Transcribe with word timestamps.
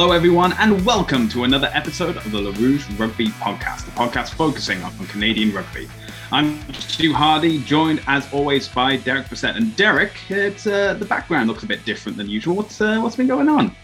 Hello, 0.00 0.12
everyone, 0.12 0.54
and 0.54 0.82
welcome 0.86 1.28
to 1.28 1.44
another 1.44 1.68
episode 1.74 2.16
of 2.16 2.32
the 2.32 2.38
LaRouge 2.38 2.98
Rugby 2.98 3.26
Podcast, 3.26 3.84
the 3.84 3.90
podcast 3.90 4.30
focusing 4.30 4.82
on 4.82 4.92
Canadian 5.08 5.52
rugby. 5.52 5.90
I'm 6.32 6.58
Stu 6.72 7.12
Hardy, 7.12 7.58
joined 7.64 8.00
as 8.06 8.26
always 8.32 8.66
by 8.66 8.96
Derek 8.96 9.26
Brissett. 9.26 9.56
And 9.56 9.76
Derek, 9.76 10.12
it's 10.30 10.66
uh, 10.66 10.94
the 10.94 11.04
background 11.04 11.48
looks 11.48 11.64
a 11.64 11.66
bit 11.66 11.84
different 11.84 12.16
than 12.16 12.30
usual. 12.30 12.56
What's 12.56 12.80
uh, 12.80 12.98
what's 13.00 13.16
been 13.16 13.26
going 13.26 13.50
on? 13.50 13.76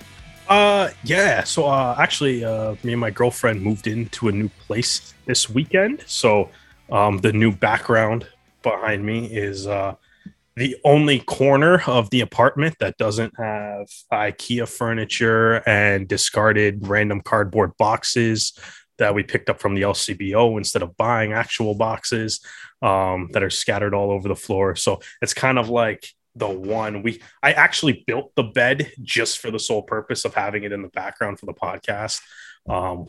Uh, 0.48 0.88
yeah. 1.04 1.44
So 1.44 1.66
uh, 1.66 1.94
actually, 1.98 2.42
uh, 2.42 2.76
me 2.82 2.92
and 2.92 3.00
my 3.00 3.10
girlfriend 3.10 3.60
moved 3.60 3.86
into 3.86 4.28
a 4.28 4.32
new 4.32 4.48
place 4.48 5.12
this 5.26 5.50
weekend. 5.50 6.02
So 6.06 6.48
um, 6.90 7.18
the 7.18 7.34
new 7.34 7.52
background 7.52 8.26
behind 8.62 9.04
me 9.04 9.26
is 9.26 9.66
uh, 9.66 9.96
the 10.56 10.76
only 10.84 11.20
corner 11.20 11.82
of 11.86 12.08
the 12.10 12.22
apartment 12.22 12.76
that 12.80 12.96
doesn't 12.96 13.34
have 13.38 13.86
IKEA 14.12 14.66
furniture 14.66 15.56
and 15.68 16.08
discarded 16.08 16.86
random 16.88 17.20
cardboard 17.20 17.72
boxes 17.78 18.58
that 18.98 19.14
we 19.14 19.22
picked 19.22 19.50
up 19.50 19.60
from 19.60 19.74
the 19.74 19.82
LCBO 19.82 20.56
instead 20.56 20.82
of 20.82 20.96
buying 20.96 21.34
actual 21.34 21.74
boxes 21.74 22.40
um, 22.80 23.28
that 23.32 23.42
are 23.42 23.50
scattered 23.50 23.94
all 23.94 24.10
over 24.10 24.28
the 24.28 24.36
floor. 24.36 24.74
So 24.74 25.00
it's 25.20 25.34
kind 25.34 25.58
of 25.58 25.68
like 25.68 26.08
the 26.34 26.48
one 26.48 27.02
we 27.02 27.20
I 27.42 27.52
actually 27.52 28.04
built 28.06 28.32
the 28.34 28.42
bed 28.42 28.92
just 29.02 29.38
for 29.38 29.50
the 29.50 29.58
sole 29.58 29.82
purpose 29.82 30.24
of 30.24 30.34
having 30.34 30.64
it 30.64 30.72
in 30.72 30.82
the 30.82 30.88
background 30.88 31.38
for 31.38 31.46
the 31.46 31.54
podcast. 31.54 32.20
Um, 32.68 33.06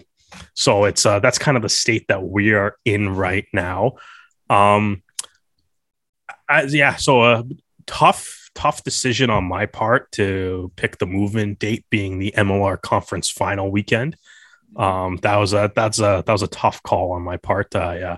so 0.53 0.85
it's 0.85 1.05
uh, 1.05 1.19
that's 1.19 1.37
kind 1.37 1.55
of 1.55 1.63
the 1.63 1.69
state 1.69 2.05
that 2.09 2.23
we 2.23 2.53
are 2.53 2.75
in 2.83 3.15
right 3.15 3.45
now. 3.53 3.93
Um, 4.49 5.03
I, 6.49 6.63
yeah, 6.63 6.95
so 6.95 7.23
a 7.23 7.43
tough, 7.85 8.49
tough 8.55 8.83
decision 8.83 9.29
on 9.29 9.43
my 9.43 9.65
part 9.65 10.11
to 10.13 10.71
pick 10.75 10.97
the 10.97 11.05
move-in 11.05 11.55
date 11.55 11.85
being 11.89 12.19
the 12.19 12.33
MLR 12.37 12.81
conference 12.81 13.29
final 13.29 13.71
weekend. 13.71 14.15
Um, 14.75 15.17
that 15.17 15.37
was 15.37 15.53
a 15.53 15.71
that's 15.75 15.99
a 15.99 16.23
that 16.25 16.31
was 16.31 16.43
a 16.43 16.47
tough 16.47 16.83
call 16.83 17.13
on 17.13 17.21
my 17.21 17.37
part. 17.37 17.75
Uh, 17.75 18.17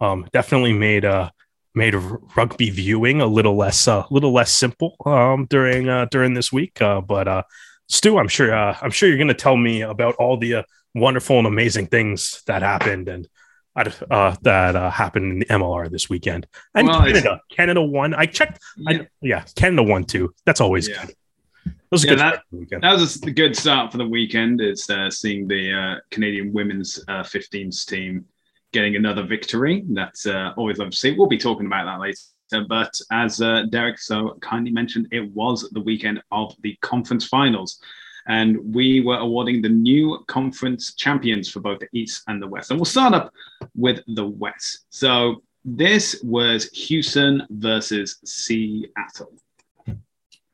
um, 0.00 0.26
definitely 0.32 0.72
made 0.72 1.04
a 1.04 1.32
made 1.74 1.94
rugby 2.36 2.70
viewing 2.70 3.20
a 3.20 3.26
little 3.26 3.56
less 3.56 3.86
a 3.86 3.92
uh, 3.92 4.06
little 4.10 4.32
less 4.32 4.52
simple 4.52 4.96
um, 5.06 5.46
during 5.46 5.88
uh, 5.88 6.06
during 6.10 6.34
this 6.34 6.52
week. 6.52 6.80
Uh, 6.82 7.00
but 7.00 7.28
uh, 7.28 7.42
Stu, 7.88 8.18
I'm 8.18 8.28
sure 8.28 8.54
uh, 8.54 8.76
I'm 8.82 8.90
sure 8.90 9.08
you're 9.08 9.18
going 9.18 9.28
to 9.28 9.34
tell 9.34 9.56
me 9.56 9.82
about 9.82 10.14
all 10.16 10.36
the 10.36 10.54
uh, 10.54 10.62
wonderful 10.94 11.38
and 11.38 11.46
amazing 11.46 11.86
things 11.86 12.42
that 12.46 12.62
happened 12.62 13.08
and 13.08 13.28
uh, 13.76 14.36
that 14.42 14.76
uh, 14.76 14.90
happened 14.90 15.32
in 15.32 15.38
the 15.40 15.46
MLR 15.46 15.90
this 15.90 16.08
weekend. 16.08 16.46
And 16.74 16.88
well, 16.88 17.04
Canada, 17.04 17.40
Canada 17.50 17.82
won. 17.82 18.14
I 18.14 18.26
checked. 18.26 18.60
Yeah. 18.76 18.98
I, 19.02 19.08
yeah, 19.20 19.44
Canada 19.54 19.82
won 19.82 20.04
too. 20.04 20.34
That's 20.44 20.60
always 20.60 20.88
yeah. 20.88 21.06
good. 21.06 21.16
That 21.64 21.74
was, 21.90 22.04
yeah, 22.04 22.14
that, 22.14 22.42
that 22.80 22.92
was 22.94 23.22
a 23.22 23.30
good 23.30 23.54
start 23.54 23.92
for 23.92 23.98
the 23.98 24.08
weekend. 24.08 24.60
It's 24.60 24.88
uh, 24.88 25.10
seeing 25.10 25.46
the 25.46 25.72
uh, 25.72 26.00
Canadian 26.10 26.52
women's 26.52 26.98
uh, 27.08 27.22
15s 27.22 27.86
team 27.86 28.24
getting 28.72 28.96
another 28.96 29.24
victory. 29.24 29.84
That's 29.88 30.26
uh, 30.26 30.52
always 30.56 30.78
love 30.78 30.90
to 30.90 30.96
see. 30.96 31.12
We'll 31.12 31.28
be 31.28 31.38
talking 31.38 31.66
about 31.66 31.84
that 31.84 32.00
later. 32.00 32.66
But 32.68 32.92
as 33.10 33.40
uh, 33.40 33.64
Derek 33.70 33.98
so 33.98 34.38
kindly 34.40 34.72
mentioned, 34.72 35.08
it 35.10 35.30
was 35.32 35.68
the 35.70 35.80
weekend 35.80 36.22
of 36.30 36.54
the 36.62 36.76
conference 36.82 37.26
finals 37.26 37.78
and 38.28 38.74
we 38.74 39.00
were 39.00 39.18
awarding 39.18 39.62
the 39.62 39.68
new 39.68 40.24
conference 40.26 40.94
champions 40.94 41.48
for 41.48 41.60
both 41.60 41.80
the 41.80 41.88
East 41.92 42.22
and 42.28 42.40
the 42.40 42.46
West. 42.46 42.70
And 42.70 42.78
we'll 42.78 42.84
start 42.84 43.14
up 43.14 43.32
with 43.74 44.00
the 44.06 44.26
West. 44.26 44.86
So 44.90 45.42
this 45.64 46.20
was 46.22 46.68
Houston 46.70 47.46
versus 47.50 48.18
Seattle. 48.24 49.32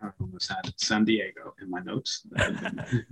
I 0.00 0.08
almost 0.20 0.50
had 0.50 0.72
San 0.76 1.04
Diego 1.04 1.54
in 1.60 1.70
my 1.70 1.80
notes. 1.80 2.22
That 2.30 3.04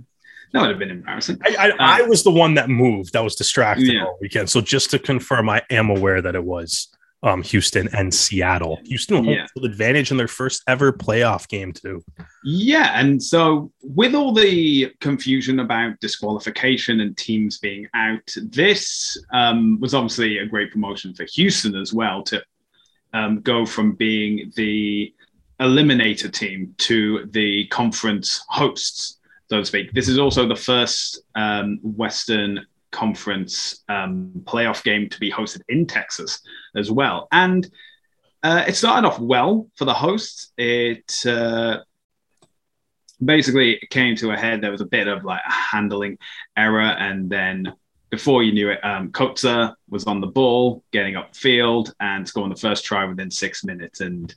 would 0.53 0.69
have 0.69 0.79
been 0.79 0.91
embarrassing. 0.91 1.39
I, 1.43 1.55
I, 1.59 1.69
uh, 1.71 1.75
I, 1.79 2.01
was 2.03 2.23
the 2.23 2.31
one 2.31 2.53
that 2.53 2.69
moved. 2.69 3.13
That 3.13 3.23
was 3.23 3.35
distracted 3.35 3.87
yeah. 3.87 4.05
all 4.05 4.17
weekend. 4.21 4.49
So 4.49 4.61
just 4.61 4.91
to 4.91 4.99
confirm, 4.99 5.49
I 5.49 5.63
am 5.69 5.89
aware 5.89 6.21
that 6.21 6.35
it 6.35 6.43
was 6.43 6.87
um, 7.23 7.41
Houston 7.43 7.87
and 7.93 8.13
Seattle. 8.13 8.79
Houston 8.85 9.17
home 9.17 9.25
yeah. 9.33 9.47
advantage 9.63 10.11
in 10.11 10.17
their 10.17 10.27
first 10.27 10.63
ever 10.67 10.93
playoff 10.93 11.47
game 11.47 11.73
too. 11.73 12.03
Yeah, 12.43 12.99
and 12.99 13.21
so 13.21 13.71
with 13.81 14.13
all 14.13 14.33
the 14.33 14.93
confusion 15.01 15.59
about 15.59 15.99
disqualification 15.99 16.99
and 16.99 17.17
teams 17.17 17.57
being 17.57 17.87
out, 17.93 18.33
this 18.43 19.17
um, 19.33 19.79
was 19.79 19.93
obviously 19.93 20.37
a 20.37 20.45
great 20.45 20.71
promotion 20.71 21.13
for 21.13 21.25
Houston 21.33 21.75
as 21.75 21.93
well 21.93 22.23
to 22.23 22.43
um, 23.13 23.41
go 23.41 23.65
from 23.65 23.93
being 23.93 24.51
the 24.55 25.13
eliminator 25.59 26.31
team 26.31 26.75
to 26.77 27.25
the 27.31 27.65
conference 27.67 28.43
hosts, 28.47 29.17
so 29.49 29.59
to 29.59 29.65
speak. 29.65 29.91
This 29.93 30.07
is 30.07 30.19
also 30.19 30.47
the 30.47 30.55
first 30.55 31.21
um, 31.33 31.79
Western 31.81 32.65
conference 32.97 33.83
um, 33.89 34.31
playoff 34.43 34.83
game 34.83 35.07
to 35.07 35.19
be 35.19 35.31
hosted 35.31 35.61
in 35.69 35.85
Texas 35.85 36.41
as 36.75 36.89
well. 36.89 37.27
And 37.31 37.69
uh, 38.41 38.63
it 38.67 38.75
started 38.75 39.07
off 39.07 39.19
well 39.19 39.67
for 39.75 39.85
the 39.85 39.93
hosts. 39.93 40.51
It 40.57 41.25
uh, 41.25 41.79
basically 43.23 43.79
came 43.91 44.15
to 44.17 44.31
a 44.31 44.37
head. 44.37 44.61
There 44.61 44.71
was 44.71 44.81
a 44.81 44.85
bit 44.97 45.07
of 45.07 45.23
like 45.23 45.41
a 45.47 45.51
handling 45.51 46.17
error, 46.55 46.81
and 46.81 47.29
then 47.29 47.73
before 48.09 48.41
you 48.41 48.51
knew 48.51 48.69
it, 48.71 48.83
um, 48.83 49.11
Kotsar 49.11 49.75
was 49.89 50.05
on 50.05 50.21
the 50.21 50.33
ball, 50.39 50.83
getting 50.91 51.15
upfield 51.15 51.91
and 51.99 52.27
scoring 52.27 52.49
the 52.49 52.59
first 52.67 52.83
try 52.83 53.05
within 53.05 53.29
six 53.29 53.63
minutes. 53.63 54.01
And 54.01 54.33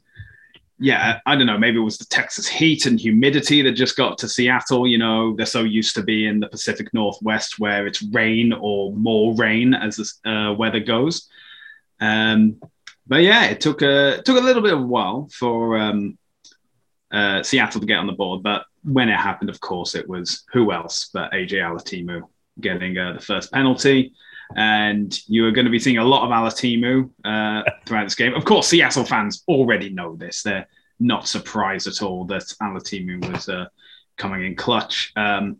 yeah, 0.82 1.20
I 1.26 1.36
don't 1.36 1.46
know, 1.46 1.58
maybe 1.58 1.76
it 1.76 1.82
was 1.82 1.98
the 1.98 2.06
Texas 2.06 2.48
heat 2.48 2.86
and 2.86 2.98
humidity 2.98 3.60
that 3.62 3.72
just 3.72 3.98
got 3.98 4.16
to 4.18 4.28
Seattle. 4.28 4.86
You 4.86 4.96
know, 4.96 5.36
they're 5.36 5.44
so 5.44 5.62
used 5.62 5.94
to 5.96 6.02
being 6.02 6.28
in 6.28 6.41
the 6.41 6.48
Pacific 6.48 6.92
Northwest 6.94 7.58
where 7.58 7.86
it's 7.86 8.02
rain 8.02 8.54
or 8.54 8.90
more 8.92 9.34
rain 9.36 9.74
as 9.74 9.96
the 9.96 10.30
uh, 10.30 10.54
weather 10.54 10.80
goes. 10.80 11.28
Um, 12.00 12.60
but 13.06 13.22
yeah, 13.22 13.44
it 13.46 13.60
took 13.60 13.82
a 13.82 14.22
took 14.24 14.38
a 14.38 14.44
little 14.44 14.62
bit 14.62 14.72
of 14.72 14.80
a 14.80 14.86
while 14.86 15.28
for 15.30 15.76
um, 15.76 16.16
uh, 17.12 17.42
Seattle 17.42 17.82
to 17.82 17.86
get 17.86 17.98
on 17.98 18.06
the 18.06 18.14
board. 18.14 18.42
But 18.42 18.64
when 18.82 19.10
it 19.10 19.19
happened, 19.19 19.50
of 19.50 19.60
course, 19.60 19.94
it 19.94 20.08
was 20.08 20.44
who 20.50 20.72
else 20.72 21.10
but 21.12 21.30
AJ 21.32 21.52
Alatimu 21.60 22.22
getting 22.58 22.96
uh, 22.96 23.12
the 23.12 23.20
first 23.20 23.52
penalty. 23.52 24.14
And 24.56 25.19
you 25.28 25.47
are 25.47 25.53
going 25.53 25.65
to 25.65 25.71
be 25.71 25.78
seeing 25.78 25.99
a 25.99 26.05
lot 26.05 26.25
of 26.25 26.31
Alatimu 26.31 27.11
uh, 27.25 27.62
throughout 27.87 28.05
this 28.05 28.15
game. 28.15 28.34
Of 28.34 28.44
course, 28.44 28.69
Seattle 28.69 29.05
fans 29.05 29.43
already 29.49 29.91
know 29.91 30.16
this. 30.16 30.43
They're 30.43 30.66
not 30.99 31.28
surprised 31.28 31.87
at 31.87 32.03
all 32.03 32.25
that 32.27 32.43
Alatimu 32.61 33.33
was 33.33 33.49
uh, 33.49 33.66
coming 34.16 34.44
in 34.44 34.56
clutch. 34.56 35.12
Um, 35.16 35.59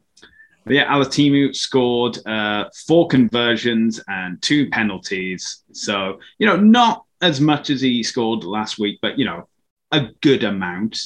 but 0.65 0.75
yeah, 0.75 0.93
Alatimu 0.93 1.55
scored 1.55 2.25
uh, 2.27 2.67
four 2.87 3.09
conversions 3.09 4.01
and 4.09 4.41
two 4.43 4.69
penalties. 4.71 5.63
So, 5.73 6.21
you 6.39 6.47
know, 6.47 6.57
not 6.57 7.05
as 7.23 7.41
much 7.41 7.71
as 7.71 7.81
he 7.81 8.03
scored 8.03 8.45
last 8.45 8.79
week, 8.79 8.99
but, 9.01 9.19
you 9.19 9.25
know, 9.25 9.49
a 9.93 10.09
good 10.21 10.45
amount 10.45 10.99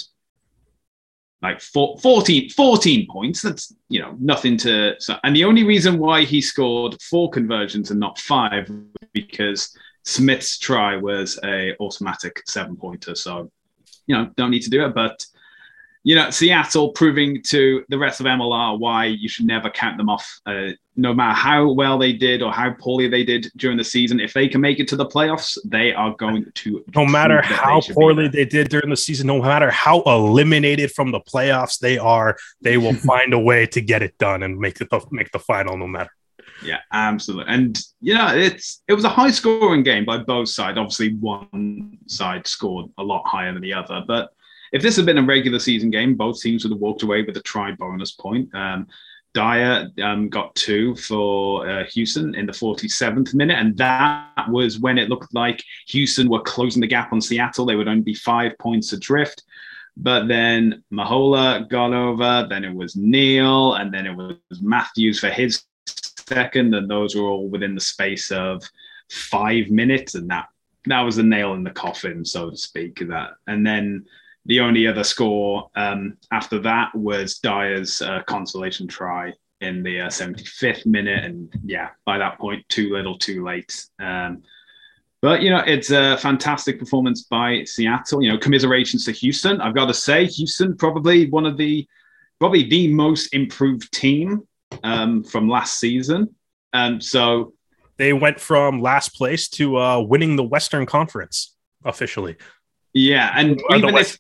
like 1.45 1.61
four, 1.61 1.99
14, 1.99 2.49
14 2.49 3.07
points. 3.09 3.43
That's 3.43 3.73
you 3.89 4.01
know 4.01 4.17
nothing 4.19 4.57
to. 4.59 4.95
So, 4.99 5.17
and 5.23 5.37
the 5.37 5.45
only 5.45 5.63
reason 5.63 5.99
why 5.99 6.25
he 6.25 6.41
scored 6.41 7.01
four 7.03 7.31
conversions 7.31 7.91
and 7.91 8.01
not 8.01 8.19
five 8.19 8.69
because 9.13 9.77
Smith's 10.05 10.59
try 10.59 10.97
was 10.97 11.39
a 11.45 11.77
automatic 11.81 12.43
seven 12.47 12.77
pointer. 12.77 13.15
So 13.15 13.51
you 14.07 14.17
know 14.17 14.31
don't 14.37 14.51
need 14.51 14.63
to 14.63 14.71
do 14.71 14.85
it, 14.87 14.95
but 14.95 15.25
you 16.05 16.15
know, 16.15 16.29
Seattle 16.29 16.91
proving 16.91 17.43
to 17.45 17.83
the 17.89 17.99
rest 17.99 18.21
of 18.21 18.27
MLR 18.27 18.79
why 18.79 19.07
you 19.07 19.27
should 19.27 19.47
never 19.47 19.71
count 19.71 19.97
them 19.97 20.11
off. 20.11 20.41
Uh, 20.45 20.69
no 20.97 21.15
matter 21.15 21.35
how 21.35 21.73
well 21.73 21.99
they 21.99 22.13
did 22.13 22.43
or 22.43 22.53
how 22.53 22.73
poorly 22.73 23.09
they 23.09 23.25
did 23.25 23.51
during 23.57 23.79
the 23.79 23.85
season, 23.85 24.21
if 24.21 24.35
they 24.35 24.47
can 24.47 24.61
make 24.61 24.79
it 24.79 24.87
to 24.89 24.97
the 24.97 25.07
playoffs, 25.07 25.57
they 25.65 25.95
are 25.95 26.15
going 26.17 26.45
to. 26.55 26.85
No 26.95 27.07
matter 27.07 27.41
how 27.43 27.81
poorly 27.81 28.29
they 28.29 28.45
did 28.45 28.69
during 28.69 28.91
the 28.91 28.97
season, 28.97 29.27
no 29.27 29.41
matter 29.41 29.71
how 29.71 30.03
eliminated 30.03 30.93
from 30.93 31.11
the 31.11 31.21
playoffs 31.21 31.79
they 31.79 31.97
are, 31.97 32.37
they 32.61 32.77
will 32.77 32.95
find 33.11 33.33
a 33.33 33.39
way 33.39 33.67
to 33.69 33.81
get 33.81 34.03
it 34.03 34.17
done 34.19 34.43
and 34.43 34.59
make 34.59 34.81
it 34.83 34.91
the, 34.91 35.01
make 35.11 35.33
the 35.33 35.39
final, 35.39 35.79
no 35.79 35.87
matter. 35.87 36.11
Yeah, 36.63 36.81
absolutely. 36.93 37.53
And 37.53 37.81
you 38.01 38.15
know, 38.15 38.29
it's 38.35 38.83
it 38.87 38.93
was 38.93 39.05
a 39.05 39.09
high 39.09 39.31
scoring 39.31 39.83
game 39.83 40.05
by 40.05 40.19
both 40.19 40.49
sides. 40.51 40.79
Obviously, 40.79 41.15
one 41.15 41.99
side 42.07 42.47
scored 42.47 42.91
a 42.99 43.03
lot 43.03 43.27
higher 43.27 43.53
than 43.53 43.63
the 43.63 43.73
other, 43.73 44.03
but 44.07 44.31
if 44.75 44.83
this 44.83 44.97
had 44.97 45.07
been 45.07 45.19
a 45.19 45.23
regular 45.23 45.61
season 45.61 45.89
game, 45.89 46.17
both 46.17 46.41
teams 46.41 46.65
would 46.65 46.73
have 46.73 46.81
walked 46.81 47.05
away 47.05 47.23
with 47.23 47.37
a 47.37 47.43
try 47.43 47.71
bonus 47.71 48.11
point. 48.11 48.53
Um, 48.55 48.89
Dyer 49.33 49.89
um, 50.03 50.29
got 50.29 50.53
two 50.57 50.97
for 50.97 51.69
uh, 51.69 51.85
Houston 51.93 52.35
in 52.35 52.45
the 52.45 52.53
47th 52.53 53.35
minute, 53.35 53.57
and 53.57 53.77
that 53.77 54.49
was 54.49 54.81
when 54.81 54.99
it 54.99 55.09
looked 55.09 55.33
like 55.33 55.63
Houston 55.89 56.29
were 56.29 56.43
closing 56.43 56.81
the 56.81 56.89
gap 56.89 57.13
on 57.13 57.21
Seattle. 57.21 57.65
They 57.65 57.77
would 57.77 57.87
only 57.87 58.03
be 58.03 58.15
five 58.15 58.59
points 58.59 58.93
adrift. 58.93 59.45
But 59.97 60.27
then 60.27 60.83
Mahola 60.93 61.69
got 61.69 61.93
over, 61.93 62.45
then 62.51 62.65
it 62.65 62.75
was 62.75 62.97
Neil, 62.97 63.75
and 63.75 63.95
then 63.95 64.07
it 64.07 64.17
was 64.17 64.37
Matthews 64.61 65.21
for 65.21 65.31
his 65.31 65.63
second, 65.87 66.75
and 66.75 66.91
those 66.91 67.15
were 67.15 67.29
all 67.29 67.49
within 67.49 67.77
the 67.77 67.81
space 67.81 68.33
of 68.33 68.61
five 69.09 69.71
minutes, 69.71 70.17
and 70.17 70.29
that 70.31 70.49
that 70.87 71.03
was 71.03 71.15
the 71.15 71.23
nail 71.23 71.55
in 71.55 71.63
the 71.63 71.71
coffin, 71.71 72.25
so 72.25 72.51
to 72.51 72.57
speak. 72.57 72.99
That 73.07 73.35
and 73.47 73.65
then 73.65 74.05
the 74.47 74.61
only 74.61 74.87
other 74.87 75.05
score 75.05 75.71
um, 75.75 76.17
after 76.31 76.59
that 76.61 76.95
was 76.95 77.39
Dyer's 77.39 78.03
uh, 78.03 78.23
consolation 78.27 78.87
try 78.87 79.33
in 79.61 79.83
the 79.83 80.03
uh, 80.03 80.09
75th 80.09 80.85
minute, 80.85 81.25
and 81.25 81.53
yeah, 81.65 81.91
by 82.05 82.19
that 82.19 82.39
point, 82.39 82.69
too 82.69 82.93
little, 82.93 83.17
too 83.19 83.45
late. 83.45 83.87
Um, 83.99 84.43
but 85.23 85.41
you 85.41 85.49
know, 85.49 85.63
it's 85.67 85.91
a 85.91 86.19
fantastic 86.19 86.79
performance 86.79 87.23
by 87.23 87.65
Seattle. 87.65 88.23
You 88.23 88.33
know, 88.33 88.39
commiserations 88.39 89.07
to 89.07 89.13
Houston. 89.13 89.61
I've 89.61 89.75
got 89.75 89.87
to 89.87 89.95
say, 89.95 90.27
Houston 90.27 90.77
probably 90.77 91.31
one 91.31 91.47
of 91.47 91.57
the 91.57 91.89
probably 92.39 92.65
the 92.65 92.93
most 92.93 93.33
improved 93.33 93.91
team 93.93 94.47
um, 94.83 95.25
from 95.25 95.49
last 95.49 95.79
season. 95.79 96.35
Um, 96.75 97.01
so 97.01 97.55
they 97.97 98.13
went 98.13 98.39
from 98.39 98.83
last 98.83 99.15
place 99.15 99.49
to 99.51 99.79
uh, 99.79 100.01
winning 100.01 100.37
the 100.37 100.43
Western 100.43 100.85
Conference 100.85 101.55
officially. 101.85 102.37
Yeah, 102.93 103.33
and 103.35 103.61
even 103.75 103.97
if, 103.97 104.19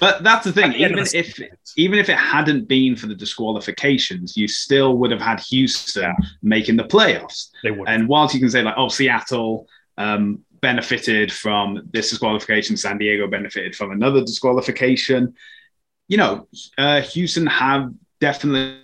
but 0.00 0.22
that's 0.22 0.44
the 0.44 0.52
thing. 0.52 0.72
even 0.74 0.98
if 0.98 1.40
even 1.76 1.98
if 1.98 2.08
it 2.08 2.16
hadn't 2.16 2.66
been 2.66 2.96
for 2.96 3.06
the 3.06 3.14
disqualifications, 3.14 4.36
you 4.36 4.48
still 4.48 4.98
would 4.98 5.10
have 5.10 5.20
had 5.20 5.40
Houston 5.40 6.02
yeah. 6.02 6.14
making 6.42 6.76
the 6.76 6.84
playoffs. 6.84 7.48
They 7.62 7.70
would. 7.70 7.88
And 7.88 8.08
whilst 8.08 8.34
you 8.34 8.40
can 8.40 8.50
say 8.50 8.62
like, 8.62 8.74
oh, 8.76 8.88
Seattle 8.88 9.66
um, 9.96 10.44
benefited 10.60 11.32
from 11.32 11.88
this 11.92 12.10
disqualification. 12.10 12.76
San 12.76 12.98
Diego 12.98 13.26
benefited 13.26 13.76
from 13.76 13.90
another 13.90 14.20
disqualification. 14.20 15.34
You 16.08 16.16
know, 16.16 16.48
uh, 16.78 17.02
Houston 17.02 17.46
have 17.46 17.92
definitely 18.20 18.80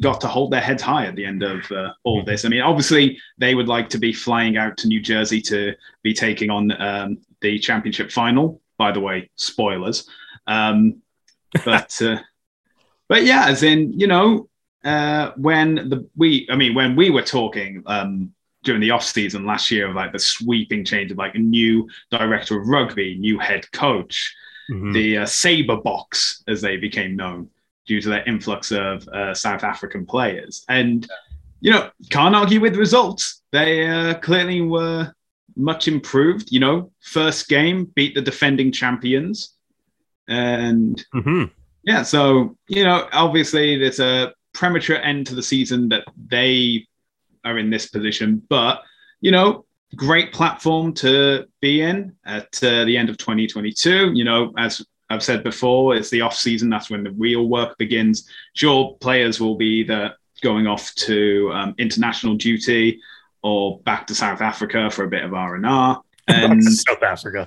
got 0.00 0.20
to 0.22 0.28
hold 0.28 0.52
their 0.52 0.60
heads 0.60 0.82
high 0.82 1.06
at 1.06 1.16
the 1.16 1.24
end 1.24 1.42
of 1.42 1.70
uh, 1.72 1.92
all 2.04 2.22
this. 2.24 2.44
I 2.44 2.48
mean, 2.48 2.62
obviously, 2.62 3.18
they 3.38 3.54
would 3.54 3.68
like 3.68 3.88
to 3.90 3.98
be 3.98 4.12
flying 4.12 4.56
out 4.56 4.76
to 4.78 4.88
New 4.88 5.00
Jersey 5.00 5.40
to 5.42 5.74
be 6.02 6.12
taking 6.12 6.50
on 6.50 6.70
um, 6.80 7.18
the 7.40 7.58
championship 7.58 8.10
final. 8.10 8.60
By 8.78 8.92
the 8.92 9.00
way, 9.00 9.30
spoilers. 9.36 10.08
Um, 10.46 11.02
but 11.64 12.00
uh, 12.02 12.18
but 13.08 13.24
yeah, 13.24 13.46
as 13.46 13.62
in 13.62 13.98
you 13.98 14.06
know, 14.06 14.48
uh, 14.84 15.32
when 15.36 15.88
the 15.88 16.08
we, 16.16 16.46
I 16.50 16.56
mean, 16.56 16.74
when 16.74 16.96
we 16.96 17.10
were 17.10 17.22
talking 17.22 17.82
um, 17.86 18.32
during 18.64 18.80
the 18.80 18.90
off 18.90 19.04
season 19.04 19.46
last 19.46 19.70
year 19.70 19.88
of 19.88 19.94
like 19.94 20.12
the 20.12 20.18
sweeping 20.18 20.84
change 20.84 21.10
of 21.10 21.18
like 21.18 21.34
a 21.34 21.38
new 21.38 21.88
director 22.10 22.60
of 22.60 22.68
rugby, 22.68 23.16
new 23.18 23.38
head 23.38 23.70
coach, 23.72 24.34
mm-hmm. 24.70 24.92
the 24.92 25.18
uh, 25.18 25.26
Sabre 25.26 25.76
box 25.76 26.42
as 26.48 26.60
they 26.60 26.76
became 26.76 27.16
known 27.16 27.48
due 27.86 28.00
to 28.00 28.08
their 28.08 28.24
influx 28.24 28.72
of 28.72 29.06
uh, 29.08 29.32
South 29.32 29.62
African 29.62 30.04
players. 30.04 30.64
And 30.68 31.06
you 31.60 31.70
know, 31.70 31.90
can't 32.10 32.34
argue 32.34 32.60
with 32.60 32.74
the 32.74 32.78
results. 32.78 33.42
They 33.50 33.88
uh, 33.88 34.14
clearly 34.14 34.60
were 34.60 35.12
much 35.56 35.88
improved. 35.88 36.52
You 36.52 36.60
know, 36.60 36.92
first 37.00 37.48
game 37.48 37.86
beat 37.94 38.14
the 38.14 38.22
defending 38.22 38.72
champions, 38.72 39.54
and 40.28 41.04
mm-hmm. 41.14 41.44
yeah, 41.84 42.02
so 42.02 42.56
you 42.68 42.84
know, 42.84 43.08
obviously 43.12 43.78
there's 43.78 44.00
a 44.00 44.32
premature 44.56 44.96
end 44.96 45.26
to 45.28 45.34
the 45.34 45.42
season 45.42 45.88
that 45.90 46.04
they 46.28 46.86
are 47.44 47.58
in 47.58 47.70
this 47.70 47.86
position. 47.86 48.42
But, 48.48 48.82
you 49.20 49.30
know, 49.30 49.64
great 49.94 50.32
platform 50.32 50.92
to 50.94 51.46
be 51.60 51.82
in 51.82 52.16
at 52.24 52.62
uh, 52.62 52.84
the 52.84 52.96
end 52.96 53.08
of 53.08 53.18
2022. 53.18 54.12
You 54.14 54.24
know, 54.24 54.52
as 54.58 54.84
I've 55.08 55.22
said 55.22 55.44
before, 55.44 55.94
it's 55.94 56.10
the 56.10 56.22
off 56.22 56.34
season. 56.34 56.68
That's 56.68 56.90
when 56.90 57.04
the 57.04 57.12
real 57.12 57.48
work 57.48 57.78
begins. 57.78 58.28
Sure, 58.54 58.96
players 59.00 59.40
will 59.40 59.56
be 59.56 59.80
either 59.80 60.14
going 60.42 60.66
off 60.66 60.94
to 60.94 61.50
um, 61.52 61.74
international 61.78 62.34
duty 62.34 63.00
or 63.46 63.78
back 63.80 64.08
to 64.08 64.14
South 64.14 64.40
Africa 64.40 64.90
for 64.90 65.04
a 65.04 65.08
bit 65.08 65.22
of 65.22 65.32
R 65.32 65.54
and 65.54 65.64
R. 65.64 66.02
And 66.28 66.64
South 66.64 67.04
Africa, 67.04 67.46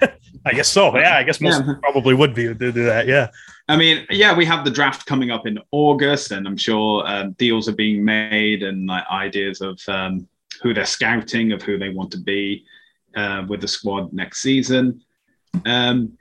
I 0.46 0.52
guess 0.52 0.68
so. 0.68 0.96
Yeah, 0.96 1.16
I 1.16 1.24
guess 1.24 1.40
most 1.40 1.64
yeah. 1.66 1.74
probably 1.82 2.14
would 2.14 2.36
be 2.36 2.44
to 2.44 2.54
do 2.54 2.70
that. 2.70 3.08
Yeah. 3.08 3.30
I 3.68 3.76
mean, 3.76 4.06
yeah, 4.10 4.32
we 4.32 4.44
have 4.44 4.64
the 4.64 4.70
draft 4.70 5.06
coming 5.06 5.32
up 5.32 5.44
in 5.44 5.58
August, 5.72 6.30
and 6.30 6.46
I'm 6.46 6.56
sure 6.56 7.04
um, 7.04 7.32
deals 7.32 7.68
are 7.68 7.74
being 7.74 8.04
made 8.04 8.62
and 8.62 8.86
like 8.86 9.04
ideas 9.10 9.60
of 9.60 9.80
um, 9.88 10.28
who 10.62 10.72
they're 10.72 10.84
scouting, 10.84 11.50
of 11.50 11.62
who 11.62 11.78
they 11.78 11.88
want 11.88 12.12
to 12.12 12.18
be 12.18 12.64
uh, 13.16 13.44
with 13.48 13.60
the 13.60 13.66
squad 13.66 14.12
next 14.12 14.38
season. 14.38 15.02
Um, 15.66 16.16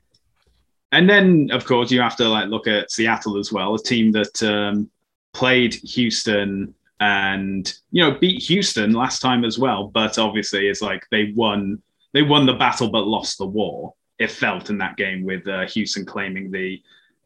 and 0.91 1.07
then, 1.07 1.49
of 1.51 1.65
course, 1.65 1.91
you 1.91 2.01
have 2.01 2.15
to 2.15 2.27
like 2.27 2.49
look 2.49 2.65
at 2.65 2.89
Seattle 2.89 3.37
as 3.37 3.53
well, 3.53 3.75
a 3.75 3.79
team 3.79 4.11
that 4.13 4.41
um, 4.41 4.89
played 5.33 5.75
Houston 5.75 6.73
and 7.01 7.73
you 7.91 8.01
know 8.01 8.17
beat 8.17 8.43
Houston 8.43 8.93
last 8.93 9.19
time 9.19 9.43
as 9.43 9.59
well. 9.59 9.87
But 9.87 10.17
obviously, 10.17 10.69
it's 10.69 10.81
like 10.81 11.03
they 11.11 11.33
won 11.35 11.81
they 12.13 12.21
won 12.21 12.45
the 12.45 12.53
battle 12.53 12.89
but 12.89 13.07
lost 13.07 13.37
the 13.39 13.45
war. 13.45 13.93
It 14.19 14.31
felt 14.31 14.69
in 14.69 14.77
that 14.77 14.97
game 14.97 15.25
with 15.25 15.45
uh, 15.47 15.65
Houston 15.67 16.05
claiming 16.05 16.51
the 16.51 16.81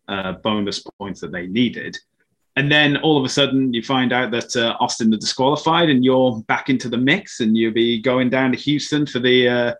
uh, 0.07 0.33
bonus 0.33 0.81
points 0.97 1.19
that 1.21 1.31
they 1.31 1.47
needed. 1.47 1.97
And 2.55 2.71
then 2.71 2.95
all 2.97 3.17
of 3.17 3.25
a 3.25 3.29
sudden, 3.29 3.73
you 3.73 3.83
find 3.83 4.13
out 4.13 4.31
that 4.31 4.55
uh, 4.55 4.77
Austin 4.79 5.13
are 5.13 5.17
disqualified, 5.17 5.89
and 5.89 6.05
you're 6.05 6.41
back 6.43 6.69
into 6.69 6.87
the 6.87 6.97
mix, 6.97 7.41
and 7.41 7.57
you'll 7.57 7.73
be 7.73 8.01
going 8.01 8.29
down 8.29 8.53
to 8.53 8.57
Houston 8.57 9.05
for 9.05 9.19
the 9.19 9.49
uh, 9.49 9.73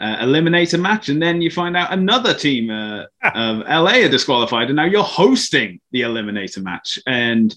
uh, 0.00 0.16
eliminator 0.24 0.80
match. 0.80 1.10
And 1.10 1.20
then 1.20 1.42
you 1.42 1.50
find 1.50 1.76
out 1.76 1.92
another 1.92 2.32
team 2.32 2.70
uh, 2.70 3.04
of 3.34 3.58
LA 3.58 4.04
are 4.04 4.08
disqualified, 4.08 4.68
and 4.68 4.76
now 4.76 4.86
you're 4.86 5.02
hosting 5.02 5.80
the 5.92 6.00
eliminator 6.00 6.62
match. 6.62 6.98
And 7.06 7.54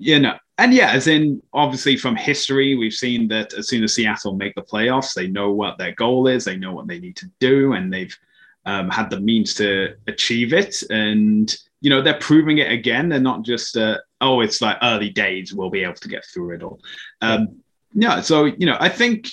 you 0.00 0.18
know, 0.18 0.36
and 0.56 0.72
yeah, 0.72 0.90
as 0.92 1.06
in 1.06 1.42
obviously 1.52 1.96
from 1.96 2.16
history, 2.16 2.74
we've 2.74 2.92
seen 2.92 3.28
that 3.28 3.52
as 3.54 3.68
soon 3.68 3.84
as 3.84 3.94
Seattle 3.94 4.34
make 4.34 4.54
the 4.54 4.62
playoffs, 4.62 5.12
they 5.12 5.26
know 5.26 5.52
what 5.52 5.76
their 5.76 5.92
goal 5.92 6.26
is, 6.26 6.44
they 6.44 6.56
know 6.56 6.72
what 6.72 6.86
they 6.86 6.98
need 6.98 7.16
to 7.16 7.30
do, 7.38 7.74
and 7.74 7.92
they've 7.92 8.16
um, 8.64 8.88
had 8.88 9.10
the 9.10 9.20
means 9.20 9.54
to 9.54 9.94
achieve 10.06 10.52
it. 10.54 10.82
And, 10.90 11.54
you 11.82 11.90
know, 11.90 12.00
they're 12.00 12.18
proving 12.18 12.58
it 12.58 12.72
again. 12.72 13.10
They're 13.10 13.20
not 13.20 13.42
just, 13.42 13.76
uh, 13.76 13.98
oh, 14.20 14.40
it's 14.40 14.62
like 14.62 14.78
early 14.82 15.10
days, 15.10 15.52
we'll 15.52 15.70
be 15.70 15.84
able 15.84 15.94
to 15.94 16.08
get 16.08 16.24
through 16.24 16.54
it 16.54 16.62
all. 16.62 16.80
Um, 17.20 17.60
yeah. 17.92 18.20
So, 18.22 18.46
you 18.46 18.66
know, 18.66 18.76
I 18.80 18.88
think, 18.88 19.28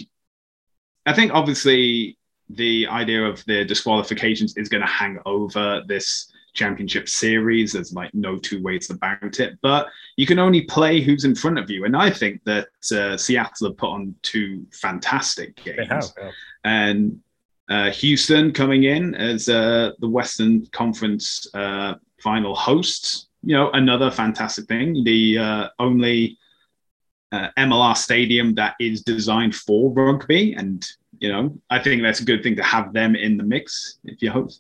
I 1.06 1.14
think 1.14 1.34
obviously 1.34 2.18
the 2.50 2.88
idea 2.88 3.24
of 3.24 3.44
the 3.46 3.64
disqualifications 3.64 4.56
is 4.58 4.70
going 4.70 4.82
to 4.82 4.92
hang 4.92 5.20
over 5.26 5.82
this 5.88 6.32
championship 6.58 7.08
series. 7.08 7.74
There's 7.74 7.94
like 7.94 8.14
no 8.14 8.38
two 8.38 8.62
ways 8.62 8.90
about 8.90 9.40
it, 9.40 9.58
but 9.62 9.88
you 10.18 10.26
can 10.26 10.40
only 10.40 10.64
play 10.64 11.00
who's 11.00 11.24
in 11.24 11.36
front 11.36 11.60
of 11.60 11.70
you. 11.70 11.86
And 11.86 11.96
I 11.96 12.10
think 12.10 12.44
that 12.44 12.68
uh, 12.92 13.16
Seattle 13.16 13.68
have 13.68 13.78
put 13.78 13.92
on 13.92 14.16
two 14.24 14.66
fantastic 14.74 15.56
games. 15.64 15.88
Have, 15.90 16.06
yeah. 16.18 16.32
And 16.66 17.22
uh, 17.70 17.92
Houston 17.92 18.52
coming 18.52 18.84
in 18.84 19.16
as 19.16 19.50
uh, 19.50 19.92
the 20.00 20.10
Western 20.10 20.66
Conference 20.68 21.48
uh, 21.54 21.96
final 22.22 22.56
hosts. 22.56 23.28
You 23.44 23.56
know, 23.56 23.72
another 23.72 24.10
fantastic 24.10 24.68
thing. 24.68 25.04
The 25.04 25.38
uh, 25.38 25.68
only 25.80 26.38
uh, 27.32 27.50
MLR 27.58 27.96
stadium 27.96 28.56
that 28.56 28.76
is 28.80 29.04
designed 29.04 29.56
for 29.56 29.92
rugby, 29.92 30.54
and 30.54 30.86
you 31.20 31.32
know, 31.32 31.58
I 31.70 31.80
think 31.80 32.02
that's 32.02 32.20
a 32.20 32.26
good 32.26 32.42
thing 32.44 32.56
to 32.56 32.64
have 32.64 32.94
them 32.94 33.16
in 33.16 33.38
the 33.38 33.44
mix. 33.44 34.00
If 34.04 34.22
you 34.22 34.32
hope. 34.32 34.52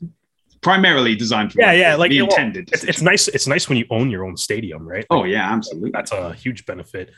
Primarily 0.68 1.16
designed 1.16 1.54
for 1.54 1.62
yeah, 1.62 1.68
rugby, 1.68 1.80
yeah, 1.80 1.96
like 1.96 2.10
the 2.12 2.20
intended. 2.20 2.70
It's, 2.74 2.84
it's, 2.84 3.02
nice. 3.02 3.28
It's 3.28 3.48
nice 3.48 3.70
when 3.70 3.78
you 3.78 3.86
own 3.90 4.10
your 4.10 4.26
own 4.26 4.38
stadium, 4.38 4.88
right? 4.88 5.06
Oh, 5.10 5.18
like, 5.18 5.24
oh 5.24 5.26
yeah, 5.26 5.54
absolutely. 5.54 5.92
That's 5.92 6.12
a 6.12 6.34
huge 6.34 6.66
benefit. 6.66 7.12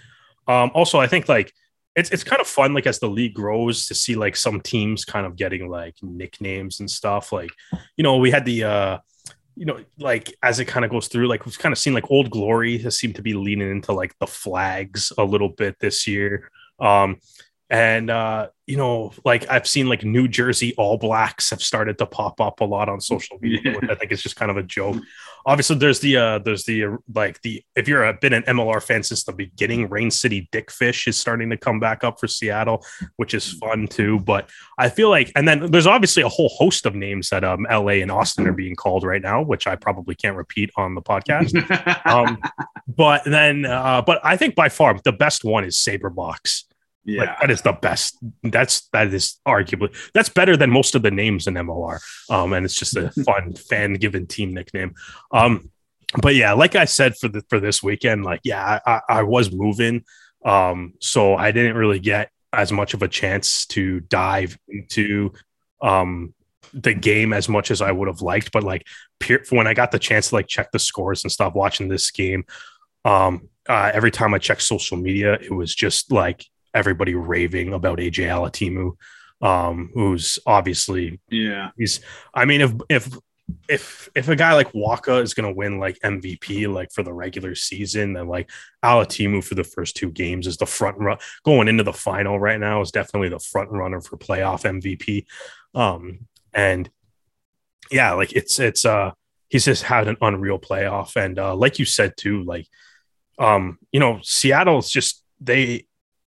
Um, 0.48 0.72
also, 0.74 1.00
I 1.00 1.08
think 1.08 1.28
like 1.28 1.54
it's 1.96 2.12
it's 2.12 2.24
kind 2.24 2.42
of 2.42 2.48
fun 2.48 2.74
like 2.74 2.88
as 2.88 3.00
the 3.00 3.10
league 3.10 3.34
grows 3.34 3.88
to 3.88 3.96
see 3.96 4.16
like 4.16 4.36
some 4.36 4.62
teams 4.62 5.06
kind 5.06 5.26
of 5.26 5.36
getting 5.36 5.70
like 5.70 5.96
nicknames 6.02 6.80
and 6.80 6.90
stuff 6.90 7.32
like 7.32 7.50
you 7.98 8.04
know 8.04 8.18
we 8.18 8.32
had 8.32 8.46
the 8.46 8.64
uh 8.64 8.98
you 9.56 9.66
know 9.66 9.84
like 9.98 10.34
as 10.44 10.60
it 10.60 10.66
kind 10.66 10.86
of 10.86 10.92
goes 10.92 11.08
through 11.08 11.28
like 11.28 11.46
we've 11.46 11.60
kind 11.60 11.74
of 11.74 11.80
seen 11.80 11.94
like 11.94 12.10
old 12.10 12.30
glory 12.30 12.78
has 12.78 12.98
seemed 12.98 13.16
to 13.16 13.22
be 13.22 13.34
leaning 13.34 13.70
into 13.70 13.92
like 13.92 14.18
the 14.20 14.28
flags 14.28 15.12
a 15.18 15.24
little 15.24 15.50
bit 15.50 15.76
this 15.80 16.08
year 16.08 16.50
um 16.80 17.18
and 17.70 18.10
uh 18.10 18.48
you 18.66 18.78
know 18.78 19.12
like 19.26 19.50
i've 19.50 19.68
seen 19.68 19.88
like 19.88 20.04
new 20.04 20.28
jersey 20.28 20.74
all 20.78 20.98
blacks 20.98 21.52
have 21.52 21.62
started 21.62 21.98
to 21.98 22.06
pop 22.06 22.42
up 22.42 22.62
a 22.62 22.64
lot 22.64 22.90
on 22.90 23.00
social 23.00 23.38
media 23.42 23.78
i 23.90 23.96
think 23.96 24.12
is 24.12 24.22
just 24.22 24.36
kind 24.36 24.52
of 24.52 24.58
a 24.58 24.64
joke. 24.64 24.98
Obviously 25.46 25.78
there's 25.78 26.00
the 26.00 26.18
uh 26.18 26.40
there's 26.40 26.66
the 26.66 26.86
uh, 26.86 26.98
like 27.16 27.42
the 27.42 27.64
if 27.76 27.88
you're 27.88 28.04
a, 28.04 28.14
been 28.14 28.34
an 28.34 28.44
mlr 28.44 28.84
fan 28.84 29.04
since 29.04 29.24
the 29.24 29.32
beginning 29.32 29.88
rain 29.90 30.12
city 30.12 30.50
dickfish 30.52 31.08
is 31.08 31.18
starting 31.18 31.50
to 31.50 31.58
come 31.58 31.80
back 31.80 32.04
up 32.04 32.20
for 32.20 32.28
seattle 32.28 32.84
which 33.16 33.34
is 33.34 33.54
fun 33.54 33.88
too 33.88 34.20
but 34.20 34.50
i 34.78 34.90
feel 34.90 35.10
like 35.10 35.32
and 35.36 35.48
then 35.48 35.72
there's 35.72 35.88
obviously 35.88 36.22
a 36.22 36.30
whole 36.30 36.50
host 36.50 36.86
of 36.86 36.94
names 36.94 37.30
that 37.30 37.44
um 37.44 37.66
la 37.70 37.88
and 37.88 38.12
austin 38.12 38.48
are 38.48 38.54
being 38.54 38.76
called 38.76 39.04
right 39.04 39.22
now 39.22 39.42
which 39.42 39.66
i 39.66 39.76
probably 39.76 40.14
can't 40.14 40.36
repeat 40.36 40.70
on 40.76 40.96
the 40.96 41.02
podcast. 41.02 41.56
Um 42.06 42.38
but 42.88 43.24
then 43.24 43.66
uh 43.66 44.02
but 44.02 44.20
i 44.24 44.36
think 44.36 44.56
by 44.56 44.68
far 44.70 45.00
the 45.04 45.12
best 45.12 45.44
one 45.44 45.64
is 45.64 45.78
sabrebox 45.78 46.64
yeah, 47.16 47.22
like, 47.22 47.40
that 47.42 47.52
is 47.52 47.62
the 47.62 47.74
best. 47.74 48.18
That's 48.44 48.88
that 48.94 49.14
is 49.14 49.40
arguably 49.48 49.96
that's 50.14 50.30
better 50.30 50.58
than 50.58 50.70
most 50.70 50.96
of 50.96 51.02
the 51.02 51.12
names 51.12 51.48
in 51.48 51.56
MLR. 51.56 52.00
Um, 52.30 52.54
and 52.54 52.66
it's 52.66 52.76
just 52.76 52.96
a 52.96 53.12
fun 53.26 53.54
fan 53.54 53.94
given 53.96 54.28
team 54.28 54.54
nickname. 54.54 54.94
Um, 55.32 55.72
but 56.22 56.36
yeah, 56.36 56.54
like 56.54 56.76
I 56.76 56.86
said 56.86 57.16
for 57.18 57.28
the 57.28 57.44
for 57.50 57.60
this 57.60 57.84
weekend, 57.84 58.26
like 58.26 58.42
yeah, 58.44 58.80
I, 58.86 59.02
I 59.10 59.24
was 59.24 59.52
moving, 59.52 60.04
um, 60.46 60.94
so 61.00 61.36
I 61.36 61.52
didn't 61.52 61.76
really 61.78 62.00
get 62.00 62.32
as 62.52 62.72
much 62.72 62.94
of 62.96 63.04
a 63.04 63.08
chance 63.08 63.66
to 63.68 64.00
dive 64.02 64.58
into 64.68 65.32
um 65.82 66.34
the 66.74 66.94
game 66.94 67.34
as 67.34 67.50
much 67.50 67.72
as 67.72 67.82
I 67.82 67.92
would 67.92 68.08
have 68.08 68.22
liked. 68.22 68.52
But 68.52 68.64
like 68.64 68.88
when 69.50 69.68
I 69.68 69.74
got 69.74 69.92
the 69.92 70.00
chance 70.00 70.30
to 70.30 70.36
like 70.36 70.48
check 70.48 70.72
the 70.72 70.80
scores 70.80 71.24
and 71.24 71.32
stuff 71.32 71.54
watching 71.54 71.88
this 71.90 72.12
game, 72.12 72.46
Um, 73.06 73.50
uh, 73.68 73.92
every 73.94 74.12
time 74.12 74.34
I 74.34 74.40
checked 74.40 74.62
social 74.64 74.98
media, 74.98 75.34
it 75.34 75.52
was 75.52 75.74
just 75.76 76.12
like 76.12 76.46
everybody 76.74 77.16
raving 77.16 77.74
about 77.74 78.00
AJ 78.00 78.28
Alatimu, 78.28 78.96
um, 79.46 79.92
who's 79.94 80.40
obviously 80.46 81.20
yeah. 81.30 81.70
He's. 81.78 82.02
I 82.34 82.46
mean, 82.46 82.62
if 82.62 82.74
if 82.90 83.18
if 83.68 84.10
if 84.16 84.28
a 84.30 84.36
guy 84.36 84.54
like 84.54 84.72
Waaka 84.74 85.22
is 85.22 85.34
going 85.34 85.48
to 85.48 85.56
win 85.56 85.80
like 85.80 86.00
MVP 86.00 86.72
like 86.72 86.92
for 86.92 87.04
the 87.04 87.14
regular 87.14 87.56
season, 87.56 88.14
then 88.14 88.28
like 88.28 88.50
Alatimu 88.84 89.44
for 89.44 89.56
the 89.56 89.64
first 89.64 89.96
two 89.96 90.12
games 90.12 90.48
is 90.48 90.58
the 90.58 90.66
front 90.66 90.98
run 90.98 91.18
going 91.44 91.68
into 91.68 91.84
the 91.84 91.94
final 91.94 92.40
right 92.40 92.60
now 92.60 92.82
is 92.82 92.92
definitely 92.92 93.30
the 93.30 93.40
front 93.40 93.72
runner 93.72 94.02
for 94.02 94.18
playoff 94.18 94.64
MVP. 94.64 95.26
Um, 95.74 96.28
and 96.54 96.90
yeah, 97.92 98.14
like 98.14 98.34
it's 98.34 98.60
it's 98.60 98.86
uh 98.86 99.12
he's 99.50 99.66
just 99.66 99.84
had 99.84 100.08
an 100.08 100.18
unreal 100.22 100.60
playoff, 100.60 101.16
and 101.16 101.38
uh, 101.40 101.56
like 101.56 101.80
you 101.80 101.86
said 101.86 102.14
too, 102.18 102.44
like 102.44 102.68
um 103.38 103.80
you 103.92 104.00
know 104.00 104.20
Seattle's 104.22 104.90
just 104.90 105.24
they 105.40 105.86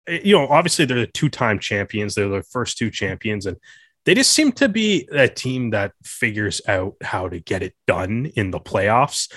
Eh, 0.08 0.20
you 0.24 0.36
know 0.36 0.46
obviously 0.48 0.84
they're 0.84 1.00
the 1.00 1.06
two 1.06 1.28
time 1.28 1.58
champions, 1.58 2.14
they're 2.14 2.28
the 2.28 2.42
first 2.42 2.78
two 2.78 2.90
champions, 2.90 3.46
and 3.46 3.56
they 4.04 4.14
just 4.14 4.32
seem 4.32 4.52
to 4.52 4.68
be 4.68 5.08
a 5.12 5.28
team 5.28 5.70
that 5.70 5.92
figures 6.02 6.60
out 6.66 6.94
how 7.02 7.28
to 7.28 7.38
get 7.38 7.62
it 7.62 7.74
done 7.86 8.30
in 8.36 8.50
the 8.50 8.60
playoffs. 8.60 9.32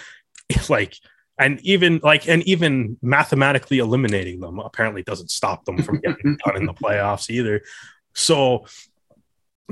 Like 0.69 0.95
and 1.39 1.59
even 1.61 1.99
like 2.03 2.27
and 2.29 2.43
even 2.43 2.97
mathematically 3.01 3.79
eliminating 3.79 4.39
them 4.39 4.59
apparently 4.59 5.01
doesn't 5.03 5.31
stop 5.31 5.65
them 5.65 5.81
from 5.81 5.99
getting 5.99 6.37
done 6.45 6.55
in 6.55 6.65
the 6.65 6.73
playoffs 6.73 7.29
either. 7.29 7.61
So 8.13 8.65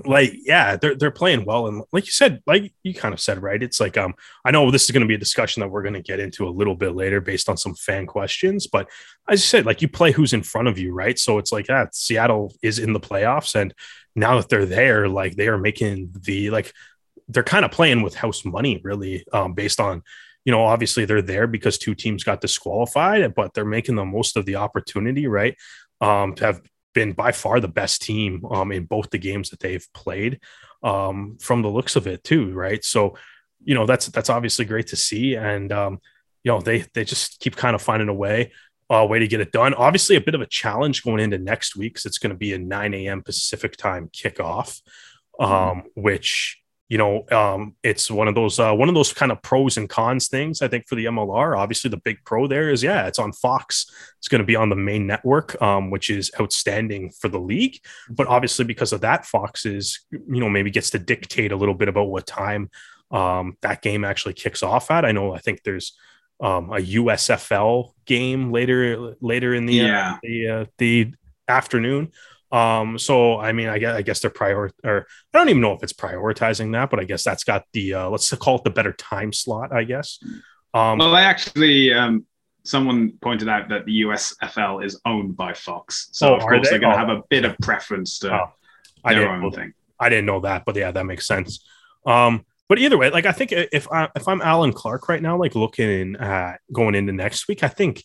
like 0.06 0.34
yeah 0.44 0.76
they're, 0.76 0.96
they're 0.96 1.12
playing 1.12 1.46
well. 1.46 1.68
And 1.68 1.84
like 1.92 2.06
you 2.06 2.12
said 2.12 2.42
like 2.48 2.74
you 2.82 2.94
kind 2.94 3.14
of 3.14 3.20
said 3.20 3.42
right? 3.42 3.62
It's 3.62 3.80
like 3.80 3.98
um 3.98 4.16
i 4.44 4.52
know 4.52 4.72
this 4.72 4.86
is 4.86 4.92
going 4.92 5.02
to 5.02 5.08
be 5.08 5.14
a 5.16 5.20
discussion 5.20 5.62
that 5.62 5.70
we're 5.70 5.84
going 5.84 5.94
to 5.94 6.02
get 6.02 6.20
into 6.20 6.48
a 6.48 6.50
little 6.50 6.76
bit 6.76 6.96
later 6.96 7.22
based 7.22 7.48
on 7.48 7.58
some 7.58 7.76
fan 7.76 8.08
questions 8.08 8.66
but 8.68 8.90
as 9.30 9.40
you 9.42 9.46
said 9.46 9.66
like 9.66 9.82
you 9.82 9.88
play 9.88 10.12
who's 10.12 10.34
in 10.34 10.44
front 10.44 10.68
of 10.68 10.80
you 10.80 10.94
right? 10.94 11.20
So 11.20 11.38
it's 11.38 11.52
like 11.52 11.68
that 11.68 11.74
yeah, 11.74 11.86
seattle 11.94 12.54
is 12.62 12.80
in 12.80 12.94
the 12.94 13.00
playoffs 13.00 13.56
and 13.56 13.74
now 14.16 14.38
that 14.38 14.50
they're 14.50 14.66
there 14.66 15.08
like 15.08 15.36
they 15.36 15.48
are 15.48 15.58
making 15.58 16.12
the 16.22 16.50
like 16.50 16.74
they're 17.28 17.44
kind 17.44 17.64
of 17.64 17.72
playing 17.72 18.02
with 18.02 18.16
house 18.16 18.44
money 18.44 18.82
really 18.84 19.26
um 19.32 19.54
based 19.54 19.80
on 19.80 20.02
you 20.44 20.52
know 20.52 20.64
obviously 20.64 21.06
they're 21.06 21.22
there 21.22 21.48
because 21.48 21.78
two 21.78 21.96
teams 21.96 22.24
got 22.24 22.42
disqualified 22.42 23.34
but 23.36 23.54
they're 23.54 23.64
making 23.64 23.96
the 23.96 24.06
most 24.06 24.38
of 24.38 24.46
the 24.46 24.56
opportunity 24.56 25.28
right? 25.28 25.56
Um 26.02 26.34
to 26.36 26.46
have 26.46 26.62
been 26.94 27.14
by 27.14 27.32
far 27.32 27.60
the 27.60 27.68
best 27.68 28.02
team 28.02 28.46
um, 28.52 28.72
in 28.72 28.86
both 28.86 29.10
the 29.10 29.18
games 29.18 29.50
that 29.50 29.60
they've 29.60 29.88
played 29.94 30.40
um, 30.84 31.38
from 31.42 31.62
the 31.62 31.70
looks 31.70 31.96
of 31.96 32.08
it 32.08 32.24
too 32.24 32.52
right? 32.52 32.84
So 32.84 33.18
you 33.64 33.76
know 33.76 33.86
that's 33.86 34.08
that's 34.08 34.30
obviously 34.30 34.66
great 34.66 34.88
to 34.88 34.96
see. 34.96 35.36
And 35.36 35.72
um, 35.72 36.00
you 36.44 36.52
know 36.52 36.62
they 36.62 36.86
they 36.94 37.06
just 37.06 37.40
keep 37.40 37.56
kind 37.56 37.76
of 37.76 37.82
finding 37.82 38.10
a 38.10 38.14
way 38.14 38.52
a 38.90 39.06
way 39.06 39.20
to 39.20 39.28
get 39.28 39.42
it 39.42 39.52
done. 39.52 39.74
Obviously 39.74 40.16
a 40.16 40.22
bit 40.22 40.36
of 40.36 40.42
a 40.42 40.46
challenge 40.46 41.04
going 41.04 41.20
into 41.20 41.38
next 41.38 41.76
week 41.76 41.94
because 41.94 42.06
it's 42.06 42.18
going 42.18 42.34
to 42.34 42.38
be 42.38 42.54
a 42.54 42.60
9 42.60 42.94
a.m 42.94 43.24
pacific 43.24 43.76
time 43.78 44.10
kickoff 44.10 44.82
mm-hmm. 45.40 45.52
um, 45.52 45.84
which 45.96 46.62
you 46.90 46.98
know, 46.98 47.24
um, 47.32 47.76
it's 47.82 48.12
one 48.12 48.28
of 48.28 48.36
those 48.36 48.60
uh, 48.60 48.74
one 48.74 48.90
of 48.90 48.96
those 48.96 49.14
kind 49.14 49.32
of 49.32 49.42
pros 49.42 49.78
and 49.78 49.90
cons 49.90 50.28
things. 50.28 50.62
I 50.62 50.68
think 50.68 50.88
for 50.88 50.96
the 50.96 51.06
MLR, 51.06 51.58
obviously 51.58 51.90
the 51.90 51.98
big 51.98 52.18
pro 52.26 52.46
there 52.48 52.70
is 52.70 52.84
yeah, 52.84 53.08
it's 53.08 53.20
on 53.20 53.32
Fox. 53.32 53.86
It's 54.20 54.28
going 54.28 54.42
to 54.42 54.46
be 54.46 54.56
on 54.56 54.70
the 54.70 54.76
main 54.76 55.08
network, 55.08 55.60
um, 55.62 55.92
which 55.92 56.10
is 56.10 56.30
outstanding 56.40 57.12
for 57.12 57.30
the 57.30 57.40
league. 57.40 57.80
But 58.10 58.28
obviously, 58.28 58.66
because 58.66 58.94
of 58.94 59.02
that, 59.02 59.26
Fox 59.26 59.66
is 59.66 60.02
you 60.12 60.40
know 60.40 60.50
maybe 60.50 60.72
gets 60.72 60.90
to 60.92 61.00
dictate 61.00 61.52
a 61.52 61.56
little 61.56 61.74
bit 61.74 61.88
about 61.88 62.10
what 62.10 62.28
time 62.28 62.70
um, 63.12 63.58
that 63.62 63.82
game 63.82 64.04
actually 64.04 64.34
kicks 64.34 64.62
off 64.62 64.92
at. 64.92 65.06
I 65.06 65.14
know 65.14 65.34
I 65.34 65.40
think 65.40 65.64
there's 65.64 65.98
um, 66.42 66.72
a 66.72 66.78
USFL 66.78 67.94
game 68.06 68.52
later 68.52 69.16
later 69.22 69.54
in 69.54 69.66
the 69.66 69.76
yeah. 69.76 70.12
uh, 70.12 70.18
the 70.22 70.50
uh, 70.50 70.66
the 70.78 71.14
afternoon. 71.48 72.12
Um, 72.54 73.00
so 73.00 73.40
I 73.40 73.52
mean, 73.52 73.68
I 73.68 73.80
guess 73.80 73.96
I 73.96 74.04
guess 74.04 74.20
they're 74.20 74.30
prior 74.30 74.72
or 74.84 75.08
I 75.34 75.38
don't 75.38 75.50
even 75.50 75.62
know 75.62 75.74
if 75.74 75.82
it's 75.82 75.92
prioritizing 75.92 76.74
that, 76.74 76.92
but 76.92 77.00
I 77.00 77.04
guess 77.04 77.24
that's 77.24 77.44
got 77.44 77.66
the 77.74 77.96
uh, 77.96 78.10
let's 78.10 78.32
call 78.36 78.58
it 78.58 78.64
the 78.64 78.70
better 78.70 78.94
time 78.94 79.34
slot, 79.34 79.74
I 79.74 79.84
guess. 79.86 80.20
Um, 80.72 81.00
well, 81.00 81.16
I 81.16 81.22
actually 81.22 81.92
um, 81.92 82.28
someone 82.64 83.14
pointed 83.22 83.50
out 83.50 83.70
that 83.70 83.86
the 83.86 84.02
USFL 84.02 84.86
is 84.86 85.02
owned 85.04 85.36
by 85.36 85.54
Fox, 85.54 86.10
so 86.12 86.30
oh, 86.30 86.36
of 86.36 86.42
course 86.44 86.70
they? 86.70 86.76
are 86.76 86.80
going 86.80 86.94
to 86.94 87.04
oh, 87.04 87.08
have 87.08 87.18
a 87.18 87.24
bit 87.28 87.44
of 87.44 87.58
preference 87.58 88.20
to 88.20 88.32
oh, 88.32 88.54
I 89.04 89.16
their 89.16 89.32
own 89.32 89.52
thing. 89.52 89.74
I 90.00 90.10
didn't 90.10 90.28
know 90.28 90.42
that, 90.42 90.64
but 90.64 90.76
yeah, 90.76 90.92
that 90.92 91.06
makes 91.08 91.26
sense. 91.26 91.66
Um, 92.06 92.46
but 92.70 92.78
either 92.78 93.00
way, 93.00 93.10
like 93.10 93.26
I 93.26 93.32
think 93.32 93.52
if 93.52 93.92
I 93.92 94.10
if 94.16 94.28
I'm 94.28 94.42
Allen 94.42 94.74
Clarke 94.74 95.10
right 95.10 95.22
now, 95.24 95.38
like 95.38 95.56
looking 95.56 96.18
at 96.18 96.60
going 96.72 96.94
into 96.94 97.14
next 97.14 97.48
week, 97.48 97.64
I 97.64 97.68
think 97.68 98.04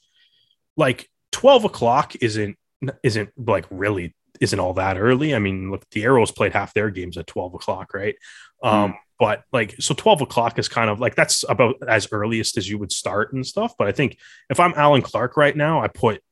like 0.75 1.11
twelve 1.33 1.67
o'clock 1.67 2.17
isn't 2.23 2.57
isn't 3.03 3.31
like 3.37 3.67
really 3.71 4.15
isn't 4.41 4.59
all 4.59 4.75
that 4.75 4.99
early. 4.99 5.35
I 5.35 5.39
mean, 5.39 5.71
look, 5.71 5.89
the 5.91 6.05
Arrows 6.05 6.31
played 6.31 6.53
half 6.53 6.75
their 6.75 6.91
games 6.91 7.17
at 7.17 7.27
12 7.27 7.55
o'clock, 7.55 7.95
right? 7.95 8.17
Mm. 8.63 8.73
Um, 8.73 8.95
but 9.19 9.45
like, 9.53 9.75
so 9.81 9.95
12 9.95 10.23
o'clock 10.23 10.59
is 10.59 10.69
kind 10.69 10.89
of 10.89 11.01
like 11.01 11.17
that's 11.17 11.45
about 11.49 11.77
as 11.89 12.09
earliest 12.13 12.57
as 12.57 12.69
you 12.69 12.79
would 12.79 12.93
start 12.93 13.33
and 13.33 13.47
stuff. 13.47 13.75
But 13.77 13.89
I 13.89 13.93
think 13.93 14.19
if 14.49 14.61
I'm 14.61 14.75
Allen 14.77 15.03
Clarke 15.03 15.37
right 15.37 15.57
now, 15.57 15.81
I 15.81 15.89
put, 15.89 16.23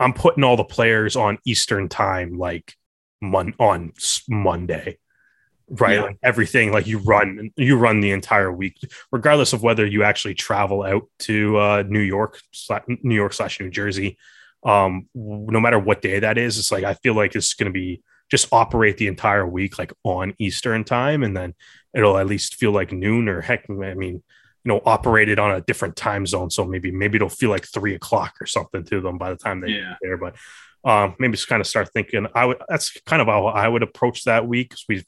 I'm 0.00 0.12
putting 0.12 0.42
all 0.42 0.56
the 0.56 0.64
players 0.64 1.14
on 1.14 1.38
Eastern 1.44 1.88
time, 1.88 2.36
like 2.36 2.74
mon- 3.20 3.54
on 3.60 3.92
Monday, 4.28 4.98
right? 5.68 5.94
Yeah. 5.94 6.02
Like 6.02 6.18
everything, 6.24 6.72
like 6.72 6.88
you 6.88 6.98
run, 6.98 7.52
you 7.56 7.78
run 7.78 8.00
the 8.00 8.10
entire 8.10 8.50
week, 8.50 8.78
regardless 9.12 9.52
of 9.52 9.62
whether 9.62 9.86
you 9.86 10.02
actually 10.02 10.34
travel 10.34 10.82
out 10.82 11.04
to 11.20 11.56
uh, 11.56 11.84
New 11.86 12.00
York, 12.00 12.40
New 12.88 13.14
York 13.14 13.32
slash 13.32 13.60
New 13.60 13.70
Jersey 13.70 14.18
um, 14.64 15.08
no 15.14 15.60
matter 15.60 15.78
what 15.78 16.02
day 16.02 16.18
that 16.18 16.38
is. 16.38 16.58
It's 16.58 16.72
like 16.72 16.84
I 16.84 16.94
feel 16.94 17.14
like 17.14 17.34
it's 17.34 17.54
going 17.54 17.72
to 17.72 17.72
be 17.72 18.02
just 18.30 18.48
operate 18.52 18.96
the 18.96 19.06
entire 19.06 19.46
week 19.46 19.78
like 19.78 19.92
on 20.02 20.34
Eastern 20.38 20.84
time, 20.84 21.22
and 21.22 21.36
then 21.36 21.54
it'll 21.94 22.18
at 22.18 22.26
least 22.26 22.56
feel 22.56 22.72
like 22.72 22.92
noon 22.92 23.28
or 23.28 23.40
heck, 23.40 23.66
I 23.68 23.94
mean, 23.94 24.14
you 24.14 24.22
know, 24.64 24.80
operated 24.84 25.38
on 25.38 25.54
a 25.54 25.60
different 25.60 25.96
time 25.96 26.26
zone. 26.26 26.50
So 26.50 26.64
maybe 26.64 26.90
maybe 26.90 27.16
it'll 27.16 27.28
feel 27.28 27.50
like 27.50 27.66
three 27.66 27.94
o'clock 27.94 28.34
or 28.40 28.46
something 28.46 28.84
to 28.84 29.00
them 29.00 29.18
by 29.18 29.30
the 29.30 29.36
time 29.36 29.60
they 29.60 29.68
yeah. 29.68 29.90
get 29.90 29.98
there. 30.00 30.16
But 30.16 30.36
um, 30.84 31.14
maybe 31.18 31.32
just 31.32 31.48
kind 31.48 31.60
of 31.60 31.66
start 31.66 31.90
thinking. 31.92 32.26
I 32.34 32.46
would 32.46 32.62
that's 32.68 32.98
kind 33.02 33.20
of 33.20 33.28
how 33.28 33.46
I 33.46 33.68
would 33.68 33.82
approach 33.82 34.24
that 34.24 34.46
week 34.46 34.70
because 34.70 34.84
we've 34.88 35.04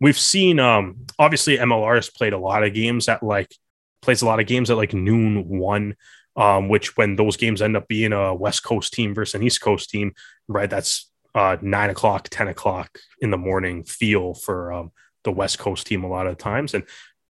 we've 0.00 0.18
seen 0.18 0.58
um 0.58 1.06
obviously 1.18 1.58
MLR 1.58 1.96
has 1.96 2.10
played 2.10 2.32
a 2.32 2.38
lot 2.38 2.64
of 2.64 2.74
games 2.74 3.08
at 3.08 3.22
like 3.22 3.54
plays 4.02 4.22
a 4.22 4.26
lot 4.26 4.40
of 4.40 4.46
games 4.46 4.70
at 4.70 4.76
like 4.76 4.92
noon 4.92 5.48
one 5.48 5.96
um, 6.36 6.68
which 6.68 6.96
when 6.96 7.16
those 7.16 7.36
games 7.36 7.62
end 7.62 7.76
up 7.76 7.88
being 7.88 8.12
a 8.12 8.34
West 8.34 8.64
Coast 8.64 8.92
team 8.92 9.14
versus 9.14 9.34
an 9.34 9.42
East 9.42 9.60
Coast 9.60 9.90
team, 9.90 10.14
right? 10.48 10.68
That's 10.68 11.10
uh, 11.34 11.56
nine 11.60 11.90
o'clock, 11.90 12.28
10 12.30 12.48
o'clock 12.48 12.98
in 13.20 13.30
the 13.30 13.38
morning 13.38 13.84
feel 13.84 14.34
for 14.34 14.72
um, 14.72 14.92
the 15.24 15.32
West 15.32 15.58
Coast 15.58 15.86
team 15.86 16.04
a 16.04 16.08
lot 16.08 16.26
of 16.26 16.38
times. 16.38 16.74
And 16.74 16.84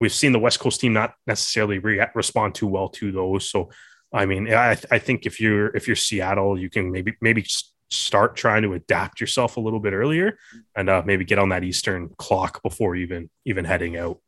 we've 0.00 0.12
seen 0.12 0.32
the 0.32 0.38
West 0.38 0.60
Coast 0.60 0.80
team 0.80 0.92
not 0.92 1.14
necessarily 1.26 1.78
re- 1.78 2.06
respond 2.14 2.54
too 2.54 2.66
well 2.66 2.88
to 2.88 3.12
those. 3.12 3.50
So, 3.50 3.70
I 4.12 4.26
mean, 4.26 4.52
I, 4.52 4.78
I 4.90 4.98
think 4.98 5.26
if 5.26 5.40
you're 5.40 5.74
if 5.76 5.86
you're 5.86 5.96
Seattle, 5.96 6.58
you 6.58 6.70
can 6.70 6.90
maybe 6.90 7.16
maybe 7.20 7.44
start 7.90 8.36
trying 8.36 8.62
to 8.62 8.72
adapt 8.74 9.20
yourself 9.20 9.56
a 9.56 9.60
little 9.60 9.80
bit 9.80 9.92
earlier 9.92 10.38
and 10.76 10.88
uh, 10.88 11.02
maybe 11.04 11.24
get 11.24 11.38
on 11.38 11.50
that 11.50 11.64
Eastern 11.64 12.08
clock 12.16 12.62
before 12.62 12.96
even 12.96 13.28
even 13.44 13.64
heading 13.64 13.96
out. 13.96 14.18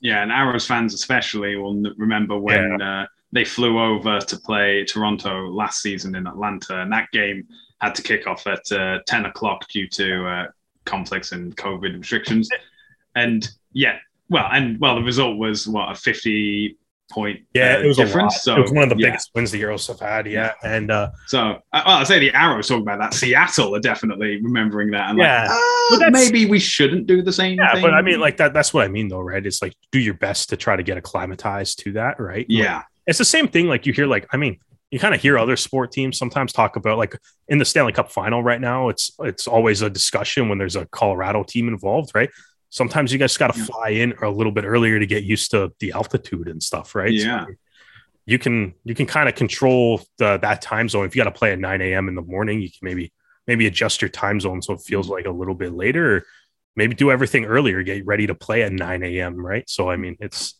Yeah, 0.00 0.22
and 0.22 0.32
Arrows 0.32 0.66
fans 0.66 0.94
especially 0.94 1.56
will 1.56 1.82
remember 1.96 2.38
when 2.38 2.78
yeah. 2.78 3.02
uh, 3.02 3.06
they 3.32 3.44
flew 3.44 3.80
over 3.80 4.20
to 4.20 4.36
play 4.38 4.84
Toronto 4.84 5.48
last 5.48 5.80
season 5.80 6.14
in 6.14 6.26
Atlanta, 6.26 6.82
and 6.82 6.92
that 6.92 7.10
game 7.12 7.46
had 7.80 7.94
to 7.96 8.02
kick 8.02 8.26
off 8.26 8.46
at 8.46 8.70
uh, 8.70 8.98
10 9.06 9.26
o'clock 9.26 9.66
due 9.68 9.88
to 9.88 10.26
uh, 10.26 10.46
conflicts 10.84 11.32
and 11.32 11.56
COVID 11.56 11.98
restrictions. 11.98 12.48
And 13.14 13.48
yeah, 13.72 13.98
well, 14.28 14.48
and 14.52 14.78
well, 14.80 14.96
the 14.96 15.02
result 15.02 15.38
was 15.38 15.66
what 15.66 15.90
a 15.90 15.94
50 15.94 16.78
point 17.10 17.40
yeah, 17.54 17.76
uh, 17.76 17.80
it 17.80 17.86
was 17.86 17.96
difference. 17.96 18.42
So, 18.42 18.56
it 18.56 18.60
was 18.60 18.72
one 18.72 18.84
of 18.84 18.88
the 18.88 18.96
yeah. 18.96 19.08
biggest 19.08 19.30
wins 19.34 19.50
the 19.50 19.60
Arrows 19.60 19.86
have 19.86 20.00
had. 20.00 20.26
Yeah, 20.26 20.52
and 20.62 20.90
uh, 20.90 21.10
so 21.26 21.58
I, 21.72 21.82
well, 21.86 21.98
I 21.98 22.04
say 22.04 22.18
the 22.18 22.34
Arrows 22.34 22.68
talking 22.68 22.82
about 22.82 22.98
that. 23.00 23.14
Seattle 23.14 23.74
are 23.76 23.80
definitely 23.80 24.40
remembering 24.42 24.90
that. 24.92 25.10
And 25.10 25.18
yeah, 25.18 25.48
like, 25.90 26.02
uh, 26.02 26.10
maybe 26.10 26.46
we 26.46 26.58
shouldn't 26.58 27.06
do 27.06 27.22
the 27.22 27.32
same. 27.32 27.58
Yeah, 27.58 27.74
thing. 27.74 27.82
but 27.82 27.94
I 27.94 28.02
mean, 28.02 28.20
like 28.20 28.38
that. 28.38 28.54
That's 28.54 28.72
what 28.72 28.84
I 28.84 28.88
mean, 28.88 29.08
though, 29.08 29.20
right? 29.20 29.44
It's 29.44 29.60
like 29.60 29.74
do 29.90 29.98
your 29.98 30.14
best 30.14 30.48
to 30.50 30.56
try 30.56 30.76
to 30.76 30.82
get 30.82 30.96
acclimatized 30.96 31.80
to 31.80 31.92
that, 31.92 32.18
right? 32.18 32.46
Yeah. 32.48 32.76
Like, 32.76 32.84
it's 33.06 33.18
the 33.18 33.24
same 33.24 33.48
thing. 33.48 33.66
Like 33.66 33.86
you 33.86 33.92
hear, 33.92 34.06
like 34.06 34.26
I 34.32 34.36
mean, 34.36 34.58
you 34.90 34.98
kind 34.98 35.14
of 35.14 35.20
hear 35.20 35.38
other 35.38 35.56
sport 35.56 35.90
teams 35.90 36.18
sometimes 36.18 36.52
talk 36.52 36.76
about 36.76 36.98
like 36.98 37.18
in 37.48 37.58
the 37.58 37.64
Stanley 37.64 37.92
Cup 37.92 38.12
final 38.12 38.42
right 38.42 38.60
now. 38.60 38.90
It's 38.90 39.10
it's 39.20 39.48
always 39.48 39.82
a 39.82 39.90
discussion 39.90 40.48
when 40.48 40.58
there's 40.58 40.76
a 40.76 40.86
Colorado 40.86 41.42
team 41.42 41.68
involved, 41.68 42.12
right? 42.14 42.30
Sometimes 42.68 43.12
you 43.12 43.18
guys 43.18 43.36
got 43.36 43.52
to 43.52 43.58
yeah. 43.58 43.66
fly 43.66 43.88
in 43.90 44.14
a 44.22 44.28
little 44.28 44.52
bit 44.52 44.64
earlier 44.64 44.98
to 44.98 45.06
get 45.06 45.24
used 45.24 45.50
to 45.50 45.72
the 45.78 45.92
altitude 45.92 46.48
and 46.48 46.62
stuff, 46.62 46.94
right? 46.94 47.12
Yeah. 47.12 47.46
So 47.46 47.52
you 48.26 48.38
can 48.38 48.74
you 48.84 48.94
can 48.94 49.06
kind 49.06 49.28
of 49.28 49.34
control 49.34 50.02
the, 50.18 50.38
that 50.38 50.62
time 50.62 50.88
zone. 50.88 51.06
If 51.06 51.16
you 51.16 51.22
got 51.22 51.32
to 51.32 51.38
play 51.38 51.52
at 51.52 51.58
9 51.58 51.80
a.m. 51.80 52.08
in 52.08 52.14
the 52.14 52.22
morning, 52.22 52.60
you 52.60 52.68
can 52.68 52.78
maybe 52.82 53.12
maybe 53.46 53.66
adjust 53.66 54.00
your 54.02 54.08
time 54.08 54.40
zone 54.40 54.62
so 54.62 54.74
it 54.74 54.80
feels 54.80 55.06
mm-hmm. 55.06 55.14
like 55.14 55.26
a 55.26 55.30
little 55.30 55.54
bit 55.54 55.72
later. 55.72 56.16
Or 56.16 56.24
maybe 56.76 56.94
do 56.94 57.10
everything 57.10 57.44
earlier, 57.44 57.82
get 57.82 58.06
ready 58.06 58.26
to 58.26 58.34
play 58.34 58.62
at 58.62 58.72
9 58.72 59.02
a.m. 59.02 59.44
Right. 59.44 59.68
So 59.68 59.90
I 59.90 59.96
mean, 59.96 60.16
it's 60.20 60.54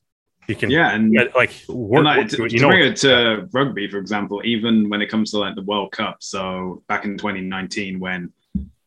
You 0.49 0.57
can 0.57 0.71
Yeah, 0.71 0.95
and 0.95 1.15
like 1.35 1.53
work, 1.69 1.99
And, 1.99 2.05
like, 2.05 2.29
to, 2.31 2.45
it. 2.45 2.49
to 2.49 2.55
you 2.55 2.61
know 2.61 2.69
bring 2.69 2.93
it 2.93 2.97
to 2.99 3.49
rugby, 3.53 3.89
for 3.89 3.99
example, 3.99 4.43
even 4.45 4.89
when 4.89 5.01
it 5.01 5.09
comes 5.09 5.31
to 5.33 5.39
like 5.39 5.55
the 5.55 5.63
World 5.63 5.93
Cup, 5.93 6.17
so 6.21 6.83
back 6.89 7.05
in 7.05 7.17
2019 7.17 8.01
when 8.01 8.33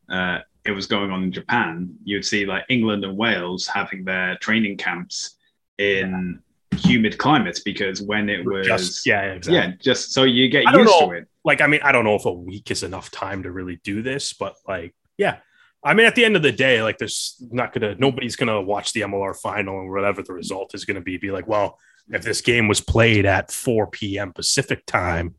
uh, 0.10 0.40
it 0.66 0.72
was 0.72 0.86
going 0.88 1.12
on 1.12 1.24
in 1.24 1.32
Japan, 1.32 1.96
you'd 2.04 2.26
see 2.26 2.46
like 2.46 2.64
England 2.70 3.06
and 3.06 3.18
Wales 3.18 3.68
having 3.68 4.04
their 4.04 4.38
training 4.38 4.78
camps 4.78 5.38
in 5.78 6.42
humid 6.76 7.18
climates 7.18 7.62
because 7.62 8.02
when 8.02 8.30
it 8.30 8.46
was 8.46 8.68
just 8.68 9.06
yeah, 9.06 9.22
exactly. 9.22 9.56
yeah, 9.56 9.72
just 9.82 10.12
so 10.12 10.24
you 10.24 10.50
get 10.50 10.66
used 10.66 10.76
know. 10.76 11.10
to 11.10 11.12
it. 11.16 11.28
like 11.46 11.62
I 11.62 11.68
mean, 11.68 11.80
I 11.84 11.92
don't 11.92 12.04
know 12.04 12.16
if 12.16 12.26
a 12.26 12.32
week 12.32 12.70
is 12.72 12.84
enough 12.84 13.12
time 13.12 13.44
to 13.44 13.52
really 13.52 13.80
do 13.84 14.02
this, 14.02 14.34
but 14.34 14.56
like, 14.68 14.94
yeah. 15.18 15.38
I 15.86 15.94
mean, 15.94 16.06
at 16.08 16.16
the 16.16 16.26
end 16.26 16.36
of 16.36 16.42
the 16.42 16.52
day, 16.52 16.82
like, 16.82 16.98
there's 16.98 17.36
not 17.52 17.72
gonna 17.72 17.96
nobody's 17.96 18.36
gonna 18.36 18.60
watch 18.62 18.92
the 18.94 19.02
MLR 19.02 19.36
final 19.40 19.80
and 19.80 19.90
whatever 19.92 20.22
the 20.24 20.34
result 20.34 20.74
is 20.74 20.84
gonna 20.84 21.00
be. 21.02 21.18
Be 21.18 21.32
like, 21.32 21.48
well, 21.48 21.80
if 22.12 22.24
this 22.24 22.42
game 22.42 22.68
was 22.68 22.82
played 22.82 23.26
at 23.26 23.52
4 23.52 23.88
p.m. 23.88 24.34
Pacific 24.34 24.86
time, 24.86 25.36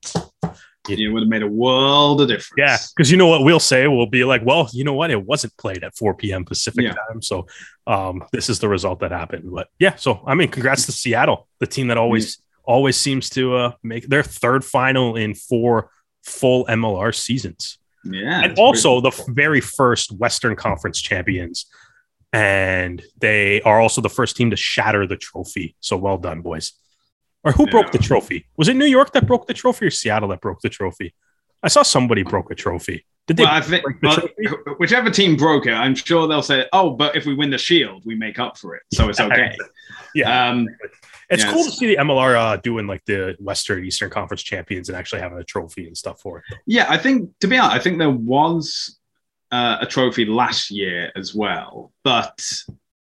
It 0.89 1.13
would 1.13 1.23
have 1.25 1.29
made 1.29 1.43
a 1.43 1.49
world 1.49 2.21
of 2.21 2.29
difference. 2.29 2.55
yeah, 2.57 2.77
because 2.97 3.11
you 3.11 3.17
know 3.17 3.27
what 3.27 3.43
we'll 3.43 3.59
say, 3.61 3.89
we'll 3.89 4.07
be 4.07 4.23
like, 4.25 4.43
well, 4.45 4.69
you 4.73 4.85
know 4.85 4.93
what, 4.95 5.11
it 5.11 5.25
wasn't 5.27 5.57
played 5.57 5.83
at 5.83 5.97
4 5.97 6.15
p.m. 6.15 6.45
Pacific 6.45 6.85
Yeah. 6.85 6.95
time, 7.09 7.21
so 7.23 7.47
um, 7.89 8.23
this 8.33 8.49
is 8.49 8.61
the 8.61 8.69
result 8.69 9.01
that 9.01 9.11
happened. 9.11 9.51
But 9.53 9.67
yeah, 9.81 9.97
so 9.97 10.23
I 10.27 10.35
mean, 10.35 10.49
congrats 10.49 10.87
to 10.87 10.93
Seattle, 10.93 11.49
the 11.59 11.67
team 11.67 11.89
that 11.89 11.99
always 11.99 12.39
always 12.65 12.97
seems 12.97 13.31
to 13.31 13.55
uh, 13.57 13.73
make 13.83 14.09
their 14.09 14.23
third 14.25 14.65
final 14.65 15.17
in 15.17 15.35
four 15.35 15.91
full 16.25 16.65
MLR 16.67 17.13
seasons. 17.15 17.79
Yeah. 18.13 18.43
and 18.43 18.59
also 18.59 19.01
the 19.01 19.09
f- 19.09 19.27
very 19.29 19.61
first 19.61 20.13
Western 20.13 20.57
Conference 20.57 21.01
champions. 21.01 21.67
And 22.33 23.03
they 23.19 23.63
are 23.63 23.81
also 23.81 24.01
the 24.01 24.09
first 24.11 24.37
team 24.37 24.51
to 24.51 24.57
shatter 24.57 25.07
the 25.07 25.17
trophy. 25.17 25.77
So 25.81 25.97
well 25.97 26.19
done, 26.19 26.43
boys. 26.43 26.73
Or 27.45 27.53
who 27.53 27.67
broke 27.67 27.93
the 27.93 27.99
trophy? 27.99 28.47
Was 28.57 28.69
it 28.69 28.75
New 28.75 28.87
York 28.87 29.13
that 29.13 29.27
broke 29.27 29.47
the 29.47 29.55
trophy 29.55 29.87
or 29.87 29.91
Seattle 29.91 30.29
that 30.31 30.41
broke 30.41 30.61
the 30.61 30.69
trophy? 30.69 31.15
I 31.63 31.69
saw 31.69 31.83
somebody 31.83 32.25
broke 32.25 32.51
a 32.51 32.55
trophy. 32.55 33.07
Did 33.27 33.39
they? 33.39 33.43
Well, 33.45 33.53
I 33.53 33.61
think 33.61 33.85
well, 34.03 34.19
whichever 34.79 35.11
team 35.11 35.37
broke 35.37 35.67
it, 35.67 35.73
I'm 35.73 35.95
sure 35.97 36.29
they'll 36.29 36.43
say, 36.43 36.67
"Oh, 36.73 36.91
but 36.91 37.17
if 37.17 37.27
we 37.27 37.35
win 37.35 37.51
the 37.51 37.59
Shield, 37.59 38.03
we 38.07 38.15
make 38.15 38.39
up 38.39 38.57
for 38.57 38.77
it, 38.77 38.83
so 38.93 39.09
it's 39.09 39.19
okay." 39.21 39.57
yeah, 40.15 40.49
Um, 40.49 40.69
it's 41.29 41.43
yeah, 41.43 41.53
cool 41.53 41.65
to 41.65 41.71
see 41.71 41.89
the 41.89 41.97
MLR 41.97 42.37
uh, 42.37 42.57
doing 42.59 42.87
like 42.87 43.05
the 43.05 43.35
Western 43.41 43.85
Eastern 43.85 44.11
Conference 44.11 44.43
champions 44.43 44.89
and 44.89 44.97
actually 44.97 45.21
having 45.23 45.39
a 45.39 45.45
trophy 45.45 45.89
and 45.89 45.97
stuff 45.97 46.21
for 46.21 46.39
it. 46.39 46.45
yeah, 46.67 46.87
I 46.89 46.99
think 46.99 47.31
to 47.41 47.49
be 47.49 47.59
honest, 47.59 47.75
I 47.75 47.79
think 47.81 47.99
there 47.99 48.11
was 48.11 48.99
uh, 49.51 49.79
a 49.81 49.87
trophy 49.87 50.25
last 50.25 50.71
year 50.71 51.11
as 51.17 51.35
well, 51.35 51.93
but 52.05 52.41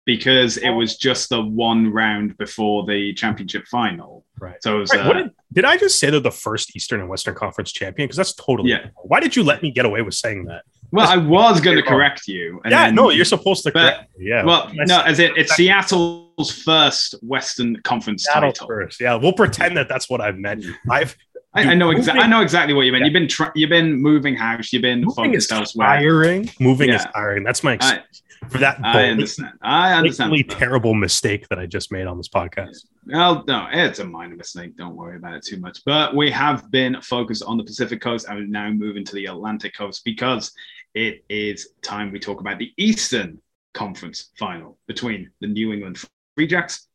because 0.05 0.57
it 0.57 0.69
was 0.69 0.97
just 0.97 1.29
the 1.29 1.41
one 1.41 1.91
round 1.91 2.37
before 2.37 2.85
the 2.85 3.13
championship 3.13 3.65
final, 3.67 4.14
Right. 4.39 4.55
so 4.61 4.77
it 4.77 4.79
was. 4.81 4.91
Wait, 4.91 4.99
uh, 5.01 5.07
what 5.07 5.13
did, 5.17 5.31
did 5.53 5.65
I 5.65 5.77
just 5.77 5.99
say 5.99 6.09
they're 6.09 6.19
the 6.19 6.31
first 6.31 6.75
Eastern 6.75 6.99
and 6.99 7.09
Western 7.09 7.35
Conference 7.35 7.71
champion? 7.71 8.07
Because 8.07 8.17
that's 8.17 8.33
totally. 8.33 8.69
Yeah. 8.71 8.87
Why 9.03 9.19
did 9.19 9.35
you 9.35 9.43
let 9.43 9.61
me 9.63 9.71
get 9.71 9.85
away 9.85 10.01
with 10.01 10.13
saying 10.15 10.45
that? 10.45 10.63
well, 10.91 11.07
I 11.07 11.17
was 11.17 11.59
going 11.61 11.77
to 11.77 11.83
correct 11.83 12.27
you. 12.27 12.61
and 12.63 12.71
yeah, 12.71 12.85
then- 12.85 12.95
no, 12.95 13.09
you're 13.09 13.25
supposed 13.25 13.63
to. 13.63 13.71
but- 13.71 13.93
correct 13.95 14.17
me, 14.19 14.29
yeah. 14.29 14.43
Well, 14.45 14.71
Nice. 14.73 14.87
no, 14.87 15.01
as 15.01 15.19
it, 15.19 15.31
it's 15.37 15.55
Seattle's 15.55 16.51
first 16.63 17.15
Western 17.21 17.77
Conference 17.83 18.23
Seattle 18.25 18.51
title. 18.51 18.67
first. 18.67 19.01
Yeah, 19.01 19.15
we'll 19.15 19.33
pretend 19.33 19.77
that 19.77 19.87
that's 19.89 20.09
what 20.09 20.21
I've 20.21 20.37
meant. 20.37 20.65
I've 20.89 21.15
I, 21.57 21.71
I 21.71 21.73
know 21.73 21.91
exactly. 21.91 22.21
I 22.21 22.27
know 22.27 22.41
exactly 22.41 22.73
what 22.73 22.81
you 22.85 22.91
mean. 22.91 22.99
Yeah. 23.01 23.05
You've 23.05 23.13
been 23.13 23.27
tra- 23.29 23.51
you've 23.55 23.69
been 23.69 23.93
moving 24.01 24.35
house. 24.35 24.73
You've 24.73 24.81
been 24.81 25.05
moving 25.05 25.33
is 25.35 25.49
elsewhere. 25.49 25.87
tiring. 25.87 26.49
Moving 26.59 26.89
is 26.89 27.01
Yeah. 27.01 27.11
tiring. 27.11 27.43
That's 27.45 27.63
my 27.63 27.77
I, 27.79 27.95
excuse 27.95 28.21
for 28.49 28.57
that 28.59 28.79
I 28.83 29.09
understand. 29.09 29.53
I 29.61 29.93
understand. 29.93 30.49
terrible 30.49 30.93
mistake 30.93 31.47
that 31.49 31.59
I 31.59 31.65
just 31.65 31.91
made 31.91 32.07
on 32.07 32.17
this 32.17 32.29
podcast. 32.29 32.85
Well, 33.07 33.43
no, 33.47 33.67
it's 33.71 33.99
a 33.99 34.05
minor 34.05 34.35
mistake. 34.35 34.75
Don't 34.75 34.95
worry 34.95 35.17
about 35.17 35.33
it 35.33 35.45
too 35.45 35.57
much. 35.57 35.79
But 35.85 36.15
we 36.15 36.31
have 36.31 36.69
been 36.71 36.99
focused 37.01 37.43
on 37.43 37.57
the 37.57 37.63
Pacific 37.63 38.01
coast 38.01 38.27
and 38.27 38.49
now 38.49 38.69
moving 38.69 39.05
to 39.05 39.15
the 39.15 39.27
Atlantic 39.27 39.75
coast 39.75 40.03
because 40.05 40.51
it 40.93 41.23
is 41.29 41.69
time 41.81 42.11
we 42.11 42.19
talk 42.19 42.39
about 42.39 42.57
the 42.57 42.71
Eastern 42.77 43.39
Conference 43.73 44.31
final 44.39 44.77
between 44.87 45.29
the 45.41 45.47
New 45.47 45.73
England 45.73 45.99
Free 46.35 46.47
Jacks 46.47 46.87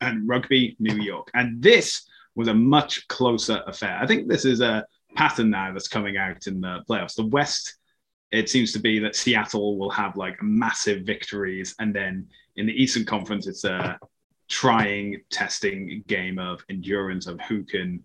and 0.00 0.28
Rugby 0.28 0.76
New 0.78 0.96
York. 0.96 1.30
And 1.34 1.62
this 1.62 2.06
was 2.34 2.48
a 2.48 2.54
much 2.54 3.06
closer 3.08 3.62
affair. 3.66 3.98
I 4.00 4.06
think 4.06 4.28
this 4.28 4.44
is 4.44 4.60
a 4.60 4.84
pattern 5.14 5.50
now 5.50 5.72
that's 5.72 5.88
coming 5.88 6.16
out 6.16 6.46
in 6.46 6.60
the 6.60 6.82
playoffs. 6.88 7.14
The 7.14 7.26
West, 7.26 7.75
it 8.32 8.50
seems 8.50 8.72
to 8.72 8.78
be 8.78 8.98
that 8.98 9.16
Seattle 9.16 9.78
will 9.78 9.90
have 9.90 10.16
like 10.16 10.42
massive 10.42 11.02
victories, 11.04 11.74
and 11.78 11.94
then 11.94 12.26
in 12.56 12.66
the 12.66 12.72
Eastern 12.72 13.04
Conference, 13.04 13.46
it's 13.46 13.64
a 13.64 13.98
trying, 14.48 15.20
testing 15.30 16.04
game 16.06 16.38
of 16.38 16.64
endurance 16.70 17.26
of 17.26 17.40
who 17.42 17.64
can 17.64 18.02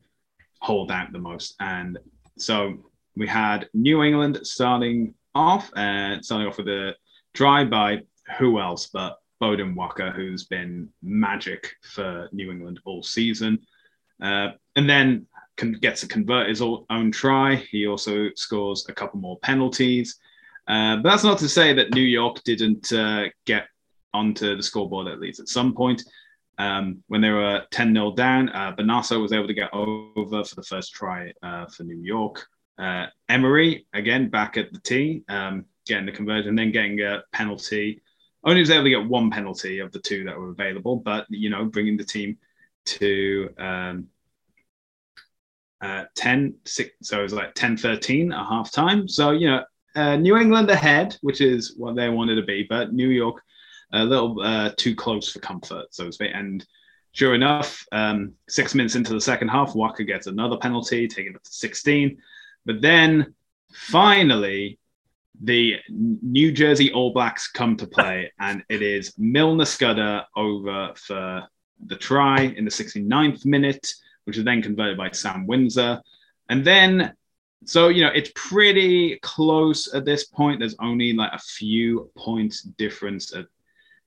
hold 0.59 0.91
out 0.91 1.11
the 1.11 1.19
most. 1.19 1.55
And 1.59 1.97
so 2.37 2.77
we 3.15 3.27
had 3.27 3.69
New 3.73 4.03
England 4.03 4.39
starting 4.43 5.13
off, 5.33 5.71
and 5.75 6.23
starting 6.23 6.47
off 6.47 6.57
with 6.57 6.67
a 6.67 6.95
drive 7.33 7.69
by 7.69 8.01
who 8.37 8.59
else 8.59 8.87
but 8.87 9.17
Beaudein 9.39 9.75
Waaka, 9.75 10.11
who's 10.11 10.43
been 10.43 10.89
magic 11.01 11.75
for 11.81 12.29
New 12.31 12.51
England 12.51 12.79
all 12.85 13.01
season. 13.01 13.59
Uh, 14.21 14.49
and 14.75 14.89
then 14.89 15.25
can, 15.57 15.73
gets 15.73 16.01
to 16.01 16.07
convert 16.07 16.49
his 16.49 16.61
own 16.61 17.11
try. 17.11 17.55
He 17.55 17.87
also 17.87 18.29
scores 18.35 18.85
a 18.89 18.93
couple 18.93 19.19
more 19.19 19.39
penalties. 19.39 20.17
Uh, 20.67 20.97
but 20.97 21.09
that's 21.09 21.23
not 21.23 21.37
to 21.39 21.49
say 21.49 21.73
that 21.73 21.93
New 21.93 22.01
York 22.01 22.43
didn't 22.43 22.91
uh, 22.93 23.25
get 23.45 23.67
onto 24.13 24.55
the 24.55 24.63
scoreboard 24.63 25.07
at 25.07 25.19
least 25.19 25.39
at 25.39 25.49
some 25.49 25.73
point. 25.73 26.03
Um, 26.57 27.03
when 27.07 27.21
they 27.21 27.31
were 27.31 27.63
10 27.71 27.93
0 27.93 28.13
down, 28.13 28.49
uh, 28.49 28.75
was 28.77 29.33
able 29.33 29.47
to 29.47 29.53
get 29.53 29.73
over 29.73 30.43
for 30.43 30.55
the 30.55 30.63
first 30.63 30.93
try 30.93 31.33
uh, 31.41 31.65
for 31.65 31.83
New 31.83 31.97
York. 31.97 32.45
Uh, 32.77 33.07
Emery, 33.29 33.87
again, 33.93 34.29
back 34.29 34.57
at 34.57 34.71
the 34.71 34.79
tee, 34.79 35.23
um, 35.29 35.65
getting 35.85 36.05
the 36.05 36.11
conversion, 36.11 36.55
then 36.55 36.71
getting 36.71 37.01
a 37.01 37.23
penalty. 37.31 38.01
Only 38.43 38.61
was 38.61 38.71
able 38.71 38.83
to 38.83 38.89
get 38.89 39.07
one 39.07 39.29
penalty 39.29 39.79
of 39.79 39.91
the 39.91 39.99
two 39.99 40.23
that 40.25 40.37
were 40.37 40.49
available, 40.49 40.97
but, 40.97 41.25
you 41.29 41.49
know, 41.49 41.65
bringing 41.65 41.97
the 41.97 42.03
team 42.03 42.37
to 42.85 43.49
um, 43.57 44.07
uh, 45.81 46.05
10, 46.15 46.55
six, 46.65 46.91
so 47.01 47.19
it 47.19 47.23
was 47.23 47.33
like 47.33 47.53
10 47.55 47.77
13 47.77 48.31
at 48.31 48.45
half 48.45 48.71
time. 48.71 49.07
So, 49.07 49.31
you 49.31 49.49
know, 49.49 49.63
uh, 49.95 50.15
New 50.15 50.37
England 50.37 50.69
ahead, 50.69 51.17
which 51.21 51.41
is 51.41 51.75
what 51.77 51.95
they 51.95 52.09
wanted 52.09 52.35
to 52.35 52.43
be, 52.43 52.65
but 52.69 52.93
New 52.93 53.09
York 53.09 53.41
a 53.93 54.03
little 54.03 54.41
uh, 54.41 54.71
too 54.77 54.95
close 54.95 55.31
for 55.31 55.39
comfort, 55.39 55.93
so 55.93 56.05
to 56.05 56.11
speak. 56.11 56.31
And 56.33 56.65
sure 57.11 57.35
enough, 57.35 57.85
um, 57.91 58.33
six 58.47 58.73
minutes 58.73 58.95
into 58.95 59.13
the 59.13 59.21
second 59.21 59.49
half, 59.49 59.73
Waaka 59.73 60.05
gets 60.05 60.27
another 60.27 60.57
penalty, 60.57 61.07
taking 61.07 61.33
it 61.33 61.43
to 61.43 61.51
16. 61.51 62.17
But 62.65 62.81
then 62.81 63.33
finally, 63.73 64.79
the 65.43 65.77
New 65.89 66.51
Jersey 66.51 66.91
All 66.91 67.11
Blacks 67.11 67.49
come 67.49 67.75
to 67.77 67.87
play, 67.87 68.31
and 68.39 68.63
it 68.69 68.81
is 68.81 69.13
Milner-Skudder 69.17 70.23
over 70.35 70.93
for 70.95 71.43
the 71.85 71.95
try 71.95 72.41
in 72.41 72.63
the 72.63 72.71
69th 72.71 73.45
minute, 73.45 73.93
which 74.25 74.37
is 74.37 74.43
then 74.43 74.61
converted 74.61 74.97
by 74.97 75.11
Sam 75.11 75.47
Windsor. 75.47 76.01
And 76.49 76.65
then, 76.65 77.13
so, 77.65 77.89
you 77.89 78.03
know, 78.03 78.11
it's 78.13 78.31
pretty 78.35 79.19
close 79.21 79.93
at 79.93 80.05
this 80.05 80.25
point. 80.25 80.59
There's 80.59 80.75
only 80.79 81.13
like 81.13 81.31
a 81.33 81.39
few 81.39 82.09
points 82.17 82.63
difference 82.63 83.33
at, 83.35 83.45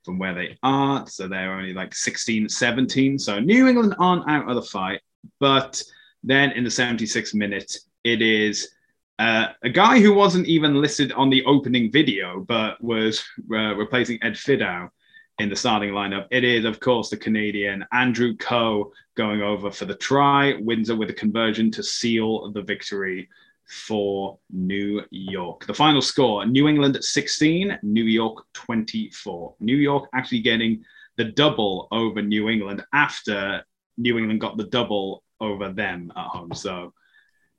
from 0.05 0.19
where 0.19 0.35
they 0.35 0.59
are. 0.63 1.07
So 1.07 1.29
they're 1.29 1.55
only 1.55 1.73
like 1.73 1.95
16, 1.95 2.49
17. 2.49 3.19
So 3.19 3.41
New 3.41 3.69
England 3.69 3.95
aren't 3.99 4.29
out 4.29 4.49
of 4.49 4.57
the 4.57 4.63
fight. 4.63 5.01
But 5.41 5.83
then 6.23 6.53
in 6.53 6.65
the 6.65 6.71
76th 6.71 7.35
minute, 7.35 7.79
it 8.03 8.21
is 8.21 8.75
uh, 9.19 9.47
a 9.63 9.71
guy 9.71 10.01
who 10.01 10.13
wasn't 10.13 10.47
even 10.47 10.81
listed 10.81 11.13
on 11.13 11.31
the 11.31 11.45
opening 11.45 11.91
video, 11.91 12.41
but 12.41 12.83
was 12.83 13.25
uh, 13.53 13.75
replacing 13.75 14.19
Ed 14.23 14.35
Fidow 14.35 14.91
in 15.39 15.49
the 15.49 15.57
starting 15.57 15.91
lineup. 15.91 16.27
It 16.31 16.45
is, 16.45 16.65
of 16.65 16.81
course, 16.81 17.11
the 17.11 17.17
Canadian 17.17 17.85
Andrew 17.93 18.37
Coe 18.37 18.93
going 19.17 19.43
over 19.43 19.71
for 19.71 19.85
the 19.85 19.95
try. 19.95 20.55
Windsor 20.61 20.97
with 20.97 21.11
a 21.11 21.15
conversion 21.15 21.71
to 21.73 21.83
seal 21.83 22.51
the 22.53 22.63
victory 22.63 23.29
for 23.67 24.39
New 24.51 25.03
York. 25.11 25.67
The 25.67 25.75
final 25.75 26.03
score 26.03 26.47
New 26.47 26.69
England 26.69 27.03
16, 27.03 27.79
New 27.83 28.05
York 28.05 28.45
24. 28.53 29.55
New 29.61 29.77
York 29.77 30.09
actually 30.15 30.41
getting 30.41 30.85
the 31.17 31.25
double 31.25 31.89
over 31.91 32.23
New 32.23 32.49
England 32.49 32.85
after 32.93 33.65
New 33.97 34.19
England 34.19 34.41
got 34.41 34.57
the 34.57 34.65
double 34.65 35.23
over 35.41 35.73
them 35.73 36.13
at 36.17 36.27
home. 36.27 36.53
So, 36.55 36.93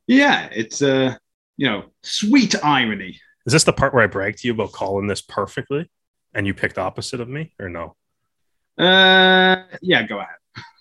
yeah, 0.08 0.50
it's 0.52 0.82
a, 0.82 1.06
uh, 1.06 1.16
you 1.58 1.68
know, 1.68 1.86
sweet 2.04 2.56
irony. 2.64 3.20
Is 3.46 3.54
this 3.54 3.64
the 3.64 3.74
part 3.74 3.94
where 3.94 4.04
I 4.04 4.08
bragged 4.08 4.40
to 4.40 4.48
you 4.48 4.54
about 4.54 4.72
calling 4.74 5.08
this 5.08 5.22
perfectly 5.22 5.90
and 6.36 6.46
you 6.46 6.54
picked 6.54 6.78
opposite 6.78 7.20
of 7.20 7.28
me 7.28 7.54
or 7.60 7.70
no? 7.70 7.96
Uh, 8.78 9.64
yeah, 9.82 10.04
go 10.04 10.20
ahead. 10.20 10.36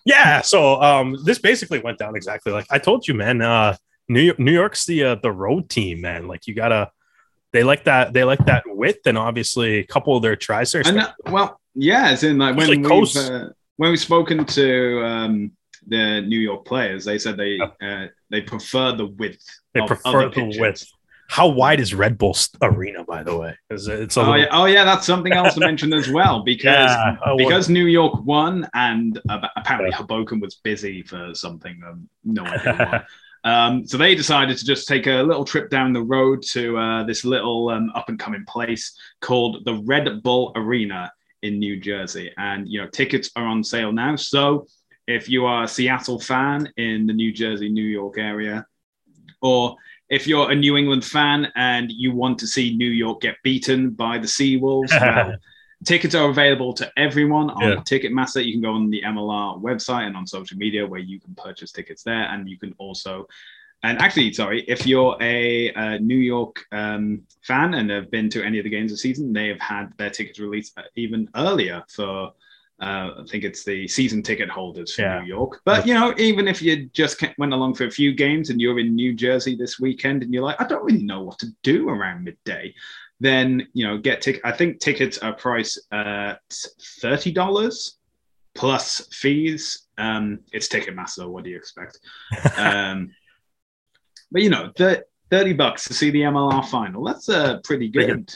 Yeah. 0.05 0.43
So 0.43 0.83
um, 0.83 1.17
this 1.25 1.39
basically 1.39 1.79
went 1.79 1.99
down 1.99 2.17
exactly 2.17 2.53
like 2.53 2.67
I 2.71 2.79
told 2.79 3.09
you, 3.09 3.15
man. 3.15 3.41
Uh, 3.41 3.77
New 4.09 4.21
York, 4.21 4.39
New 4.39 4.53
York's 4.53 4.85
the 4.85 5.05
uh, 5.05 5.15
the 5.15 5.33
road 5.33 5.71
team, 5.71 6.03
man. 6.03 6.29
Like 6.29 6.47
you 6.47 6.55
gotta, 6.55 6.91
they 7.53 7.65
like 7.65 7.85
that. 7.85 8.13
They 8.13 8.25
like 8.25 8.45
that 8.45 8.65
width, 8.67 9.07
and 9.07 9.17
obviously 9.17 9.79
a 9.79 9.87
couple 9.87 10.15
of 10.15 10.23
their 10.23 10.37
tries 10.37 10.73
there. 10.73 10.83
Well, 11.31 11.59
yeah, 11.75 12.11
it's 12.13 12.23
in 12.23 12.37
like 12.37 12.57
when 12.57 12.85
Especially 12.85 13.01
we've, 13.01 13.17
uh, 13.17 13.49
when 13.77 13.91
we've 13.91 14.01
spoken 14.01 14.45
to 14.45 15.05
um, 15.05 15.53
the 15.87 16.21
New 16.21 16.39
York 16.39 16.67
players, 16.67 17.05
they 17.07 17.19
said 17.19 17.39
they 17.39 17.59
uh, 17.81 18.07
they 18.29 18.43
prefer 18.43 18.93
the 18.93 19.07
width. 19.07 19.45
They 19.73 19.87
prefer 19.87 20.29
the 20.29 20.57
width. 20.59 20.87
How 21.35 21.49
wide 21.49 21.81
is 21.81 21.93
Red 21.93 22.17
Bull 22.17 22.37
Arena, 22.63 23.03
by 23.03 23.25
the 23.25 23.37
way? 23.37 23.59
Is 23.69 23.89
it, 23.89 23.99
it's 23.99 24.17
oh, 24.17 24.35
yeah. 24.35 24.47
oh 24.53 24.67
yeah, 24.67 24.85
that's 24.85 25.05
something 25.05 25.33
else 25.33 25.55
to 25.55 25.61
mention 25.61 25.93
as 25.93 26.09
well 26.09 26.43
because 26.45 26.89
yeah, 26.89 27.17
because 27.37 27.69
New 27.69 27.87
York 27.87 28.25
won 28.25 28.69
and 28.73 29.21
uh, 29.29 29.49
apparently. 29.57 29.91
Hoboken 29.91 30.39
was 30.39 30.55
busy 30.55 31.03
for 31.03 31.35
something. 31.35 31.83
Um, 31.85 32.09
no 32.23 32.45
idea 32.47 33.05
Um, 33.43 33.85
so 33.85 33.99
they 33.99 34.15
decided 34.15 34.57
to 34.59 34.65
just 34.65 34.87
take 34.87 35.09
a 35.09 35.25
little 35.25 35.45
trip 35.45 35.71
down 35.71 35.93
the 35.93 36.05
road 36.05 36.41
to 36.53 36.79
uh, 36.79 37.03
this 37.03 37.25
little 37.25 37.69
um, 37.69 37.91
up 37.97 38.09
and 38.09 38.17
coming 38.17 38.45
place 38.47 38.97
called 39.21 39.65
the 39.65 39.83
Red 39.87 40.23
Bull 40.23 40.53
Arena 40.55 41.13
in 41.43 41.59
New 41.59 41.81
Jersey. 41.81 42.33
And, 42.39 42.69
you 42.69 42.81
know, 42.81 42.87
tickets 42.87 43.31
are 43.35 43.45
on 43.45 43.65
sale 43.65 43.91
now. 43.91 44.15
So 44.15 44.69
if 45.09 45.29
you 45.29 45.47
are 45.47 45.65
a 45.65 45.69
Seattle 45.69 46.21
fan 46.21 46.73
in 46.77 47.09
the 47.09 47.13
New 47.13 47.33
Jersey, 47.33 47.69
New 47.69 47.83
York 47.83 48.19
area, 48.19 48.67
or 49.43 49.77
if 50.15 50.29
you're 50.29 50.53
a 50.53 50.55
New 50.55 50.77
England 50.77 51.05
fan 51.05 51.51
and 51.57 51.91
you 51.91 52.15
want 52.15 52.39
to 52.39 52.47
see 52.47 52.77
New 52.77 52.89
York 52.89 53.21
get 53.21 53.35
beaten 53.43 53.91
by 53.91 54.17
the 54.17 54.29
Seawolves, 54.29 54.91
well, 55.01 55.35
tickets 55.85 56.15
are 56.15 56.31
available 56.31 56.73
to 56.75 56.91
everyone 56.97 57.51
on 57.51 57.63
yeah. 57.63 57.75
Ticketmaster. 57.77 58.45
You 58.45 58.53
can 58.53 58.63
go 58.63 58.73
on 58.73 58.91
the 58.91 59.03
MLR 59.03 59.61
website 59.61 60.07
and 60.07 60.17
on 60.17 60.25
social 60.25 60.57
media 60.57 60.87
where 60.87 61.01
you 61.01 61.19
can 61.19 61.35
purchase 61.35 61.73
tickets 61.73 62.05
there. 62.05 62.25
And 62.31 62.49
you 62.49 62.57
can 62.57 62.77
also, 62.79 63.27
and 63.83 63.99
actually, 63.99 64.33
sorry, 64.33 64.63
if 64.69 64.87
you're 64.87 65.17
a, 65.21 65.73
a 65.75 65.99
New 65.99 66.17
York 66.17 66.65
um, 66.71 67.23
fan 67.43 67.75
and 67.75 67.91
have 67.91 68.13
been 68.13 68.31
to 68.31 68.45
any 68.45 68.59
of 68.59 68.65
the 68.65 68.71
games 68.71 68.93
this 68.93 69.03
season, 69.03 69.33
they 69.33 69.49
have 69.49 69.61
had 69.61 69.93
their 69.99 70.11
tickets 70.11 70.39
released 70.39 70.79
even 70.95 71.29
earlier 71.35 71.83
for. 71.89 72.33
Uh, 72.81 73.11
I 73.21 73.25
think 73.29 73.45
it's 73.45 73.65
the 73.65 73.87
season 73.87 74.23
ticket 74.23 74.51
holders 74.51 74.95
for 74.95 75.03
yeah. 75.03 75.21
New 75.21 75.27
York. 75.27 75.61
But 75.65 75.87
you 75.87 75.95
know, 75.95 76.13
even 76.19 76.49
if 76.49 76.61
you 76.61 76.87
just 76.87 77.23
went 77.39 77.53
along 77.53 77.75
for 77.75 77.87
a 77.87 77.91
few 77.91 78.13
games 78.13 78.51
and 78.51 78.61
you're 78.61 78.81
in 78.81 78.95
New 78.95 79.15
Jersey 79.15 79.55
this 79.55 79.79
weekend 79.79 80.23
and 80.23 80.35
you're 80.35 80.43
like, 80.43 80.61
I 80.61 80.67
don't 80.67 80.85
really 80.85 81.05
know 81.05 81.23
what 81.23 81.39
to 81.39 81.47
do 81.63 81.89
around 81.89 82.25
midday, 82.25 82.75
then 83.21 83.69
you 83.75 83.87
know 83.87 83.99
get 83.99 84.23
tick. 84.23 84.41
I 84.45 84.53
think 84.53 84.81
tickets 84.81 85.19
are 85.19 85.33
priced 85.33 85.81
at 85.93 86.41
thirty 87.01 87.31
dollars 87.31 87.99
plus 88.55 89.07
fees. 89.13 89.87
Um, 89.99 90.41
it's 90.53 90.69
Ticketmaster. 90.69 91.29
What 91.29 91.45
do 91.45 91.51
you 91.51 91.57
expect? 91.57 91.99
um, 92.57 93.13
but 94.33 94.43
you 94.43 94.51
know, 94.51 94.73
the 94.77 95.05
thirty 95.35 95.53
bucks 95.53 95.85
to 95.85 95.95
see 95.95 96.11
the 96.11 96.23
MLR 96.23 96.65
final. 96.67 97.03
That's 97.03 97.29
uh, 97.29 97.59
pretty 97.65 97.89
good. 97.89 98.33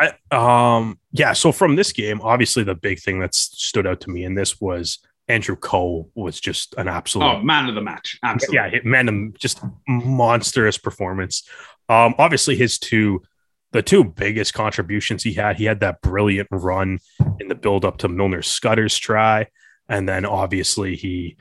I, 0.00 0.12
um, 0.32 0.98
yeah. 1.12 1.32
So 1.34 1.52
from 1.52 1.76
this 1.76 1.92
game, 1.92 2.20
obviously 2.20 2.64
the 2.64 2.74
big 2.74 2.98
thing 2.98 3.20
that 3.20 3.34
stood 3.34 3.86
out 3.86 4.00
to 4.00 4.10
me 4.10 4.24
in 4.24 4.34
this 4.34 4.60
was 4.60 4.98
Andrew 5.28 5.54
Coe 5.54 6.10
was 6.14 6.40
just 6.40 6.74
an 6.78 6.88
absolute 6.88 7.24
oh, 7.24 7.42
man 7.42 7.68
of 7.68 7.76
the 7.76 7.80
match. 7.80 8.18
Absolutely. 8.24 8.56
Yeah, 8.56 8.80
man, 8.82 9.08
of 9.08 9.38
just 9.38 9.62
monstrous 9.86 10.78
performance. 10.78 11.48
Um, 11.88 12.14
obviously 12.18 12.56
his 12.56 12.78
two 12.78 13.22
the 13.70 13.82
two 13.82 14.04
biggest 14.04 14.52
contributions 14.52 15.22
he 15.22 15.32
had, 15.32 15.56
he 15.56 15.64
had 15.64 15.80
that 15.80 16.02
brilliant 16.02 16.48
run 16.50 16.98
in 17.40 17.48
the 17.48 17.54
build 17.54 17.86
up 17.86 17.98
to 17.98 18.08
Milner-Skudder's 18.08 18.98
try. 18.98 19.46
And 19.88 20.06
then 20.06 20.26
obviously 20.26 20.94
he, 20.94 21.38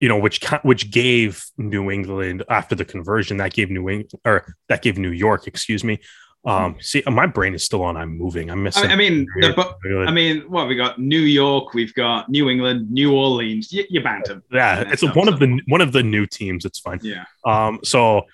you 0.00 0.08
know, 0.08 0.18
which 0.18 0.42
which 0.62 0.90
gave 0.90 1.44
New 1.58 1.90
England 1.90 2.42
after 2.48 2.74
the 2.74 2.84
conversion 2.84 3.36
that 3.36 3.52
gave 3.52 3.70
New 3.70 3.88
England 3.88 4.12
or 4.24 4.56
that 4.68 4.82
gave 4.82 4.98
New 4.98 5.10
York, 5.10 5.46
excuse 5.46 5.84
me. 5.84 6.00
Um, 6.42 6.76
see, 6.80 7.02
my 7.06 7.26
brain 7.26 7.54
is 7.54 7.64
still 7.64 7.82
on. 7.82 7.98
I'm 7.98 8.16
moving. 8.16 8.50
I'm 8.50 8.62
missing. 8.62 8.90
I 8.90 8.96
mean, 8.96 9.26
I 9.44 10.10
mean, 10.10 10.40
what 10.48 10.68
we 10.68 10.74
got? 10.74 10.98
New 10.98 11.20
York. 11.20 11.74
We've 11.74 11.92
got 11.92 12.30
New 12.30 12.48
England, 12.48 12.90
New 12.90 13.14
Orleans. 13.14 13.70
You, 13.70 13.84
you 13.90 14.02
bantam. 14.02 14.42
Yeah, 14.50 14.84
it's 14.86 15.02
one 15.02 15.28
of 15.28 15.38
the 15.38 15.60
one 15.66 15.82
of 15.82 15.92
the 15.92 16.02
new 16.02 16.26
teams. 16.26 16.64
It's 16.64 16.78
fine. 16.78 17.00
Yeah. 17.02 17.24
Um. 17.44 17.80
So 17.84 18.24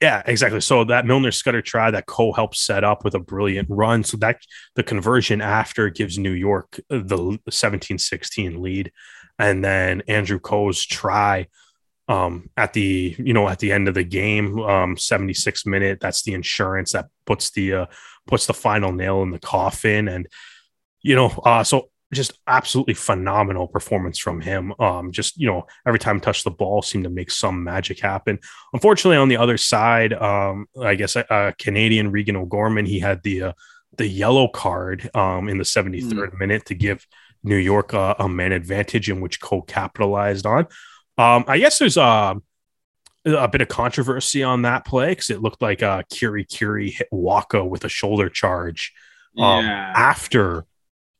yeah, 0.00 0.22
exactly. 0.26 0.60
So 0.60 0.82
that 0.84 1.06
Milner-Skudder 1.06 1.64
try 1.64 1.92
that 1.92 2.06
Coe 2.06 2.32
helped 2.32 2.56
set 2.56 2.82
up 2.82 3.04
with 3.04 3.14
a 3.14 3.20
brilliant 3.20 3.68
run. 3.70 4.02
So 4.02 4.16
that 4.16 4.38
the 4.74 4.82
conversion 4.82 5.40
after 5.40 5.90
gives 5.90 6.18
New 6.18 6.32
York 6.32 6.80
the 6.88 7.38
17-16 7.48 8.58
lead. 8.58 8.90
And 9.38 9.64
then 9.64 10.02
Andrew 10.08 10.38
Coe's 10.38 10.84
try 10.84 11.48
um, 12.08 12.50
at 12.56 12.72
the 12.72 13.14
you 13.18 13.32
know 13.32 13.48
at 13.48 13.58
the 13.58 13.72
end 13.72 13.88
of 13.88 13.94
the 13.94 14.04
game, 14.04 14.58
um, 14.60 14.96
76 14.96 15.66
minute. 15.66 16.00
That's 16.00 16.22
the 16.22 16.34
insurance 16.34 16.92
that 16.92 17.06
puts 17.26 17.50
the 17.50 17.74
uh, 17.74 17.86
puts 18.26 18.46
the 18.46 18.54
final 18.54 18.92
nail 18.92 19.22
in 19.22 19.30
the 19.30 19.38
coffin. 19.38 20.08
And 20.08 20.28
you 21.02 21.16
know, 21.16 21.28
uh, 21.44 21.64
so 21.64 21.88
just 22.12 22.38
absolutely 22.46 22.94
phenomenal 22.94 23.66
performance 23.66 24.18
from 24.18 24.40
him. 24.40 24.74
Um, 24.78 25.12
just 25.12 25.38
you 25.38 25.46
know, 25.46 25.66
every 25.86 25.98
time 25.98 26.20
touch 26.20 26.44
the 26.44 26.50
ball 26.50 26.82
seemed 26.82 27.04
to 27.04 27.10
make 27.10 27.30
some 27.30 27.64
magic 27.64 28.00
happen. 28.00 28.38
Unfortunately, 28.72 29.16
on 29.16 29.28
the 29.28 29.38
other 29.38 29.56
side, 29.56 30.12
um, 30.12 30.66
I 30.80 30.94
guess 30.94 31.16
uh, 31.16 31.52
Canadian 31.58 32.10
Regan 32.10 32.36
O'Gorman, 32.36 32.86
he 32.86 32.98
had 32.98 33.22
the 33.22 33.42
uh, 33.42 33.52
the 33.96 34.06
yellow 34.06 34.48
card 34.48 35.10
um, 35.14 35.48
in 35.48 35.58
the 35.58 35.64
73rd 35.64 36.32
mm. 36.32 36.38
minute 36.38 36.66
to 36.66 36.74
give 36.74 37.06
New 37.42 37.56
York 37.56 37.94
uh, 37.94 38.14
a 38.18 38.28
man 38.28 38.52
advantage, 38.52 39.10
in 39.10 39.20
which 39.20 39.40
Coe 39.40 39.62
capitalized 39.62 40.46
on. 40.46 40.66
Um, 41.18 41.44
I 41.46 41.58
guess 41.58 41.78
there's 41.78 41.96
a 41.96 42.02
uh, 42.02 42.34
a 43.24 43.48
bit 43.48 43.60
of 43.60 43.68
controversy 43.68 44.42
on 44.42 44.62
that 44.62 44.84
play 44.84 45.10
because 45.10 45.30
it 45.30 45.40
looked 45.40 45.62
like 45.62 45.82
uh, 45.82 46.02
Kirei 46.12 46.46
Kirei 46.46 46.92
hit 46.92 47.08
Wacha 47.12 47.68
with 47.68 47.84
a 47.84 47.88
shoulder 47.88 48.28
charge 48.28 48.92
um, 49.38 49.64
yeah. 49.64 49.92
after 49.94 50.64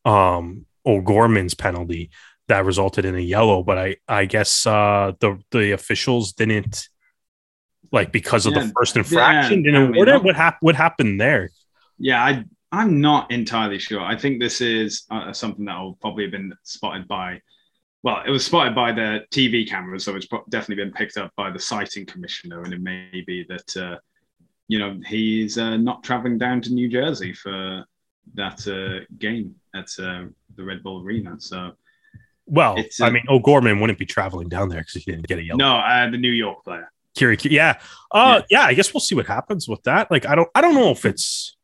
um 0.04 0.66
O'Gorman's 0.85 1.54
penalty 1.54 2.11
that 2.48 2.64
resulted 2.64 3.04
in 3.04 3.14
a 3.14 3.20
yellow. 3.20 3.62
But 3.62 3.78
I 3.78 3.96
I 4.08 4.24
guess 4.24 4.66
uh, 4.66 5.12
the 5.20 5.38
the 5.50 5.72
officials 5.72 6.32
didn't 6.32 6.88
like 7.92 8.11
because 8.11 8.46
of 8.46 8.54
yeah, 8.54 8.64
the 8.64 8.72
first 8.76 8.96
infraction. 8.96 9.64
Yeah, 9.64 9.72
didn't, 9.72 9.96
what 9.96 10.24
what, 10.24 10.37
hap- 10.37 10.58
what 10.61 10.74
happened 10.74 11.20
there? 11.20 11.50
Yeah, 11.98 12.22
I 12.22 12.44
I'm 12.72 13.02
not 13.02 13.30
entirely 13.30 13.78
sure. 13.78 14.00
I 14.00 14.16
think 14.16 14.40
this 14.40 14.62
is 14.62 15.04
uh, 15.11 15.32
something 15.32 15.66
that 15.66 15.78
will 15.78 15.96
probably 15.96 16.24
have 16.24 16.32
been 16.32 16.54
spotted 16.62 17.06
by. 17.06 17.40
Well, 18.02 18.22
it 18.26 18.30
was 18.30 18.46
spotted 18.46 18.74
by 18.74 18.92
the 18.92 19.20
TV 19.30 19.68
cameras, 19.68 20.04
so 20.04 20.16
it's 20.16 20.26
definitely 20.48 20.82
been 20.82 20.92
picked 20.92 21.18
up 21.18 21.30
by 21.37 21.50
the 21.50 21.58
citing 21.58 22.06
commissioner, 22.06 22.62
and 22.62 22.72
it 22.72 22.80
may 22.80 23.22
be 23.26 23.44
that 23.48 23.76
uh, 23.76 23.98
you 24.68 24.78
know 24.78 24.98
he's 25.06 25.58
uh, 25.58 25.76
not 25.76 26.02
traveling 26.02 26.38
down 26.38 26.62
to 26.62 26.72
New 26.72 26.88
Jersey 26.88 27.35
for 27.35 27.85
that 28.35 28.66
uh, 28.66 29.04
game 29.18 29.54
at 29.74 29.88
uh, 30.02 30.24
the 30.56 30.64
Red 30.64 30.82
Bull 30.82 31.04
Arena. 31.04 31.37
So, 31.38 31.72
well, 32.46 32.76
I 33.00 33.06
uh, 33.06 33.11
mean, 33.11 33.24
O'Gorman 33.28 33.80
wouldn't 33.80 33.98
be 33.98 34.06
traveling 34.06 34.48
down 34.48 34.70
there 34.70 34.80
because 34.80 34.94
he 34.94 35.12
didn't 35.12 35.28
get 35.28 35.38
a 35.38 35.44
yellow. 35.44 35.58
No, 35.58 35.76
uh, 35.76 36.11
the 36.11 36.16
New 36.18 36.32
York 36.32 36.64
player. 36.64 36.90
Kiri, 37.14 37.37
yeah, 37.42 37.78
uh, 38.11 38.40
yeah. 38.48 38.61
yeah. 38.62 38.66
I 38.66 38.72
guess 38.74 38.94
we'll 38.94 39.02
see 39.02 39.14
what 39.14 39.26
happens 39.26 39.68
with 39.68 39.82
that. 39.82 40.11
Like, 40.11 40.24
I 40.24 40.35
don't, 40.35 40.48
I 40.54 40.62
don't 40.62 40.74
know 40.74 40.90
if 40.90 41.04
it's 41.04 41.54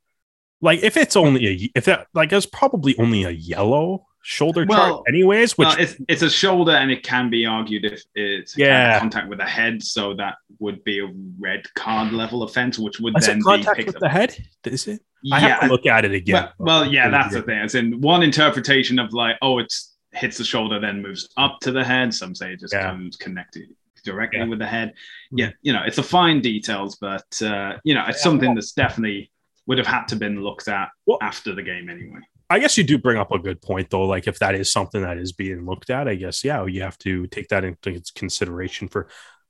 like 0.61 0.83
if 0.83 0.97
it's 0.97 1.17
only 1.17 1.47
a 1.47 1.71
if 1.75 1.85
that 1.85 2.07
like 2.15 2.33
it's 2.33 2.47
probably 2.47 2.97
only 2.99 3.25
a 3.25 3.31
yellow 3.31 4.07
shoulder 4.23 4.67
well, 4.69 5.05
anyways. 5.09 5.57
Which 5.57 5.69
well, 5.69 5.77
it's 5.79 5.97
it's 6.09 6.23
a 6.23 6.31
shoulder, 6.31 6.73
and 6.73 6.91
it 6.91 7.03
can 7.03 7.31
be 7.31 7.47
argued 7.47 7.85
if 7.85 8.03
it's 8.15 8.57
yeah 8.57 8.99
contact 8.99 9.29
with 9.29 9.39
the 9.39 9.47
head, 9.47 9.83
so 9.83 10.15
that 10.15 10.37
would 10.59 10.85
be 10.85 11.01
a 11.01 11.09
red 11.39 11.63
card 11.75 12.13
level 12.13 12.43
offense, 12.43 12.79
which 12.79 13.01
would 13.01 13.17
Is 13.17 13.27
then 13.27 13.43
contact 13.43 13.87
with 13.87 13.97
up. 13.97 14.01
the 14.01 14.09
head. 14.09 14.37
Is 14.65 14.87
it? 14.87 15.01
I 15.33 15.41
have 15.41 15.61
to 15.63 15.67
look 15.67 15.87
at 15.87 16.05
it 16.05 16.13
again. 16.13 16.51
Well, 16.59 16.83
well 16.83 16.93
yeah, 16.93 17.09
that's 17.09 17.35
the 17.35 17.43
thing. 17.43 17.59
It's 17.59 17.75
in 17.75 18.01
one 18.01 18.23
interpretation 18.23 18.99
of 18.99 19.13
like, 19.13 19.37
oh, 19.43 19.59
it's 19.59 19.97
hits 20.13 20.39
the 20.39 20.45
shoulder, 20.45 20.81
then 20.81 21.03
moves 21.03 21.29
up 21.37 21.59
to 21.63 21.73
the 21.73 21.85
head. 21.85 22.13
Some 22.13 22.35
say 22.35 22.53
it 22.53 22.61
just 22.61 22.75
yeah. 22.75 22.91
comes 22.91 23.17
connected 23.17 23.69
directly 24.05 24.41
yeah. 24.41 24.47
with 24.47 24.59
the 24.59 24.67
head. 24.67 24.95
Hmm. 25.31 25.39
Yeah, 25.39 25.51
you 25.63 25.73
know, 25.73 25.83
it's 25.87 25.99
a 25.99 26.03
fine 26.03 26.41
details, 26.41 26.97
but 26.97 27.27
uh, 27.43 27.75
you 27.85 27.95
know, 27.95 28.05
it's 28.09 28.23
something 28.23 28.55
that's 28.55 28.73
definitely 28.73 29.31
would 29.69 29.79
have 29.79 29.87
had 29.87 30.09
to 30.09 30.17
been 30.17 30.43
looked 30.43 30.67
at 30.67 30.89
well, 31.07 31.19
after 31.23 31.55
the 31.55 31.63
game 31.63 31.89
anyway. 31.89 32.21
I 32.51 32.59
guess 32.59 32.79
you 32.79 32.85
do 32.85 32.97
bring 32.97 33.19
up 33.19 33.31
a 33.31 33.39
good 33.39 33.61
point 33.61 33.91
though. 33.91 34.07
Like 34.07 34.27
if 34.27 34.39
that 34.39 34.55
is 34.55 34.73
something 34.73 35.03
that 35.03 35.19
is 35.19 35.33
being 35.33 35.67
looked 35.67 35.91
at, 35.91 36.09
I 36.09 36.15
guess 36.15 36.43
yeah, 36.43 36.65
you 36.65 36.83
have 36.83 36.99
to 36.99 37.27
take 37.27 37.49
that 37.49 37.65
into 37.65 38.03
consideration 38.15 38.89
for 38.89 39.09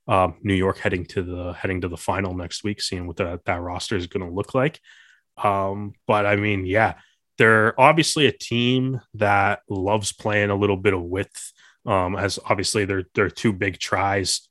um, 0.09 0.35
New 0.43 0.55
York 0.55 0.79
heading 0.79 1.07
to 1.07 1.23
the 1.23 1.53
heading 1.53 1.81
to 1.83 1.89
the 1.89 1.97
final 1.97 2.35
next 2.35 2.65
week, 2.65 2.83
seeing 2.83 3.07
what 3.07 3.17
the, 3.17 3.41
that 3.47 3.61
roster 3.61 3.97
is 3.97 4.09
going 4.09 4.27
to 4.27 4.35
look 4.35 4.55
like. 4.55 4.81
Um, 5.37 5.93
but 6.09 6.27
I 6.27 6.35
mean, 6.35 6.67
yeah, 6.67 6.95
they're 7.37 7.81
obviously 7.81 8.27
a 8.27 8.33
team 8.33 9.01
that 9.15 9.61
loves 9.69 10.13
playing 10.13 10.51
a 10.51 10.57
little 10.57 10.77
bit 10.77 10.95
of 10.95 11.03
width. 11.03 11.53
Um, 11.87 12.17
as 12.17 12.41
obviously 12.45 12.85
they're 12.85 13.05
they're 13.15 13.31
two 13.31 13.53
big 13.53 13.79
tries 13.79 14.49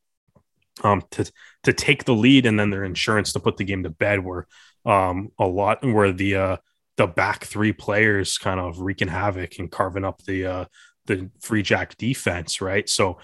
um, 0.83 1.03
to 1.11 1.29
to 1.63 1.73
take 1.73 2.05
the 2.05 2.15
lead 2.15 2.45
and 2.45 2.57
then 2.57 2.69
their 2.69 2.85
insurance 2.85 3.33
to 3.33 3.41
put 3.41 3.57
the 3.57 3.65
game 3.65 3.83
to 3.83 3.89
bed 3.89 4.23
were 4.23 4.47
um, 4.85 5.31
a 5.39 5.45
lot 5.45 5.83
where 5.83 6.11
the 6.11 6.35
uh, 6.35 6.57
the 6.97 7.07
back 7.07 7.45
three 7.45 7.73
players 7.73 8.37
kind 8.37 8.59
of 8.59 8.79
wreaking 8.79 9.07
havoc 9.07 9.59
and 9.59 9.71
carving 9.71 10.05
up 10.05 10.23
the 10.23 10.45
uh, 10.45 10.65
the 11.05 11.29
free 11.41 11.63
jack 11.63 11.97
defense, 11.97 12.61
right? 12.61 12.87
So, 12.87 13.19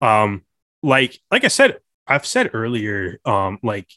um, 0.00 0.42
like 0.82 1.18
like 1.30 1.44
I 1.44 1.48
said, 1.48 1.78
I've 2.06 2.26
said 2.26 2.50
earlier, 2.54 3.20
um, 3.24 3.58
like 3.62 3.90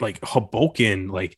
like 0.00 0.22
Hoboken, 0.24 1.08
like 1.08 1.36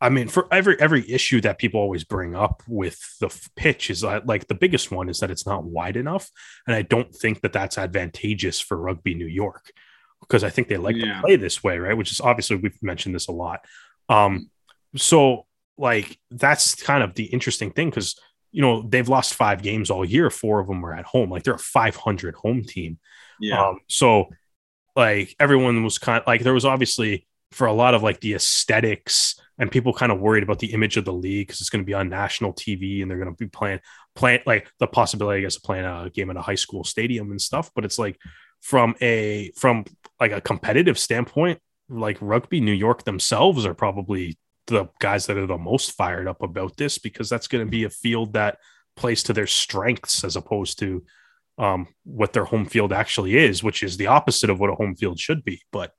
I 0.00 0.10
mean, 0.10 0.28
for 0.28 0.46
every 0.52 0.80
every 0.80 1.08
issue 1.10 1.40
that 1.40 1.58
people 1.58 1.80
always 1.80 2.04
bring 2.04 2.34
up 2.34 2.62
with 2.68 2.98
the 3.20 3.36
pitch 3.56 3.90
is 3.90 4.02
that, 4.02 4.26
like 4.26 4.46
the 4.46 4.54
biggest 4.54 4.90
one 4.90 5.08
is 5.08 5.20
that 5.20 5.30
it's 5.30 5.46
not 5.46 5.64
wide 5.64 5.96
enough, 5.96 6.30
and 6.66 6.76
I 6.76 6.82
don't 6.82 7.12
think 7.14 7.40
that 7.40 7.52
that's 7.52 7.78
advantageous 7.78 8.60
for 8.60 8.76
rugby 8.76 9.14
New 9.14 9.26
York 9.26 9.72
because 10.20 10.44
I 10.44 10.50
think 10.50 10.68
they 10.68 10.76
like 10.76 10.96
yeah. 10.96 11.14
to 11.14 11.20
play 11.22 11.36
this 11.36 11.64
way, 11.64 11.78
right? 11.78 11.96
Which 11.96 12.12
is 12.12 12.20
obviously 12.20 12.56
we've 12.56 12.80
mentioned 12.82 13.14
this 13.14 13.28
a 13.28 13.32
lot. 13.32 13.60
Um, 14.08 14.50
so 14.96 15.46
like 15.76 16.18
that's 16.30 16.74
kind 16.74 17.02
of 17.02 17.14
the 17.14 17.24
interesting 17.24 17.70
thing 17.70 17.90
because 17.90 18.18
you 18.50 18.62
know 18.62 18.82
they've 18.82 19.08
lost 19.08 19.34
five 19.34 19.62
games 19.62 19.90
all 19.90 20.04
year, 20.04 20.30
four 20.30 20.60
of 20.60 20.66
them 20.66 20.80
were 20.80 20.94
at 20.94 21.04
home. 21.04 21.30
Like 21.30 21.44
they're 21.44 21.54
a 21.54 21.58
500 21.58 22.34
home 22.34 22.64
team. 22.64 22.98
Yeah. 23.40 23.68
Um, 23.68 23.80
so 23.88 24.28
like 24.96 25.36
everyone 25.38 25.84
was 25.84 25.98
kind 25.98 26.20
of 26.20 26.26
like 26.26 26.42
there 26.42 26.54
was 26.54 26.64
obviously 26.64 27.26
for 27.52 27.66
a 27.66 27.72
lot 27.72 27.94
of 27.94 28.02
like 28.02 28.20
the 28.20 28.34
aesthetics 28.34 29.40
and 29.58 29.70
people 29.70 29.92
kind 29.92 30.12
of 30.12 30.20
worried 30.20 30.42
about 30.42 30.58
the 30.58 30.72
image 30.72 30.96
of 30.96 31.04
the 31.04 31.12
league 31.12 31.46
because 31.46 31.60
it's 31.60 31.70
going 31.70 31.82
to 31.82 31.86
be 31.86 31.94
on 31.94 32.08
national 32.08 32.52
TV 32.52 33.00
and 33.00 33.10
they're 33.10 33.18
going 33.18 33.30
to 33.30 33.36
be 33.36 33.48
playing 33.48 33.80
playing 34.14 34.40
like 34.44 34.70
the 34.78 34.86
possibility 34.86 35.38
I 35.38 35.42
guess 35.42 35.56
of 35.56 35.62
playing 35.62 35.84
a 35.84 36.10
game 36.12 36.30
at 36.30 36.36
a 36.36 36.42
high 36.42 36.56
school 36.56 36.84
stadium 36.84 37.30
and 37.30 37.40
stuff 37.40 37.70
but 37.74 37.84
it's 37.84 37.98
like 37.98 38.18
from 38.60 38.96
a 39.00 39.50
from 39.56 39.84
like 40.20 40.32
a 40.32 40.40
competitive 40.40 40.98
standpoint 40.98 41.60
like 41.88 42.18
rugby 42.20 42.60
New 42.60 42.72
York 42.72 43.04
themselves 43.04 43.64
are 43.64 43.74
probably 43.74 44.38
the 44.66 44.88
guys 44.98 45.26
that 45.26 45.36
are 45.36 45.46
the 45.46 45.58
most 45.58 45.92
fired 45.92 46.28
up 46.28 46.42
about 46.42 46.76
this 46.76 46.98
because 46.98 47.28
that's 47.28 47.48
going 47.48 47.64
to 47.64 47.70
be 47.70 47.84
a 47.84 47.90
field 47.90 48.34
that 48.34 48.58
plays 48.96 49.22
to 49.24 49.32
their 49.32 49.46
strengths 49.46 50.24
as 50.24 50.36
opposed 50.36 50.78
to 50.78 51.02
um, 51.56 51.88
what 52.04 52.32
their 52.32 52.44
home 52.44 52.66
field 52.66 52.92
actually 52.92 53.36
is, 53.36 53.62
which 53.62 53.82
is 53.82 53.96
the 53.96 54.06
opposite 54.06 54.50
of 54.50 54.60
what 54.60 54.70
a 54.70 54.74
home 54.74 54.94
field 54.94 55.18
should 55.18 55.44
be. 55.44 55.60
But 55.72 55.92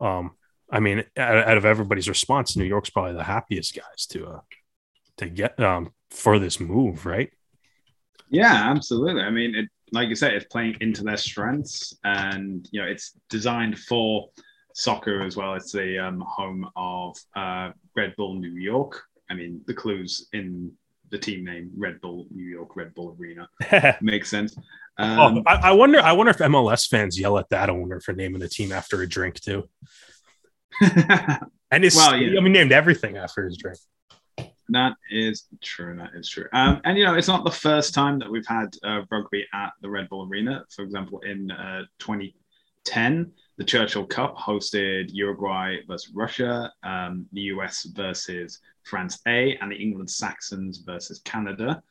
um, 0.00 0.32
I 0.70 0.80
mean, 0.80 1.04
out, 1.16 1.48
out, 1.48 1.56
of 1.56 1.64
everybody's 1.64 2.08
response, 2.08 2.56
New 2.56 2.64
York's 2.64 2.90
probably 2.90 3.12
the 3.12 3.24
happiest 3.24 3.74
guys 3.74 4.06
to 4.10 4.26
uh, 4.26 4.40
to 5.18 5.28
get 5.28 5.60
um, 5.60 5.92
for 6.10 6.38
this 6.38 6.60
move, 6.60 7.04
right? 7.04 7.30
Yeah, 8.30 8.70
absolutely. 8.70 9.22
I 9.22 9.30
mean, 9.30 9.54
it, 9.54 9.68
like 9.92 10.08
you 10.08 10.14
said, 10.14 10.32
it's 10.32 10.46
playing 10.46 10.78
into 10.80 11.02
their 11.02 11.18
strengths, 11.18 11.94
and 12.04 12.66
you 12.70 12.80
know, 12.80 12.88
it's 12.88 13.12
designed 13.28 13.78
for 13.78 14.30
soccer 14.74 15.22
as 15.22 15.36
well. 15.36 15.54
It's 15.54 15.72
the 15.72 15.98
um, 15.98 16.20
home 16.20 16.68
of 16.76 17.16
uh, 17.36 17.72
Red 17.96 18.14
Bull 18.16 18.34
New 18.34 18.54
York. 18.54 19.02
I 19.30 19.34
mean, 19.34 19.60
the 19.66 19.74
clues 19.74 20.28
in 20.32 20.72
the 21.10 21.18
team 21.18 21.44
name 21.44 21.70
Red 21.76 22.00
Bull 22.00 22.26
New 22.30 22.44
York 22.44 22.76
Red 22.76 22.94
Bull 22.94 23.16
Arena 23.18 23.48
makes 24.00 24.28
sense. 24.28 24.56
Oh, 24.98 25.04
um, 25.04 25.38
oh, 25.38 25.42
I, 25.46 25.70
I, 25.70 25.72
wonder. 25.72 26.00
I 26.00 26.12
wonder 26.12 26.30
if 26.30 26.38
MLS 26.38 26.88
fans 26.88 27.18
yell 27.18 27.38
at 27.38 27.48
that 27.50 27.70
owner 27.70 28.00
for 28.00 28.12
naming 28.12 28.40
the 28.40 28.48
team 28.48 28.72
after 28.72 29.00
a 29.02 29.08
drink 29.08 29.40
too. 29.40 29.68
and 30.80 31.84
it's 31.84 31.96
well, 31.96 32.16
yeah. 32.16 32.38
I 32.38 32.42
mean, 32.42 32.52
named 32.52 32.72
everything 32.72 33.16
after 33.16 33.44
his 33.44 33.56
drink. 33.56 33.78
That 34.68 34.94
is 35.10 35.44
true. 35.62 35.96
That 35.96 36.10
is 36.14 36.28
true. 36.28 36.46
Um, 36.52 36.80
and 36.84 36.96
you 36.96 37.04
know, 37.04 37.14
it's 37.14 37.28
not 37.28 37.44
the 37.44 37.50
first 37.50 37.94
time 37.94 38.18
that 38.20 38.30
we've 38.30 38.46
had 38.46 38.74
uh, 38.82 39.02
rugby 39.10 39.46
at 39.52 39.72
the 39.82 39.90
Red 39.90 40.08
Bull 40.08 40.26
Arena. 40.26 40.64
For 40.74 40.82
example, 40.82 41.20
in 41.20 41.50
uh, 41.50 41.82
2010, 42.84 43.32
the 43.58 43.64
Churchill 43.64 44.06
Cup 44.06 44.36
hosted 44.36 45.10
Uruguay 45.12 45.78
versus 45.86 46.10
Russia, 46.14 46.72
um, 46.82 47.26
the 47.32 47.42
US 47.42 47.84
versus 47.84 48.60
France 48.82 49.20
A, 49.26 49.56
and 49.60 49.70
the 49.70 49.76
England 49.76 50.10
Saxons 50.10 50.78
versus 50.78 51.20
Canada. 51.24 51.82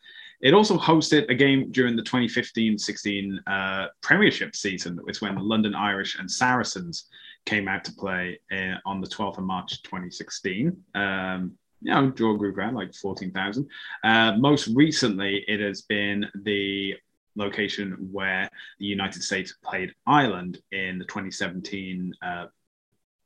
It 0.41 0.53
also 0.53 0.77
hosted 0.77 1.29
a 1.29 1.35
game 1.35 1.71
during 1.71 1.95
the 1.95 2.01
2015-16 2.01 3.37
uh, 3.45 3.87
Premiership 4.01 4.55
season, 4.55 4.97
which 5.03 5.21
when 5.21 5.35
the 5.35 5.41
London 5.41 5.75
Irish 5.75 6.17
and 6.17 6.29
Saracens 6.29 7.05
came 7.45 7.67
out 7.67 7.83
to 7.85 7.93
play 7.93 8.39
uh, 8.51 8.75
on 8.85 9.01
the 9.01 9.07
12th 9.07 9.37
of 9.37 9.43
March 9.43 9.83
2016. 9.83 10.75
Um, 10.95 11.53
you 11.83 11.91
know, 11.91 12.11
draw 12.11 12.35
group 12.35 12.57
round 12.57 12.75
like 12.75 12.93
14,000. 12.93 13.67
Uh, 14.03 14.35
most 14.37 14.67
recently, 14.67 15.43
it 15.47 15.59
has 15.59 15.81
been 15.81 16.27
the 16.43 16.95
location 17.35 18.09
where 18.11 18.49
the 18.79 18.85
United 18.85 19.23
States 19.23 19.55
played 19.63 19.93
Ireland 20.05 20.59
in 20.71 20.99
the 20.99 21.05
2017 21.05 22.13
uh, 22.21 22.45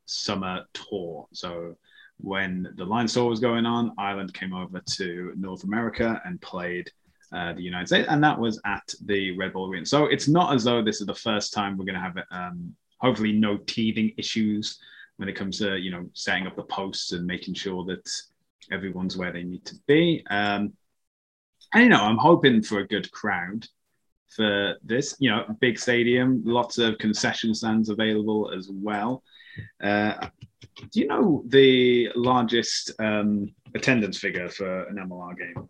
summer 0.06 0.66
tour. 0.74 1.28
So 1.34 1.76
when 2.18 2.74
the 2.76 2.86
Lions 2.86 3.14
tour 3.14 3.30
was 3.30 3.40
going 3.40 3.66
on, 3.66 3.94
Ireland 3.98 4.34
came 4.34 4.54
over 4.54 4.80
to 4.80 5.34
North 5.36 5.64
America 5.64 6.22
and 6.26 6.42
played 6.42 6.90
uh, 7.34 7.54
the 7.54 7.62
United 7.62 7.88
States, 7.88 8.08
and 8.10 8.24
that 8.24 8.40
was 8.40 8.62
at 8.66 8.94
the 9.06 9.36
Red 9.38 9.54
Bull 9.54 9.70
Arena. 9.70 9.86
So 9.86 10.06
it's 10.06 10.28
not 10.28 10.54
as 10.54 10.64
though 10.64 10.84
this 10.84 11.02
is 11.02 11.08
the 11.08 11.16
first 11.16 11.54
time 11.54 11.78
we're 11.78 11.86
going 11.86 11.96
to 11.96 12.02
have 12.02 12.18
um, 12.32 12.76
hopefully 13.00 13.34
no 13.34 13.58
teething 13.58 14.14
issues 14.18 14.80
when 15.18 15.30
it 15.30 15.36
comes 15.36 15.58
to 15.60 15.78
you 15.78 15.92
know 15.92 16.10
setting 16.14 16.48
up 16.48 16.56
the 16.56 16.64
posts 16.64 17.12
and 17.12 17.26
making 17.26 17.54
sure 17.54 17.84
that 17.86 18.08
everyone's 18.72 19.18
where 19.18 19.32
they 19.32 19.44
need 19.44 19.66
to 19.66 19.76
be. 19.88 20.24
Um, 20.30 20.74
and 21.74 21.84
you 21.84 21.90
know, 21.90 22.04
I'm 22.04 22.18
hoping 22.18 22.62
for 22.62 22.80
a 22.80 22.88
good 22.88 23.12
crowd 23.12 23.68
for 24.30 24.76
this. 24.84 25.16
You 25.20 25.32
know, 25.32 25.46
big 25.60 25.80
stadium, 25.80 26.42
lots 26.46 26.78
of 26.78 26.98
concession 26.98 27.54
stands 27.54 27.90
available 27.90 28.52
as 28.56 28.70
well. 28.72 29.24
Uh, 29.82 30.28
do 30.92 31.00
you 31.00 31.08
know 31.08 31.44
the 31.48 32.10
largest 32.16 32.92
um, 33.00 33.54
attendance 33.74 34.18
figure 34.18 34.50
for 34.50 34.84
an 34.84 34.96
MLR 34.96 35.38
game? 35.38 35.70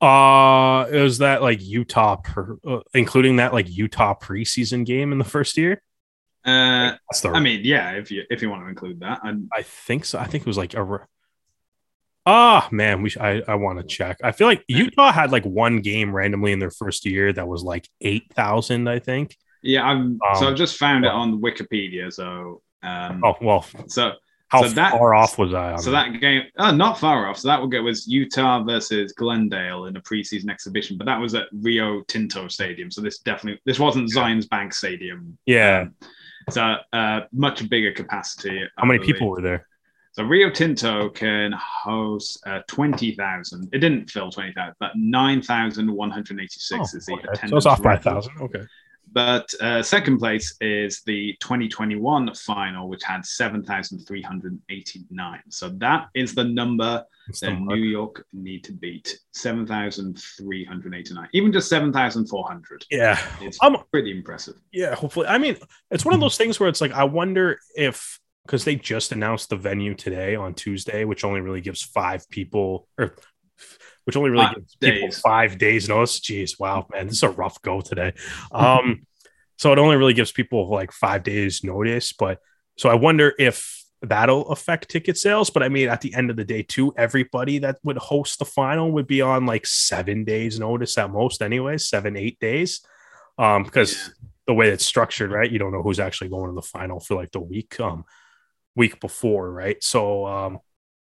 Uh, 0.00 0.88
was 0.90 1.18
that 1.18 1.42
like 1.42 1.62
Utah, 1.62 2.16
per, 2.16 2.58
uh, 2.66 2.80
including 2.92 3.36
that 3.36 3.52
like 3.52 3.70
Utah 3.70 4.14
preseason 4.14 4.84
game 4.84 5.12
in 5.12 5.18
the 5.18 5.24
first 5.24 5.56
year? 5.56 5.80
Uh, 6.44 6.96
the, 7.22 7.30
I 7.32 7.38
mean, 7.38 7.60
yeah, 7.62 7.92
if 7.92 8.10
you 8.10 8.24
if 8.28 8.42
you 8.42 8.50
want 8.50 8.64
to 8.64 8.68
include 8.68 8.98
that, 9.00 9.20
I'm, 9.22 9.48
i 9.52 9.62
think 9.62 10.04
so. 10.04 10.18
I 10.18 10.24
think 10.24 10.42
it 10.42 10.46
was 10.46 10.58
like 10.58 10.74
a. 10.74 11.06
Oh, 12.24 12.66
man, 12.70 13.02
we 13.02 13.10
sh- 13.10 13.18
I 13.18 13.42
I 13.48 13.54
want 13.56 13.78
to 13.78 13.84
check. 13.84 14.18
I 14.22 14.32
feel 14.32 14.46
like 14.46 14.64
Utah 14.68 15.12
had 15.12 15.32
like 15.32 15.44
one 15.44 15.80
game 15.80 16.14
randomly 16.14 16.52
in 16.52 16.58
their 16.58 16.70
first 16.70 17.04
year 17.04 17.32
that 17.32 17.48
was 17.48 17.62
like 17.62 17.88
eight 18.00 18.32
thousand. 18.34 18.88
I 18.88 18.98
think. 18.98 19.36
Yeah, 19.62 19.84
I'm. 19.84 20.18
Um, 20.26 20.36
so 20.36 20.48
I've 20.48 20.56
just 20.56 20.76
found 20.76 21.04
well, 21.04 21.12
it 21.12 21.14
on 21.14 21.40
Wikipedia. 21.40 22.12
So. 22.12 22.62
Um, 22.82 23.22
oh 23.24 23.36
well. 23.40 23.66
So 23.86 24.14
how 24.52 24.64
so 24.64 24.68
that, 24.74 24.92
far 24.92 25.14
off 25.14 25.38
was 25.38 25.54
I? 25.54 25.76
So 25.76 25.90
that 25.92 26.20
game, 26.20 26.42
oh, 26.58 26.70
not 26.72 26.98
far 26.98 27.26
off. 27.26 27.38
So 27.38 27.48
that 27.48 27.58
would 27.58 27.70
get 27.70 27.82
was 27.82 28.06
Utah 28.06 28.62
versus 28.62 29.12
Glendale 29.12 29.86
in 29.86 29.96
a 29.96 30.00
preseason 30.02 30.50
exhibition, 30.50 30.98
but 30.98 31.06
that 31.06 31.18
was 31.18 31.34
at 31.34 31.46
Rio 31.52 32.02
Tinto 32.02 32.48
Stadium. 32.48 32.90
So 32.90 33.00
this 33.00 33.20
definitely 33.20 33.62
this 33.64 33.78
wasn't 33.78 34.10
Zions 34.12 34.46
Bank 34.46 34.74
Stadium. 34.74 35.38
Yeah. 35.46 35.86
Um, 35.86 35.94
so 36.50 36.76
uh, 36.92 37.20
much 37.32 37.66
bigger 37.70 37.92
capacity. 37.92 38.68
How 38.76 38.84
many 38.84 38.98
people 38.98 39.30
were 39.30 39.40
there? 39.40 39.66
So 40.12 40.22
Rio 40.24 40.50
Tinto 40.50 41.08
can 41.08 41.52
host 41.52 42.38
uh, 42.46 42.60
20,000. 42.66 43.70
It 43.72 43.78
didn't 43.78 44.10
fill 44.10 44.30
20,000, 44.30 44.74
but 44.78 44.92
9,186 44.94 46.78
oh, 46.78 46.82
is 46.82 47.06
the 47.06 47.14
okay. 47.14 47.22
attendance. 47.32 47.50
So 47.50 47.56
it's 47.56 47.66
off 47.66 47.82
by 47.82 47.94
1,000. 47.94 48.32
Okay. 48.42 48.62
But 49.10 49.52
uh, 49.60 49.82
second 49.82 50.18
place 50.18 50.54
is 50.60 51.02
the 51.06 51.36
2021 51.40 52.34
final, 52.34 52.88
which 52.88 53.02
had 53.04 53.26
7,389. 53.26 55.40
So 55.48 55.70
that 55.70 56.08
is 56.14 56.34
the 56.34 56.44
number 56.44 57.04
it's 57.28 57.40
that 57.40 57.58
New 57.58 57.76
York 57.76 58.26
need 58.32 58.64
to 58.64 58.72
beat 58.72 59.18
7,389. 59.32 61.28
Even 61.32 61.52
just 61.52 61.68
7,400. 61.68 62.86
Yeah. 62.90 63.20
It's 63.40 63.58
um, 63.62 63.76
pretty 63.90 64.10
impressive. 64.10 64.54
Yeah. 64.72 64.94
Hopefully. 64.94 65.26
I 65.26 65.36
mean, 65.38 65.56
it's 65.90 66.04
one 66.04 66.14
of 66.14 66.20
those 66.20 66.38
things 66.38 66.58
where 66.58 66.68
it's 66.68 66.80
like, 66.80 66.92
I 66.92 67.04
wonder 67.04 67.60
if, 67.74 68.18
because 68.46 68.64
they 68.64 68.74
just 68.74 69.12
announced 69.12 69.50
the 69.50 69.56
venue 69.56 69.94
today 69.94 70.34
on 70.34 70.54
Tuesday, 70.54 71.04
which 71.04 71.24
only 71.24 71.40
really 71.40 71.60
gives 71.60 71.82
five 71.82 72.28
people 72.28 72.88
or 72.98 73.14
which 74.04 74.16
only 74.16 74.30
really 74.30 74.44
five 74.44 74.54
gives 74.56 74.74
days. 74.76 74.92
people 74.92 75.10
five 75.12 75.58
days 75.58 75.88
notice. 75.88 76.20
Jeez, 76.20 76.58
wow, 76.58 76.86
man, 76.90 77.06
this 77.06 77.16
is 77.16 77.22
a 77.22 77.30
rough 77.30 77.60
go 77.62 77.80
today. 77.80 78.12
Um, 78.50 79.06
so 79.58 79.72
it 79.72 79.78
only 79.78 79.96
really 79.96 80.14
gives 80.14 80.32
people 80.32 80.68
like 80.70 80.92
five 80.92 81.22
days 81.22 81.62
notice. 81.62 82.12
But 82.12 82.40
so 82.76 82.88
I 82.88 82.94
wonder 82.94 83.32
if 83.38 83.84
that'll 84.02 84.48
affect 84.48 84.88
ticket 84.88 85.16
sales. 85.16 85.50
But 85.50 85.62
I 85.62 85.68
mean, 85.68 85.88
at 85.88 86.00
the 86.00 86.14
end 86.14 86.30
of 86.30 86.36
the 86.36 86.44
day, 86.44 86.62
too, 86.62 86.92
everybody 86.96 87.58
that 87.58 87.78
would 87.84 87.96
host 87.96 88.38
the 88.38 88.44
final 88.44 88.90
would 88.92 89.06
be 89.06 89.22
on 89.22 89.46
like 89.46 89.66
seven 89.66 90.24
days 90.24 90.58
notice 90.58 90.98
at 90.98 91.10
most, 91.10 91.42
anyway, 91.42 91.78
seven, 91.78 92.16
eight 92.16 92.38
days. 92.40 92.84
Um, 93.38 93.62
because 93.62 93.94
yeah. 93.94 94.28
the 94.48 94.54
way 94.54 94.68
it's 94.68 94.84
structured, 94.84 95.30
right? 95.30 95.50
You 95.50 95.58
don't 95.58 95.72
know 95.72 95.82
who's 95.82 96.00
actually 96.00 96.30
going 96.30 96.48
to 96.48 96.54
the 96.54 96.62
final 96.62 97.00
for 97.00 97.14
like 97.14 97.30
the 97.30 97.40
week, 97.40 97.78
um, 97.80 98.04
week 98.74 99.00
before, 99.00 99.50
right? 99.50 99.82
So 99.82 100.26
um 100.26 100.58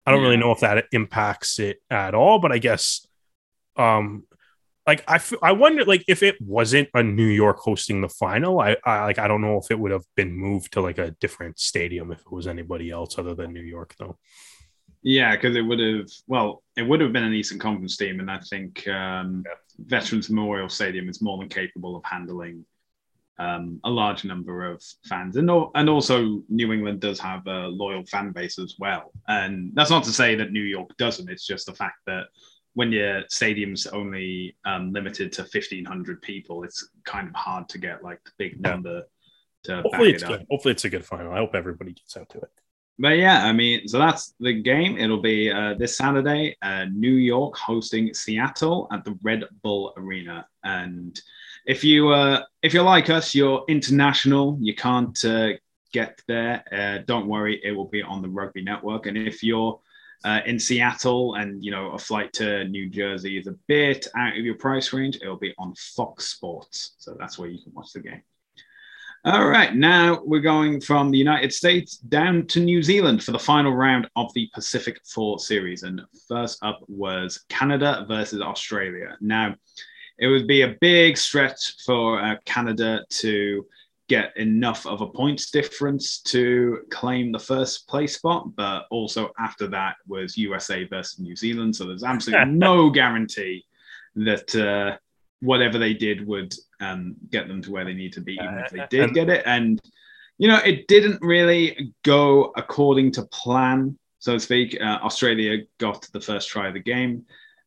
I 0.06 0.12
don't 0.12 0.22
yeah. 0.22 0.28
really 0.28 0.38
know 0.38 0.52
if 0.52 0.62
that 0.62 0.86
impacts 0.92 1.60
it 1.60 1.82
at 1.90 2.16
all, 2.16 2.40
but 2.40 2.52
I 2.52 2.58
guess 2.58 3.06
um 3.76 4.24
like 4.88 5.04
I, 5.08 5.16
f- 5.16 5.34
I 5.44 5.52
wonder 5.52 5.86
like 5.86 6.04
if 6.08 6.24
it 6.24 6.42
wasn't 6.42 6.90
a 6.96 7.04
New 7.04 7.28
York 7.28 7.60
hosting 7.60 8.02
the 8.02 8.10
final, 8.10 8.60
I, 8.60 8.76
I 8.84 9.04
like 9.04 9.20
I 9.20 9.28
don't 9.28 9.42
know 9.42 9.58
if 9.58 9.70
it 9.70 9.78
would 9.80 9.92
have 9.92 10.06
been 10.16 10.34
moved 10.34 10.74
to 10.74 10.82
like 10.82 10.98
a 10.98 11.12
different 11.20 11.60
stadium 11.60 12.12
if 12.12 12.22
it 12.22 12.32
was 12.32 12.48
anybody 12.48 12.90
else 12.90 13.20
other 13.20 13.36
than 13.36 13.54
New 13.54 13.62
York 13.62 13.94
though. 14.00 14.18
Yeah, 15.02 15.36
because 15.36 15.56
it 15.56 15.62
would 15.62 15.80
have 15.80 16.10
well, 16.28 16.64
it 16.76 16.82
would 16.82 17.02
have 17.02 17.14
been 17.14 17.24
an 17.24 17.34
Eastern 17.34 17.60
Conference 17.60 17.98
team, 17.98 18.20
and 18.20 18.30
I 18.30 18.40
think 18.40 18.88
um, 18.88 19.44
yeah. 19.46 19.54
Veterans 19.78 20.30
Memorial 20.30 20.70
Stadium 20.70 21.08
is 21.08 21.22
more 21.22 21.38
than 21.38 21.50
capable 21.50 21.96
of 21.96 22.04
handling 22.04 22.66
um, 23.40 23.80
a 23.86 23.90
large 23.90 24.26
number 24.26 24.66
of 24.66 24.84
fans, 25.08 25.38
and 25.38 25.50
and 25.76 25.90
also 25.90 26.44
New 26.50 26.74
England 26.74 27.00
does 27.00 27.20
have 27.20 27.48
a 27.48 27.68
loyal 27.68 28.06
fan 28.06 28.32
base 28.32 28.60
as 28.60 28.76
well. 28.78 29.12
And 29.28 29.72
that's 29.74 29.90
not 29.90 30.04
to 30.04 30.12
say 30.12 30.36
that 30.36 30.52
New 30.52 30.62
York 30.64 30.96
doesn't. 30.98 31.30
It's 31.30 31.48
just 31.48 31.66
the 31.66 31.74
fact 31.74 32.00
that 32.06 32.26
when 32.74 32.92
your 32.92 33.24
stadium's 33.30 33.88
only 33.88 34.56
um, 34.66 34.92
limited 34.92 35.32
to 35.34 35.46
fifteen 35.46 35.86
hundred 35.86 36.22
people, 36.22 36.64
it's 36.64 36.90
kind 37.06 37.30
of 37.30 37.36
hard 37.36 37.70
to 37.70 37.78
get 37.78 38.04
like 38.04 38.24
the 38.26 38.32
big 38.38 38.62
number 38.62 39.04
to. 39.64 39.82
Hopefully, 39.82 40.14
it's 40.14 40.24
it 40.24 40.28
good. 40.28 40.46
Hopefully, 40.52 40.74
it's 40.74 40.86
a 40.86 40.90
good 40.90 41.06
final. 41.06 41.34
I 41.34 41.38
hope 41.38 41.56
everybody 41.56 41.94
gets 41.94 42.18
out 42.18 42.30
to 42.30 42.40
it. 42.40 42.52
But 43.02 43.18
yeah, 43.18 43.46
I 43.46 43.54
mean, 43.54 43.88
so 43.88 43.98
that's 43.98 44.36
the 44.42 44.62
game. 44.62 44.98
It'll 44.98 45.22
be 45.22 45.50
uh, 45.50 45.76
this 45.76 45.96
Saturday, 45.96 46.58
uh, 46.62 46.84
New 46.92 47.14
York 47.14 47.56
hosting 47.56 48.14
Seattle 48.14 48.90
at 48.92 49.06
the 49.06 49.18
Red 49.24 49.46
Bull 49.64 49.94
Arena, 49.96 50.46
and 50.66 51.20
if 51.70 51.84
you 51.84 52.10
uh, 52.10 52.42
if 52.64 52.74
you're 52.74 52.84
like 52.84 53.12
us, 53.12 53.36
you're 53.36 53.64
international. 53.68 54.58
You 54.60 54.74
can't 54.74 55.24
uh, 55.24 55.50
get 55.94 56.20
there. 56.28 56.64
Uh, 56.72 57.04
don't 57.06 57.28
worry, 57.28 57.62
it 57.64 57.72
will 57.72 57.88
be 57.88 58.02
on 58.02 58.24
the 58.24 58.28
Rugby 58.28 58.64
Network. 58.64 59.06
And 59.06 59.16
if 59.16 59.44
you're 59.44 59.80
uh, 60.26 60.40
in 60.48 60.60
Seattle 60.60 61.36
and 61.36 61.64
you 61.64 61.70
know 61.70 61.92
a 61.92 62.00
flight 62.00 62.34
to 62.34 62.64
New 62.66 62.90
Jersey 62.90 63.38
is 63.38 63.46
a 63.46 63.56
bit 63.68 64.08
out 64.18 64.36
of 64.36 64.44
your 64.44 64.56
price 64.56 64.92
range, 64.94 65.18
it'll 65.22 65.38
be 65.38 65.54
on 65.60 65.76
Fox 65.76 66.30
Sports. 66.30 66.96
So 66.98 67.16
that's 67.20 67.38
where 67.38 67.50
you 67.50 67.62
can 67.62 67.72
watch 67.76 67.94
the 67.94 68.00
game. 68.00 68.24
All 69.24 69.48
right, 69.48 69.76
now 69.76 70.22
we're 70.26 70.40
going 70.40 70.82
from 70.82 71.12
the 71.12 71.20
United 71.20 71.54
States 71.54 71.98
down 71.98 72.48
to 72.48 72.62
New 72.62 72.82
Zealand 72.82 73.24
for 73.24 73.32
the 73.32 73.38
final 73.38 73.76
round 73.76 74.10
of 74.16 74.34
the 74.34 74.50
Pacific 74.56 75.02
Four 75.06 75.38
Series. 75.38 75.84
And 75.84 76.02
first 76.28 76.58
up 76.64 76.80
was 76.88 77.46
Canada 77.48 78.06
versus 78.08 78.42
Australia. 78.42 79.18
Now, 79.22 79.56
it 80.20 80.28
would 80.28 80.48
be 80.48 80.62
a 80.62 80.76
big 80.82 81.18
stretch 81.18 81.84
for 81.86 82.22
uh, 82.22 82.36
Canada 82.46 83.06
to 83.10 83.66
get 84.10 84.36
enough 84.38 84.86
of 84.86 85.02
a 85.02 85.08
points 85.08 85.52
difference 85.52 86.20
to 86.20 86.80
claim 86.90 87.32
the 87.32 87.40
first 87.40 87.88
place 87.88 88.18
spot, 88.18 88.56
but 88.56 88.86
also 88.90 89.32
after 89.40 89.68
that 89.68 89.96
was 90.08 90.38
USA 90.38 90.84
versus 90.86 91.20
New 91.20 91.36
Zealand. 91.36 91.76
So 91.76 91.86
there's 91.86 92.04
absolutely 92.04 92.46
no 92.52 92.90
guarantee 92.90 93.66
that 94.16 94.54
uh, 94.56 94.98
whatever 95.42 95.78
they 95.78 95.94
did 95.94 96.26
would 96.28 96.54
um, 96.82 97.16
get 97.30 97.48
them 97.48 97.62
to 97.62 97.72
where 97.72 97.86
they 97.86 97.94
need 97.94 98.14
to 98.14 98.22
be, 98.22 98.34
even 98.34 98.58
if 98.58 98.72
they 98.72 98.86
did 98.90 99.14
get 99.14 99.30
it. 99.30 99.44
And 99.46 99.80
you 100.38 100.48
know, 100.48 100.58
it 100.58 100.88
didn't 100.88 101.22
really 101.22 101.94
go 102.04 102.52
according 102.56 103.12
to 103.14 103.24
plan, 103.24 103.98
so 104.20 104.34
to 104.34 104.40
speak. 104.40 104.78
Uh, 104.82 105.00
Australia 105.04 105.66
got 105.78 106.08
the 106.14 106.22
first 106.22 106.50
try 106.50 106.68
of 106.68 106.74
the 106.74 106.80
game. 106.80 107.26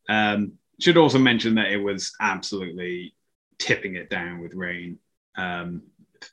Um, 0.09 0.55
should 0.83 0.97
also 0.97 1.19
mention 1.19 1.55
that 1.55 1.71
it 1.71 1.79
was 1.79 2.13
absolutely 2.21 3.15
tipping 3.59 3.95
it 3.95 4.11
down 4.11 4.41
with 4.41 4.55
rain. 4.55 4.99
Um, 5.37 5.83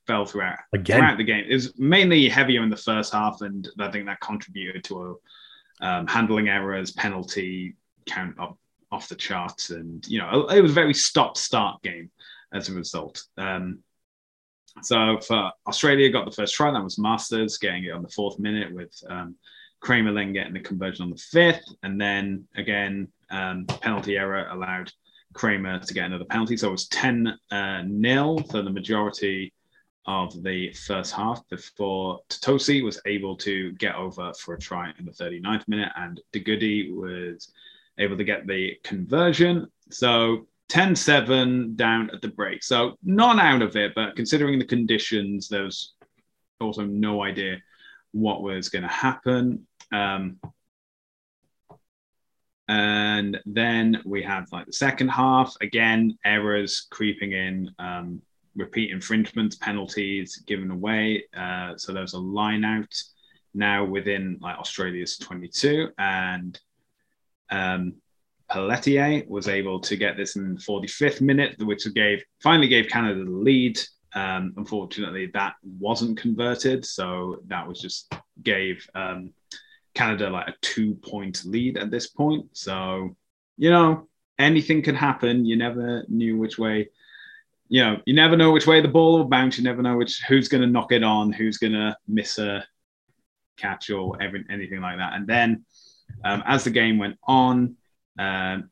fell 0.06 0.26
throughout 0.26 0.60
Again. 0.74 1.00
throughout 1.00 1.18
the 1.18 1.24
game. 1.24 1.46
It 1.48 1.54
was 1.54 1.78
mainly 1.80 2.30
heavier 2.30 2.64
in 2.64 2.70
the 2.70 2.78
first 2.78 3.14
half, 3.14 3.42
and 3.42 3.68
I 3.80 3.90
think 3.92 4.06
that 4.06 4.20
contributed 4.22 4.84
to 4.86 5.18
a 5.82 5.86
um, 5.86 6.08
handling 6.08 6.50
errors, 6.50 6.92
penalty 6.92 7.76
count 8.06 8.40
up 8.40 8.58
off 8.92 9.08
the 9.08 9.16
charts, 9.16 9.70
and 9.70 10.06
you 10.08 10.20
know 10.20 10.48
it 10.48 10.62
was 10.62 10.72
a 10.72 10.76
very 10.76 10.94
stop-start 10.94 11.82
game 11.82 12.12
as 12.54 12.70
a 12.70 12.74
result. 12.74 13.24
Um, 13.38 13.80
so 14.82 15.20
for 15.20 15.52
Australia, 15.68 16.10
got 16.10 16.26
the 16.26 16.32
first 16.32 16.56
try. 16.56 16.72
That 16.72 16.84
was 16.84 17.00
Masters 17.00 17.58
getting 17.58 17.86
it 17.86 17.92
on 17.92 18.04
the 18.04 18.10
fourth 18.10 18.40
minute 18.40 18.74
with 18.74 18.92
um, 19.10 19.36
Cramer 19.80 20.14
then 20.14 20.34
getting 20.34 20.54
the 20.54 20.60
conversion 20.60 21.04
on 21.04 21.12
the 21.12 21.18
fifth, 21.18 21.66
and 21.84 22.00
then 22.00 22.48
again 22.56 23.10
um, 23.32 23.66
penalty 23.66 24.18
error 24.18 24.48
allowed 24.50 24.92
Cramer 25.34 25.80
to 25.80 25.94
get 25.94 26.06
another 26.06 26.26
penalty. 26.26 26.58
So 26.58 26.70
it 26.70 26.72
was 26.72 26.88
10 26.88 27.38
uh, 27.52 27.84
nil 27.86 28.40
for 28.50 28.62
the 28.62 28.70
majority 28.70 29.54
of 30.06 30.42
the 30.44 30.74
first 30.74 31.14
half 31.14 31.48
before 31.50 32.20
Tuttosi 32.30 32.84
was 32.84 33.00
able 33.06 33.38
to 33.38 33.72
get 33.74 33.96
over 33.96 34.34
for 34.34 34.56
a 34.56 34.60
try 34.60 34.92
in 34.98 35.06
the 35.06 35.12
39th 35.12 35.68
minute, 35.68 35.92
and 35.96 36.20
De 36.32 36.40
Goede 36.40 36.92
was 36.96 37.52
able 38.00 38.18
to 38.18 38.24
get 38.24 38.48
the 38.48 38.76
conversion. 38.84 39.68
So 39.92 40.48
10 40.70 40.96
7 40.96 41.76
down 41.76 42.10
at 42.12 42.22
the 42.22 42.28
break. 42.28 42.64
So 42.64 42.98
not 43.04 43.40
out 43.40 43.62
of 43.62 43.76
it, 43.76 43.94
but 43.94 44.16
considering 44.16 44.58
the 44.58 44.66
conditions, 44.66 45.48
there 45.48 45.64
was 45.64 45.94
also 46.60 46.86
no 46.86 47.24
idea 47.24 47.58
what 48.12 48.42
was 48.42 48.70
going 48.70 48.84
to 48.84 48.88
happen. 48.88 49.68
Um, 49.92 50.40
and 52.70 53.40
then 53.48 54.00
we 54.06 54.22
had 54.22 54.46
like 54.52 54.68
the 54.68 54.74
second 54.74 55.08
half 55.08 55.56
again, 55.60 56.16
errors 56.24 56.86
creeping 56.92 57.32
in, 57.34 57.72
um, 57.80 58.22
repeat 58.56 58.92
infringements, 58.92 59.56
penalties 59.56 60.38
given 60.46 60.70
away. 60.70 61.24
Uh, 61.36 61.76
so 61.78 61.92
there 61.92 62.04
was 62.04 62.14
a 62.14 62.20
line 62.20 62.64
out 62.64 62.94
now 63.56 63.84
within 63.84 64.38
like 64.40 64.56
Australia's 64.58 65.18
22, 65.18 65.90
and 65.98 66.60
um, 67.50 67.96
Pelletier 68.52 69.24
was 69.28 69.48
able 69.48 69.80
to 69.80 69.96
get 69.96 70.16
this 70.16 70.36
in 70.36 70.54
the 70.54 70.62
45th 70.62 71.22
minute, 71.22 71.56
which 71.64 71.92
gave 71.96 72.24
finally 72.40 72.68
gave 72.68 72.88
Canada 72.88 73.24
the 73.24 73.32
lead. 73.32 73.80
Um, 74.14 74.54
unfortunately, 74.58 75.32
that 75.34 75.54
wasn't 75.64 76.20
converted, 76.20 76.86
so 76.86 77.38
that 77.48 77.68
was 77.68 77.82
just 77.82 78.14
gave 78.44 78.88
um, 78.94 79.34
Canada 79.94 80.30
like 80.30 80.48
a 80.48 80.56
two 80.62 80.96
point 80.96 81.44
lead 81.46 81.78
at 81.78 81.92
this 81.92 82.08
point. 82.08 82.46
So, 82.54 83.16
you 83.58 83.70
know, 83.70 84.08
anything 84.38 84.82
can 84.82 84.96
happen. 84.96 85.46
You 85.46 85.56
never 85.56 86.06
knew 86.08 86.38
which 86.38 86.58
way, 86.58 86.90
you 87.68 87.84
know, 87.84 88.02
you 88.06 88.14
never 88.14 88.38
know 88.38 88.52
which 88.52 88.68
way 88.68 88.82
the 88.82 88.88
ball 88.88 89.18
will 89.18 89.26
bounce. 89.26 89.58
You 89.58 89.64
never 89.64 89.82
know 89.82 89.98
which 89.98 90.22
who's 90.28 90.48
going 90.48 90.62
to 90.62 90.68
knock 90.68 90.92
it 90.92 91.04
on, 91.04 91.32
who's 91.32 91.58
going 91.58 91.74
to 91.74 91.96
miss 92.08 92.40
a 92.40 92.66
catch 93.58 93.90
or 93.90 94.22
every, 94.22 94.46
anything 94.50 94.82
like 94.82 94.98
that. 94.98 95.14
And 95.14 95.28
then 95.28 95.66
um, 96.24 96.44
as 96.46 96.64
the 96.64 96.72
game 96.72 96.98
went 96.98 97.18
on, 97.24 97.76
um, 98.18 98.70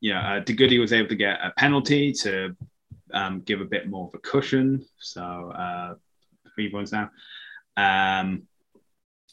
you 0.00 0.12
know, 0.12 0.20
uh, 0.20 0.40
De 0.40 0.52
Goede 0.52 0.78
was 0.78 0.92
able 0.92 1.08
to 1.08 1.16
get 1.16 1.38
a 1.42 1.52
penalty 1.56 2.12
to 2.12 2.56
um, 3.12 3.40
give 3.40 3.60
a 3.60 3.64
bit 3.64 3.88
more 3.88 4.08
of 4.08 4.14
a 4.14 4.18
cushion. 4.18 4.84
So 4.98 5.22
uh, 5.22 5.94
three 6.54 6.70
points 6.70 6.92
now. 6.92 7.10
Um, 7.76 8.42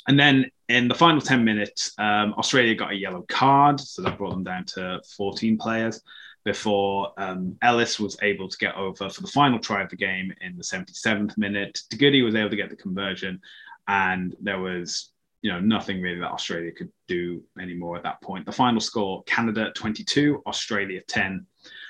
and 0.09 0.19
then 0.19 0.49
in 0.69 0.87
the 0.87 0.95
final 0.95 1.21
10 1.21 1.45
minutes, 1.45 1.93
um, 1.99 2.33
Australia 2.33 2.73
got 2.73 2.91
a 2.91 2.95
yellow 2.95 3.23
card. 3.29 3.79
So 3.79 4.01
that 4.01 4.17
brought 4.17 4.31
them 4.31 4.43
down 4.43 4.65
to 4.73 4.99
14 5.15 5.55
players 5.55 6.01
before 6.43 7.13
um, 7.17 7.55
Ellis 7.61 7.99
was 7.99 8.17
able 8.23 8.49
to 8.49 8.57
get 8.57 8.73
over 8.73 9.07
for 9.07 9.21
the 9.21 9.27
final 9.27 9.59
try 9.59 9.83
of 9.83 9.89
the 9.91 9.95
game 9.95 10.33
in 10.41 10.57
the 10.57 10.63
77th 10.63 11.37
minute. 11.37 11.83
De 11.91 12.23
was 12.23 12.33
able 12.33 12.49
to 12.49 12.55
get 12.55 12.71
the 12.71 12.75
conversion, 12.75 13.39
and 13.87 14.35
there 14.41 14.59
was 14.59 15.11
you 15.43 15.51
know 15.51 15.59
nothing 15.59 16.01
really 16.01 16.19
that 16.19 16.31
Australia 16.31 16.71
could 16.71 16.91
do 17.07 17.43
anymore 17.59 17.95
at 17.95 18.03
that 18.03 18.19
point. 18.23 18.47
The 18.47 18.51
final 18.51 18.81
score: 18.81 19.21
Canada 19.23 19.71
22, 19.75 20.41
Australia 20.47 21.01
10. 21.07 21.45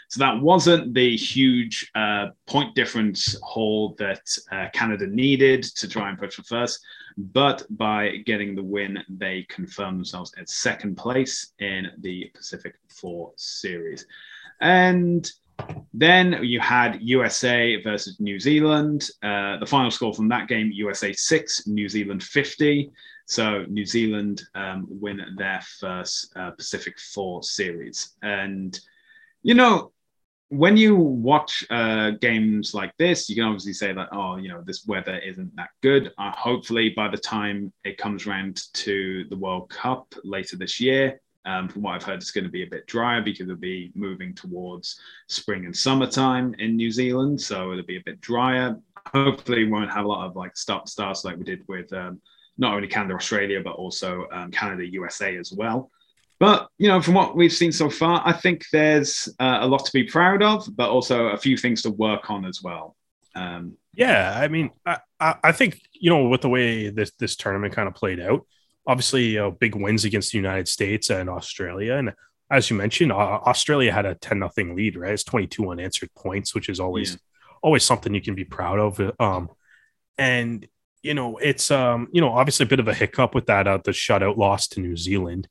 So 0.10 0.20
that 0.20 0.42
wasn't 0.42 0.94
the 0.94 1.16
huge 1.16 1.90
uh, 1.96 2.30
point 2.48 2.76
difference 2.76 3.38
haul 3.44 3.96
that 4.00 4.24
uh, 4.52 4.68
Canada 4.74 5.08
needed 5.08 5.64
to 5.64 5.88
try 5.88 6.10
and 6.10 6.18
push 6.18 6.34
for 6.34 6.44
first, 6.44 6.84
but 7.20 7.66
by 7.70 8.18
getting 8.26 8.56
the 8.56 8.64
win, 8.64 9.04
they 9.10 9.46
confirmed 9.50 10.00
themselves 10.00 10.34
at 10.38 10.50
second 10.50 10.96
place 10.96 11.52
in 11.60 11.88
the 12.00 12.32
Pacific 12.34 12.76
Four 12.88 13.34
Series. 13.36 14.08
And 14.62 15.30
then 15.94 16.40
you 16.42 16.62
had 16.62 17.02
USA 17.02 17.82
versus 17.82 18.22
New 18.22 18.40
Zealand. 18.40 19.10
Uh, 19.22 19.58
the 19.58 19.66
final 19.66 19.92
score 19.92 20.14
from 20.14 20.30
that 20.30 20.48
game 20.48 20.72
USA 20.74 21.12
6, 21.12 21.68
New 21.68 21.90
Zealand 21.90 22.24
50. 22.24 22.90
So 23.26 23.66
New 23.68 23.86
Zealand 23.86 24.44
um, 24.56 24.88
win 24.90 25.22
their 25.38 25.62
first 25.78 26.32
uh, 26.38 26.52
Pacific 26.52 26.98
Four 26.98 27.44
series. 27.44 28.16
And, 28.24 28.80
you 29.44 29.56
know, 29.56 29.92
when 30.50 30.76
you 30.76 30.96
watch 30.96 31.64
uh, 31.70 32.12
games 32.22 32.74
like 32.74 32.96
this, 32.98 33.30
you 33.30 33.36
can 33.36 33.46
obviously 33.46 33.74
say 33.74 33.94
that, 33.94 34.10
oh, 34.12 34.38
you 34.38 34.50
know, 34.50 34.62
this 34.66 34.86
weather 34.88 35.18
isn't 35.20 35.56
that 35.56 35.70
good. 35.82 36.12
Uh, 36.18 36.32
hopefully, 36.32 36.90
by 36.90 37.08
the 37.08 37.18
time 37.18 37.72
it 37.86 37.98
comes 37.98 38.26
around 38.26 38.64
to 38.74 39.26
the 39.30 39.38
World 39.38 39.70
Cup 39.70 40.14
later 40.24 40.58
this 40.58 40.80
year, 40.80 41.22
um, 41.46 41.70
from 41.70 41.84
what 41.84 41.96
I've 41.96 42.04
heard, 42.04 42.18
it's 42.18 42.32
going 42.32 42.46
to 42.46 42.50
be 42.50 42.64
a 42.64 42.70
bit 42.70 42.88
drier 42.88 43.22
because 43.22 43.42
it'll 43.42 43.56
be 43.56 43.92
moving 43.94 44.34
towards 44.34 45.00
spring 45.28 45.66
and 45.66 45.76
summertime 45.76 46.56
in 46.58 46.76
New 46.76 46.92
Zealand. 46.92 47.40
So 47.40 47.72
it'll 47.72 47.86
be 47.86 47.98
a 47.98 48.04
bit 48.06 48.20
drier. 48.20 48.76
Hopefully, 49.14 49.66
we 49.66 49.72
won't 49.72 49.92
have 49.92 50.06
a 50.06 50.08
lot 50.08 50.26
of 50.26 50.36
like 50.36 50.58
stop 50.58 50.90
starts 50.90 51.24
like 51.24 51.38
we 51.38 51.44
did 51.44 51.64
with 51.68 51.94
um, 51.94 52.20
not 52.58 52.74
only 52.74 52.88
Canada, 52.88 53.14
Australia, 53.14 53.62
but 53.64 53.74
also 53.74 54.26
um, 54.32 54.52
Canada, 54.52 54.86
USA 54.86 55.38
as 55.38 55.54
well. 55.54 55.92
But 56.40 56.70
you 56.78 56.88
know, 56.88 57.02
from 57.02 57.16
what 57.16 57.36
we've 57.36 57.54
seen 57.54 57.72
so 57.72 57.90
far, 57.90 58.22
I 58.26 58.32
think 58.32 58.66
there's 58.72 59.28
uh, 59.40 59.60
a 59.62 59.68
lot 59.68 59.86
to 59.86 59.92
be 59.92 60.06
proud 60.06 60.42
of, 60.42 60.68
but 60.76 60.90
also 60.90 61.28
a 61.28 61.38
few 61.38 61.58
things 61.58 61.82
to 61.82 61.92
work 61.92 62.30
on 62.30 62.46
as 62.46 62.64
well. 62.64 62.96
Um, 63.36 63.78
yeah, 63.94 64.40
I 64.42 64.48
mean, 64.48 64.72
I, 64.86 65.00
I 65.20 65.52
think 65.52 65.82
you 65.94 66.10
know 66.10 66.30
with 66.30 66.42
the 66.42 66.50
way 66.50 66.90
this 66.90 67.12
this 67.20 67.36
tournament 67.36 67.74
kind 67.74 67.88
of 67.88 67.94
played 67.94 68.20
out, 68.22 68.46
obviously 68.88 69.26
you 69.26 69.40
know, 69.40 69.52
big 69.52 69.76
wins 69.76 70.06
against 70.06 70.32
the 70.32 70.38
United 70.38 70.68
States 70.68 71.10
and 71.10 71.30
Australia, 71.30 71.96
and 71.96 72.14
as 72.50 72.70
you 72.70 72.76
mentioned, 72.76 73.12
Australia 73.12 73.92
had 73.92 74.06
a 74.06 74.16
ten 74.16 74.40
nothing 74.40 74.76
lead, 74.76 74.96
right? 74.96 75.14
It's 75.14 75.24
twenty 75.24 75.48
two 75.48 75.70
unanswered 75.70 76.14
points, 76.16 76.56
which 76.56 76.70
is 76.70 76.80
always 76.80 77.12
yeah. 77.12 77.18
always 77.62 77.84
something 77.84 78.14
you 78.14 78.22
can 78.22 78.36
be 78.36 78.46
proud 78.46 78.80
of. 78.80 79.12
Um, 79.20 79.50
and 80.18 80.66
you 81.04 81.14
know, 81.14 81.38
it's 81.38 81.70
um, 81.70 82.08
you 82.12 82.22
know, 82.22 82.30
obviously 82.30 82.66
a 82.66 82.70
bit 82.70 82.80
of 82.80 82.88
a 82.88 82.94
hiccup 82.94 83.36
with 83.36 83.48
that 83.48 83.68
uh, 83.68 83.80
the 83.84 83.92
shutout 83.92 84.38
loss 84.38 84.68
to 84.70 84.80
New 84.80 84.96
Zealand, 84.96 85.48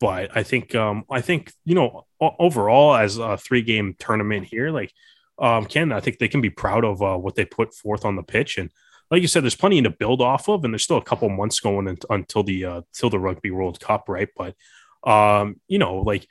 but 0.00 0.36
I 0.36 0.42
think 0.42 0.74
um, 0.74 1.04
I 1.10 1.20
think 1.20 1.52
you 1.64 1.74
know, 1.74 2.06
overall 2.20 2.94
as 2.94 3.18
a 3.18 3.36
three 3.36 3.62
game 3.62 3.94
tournament 3.98 4.46
here, 4.46 4.70
like 4.70 4.92
um, 5.38 5.66
Ken, 5.66 5.92
I 5.92 6.00
think 6.00 6.18
they 6.18 6.28
can 6.28 6.40
be 6.40 6.50
proud 6.50 6.84
of 6.84 7.02
uh, 7.02 7.16
what 7.16 7.34
they 7.34 7.44
put 7.44 7.74
forth 7.74 8.04
on 8.04 8.16
the 8.16 8.22
pitch 8.22 8.58
and 8.58 8.70
like 9.10 9.22
you 9.22 9.28
said, 9.28 9.44
there's 9.44 9.54
plenty 9.54 9.80
to 9.82 9.90
build 9.90 10.20
off 10.20 10.48
of, 10.48 10.64
and 10.64 10.74
there's 10.74 10.82
still 10.82 10.96
a 10.96 11.04
couple 11.04 11.28
months 11.28 11.60
going 11.60 11.96
until 12.10 12.42
the 12.42 12.64
uh, 12.64 12.80
till 12.92 13.10
the 13.10 13.18
Rugby 13.18 13.50
World 13.50 13.78
Cup, 13.80 14.08
right? 14.08 14.28
But 14.36 14.54
um, 15.08 15.60
you 15.68 15.78
know, 15.78 15.98
like 15.98 16.26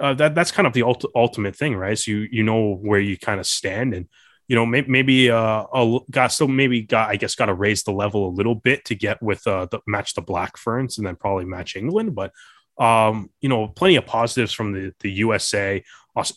uh, 0.00 0.14
that 0.14 0.34
that's 0.34 0.52
kind 0.52 0.66
of 0.66 0.74
the 0.74 0.82
ult- 0.82 1.10
ultimate 1.14 1.56
thing, 1.56 1.74
right? 1.74 1.98
So 1.98 2.10
you 2.10 2.28
you 2.30 2.42
know 2.42 2.74
where 2.74 3.00
you 3.00 3.16
kind 3.16 3.40
of 3.40 3.46
stand, 3.46 3.94
and 3.94 4.08
you 4.46 4.56
know 4.56 4.66
maybe, 4.66 5.30
uh, 5.30 5.64
a, 5.72 5.98
got 6.10 6.32
still 6.32 6.48
maybe 6.48 6.82
got 6.82 7.08
I 7.08 7.16
guess 7.16 7.34
got 7.34 7.46
to 7.46 7.54
raise 7.54 7.84
the 7.84 7.92
level 7.92 8.28
a 8.28 8.36
little 8.36 8.54
bit 8.54 8.84
to 8.86 8.94
get 8.94 9.22
with 9.22 9.46
uh, 9.46 9.66
the 9.70 9.80
match 9.86 10.14
the 10.14 10.20
Black 10.20 10.58
Ferns 10.58 10.98
and 10.98 11.06
then 11.06 11.16
probably 11.16 11.46
match 11.46 11.76
England, 11.76 12.14
but 12.14 12.32
um, 12.78 13.30
you 13.40 13.48
know, 13.48 13.68
plenty 13.68 13.96
of 13.96 14.06
positives 14.06 14.52
from 14.52 14.72
the 14.72 14.92
the 15.00 15.10
USA 15.10 15.82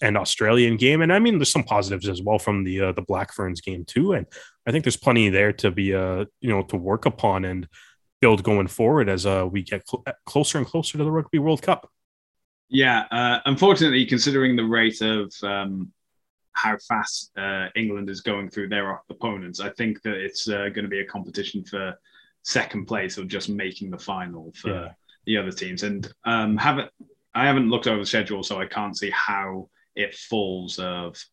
and 0.01 0.17
Australian 0.17 0.77
game, 0.77 1.01
and 1.01 1.11
I 1.11 1.19
mean, 1.19 1.37
there's 1.37 1.51
some 1.51 1.63
positives 1.63 2.07
as 2.07 2.21
well 2.21 2.39
from 2.39 2.63
the 2.63 2.81
uh, 2.81 2.91
the 2.91 3.01
Black 3.01 3.33
Ferns 3.33 3.61
game 3.61 3.85
too, 3.85 4.13
and 4.13 4.25
I 4.67 4.71
think 4.71 4.83
there's 4.83 4.97
plenty 4.97 5.29
there 5.29 5.53
to 5.53 5.71
be 5.71 5.93
uh 5.93 6.25
you 6.39 6.49
know 6.49 6.63
to 6.63 6.77
work 6.77 7.05
upon 7.05 7.45
and 7.45 7.67
build 8.21 8.43
going 8.43 8.67
forward 8.67 9.09
as 9.09 9.25
uh 9.25 9.47
we 9.49 9.63
get 9.63 9.83
cl- 9.89 10.03
closer 10.25 10.59
and 10.59 10.67
closer 10.67 10.97
to 10.97 11.03
the 11.03 11.11
Rugby 11.11 11.39
World 11.39 11.61
Cup. 11.61 11.89
Yeah, 12.69 13.05
uh, 13.11 13.39
unfortunately, 13.45 14.05
considering 14.05 14.55
the 14.55 14.63
rate 14.63 15.01
of 15.01 15.33
um, 15.43 15.91
how 16.53 16.77
fast 16.87 17.31
uh, 17.37 17.67
England 17.75 18.09
is 18.09 18.21
going 18.21 18.49
through 18.49 18.69
their 18.69 19.01
opponents, 19.09 19.59
I 19.59 19.71
think 19.71 20.01
that 20.03 20.13
it's 20.13 20.47
uh, 20.47 20.69
going 20.69 20.83
to 20.83 20.87
be 20.87 21.01
a 21.01 21.05
competition 21.05 21.65
for 21.65 21.99
second 22.43 22.85
place 22.85 23.17
or 23.17 23.25
just 23.25 23.49
making 23.49 23.91
the 23.91 23.97
final 23.97 24.53
for 24.55 24.69
yeah. 24.69 24.91
The 25.25 25.37
other 25.37 25.51
teams. 25.51 25.83
And 25.83 26.11
um, 26.25 26.57
haven't 26.57 26.91
I 27.33 27.45
haven't 27.45 27.69
looked 27.69 27.87
over 27.87 27.99
the 27.99 28.05
schedule, 28.05 28.43
so 28.43 28.59
I 28.59 28.65
can't 28.65 28.97
see 28.97 29.09
how 29.11 29.69
it 29.95 30.15
falls 30.15 30.79
of 30.79 31.23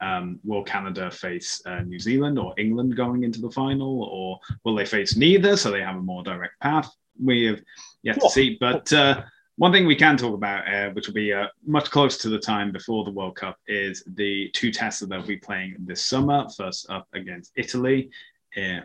um, 0.00 0.40
will 0.44 0.64
Canada 0.64 1.10
face 1.10 1.62
uh, 1.66 1.80
New 1.80 1.98
Zealand 1.98 2.38
or 2.38 2.54
England 2.58 2.96
going 2.96 3.22
into 3.22 3.40
the 3.40 3.50
final, 3.50 4.02
or 4.04 4.40
will 4.64 4.74
they 4.74 4.84
face 4.84 5.16
neither? 5.16 5.56
So 5.56 5.70
they 5.70 5.80
have 5.80 5.96
a 5.96 6.02
more 6.02 6.22
direct 6.22 6.58
path. 6.60 6.90
We 7.22 7.44
have 7.44 7.60
yet 8.02 8.20
to 8.20 8.28
see. 8.28 8.56
But 8.58 8.92
uh, 8.92 9.22
one 9.56 9.70
thing 9.70 9.86
we 9.86 9.94
can 9.94 10.16
talk 10.16 10.34
about, 10.34 10.66
uh, 10.66 10.90
which 10.90 11.06
will 11.06 11.14
be 11.14 11.32
uh, 11.32 11.46
much 11.64 11.90
closer 11.90 12.20
to 12.22 12.28
the 12.28 12.38
time 12.38 12.72
before 12.72 13.04
the 13.04 13.12
World 13.12 13.36
Cup, 13.36 13.56
is 13.68 14.02
the 14.06 14.50
two 14.52 14.72
tests 14.72 15.00
that 15.00 15.08
they'll 15.08 15.22
be 15.22 15.36
playing 15.36 15.76
this 15.78 16.04
summer. 16.04 16.46
First 16.56 16.90
up 16.90 17.06
against 17.14 17.52
Italy 17.56 18.10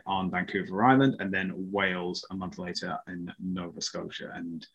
on 0.06 0.32
Vancouver 0.32 0.84
Island, 0.84 1.18
and 1.20 1.34
then 1.34 1.54
Wales 1.56 2.26
a 2.32 2.36
month 2.36 2.58
later 2.58 2.98
in 3.08 3.32
Nova 3.40 3.82
Scotia. 3.82 4.32
And 4.34 4.66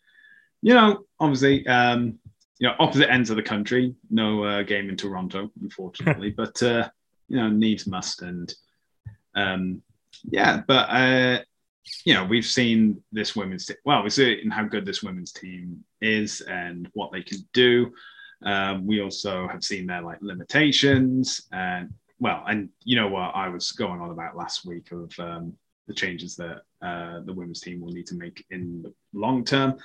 you 0.61 0.73
know, 0.73 1.05
obviously, 1.19 1.65
um, 1.67 2.17
you 2.59 2.67
know, 2.67 2.75
opposite 2.79 3.11
ends 3.11 3.29
of 3.29 3.35
the 3.35 3.43
country. 3.43 3.95
No 4.09 4.43
uh, 4.43 4.63
game 4.63 4.89
in 4.89 4.97
Toronto, 4.97 5.51
unfortunately, 5.61 6.29
but 6.37 6.61
uh, 6.63 6.89
you 7.27 7.37
know, 7.37 7.49
needs 7.49 7.87
must, 7.87 8.21
and 8.21 8.53
um, 9.35 9.81
yeah, 10.23 10.61
but 10.67 10.89
uh, 10.89 11.39
you 12.05 12.13
know, 12.13 12.23
we've 12.23 12.45
seen 12.45 13.01
this 13.11 13.35
women's 13.35 13.65
team. 13.65 13.77
Well, 13.85 14.03
we've 14.03 14.13
seen 14.13 14.49
how 14.49 14.63
good 14.63 14.85
this 14.85 15.03
women's 15.03 15.31
team 15.31 15.83
is 16.01 16.41
and 16.41 16.89
what 16.93 17.11
they 17.11 17.21
can 17.21 17.39
do. 17.53 17.91
Um, 18.45 18.85
we 18.85 19.01
also 19.01 19.47
have 19.47 19.63
seen 19.63 19.87
their 19.87 20.01
like 20.01 20.21
limitations, 20.21 21.47
and 21.51 21.93
well, 22.19 22.43
and 22.47 22.69
you 22.83 22.95
know 22.95 23.07
what 23.07 23.35
I 23.35 23.49
was 23.49 23.71
going 23.71 24.01
on 24.01 24.11
about 24.11 24.37
last 24.37 24.65
week 24.65 24.91
of 24.91 25.11
um, 25.19 25.53
the 25.87 25.93
changes 25.93 26.35
that 26.37 26.61
uh, 26.81 27.19
the 27.25 27.33
women's 27.33 27.61
team 27.61 27.81
will 27.81 27.91
need 27.91 28.07
to 28.07 28.15
make 28.15 28.45
in 28.51 28.81
the 28.81 28.93
long 29.13 29.43
term. 29.43 29.77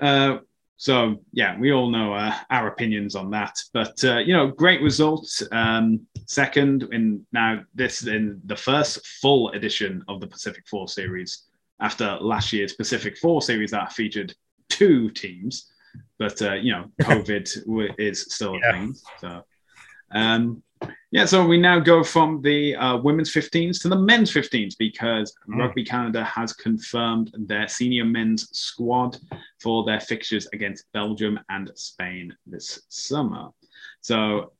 Uh, 0.00 0.38
so 0.76 1.16
yeah, 1.32 1.58
we 1.58 1.72
all 1.72 1.90
know 1.90 2.14
uh, 2.14 2.32
our 2.50 2.68
opinions 2.68 3.16
on 3.16 3.30
that. 3.30 3.58
But 3.72 4.02
uh, 4.04 4.18
you 4.18 4.32
know, 4.32 4.48
great 4.48 4.80
results. 4.80 5.42
Um, 5.52 6.06
second 6.26 6.88
in 6.92 7.26
now 7.32 7.62
this 7.74 8.06
in 8.06 8.40
the 8.44 8.56
first 8.56 9.04
full 9.20 9.50
edition 9.50 10.04
of 10.08 10.20
the 10.20 10.26
Pacific 10.26 10.64
Four 10.68 10.88
series 10.88 11.44
after 11.80 12.16
last 12.20 12.52
year's 12.52 12.74
Pacific 12.74 13.18
Four 13.18 13.42
series 13.42 13.72
that 13.72 13.92
featured 13.92 14.34
two 14.68 15.10
teams. 15.10 15.72
But 16.18 16.40
uh, 16.42 16.54
you 16.54 16.72
know, 16.72 16.90
COVID 17.02 17.94
is 17.98 18.32
still 18.32 18.54
a 18.54 18.58
yeah. 18.58 18.72
thing. 18.72 18.94
So 19.20 19.42
um, 20.12 20.62
yeah, 21.10 21.24
so 21.24 21.46
we 21.46 21.56
now 21.56 21.78
go 21.78 22.04
from 22.04 22.42
the 22.42 22.76
uh, 22.76 22.98
women's 22.98 23.32
15s 23.32 23.80
to 23.82 23.88
the 23.88 23.96
men's 23.96 24.30
15s 24.30 24.76
because 24.78 25.34
mm. 25.48 25.58
Rugby 25.58 25.84
Canada 25.84 26.22
has 26.24 26.52
confirmed 26.52 27.34
their 27.34 27.66
senior 27.66 28.04
men's 28.04 28.48
squad 28.56 29.16
for 29.60 29.84
their 29.84 30.00
fixtures 30.00 30.46
against 30.52 30.84
Belgium 30.92 31.40
and 31.48 31.70
Spain 31.74 32.36
this 32.46 32.82
summer. 32.88 33.48
So 34.02 34.52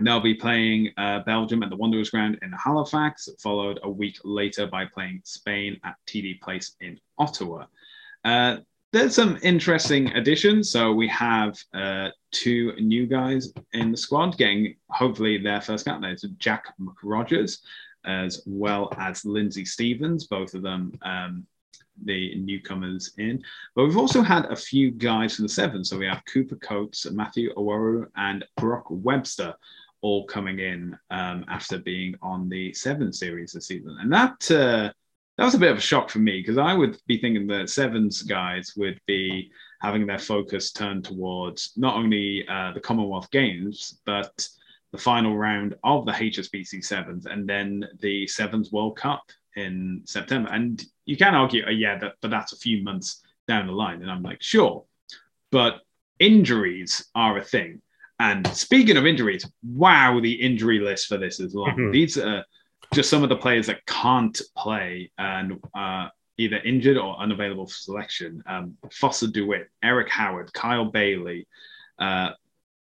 they'll 0.00 0.20
be 0.20 0.34
playing 0.34 0.92
uh, 0.96 1.20
Belgium 1.20 1.64
at 1.64 1.70
the 1.70 1.76
Wanderers 1.76 2.10
Ground 2.10 2.38
in 2.42 2.52
Halifax, 2.52 3.28
followed 3.42 3.80
a 3.82 3.90
week 3.90 4.18
later 4.22 4.66
by 4.66 4.84
playing 4.84 5.22
Spain 5.24 5.80
at 5.84 5.96
TD 6.06 6.40
Place 6.40 6.76
in 6.80 7.00
Ottawa. 7.18 7.66
Uh, 8.24 8.58
there's 8.96 9.14
some 9.14 9.38
interesting 9.42 10.08
additions. 10.12 10.70
So 10.70 10.92
we 10.92 11.06
have 11.08 11.58
uh, 11.74 12.08
two 12.30 12.72
new 12.80 13.06
guys 13.06 13.52
in 13.74 13.90
the 13.90 13.96
squad 13.96 14.38
getting 14.38 14.76
hopefully 14.88 15.36
their 15.36 15.60
first 15.60 15.84
cap. 15.84 16.00
There's 16.00 16.22
Jack 16.38 16.72
McRogers 16.80 17.58
as 18.06 18.42
well 18.46 18.90
as 18.98 19.24
Lindsay 19.24 19.64
Stevens, 19.66 20.26
both 20.26 20.54
of 20.54 20.62
them 20.62 20.92
um, 21.02 21.46
the 22.04 22.36
newcomers 22.36 23.12
in. 23.18 23.42
But 23.74 23.84
we've 23.84 23.98
also 23.98 24.22
had 24.22 24.46
a 24.46 24.56
few 24.56 24.90
guys 24.90 25.36
from 25.36 25.44
the 25.44 25.50
seven. 25.50 25.84
So 25.84 25.98
we 25.98 26.06
have 26.06 26.24
Cooper 26.24 26.56
Coates, 26.56 27.10
Matthew 27.10 27.52
Oworu, 27.54 28.06
and 28.16 28.44
Brock 28.56 28.86
Webster 28.88 29.54
all 30.00 30.24
coming 30.24 30.58
in 30.58 30.96
um, 31.10 31.44
after 31.48 31.78
being 31.78 32.14
on 32.22 32.48
the 32.48 32.72
seven 32.72 33.12
series 33.12 33.52
this 33.52 33.66
season. 33.66 33.96
And 34.00 34.12
that 34.12 34.50
uh, 34.50 34.92
that 35.36 35.44
was 35.44 35.54
a 35.54 35.58
bit 35.58 35.70
of 35.70 35.78
a 35.78 35.82
shock 35.82 36.08
for 36.10 36.18
me 36.18 36.40
because 36.40 36.58
I 36.58 36.72
would 36.72 36.98
be 37.06 37.18
thinking 37.18 37.46
that 37.48 37.68
Sevens 37.68 38.22
guys 38.22 38.72
would 38.76 39.00
be 39.06 39.50
having 39.80 40.06
their 40.06 40.18
focus 40.18 40.72
turned 40.72 41.04
towards 41.04 41.72
not 41.76 41.96
only 41.96 42.46
uh, 42.48 42.72
the 42.72 42.80
Commonwealth 42.80 43.30
Games, 43.30 44.00
but 44.06 44.48
the 44.92 44.98
final 44.98 45.36
round 45.36 45.74
of 45.84 46.06
the 46.06 46.12
HSBC 46.12 46.82
Sevens 46.82 47.26
and 47.26 47.46
then 47.46 47.86
the 48.00 48.26
Sevens 48.26 48.72
World 48.72 48.96
Cup 48.96 49.30
in 49.56 50.00
September. 50.04 50.48
And 50.50 50.82
you 51.04 51.16
can 51.16 51.34
argue, 51.34 51.66
uh, 51.66 51.70
yeah, 51.70 51.98
that, 51.98 52.14
but 52.22 52.30
that's 52.30 52.54
a 52.54 52.58
few 52.58 52.82
months 52.82 53.22
down 53.46 53.66
the 53.66 53.72
line. 53.72 54.00
And 54.00 54.10
I'm 54.10 54.22
like, 54.22 54.42
sure. 54.42 54.84
But 55.50 55.80
injuries 56.18 57.06
are 57.14 57.36
a 57.36 57.44
thing. 57.44 57.82
And 58.18 58.46
speaking 58.48 58.96
of 58.96 59.06
injuries, 59.06 59.46
wow, 59.62 60.18
the 60.20 60.32
injury 60.32 60.80
list 60.80 61.08
for 61.08 61.18
this 61.18 61.40
is 61.40 61.54
long. 61.54 61.70
Mm-hmm. 61.72 61.90
These 61.90 62.16
are 62.16 62.44
just 62.94 63.10
some 63.10 63.22
of 63.22 63.28
the 63.28 63.36
players 63.36 63.66
that 63.66 63.84
can't 63.86 64.40
play 64.56 65.10
and 65.18 65.60
uh, 65.74 66.08
either 66.38 66.58
injured 66.58 66.96
or 66.96 67.18
unavailable 67.18 67.66
for 67.66 67.74
selection. 67.74 68.42
Um, 68.46 68.76
Foster 68.92 69.26
DeWitt, 69.26 69.68
Eric 69.82 70.08
Howard, 70.10 70.52
Kyle 70.52 70.90
Baillie, 70.90 71.46
uh, 71.98 72.30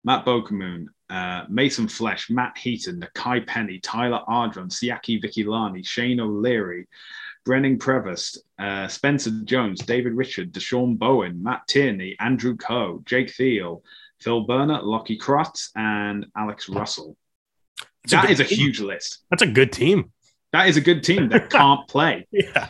Matt 0.04 0.24
Beukeboom, 0.24 0.86
uh, 1.08 1.44
Mason 1.48 1.88
Flesch, 1.88 2.30
Matt 2.30 2.58
Heaton, 2.58 3.00
Nakai 3.00 3.46
Penny, 3.46 3.78
Tyler 3.78 4.20
Ardron, 4.28 4.68
Siaki 4.68 5.22
Vikilani, 5.22 5.86
Shane 5.86 6.20
O'Leary, 6.20 6.86
Brennan 7.44 7.78
Prevost, 7.78 8.38
uh, 8.58 8.88
Spencer 8.88 9.30
Jones, 9.44 9.80
David 9.80 10.14
Richard, 10.14 10.52
Deshaun 10.52 10.98
Bowen, 10.98 11.42
Matt 11.42 11.66
Tierney, 11.68 12.16
Andrew 12.20 12.56
Coe, 12.56 13.02
Jake 13.04 13.30
Thiel, 13.30 13.82
Phil 14.20 14.42
Berna, 14.42 14.80
Lockie 14.82 15.18
Kratz, 15.18 15.68
and 15.76 16.26
Alex 16.36 16.68
Russell. 16.68 17.16
That 18.08 18.26
a 18.26 18.30
is 18.30 18.40
a 18.40 18.44
team. 18.44 18.58
huge 18.58 18.80
list. 18.80 19.24
That's 19.30 19.42
a 19.42 19.46
good 19.46 19.72
team. 19.72 20.12
That 20.52 20.68
is 20.68 20.76
a 20.76 20.80
good 20.80 21.02
team 21.02 21.28
that 21.30 21.50
can't 21.50 21.86
play. 21.88 22.26
yeah. 22.30 22.68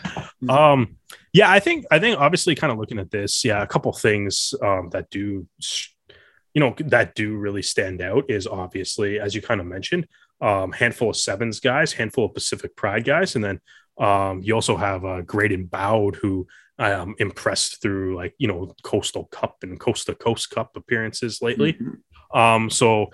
Um, 0.48 0.96
yeah, 1.32 1.50
I 1.50 1.58
think 1.60 1.84
I 1.90 1.98
think 1.98 2.18
obviously 2.18 2.54
kind 2.54 2.72
of 2.72 2.78
looking 2.78 2.98
at 2.98 3.10
this, 3.10 3.44
yeah, 3.44 3.62
a 3.62 3.66
couple 3.66 3.92
things 3.92 4.54
um, 4.62 4.88
that 4.90 5.10
do 5.10 5.46
you 6.54 6.60
know 6.60 6.74
that 6.78 7.14
do 7.14 7.36
really 7.36 7.62
stand 7.62 8.00
out 8.00 8.24
is 8.30 8.46
obviously 8.46 9.18
as 9.18 9.34
you 9.34 9.42
kind 9.42 9.60
of 9.60 9.66
mentioned, 9.66 10.06
um, 10.40 10.72
handful 10.72 11.10
of 11.10 11.16
sevens 11.16 11.60
guys, 11.60 11.92
handful 11.92 12.26
of 12.26 12.34
Pacific 12.34 12.76
Pride 12.76 13.04
guys, 13.04 13.34
and 13.34 13.44
then 13.44 13.60
um, 13.98 14.40
you 14.42 14.54
also 14.54 14.76
have 14.76 15.04
uh, 15.04 15.20
Graydon 15.22 15.66
Bowd 15.66 16.16
who 16.16 16.46
um, 16.78 17.14
impressed 17.18 17.82
through 17.82 18.16
like 18.16 18.34
you 18.38 18.48
know 18.48 18.74
Coastal 18.82 19.26
Cup 19.26 19.56
and 19.62 19.78
Coast 19.78 20.06
to 20.06 20.14
Coast 20.14 20.50
Cup 20.50 20.76
appearances 20.76 21.42
lately. 21.42 21.74
Mm-hmm. 21.74 22.38
Um, 22.38 22.70
so 22.70 23.10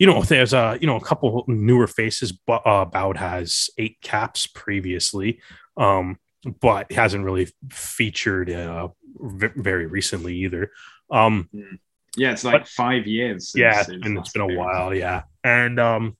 you 0.00 0.06
know, 0.06 0.22
there's 0.22 0.54
a 0.54 0.78
you 0.80 0.86
know 0.86 0.96
a 0.96 1.00
couple 1.00 1.44
newer 1.46 1.86
faces. 1.86 2.32
But 2.32 2.66
uh, 2.66 2.86
Bowd 2.86 3.18
has 3.18 3.68
eight 3.78 4.00
caps 4.00 4.46
previously, 4.48 5.40
um, 5.76 6.18
but 6.60 6.90
hasn't 6.90 7.24
really 7.24 7.48
featured 7.70 8.50
uh, 8.50 8.88
v- 9.20 9.48
very 9.54 9.84
recently 9.84 10.34
either. 10.38 10.72
Um, 11.10 11.50
yeah, 12.16 12.32
it's 12.32 12.44
like 12.44 12.62
but, 12.62 12.68
five 12.68 13.06
years. 13.06 13.52
yeah, 13.54 13.84
and 13.86 14.18
it's 14.18 14.32
been 14.32 14.42
a 14.42 14.58
while. 14.58 14.94
Yeah, 14.94 15.24
and 15.44 15.78
um, 15.78 16.16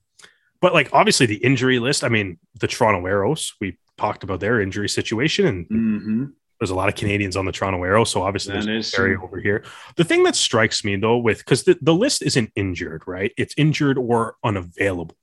but 0.61 0.75
like 0.75 0.89
obviously 0.93 1.25
the 1.25 1.43
injury 1.43 1.79
list. 1.79 2.03
I 2.03 2.09
mean, 2.09 2.37
the 2.59 2.67
Toronto 2.67 3.05
Arrows. 3.07 3.55
We 3.59 3.79
talked 3.97 4.23
about 4.23 4.41
their 4.41 4.61
injury 4.61 4.89
situation, 4.89 5.47
and 5.47 5.67
hmm 5.67 6.25
there's 6.61 6.69
a 6.69 6.75
lot 6.75 6.87
of 6.89 6.93
Canadians 6.95 7.35
on 7.35 7.45
the 7.45 7.51
Toronto 7.51 7.83
Arrow, 7.83 8.03
so 8.03 8.21
obviously 8.21 8.53
That 8.53 8.65
there's 8.65 8.85
is 8.89 8.95
Barry 8.95 9.15
over 9.15 9.39
here. 9.39 9.63
The 9.95 10.03
thing 10.03 10.21
that 10.25 10.35
strikes 10.35 10.83
me 10.85 10.95
though, 10.95 11.17
with 11.17 11.39
because 11.39 11.63
the, 11.63 11.75
the 11.81 11.93
list 11.95 12.21
isn't 12.21 12.51
injured, 12.55 13.01
right? 13.07 13.31
It's 13.35 13.55
injured 13.57 13.97
or 13.97 14.35
unavailable. 14.43 15.17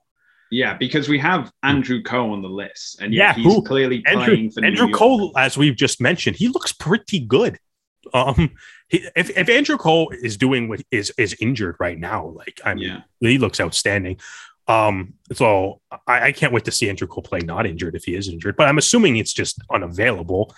Yeah, 0.50 0.74
because 0.74 1.08
we 1.08 1.18
have 1.20 1.52
Andrew 1.62 2.02
Coe 2.02 2.32
on 2.32 2.42
the 2.42 2.48
list, 2.48 3.00
and 3.00 3.14
Yeah, 3.14 3.34
he's 3.34 3.44
who- 3.44 3.62
clearly 3.62 4.02
Andrew, 4.04 4.24
playing 4.24 4.50
for 4.50 4.62
New 4.62 4.66
Andrew. 4.66 4.90
Coe, 4.90 5.30
as 5.36 5.56
we've 5.56 5.76
just 5.76 6.00
mentioned, 6.00 6.34
he 6.34 6.48
looks 6.48 6.72
pretty 6.72 7.20
good. 7.20 7.58
Um, 8.12 8.50
he, 8.88 9.06
if, 9.14 9.30
if 9.36 9.48
Andrew 9.48 9.76
Coe 9.76 10.08
is 10.08 10.36
doing 10.36 10.68
what 10.68 10.82
is 10.90 11.12
is 11.18 11.36
injured 11.40 11.76
right 11.78 11.98
now, 11.98 12.26
like 12.26 12.60
I 12.64 12.74
mean, 12.74 12.84
Yeah, 12.84 13.00
he 13.20 13.38
looks 13.38 13.60
outstanding. 13.60 14.18
Um, 14.66 15.14
so 15.32 15.80
I, 16.06 16.26
I 16.26 16.32
can't 16.32 16.52
wait 16.52 16.64
to 16.64 16.72
see 16.72 16.88
Andrew 16.88 17.06
Coe 17.06 17.20
play 17.22 17.38
not 17.40 17.64
injured 17.64 17.94
if 17.94 18.04
he 18.04 18.16
is 18.16 18.28
injured, 18.28 18.56
but 18.56 18.66
I'm 18.66 18.76
assuming 18.78 19.16
it's 19.18 19.32
just 19.32 19.60
unavailable. 19.70 20.52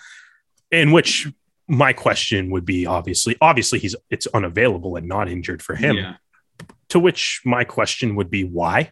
In 0.71 0.91
which 0.91 1.27
my 1.67 1.93
question 1.93 2.49
would 2.51 2.65
be 2.65 2.85
obviously, 2.85 3.35
obviously 3.41 3.79
he's 3.79 3.95
it's 4.09 4.27
unavailable 4.27 4.95
and 4.95 5.07
not 5.07 5.29
injured 5.29 5.61
for 5.61 5.75
him. 5.75 5.97
Yeah, 5.97 6.15
To 6.89 6.99
which 6.99 7.41
my 7.45 7.63
question 7.63 8.15
would 8.15 8.29
be 8.29 8.43
why, 8.43 8.91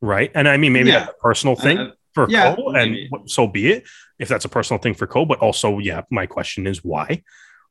right? 0.00 0.30
And 0.34 0.48
I 0.48 0.56
mean 0.56 0.72
maybe 0.72 0.90
Yeah. 0.90 1.00
that's 1.00 1.10
a 1.12 1.22
personal 1.22 1.56
thing 1.56 1.78
Uh, 1.78 1.90
for 2.14 2.28
yeah, 2.28 2.54
Coe, 2.54 2.72
and 2.72 2.90
maybe. 2.92 3.06
what- 3.08 3.30
so 3.30 3.46
be 3.46 3.68
it. 3.72 3.84
If 4.18 4.28
that's 4.28 4.44
a 4.44 4.48
personal 4.48 4.78
thing 4.80 4.94
for 4.94 5.06
Coe, 5.06 5.24
but 5.24 5.38
also, 5.38 5.78
yeah, 5.78 6.02
my 6.10 6.26
question 6.26 6.66
is 6.66 6.84
why. 6.84 7.22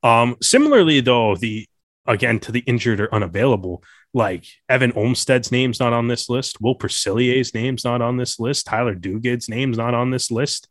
Um, 0.03 0.35
similarly, 0.41 0.99
though, 1.01 1.35
the 1.35 1.67
again 2.07 2.39
to 2.39 2.51
the 2.51 2.63
injured 2.65 2.99
or 2.99 3.13
unavailable, 3.13 3.83
like 4.13 4.45
Evan 4.67 4.91
Olmstead's 4.93 5.51
name's 5.51 5.79
not 5.79 5.93
on 5.93 6.07
this 6.07 6.27
list, 6.29 6.59
Will 6.59 6.73
Percillier's 6.73 7.53
name's 7.53 7.85
not 7.85 8.01
on 8.01 8.17
this 8.17 8.39
list, 8.39 8.65
Tyler 8.65 8.95
Duguid's 8.95 9.47
name's 9.47 9.77
not 9.77 9.93
on 9.93 10.09
this 10.09 10.31
list, 10.31 10.67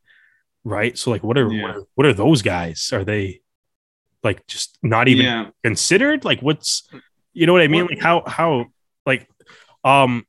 right? 0.64 0.96
So, 0.96 1.10
like, 1.10 1.22
what 1.22 1.38
are 1.38 1.50
Yeah. 1.52 1.62
what 1.62 1.76
are, 1.76 1.82
what 1.94 2.06
are 2.06 2.12
those 2.14 2.42
guys? 2.42 2.90
Are 2.92 3.04
they 3.04 3.40
like 4.22 4.46
just 4.46 4.78
not 4.82 5.08
even 5.08 5.24
yeah, 5.24 5.46
considered? 5.64 6.24
Like 6.24 6.40
what's 6.40 6.88
you 7.32 7.46
know 7.46 7.52
what 7.52 7.62
i 7.62 7.68
mean? 7.68 7.86
Like 7.86 8.00
how 8.00 8.22
how 8.26 8.66
like 9.06 9.28
um 9.84 10.26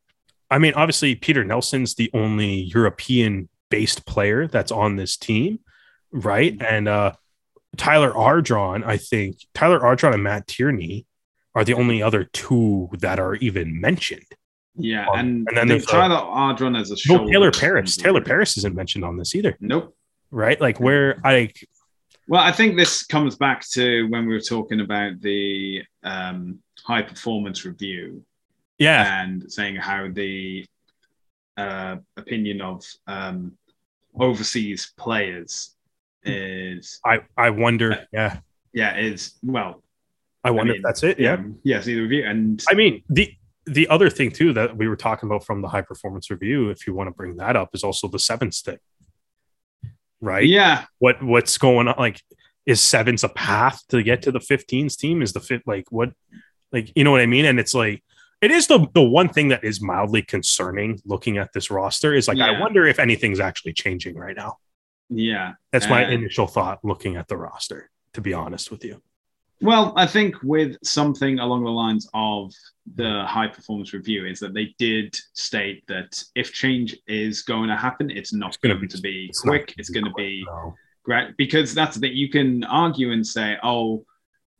i 0.49 0.57
mean 0.59 0.73
obviously 0.75 1.15
peter 1.15 1.43
nelson's 1.43 1.95
the 1.95 2.09
only 2.13 2.61
european 2.61 3.49
based 3.69 4.05
player 4.05 4.47
that's 4.47 4.71
on 4.71 4.95
this 4.95 5.17
team 5.17 5.59
right? 6.11 6.55
And 6.61 6.87
uh 6.87 7.13
tyler 7.77 8.11
ardron 8.11 8.85
i 8.85 8.97
think 8.97 9.37
tyler 9.53 9.79
ardron 9.79 10.13
and 10.13 10.23
matt 10.23 10.47
tierney 10.47 11.05
are 11.55 11.63
the 11.63 11.73
only 11.73 12.01
other 12.01 12.25
two 12.25 12.89
that 12.99 13.19
are 13.19 13.35
even 13.35 13.79
mentioned. 13.81 14.25
Yeah, 14.77 15.07
Um, 15.09 15.19
and, 15.19 15.47
and 15.49 15.57
then 15.57 15.67
there's 15.67 15.85
Tyler 15.85 16.15
Ardron 16.15 16.79
as 16.79 16.91
a 16.91 16.95
no 17.11 17.27
taylor 17.27 17.51
paris. 17.51 17.97
Taylor 17.97 18.21
paris 18.21 18.57
isn't 18.57 18.73
mentioned 18.73 19.03
on 19.03 19.17
this 19.17 19.35
either. 19.35 19.57
Nope. 19.59 19.95
Right? 20.31 20.59
Like 20.59 20.79
where 20.79 21.19
i 21.23 21.51
Well, 22.27 22.41
I 22.41 22.51
think 22.51 22.77
this 22.77 23.03
comes 23.03 23.35
back 23.35 23.67
to 23.71 24.07
when 24.09 24.25
we 24.25 24.33
were 24.33 24.41
talking 24.41 24.81
about 24.81 25.21
the 25.21 25.83
um, 26.03 26.59
high 26.83 27.01
performance 27.01 27.65
review 27.65 28.23
yeah. 28.77 29.21
and 29.21 29.51
saying 29.51 29.75
how 29.75 30.07
the 30.11 30.65
uh, 31.57 31.97
opinion 32.17 32.61
of 32.61 32.83
um, 33.07 33.57
overseas 34.19 34.93
players 34.97 35.75
is 36.23 36.99
i 37.03 37.19
i 37.35 37.49
wonder 37.49 38.05
yeah. 38.13 38.37
Yeah 38.73 38.95
is 38.95 39.39
well 39.41 39.81
i 40.43 40.51
wonder 40.51 40.73
mean, 40.73 40.81
if 40.81 40.83
that's 40.83 41.01
it 41.01 41.19
yeah. 41.19 41.33
um, 41.33 41.57
yes 41.63 41.85
the 41.85 41.99
review 41.99 42.23
and 42.27 42.63
I 42.69 42.75
mean, 42.75 43.01
the 43.09 43.33
the 43.65 43.87
other 43.87 44.09
thing 44.09 44.31
too 44.31 44.53
that 44.53 44.75
we 44.75 44.87
were 44.87 44.95
talking 44.95 45.29
about 45.29 45.45
from 45.45 45.61
the 45.61 45.67
high 45.67 45.81
performance 45.81 46.31
review, 46.31 46.69
if 46.69 46.87
you 46.87 46.93
want 46.93 47.07
to 47.07 47.11
bring 47.11 47.37
that 47.37 47.55
up, 47.55 47.69
is 47.73 47.83
also 47.83 48.07
the 48.07 48.19
sevens 48.19 48.61
thing. 48.61 48.79
Right? 50.21 50.47
yeah 50.47 50.85
What 50.99 51.21
what's 51.23 51.57
going 51.57 51.87
on? 51.87 51.95
Like, 51.97 52.21
is 52.65 52.79
sevens 52.79 53.23
a 53.23 53.29
path 53.29 53.81
to 53.89 54.03
get 54.03 54.21
to 54.23 54.31
the 54.31 54.39
15s 54.39 54.95
team? 54.97 55.21
Is 55.21 55.33
the 55.33 55.39
fit 55.39 55.63
like 55.65 55.85
what 55.91 56.11
like 56.71 56.91
you 56.95 57.03
know 57.03 57.11
what 57.11 57.21
I 57.21 57.25
mean? 57.25 57.45
And 57.45 57.59
it's 57.59 57.73
like 57.73 58.03
it 58.41 58.51
is 58.51 58.67
the 58.67 58.87
the 58.93 59.01
one 59.01 59.29
thing 59.29 59.49
that 59.49 59.63
is 59.63 59.81
mildly 59.81 60.21
concerning 60.21 60.99
looking 61.05 61.37
at 61.37 61.53
this 61.53 61.69
roster 61.71 62.13
is 62.13 62.27
like 62.27 62.39
I 62.39 62.59
wonder 62.59 62.85
if 62.87 62.99
anything's 62.99 63.39
actually 63.39 63.73
changing 63.73 64.15
right 64.15 64.35
now. 64.35 64.57
yeah 65.09 65.53
That's 65.71 65.89
my 65.89 66.05
Uh, 66.05 66.11
initial 66.11 66.47
thought 66.47 66.79
looking 66.83 67.15
at 67.17 67.27
the 67.27 67.37
roster, 67.37 67.89
to 68.13 68.21
be 68.21 68.33
honest 68.33 68.71
with 68.71 68.85
you. 68.85 69.01
Well, 69.61 69.93
I 69.95 70.07
think 70.07 70.35
with 70.43 70.77
something 70.83 71.39
along 71.39 71.63
the 71.63 71.69
lines 71.69 72.09
of 72.13 72.51
the 72.95 73.23
high 73.27 73.47
performance 73.47 73.93
review 73.93 74.25
is 74.25 74.39
that 74.39 74.53
they 74.53 74.73
did 74.79 75.15
state 75.33 75.83
that 75.87 76.21
if 76.35 76.51
change 76.51 76.97
is 77.07 77.43
going 77.43 77.69
to 77.69 77.75
happen, 77.75 78.09
it's 78.09 78.33
not 78.33 78.49
It's 78.49 78.57
gonna 78.57 78.75
be- 78.79 78.87
to 78.87 79.01
be 79.01 79.25
it's 79.29 79.41
quick. 79.41 79.75
It's 79.77 79.89
going 79.89 80.05
to 80.05 80.13
be 80.17 80.43
No. 80.47 80.75
great 81.03 81.37
because 81.37 81.75
that's 81.75 81.97
that 81.97 82.13
you 82.13 82.29
can 82.29 82.63
argue 82.63 83.11
and 83.11 83.25
say, 83.25 83.57
oh, 83.61 84.03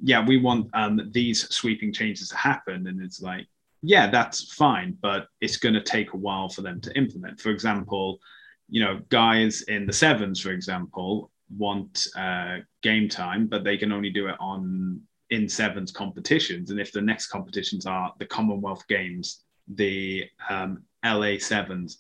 yeah, 0.04 0.24
we 0.26 0.38
want 0.38 0.70
um, 0.74 1.10
these 1.12 1.50
sweeping 1.54 1.92
changes 1.94 2.30
to 2.30 2.36
happen, 2.38 2.88
and 2.88 3.02
it's 3.02 3.22
like, 3.22 3.48
yeah, 3.84 4.10
that's 4.10 4.54
fine, 4.54 4.98
but 5.02 5.28
it's 5.42 5.58
going 5.58 5.74
to 5.76 5.82
take 5.82 6.14
a 6.14 6.18
while 6.18 6.50
for 6.50 6.62
them 6.62 6.80
to 6.82 6.96
implement. 6.96 7.40
For 7.40 7.50
example, 7.50 8.20
you 8.70 8.84
know, 8.84 9.00
guys 9.10 9.64
in 9.64 9.86
the 9.88 9.94
sevens, 9.94 10.40
for 10.40 10.52
example, 10.52 11.31
want 11.58 12.08
uh, 12.16 12.58
game 12.82 13.10
time, 13.10 13.48
but 13.48 13.64
they 13.64 13.78
can 13.78 13.92
only 13.92 14.10
do 14.10 14.28
it 14.28 14.36
on 14.40 15.02
in 15.30 15.48
sevens 15.48 15.92
competitions. 15.92 16.72
And 16.72 16.80
if 16.80 16.92
the 16.92 17.02
next 17.02 17.28
competitions 17.28 17.86
are 17.86 18.14
the 18.20 18.26
Commonwealth 18.26 18.86
Games, 18.88 19.44
the 19.68 20.26
um, 20.50 20.84
LA 21.06 21.38
sevens, 21.38 22.00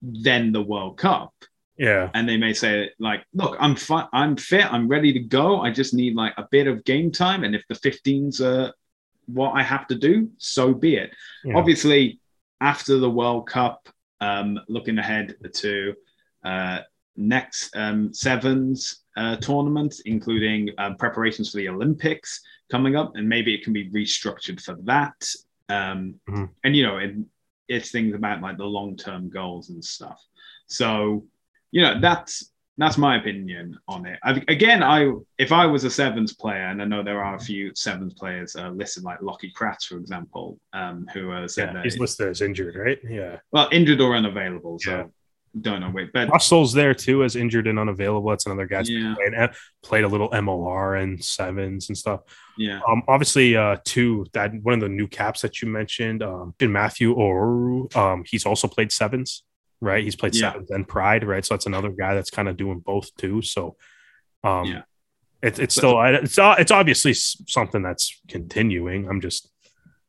then 0.00 0.50
the 0.52 0.62
World 0.62 0.98
Cup, 0.98 1.32
Yeah. 1.78 2.10
and 2.14 2.28
they 2.28 2.36
may 2.36 2.52
say 2.52 2.90
like, 2.98 3.24
"Look, 3.34 3.56
I'm 3.60 3.76
fi- 3.76 4.08
I'm 4.12 4.36
fit, 4.36 4.72
I'm 4.72 4.88
ready 4.88 5.12
to 5.12 5.20
go. 5.20 5.60
I 5.60 5.70
just 5.70 5.94
need 5.94 6.16
like 6.16 6.34
a 6.36 6.48
bit 6.50 6.66
of 6.66 6.84
game 6.84 7.12
time, 7.12 7.44
and 7.44 7.54
if 7.54 7.64
the 7.68 7.74
15s 7.76 8.40
are 8.40 8.72
what 9.26 9.52
I 9.52 9.62
have 9.62 9.86
to 9.88 9.94
do, 9.94 10.30
so 10.38 10.74
be 10.74 10.96
it." 10.96 11.12
Yeah. 11.44 11.56
Obviously, 11.56 12.18
after 12.60 12.98
the 12.98 13.10
World 13.10 13.46
Cup, 13.48 13.88
um, 14.20 14.58
looking 14.68 14.98
ahead 14.98 15.36
to 15.54 15.94
uh, 16.44 16.80
next 17.16 17.74
um, 17.76 18.12
sevens 18.12 19.02
uh, 19.16 19.36
tournament, 19.36 20.00
including 20.06 20.70
um, 20.78 20.96
preparations 20.96 21.50
for 21.50 21.58
the 21.58 21.68
Olympics 21.68 22.40
coming 22.70 22.96
up, 22.96 23.12
and 23.16 23.28
maybe 23.28 23.54
it 23.54 23.62
can 23.64 23.72
be 23.72 23.90
restructured 23.90 24.60
for 24.62 24.76
that. 24.84 25.26
Um, 25.68 26.14
Mhm. 26.28 26.48
And 26.64 26.76
you 26.76 26.82
know, 26.84 26.98
it, 26.98 27.14
it's 27.68 27.90
things 27.90 28.14
about 28.14 28.40
like 28.42 28.56
the 28.58 28.64
long 28.64 28.96
term 28.96 29.28
goals 29.30 29.70
and 29.70 29.84
stuff. 29.84 30.20
So, 30.66 31.24
you 31.70 31.82
know, 31.82 32.00
that's 32.00 32.50
that's 32.78 32.96
my 32.96 33.16
opinion 33.16 33.78
on 33.86 34.06
it. 34.06 34.18
I, 34.24 34.42
again, 34.48 34.82
I 34.82 35.12
if 35.38 35.52
I 35.52 35.66
was 35.66 35.84
a 35.84 35.90
sevens 35.90 36.32
player, 36.34 36.68
and 36.68 36.80
I 36.80 36.86
know 36.86 37.02
there 37.02 37.22
are 37.22 37.36
a 37.36 37.40
few 37.40 37.72
sevens 37.74 38.14
players 38.14 38.56
uh, 38.56 38.70
listed, 38.70 39.04
like 39.04 39.20
Lockie 39.20 39.52
Kratz, 39.54 39.84
for 39.84 39.96
example, 39.98 40.58
um, 40.72 41.06
who 41.12 41.30
are 41.30 41.46
said 41.48 41.68
Yeah. 41.68 41.72
that 41.74 41.84
He's 41.84 41.98
listed 41.98 42.28
as 42.28 42.40
injured, 42.40 42.74
right? 42.76 42.98
Yeah. 43.08 43.36
well 43.50 43.68
injured 43.72 44.00
or 44.00 44.16
unavailable. 44.16 44.78
So 44.78 45.12
Yeah. 45.54 45.60
don't 45.62 45.80
know 45.80 45.90
wait, 45.90 46.12
but 46.12 46.28
Russell's 46.30 46.72
there 46.72 46.94
too 46.94 47.24
as 47.24 47.36
injured 47.36 47.66
and 47.66 47.78
unavailable. 47.78 48.30
That's 48.30 48.46
another 48.46 48.66
guy 48.66 48.78
that's 48.78 48.90
yeah, 48.90 49.14
played, 49.16 49.50
played 49.82 50.04
a 50.04 50.08
little 50.08 50.30
MLR 50.30 51.02
and 51.02 51.22
sevens 51.22 51.88
and 51.88 51.96
stuff. 51.98 52.20
yeah, 52.56 52.80
Um, 52.88 53.02
obviously, 53.08 53.56
uh, 53.56 53.76
two 53.84 54.26
that 54.32 54.52
one 54.62 54.74
of 54.74 54.80
the 54.80 54.88
new 54.88 55.08
caps 55.08 55.42
that 55.42 55.60
you 55.60 55.68
mentioned, 55.68 56.22
um, 56.22 56.54
Matthew 56.60 57.14
Oworu, 57.14 57.94
um, 57.96 58.24
he's 58.26 58.46
also 58.46 58.66
played 58.68 58.90
sevens, 58.92 59.42
right? 59.80 60.02
He's 60.02 60.16
played 60.16 60.34
Yeah. 60.34 60.52
sevens 60.52 60.70
and 60.70 60.86
Pride, 60.88 61.24
right? 61.24 61.44
So 61.44 61.54
that's 61.54 61.66
another 61.66 61.90
guy 61.90 62.14
that's 62.14 62.30
kind 62.30 62.48
of 62.48 62.56
doing 62.56 62.78
both 62.80 63.14
too. 63.16 63.42
So, 63.42 63.76
um, 64.44 64.66
Yeah. 64.66 64.82
it, 65.42 65.58
it's 65.58 65.74
still 65.74 66.00
it's 66.02 66.38
uh, 66.38 66.54
it's 66.58 66.70
obviously 66.70 67.12
something 67.14 67.82
that's 67.82 68.20
continuing. 68.28 69.08
I'm 69.08 69.20
just 69.20 69.48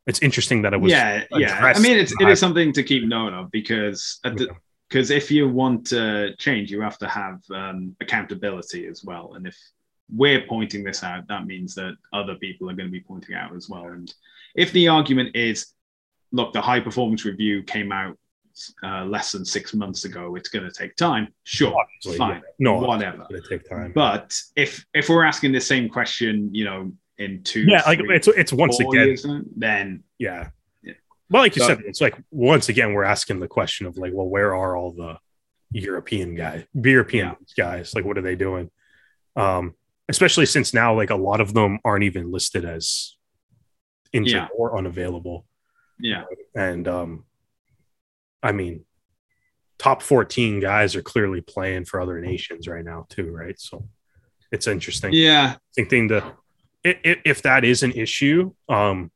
it's 0.05 0.19
interesting 0.21 0.63
that 0.63 0.73
it 0.73 0.81
was 0.81 0.91
yeah, 0.91 1.23
yeah. 1.31 1.71
I 1.75 1.79
mean, 1.79 1.97
it's 1.97 2.13
it 2.19 2.27
is 2.27 2.39
something 2.39 2.73
to 2.73 2.83
keep 2.83 3.03
note 3.05 3.33
of 3.33 3.49
because 3.51 4.19
at 4.25 4.35
the, 4.37 4.45
Yeah. 4.45 4.51
Because 4.93 5.09
if 5.09 5.31
you 5.31 5.49
want 5.49 5.87
to 5.87 6.35
change, 6.35 6.69
you 6.69 6.79
have 6.79 6.99
to 6.99 7.07
have 7.07 7.41
um, 7.49 7.95
accountability 7.99 8.85
as 8.85 9.03
well. 9.03 9.33
And 9.33 9.47
if 9.47 9.57
we're 10.15 10.45
pointing 10.45 10.83
this 10.83 11.03
out, 11.03 11.27
that 11.29 11.47
means 11.47 11.73
that 11.73 11.95
other 12.13 12.35
people 12.35 12.69
are 12.69 12.75
going 12.75 12.89
to 12.89 12.91
be 12.91 12.99
pointing 12.99 13.33
out 13.33 13.55
as 13.55 13.67
well. 13.67 13.85
And 13.85 14.13
if 14.53 14.71
the 14.71 14.87
argument 14.89 15.35
is, 15.35 15.73
look, 16.31 16.53
the 16.53 16.61
high 16.61 16.79
performance 16.79 17.25
review 17.25 17.63
came 17.63 17.91
out 17.91 18.19
uh, 18.83 19.05
less 19.05 19.31
than 19.31 19.43
six 19.45 19.73
months 19.73 20.05
ago, 20.05 20.35
it's 20.35 20.49
going 20.49 20.63
to 20.63 20.71
take 20.71 20.95
time. 20.95 21.33
Sure, 21.43 21.73
obviously, 21.75 22.19
fine, 22.19 22.43
yeah. 22.45 22.51
no 22.59 22.75
whatever. 22.75 23.25
it's 23.31 23.49
take 23.49 23.67
time. 23.67 23.93
But 23.95 24.39
if 24.55 24.85
if 24.93 25.09
we're 25.09 25.25
asking 25.25 25.53
the 25.53 25.61
same 25.61 25.89
question, 25.89 26.53
you 26.53 26.65
know, 26.65 26.91
in 27.17 27.41
two, 27.41 27.61
yeah, 27.61 27.81
like 27.87 27.99
it's 27.99 28.27
it's 28.27 28.53
once 28.53 28.79
again 28.79 29.07
years, 29.07 29.25
then 29.57 30.03
Yeah. 30.19 30.49
Well, 31.33 31.41
like 31.41 31.55
you 31.55 31.63
So- 31.63 31.69
said, 31.69 31.81
it's 31.87 31.99
like 31.99 32.15
once 32.29 32.69
again 32.69 32.93
we're 32.93 33.03
asking 33.03 33.39
the 33.39 33.47
question 33.47 33.87
of 33.87 33.97
like, 33.97 34.13
well, 34.13 34.27
where 34.29 34.55
are 34.55 34.77
all 34.77 34.91
the 34.91 35.17
European 35.71 36.35
guys, 36.35 36.63
European 36.75 37.29
Yeah. 37.29 37.35
guys? 37.57 37.95
Like, 37.95 38.05
what 38.05 38.19
are 38.19 38.21
they 38.21 38.35
doing? 38.35 38.69
Um, 39.35 39.73
especially 40.07 40.45
since 40.45 40.75
now, 40.75 40.95
like 40.95 41.09
a 41.09 41.15
lot 41.15 41.41
of 41.41 41.55
them 41.55 41.79
aren't 41.83 42.03
even 42.03 42.31
listed 42.31 42.65
as 42.65 43.17
injured 44.11 44.33
Yeah. 44.43 44.47
or 44.55 44.77
unavailable, 44.77 45.47
yeah, 45.99 46.25
and 46.55 46.87
um, 46.87 47.25
I 48.43 48.51
mean, 48.51 48.85
top 49.79 50.03
14 50.03 50.59
guys 50.59 50.95
are 50.95 51.01
clearly 51.01 51.41
playing 51.41 51.85
for 51.85 51.99
other 51.99 52.21
nations 52.21 52.67
right 52.67 52.85
now, 52.85 53.07
too, 53.09 53.31
right? 53.31 53.59
So 53.59 53.89
it's 54.51 54.67
interesting. 54.67 55.13
Yeah. 55.13 55.55
I 55.79 55.83
think 55.85 56.09
the 56.09 56.35
if, 56.83 57.21
if 57.25 57.41
that 57.41 57.63
is 57.65 57.81
an 57.81 57.93
issue, 57.93 58.53
um, 58.69 59.11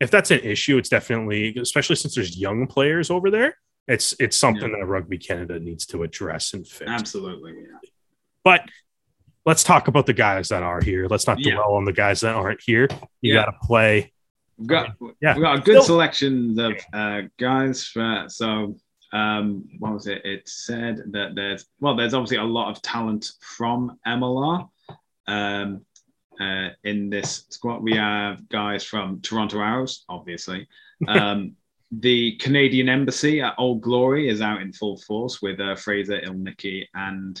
if 0.00 0.10
that's 0.10 0.30
an 0.30 0.40
issue, 0.40 0.76
it's 0.78 0.88
definitely, 0.88 1.56
especially 1.56 1.96
since 1.96 2.14
there's 2.14 2.36
young 2.36 2.66
players 2.66 3.10
over 3.10 3.30
there, 3.30 3.56
it's 3.88 4.14
it's 4.18 4.36
something 4.36 4.70
yeah. 4.70 4.78
that 4.80 4.86
Rugby 4.86 5.18
Canada 5.18 5.60
needs 5.60 5.86
to 5.86 6.02
address 6.02 6.54
and 6.54 6.66
fix. 6.66 6.90
Absolutely, 6.90 7.52
yeah. 7.52 7.78
But 8.42 8.62
let's 9.44 9.62
talk 9.62 9.88
about 9.88 10.06
the 10.06 10.12
guys 10.12 10.48
that 10.48 10.62
are 10.62 10.80
here. 10.80 11.06
Let's 11.08 11.26
not 11.26 11.38
dwell 11.38 11.74
on 11.74 11.84
the 11.84 11.92
guys 11.92 12.20
that 12.20 12.34
aren't 12.34 12.60
here. 12.64 12.88
You 13.20 13.34
got 13.34 13.46
to 13.46 13.54
play. 13.62 14.12
We've 14.58 14.66
got 14.66 14.96
yeah, 15.20 15.36
we 15.36 15.42
got 15.42 15.58
a 15.58 15.60
good 15.60 15.82
Still, 15.82 15.96
selection 15.96 16.58
of 16.58 16.74
uh, 16.92 17.22
guys. 17.38 17.84
For, 17.86 18.24
so 18.28 18.76
um, 19.12 19.68
what 19.78 19.92
was 19.92 20.06
it? 20.08 20.24
It 20.24 20.48
said 20.48 21.02
that 21.12 21.34
there's 21.34 21.66
well, 21.80 21.94
there's 21.94 22.14
obviously 22.14 22.38
a 22.38 22.44
lot 22.44 22.70
of 22.70 22.82
talent 22.82 23.32
from 23.40 23.98
MLR. 24.06 24.68
Um, 25.28 25.84
uh, 26.40 26.70
in 26.84 27.10
this 27.10 27.46
squad, 27.50 27.82
we 27.82 27.94
have 27.96 28.48
guys 28.48 28.84
from 28.84 29.20
Toronto 29.20 29.60
Arrows, 29.60 30.04
obviously. 30.08 30.68
Um, 31.08 31.56
the 31.90 32.36
Canadian 32.36 32.88
Embassy 32.88 33.40
at 33.40 33.54
Old 33.58 33.80
Glory 33.80 34.28
is 34.28 34.40
out 34.40 34.60
in 34.60 34.72
full 34.72 34.96
force 34.98 35.40
with 35.40 35.60
uh, 35.60 35.76
Fraser 35.76 36.20
Ilnicki 36.20 36.86
and 36.94 37.40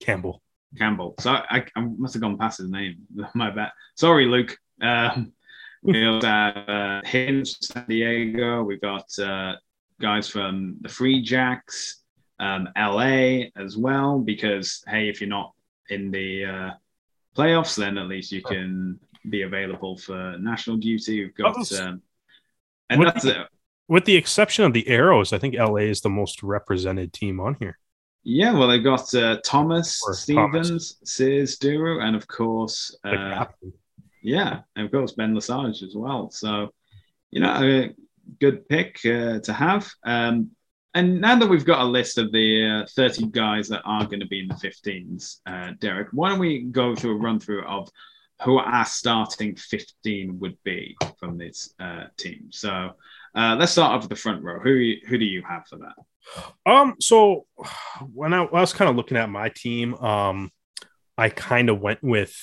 Campbell. 0.00 0.42
Campbell. 0.76 1.14
So 1.20 1.30
I, 1.32 1.64
I, 1.74 1.80
must 1.80 2.14
have 2.14 2.20
gone 2.20 2.36
past 2.36 2.58
his 2.58 2.68
name. 2.68 2.98
My 3.34 3.50
bad. 3.50 3.72
Sorry, 3.94 4.26
Luke. 4.26 4.56
Um, 4.80 5.32
we 5.82 6.06
also 6.06 6.26
have 6.26 6.68
uh, 6.68 7.00
Hinge, 7.04 7.56
San 7.62 7.86
Diego. 7.88 8.62
We've 8.62 8.80
got 8.80 9.06
uh, 9.18 9.54
guys 10.00 10.28
from 10.28 10.76
the 10.80 10.88
Free 10.88 11.22
Jacks, 11.22 12.02
um, 12.38 12.68
LA 12.76 13.44
as 13.56 13.76
well. 13.76 14.18
Because 14.18 14.82
hey, 14.86 15.08
if 15.08 15.20
you're 15.20 15.30
not 15.30 15.52
in 15.88 16.10
the 16.10 16.44
uh, 16.44 16.70
playoffs, 17.36 17.76
then 17.76 17.98
at 17.98 18.08
least 18.08 18.32
you 18.32 18.42
can 18.42 18.98
be 19.28 19.42
available 19.42 19.96
for 19.96 20.36
national 20.38 20.76
duty. 20.76 21.24
We've 21.24 21.34
got, 21.34 21.72
um, 21.80 22.02
and 22.90 23.00
with 23.00 23.08
that's 23.12 23.24
the, 23.24 23.42
it. 23.42 23.46
With 23.88 24.04
the 24.04 24.16
exception 24.16 24.64
of 24.64 24.72
the 24.72 24.88
Arrows, 24.88 25.32
I 25.32 25.38
think 25.38 25.54
LA 25.54 25.76
is 25.76 26.00
the 26.00 26.10
most 26.10 26.42
represented 26.42 27.12
team 27.12 27.40
on 27.40 27.56
here. 27.60 27.78
Yeah, 28.24 28.54
well, 28.54 28.66
they've 28.66 28.82
got 28.82 29.14
uh, 29.14 29.38
Thomas 29.44 30.02
or 30.04 30.14
Stevens, 30.14 30.68
Thomas. 30.68 30.96
Sears 31.04 31.58
Duru, 31.58 32.02
and 32.02 32.16
of 32.16 32.26
course, 32.26 32.96
uh, 33.04 33.44
yeah, 34.20 34.62
and 34.74 34.86
of 34.86 34.90
course 34.90 35.12
Ben 35.12 35.32
Lesage 35.32 35.84
as 35.84 35.94
well. 35.94 36.30
So, 36.30 36.72
you 37.30 37.40
know, 37.40 37.54
a 37.62 37.94
good 38.40 38.68
pick 38.68 38.98
uh, 39.04 39.38
to 39.38 39.52
have. 39.52 39.88
Um, 40.04 40.50
and 40.96 41.20
now 41.20 41.38
that 41.38 41.46
we've 41.46 41.64
got 41.64 41.82
a 41.82 41.84
list 41.84 42.16
of 42.16 42.32
the 42.32 42.84
uh, 42.84 42.86
30 42.96 43.26
guys 43.26 43.68
that 43.68 43.82
are 43.84 44.06
going 44.06 44.20
to 44.20 44.26
be 44.26 44.40
in 44.40 44.48
the 44.48 44.54
15s, 44.54 45.40
uh, 45.44 45.72
Derek, 45.78 46.08
why 46.12 46.30
don't 46.30 46.38
we 46.38 46.62
go 46.62 46.96
through 46.96 47.16
a 47.16 47.20
run 47.20 47.38
through 47.38 47.66
of 47.66 47.90
who 48.42 48.56
our 48.58 48.86
starting 48.86 49.54
15 49.56 50.38
would 50.40 50.56
be 50.64 50.96
from 51.18 51.36
this 51.36 51.74
uh, 51.78 52.04
team? 52.16 52.48
So 52.50 52.92
uh, 53.34 53.56
let's 53.58 53.72
start 53.72 53.92
off 53.92 54.02
with 54.04 54.08
the 54.08 54.16
front 54.16 54.42
row. 54.42 54.58
Who 54.58 54.94
who 55.06 55.18
do 55.18 55.26
you 55.26 55.42
have 55.42 55.66
for 55.66 55.76
that? 55.76 56.70
Um, 56.70 56.94
so 56.98 57.44
when 58.14 58.32
I, 58.32 58.40
when 58.40 58.54
I 58.54 58.62
was 58.62 58.72
kind 58.72 58.88
of 58.88 58.96
looking 58.96 59.18
at 59.18 59.28
my 59.28 59.50
team, 59.50 59.94
um, 59.96 60.50
I 61.18 61.28
kind 61.28 61.68
of 61.68 61.78
went 61.78 62.02
with 62.02 62.34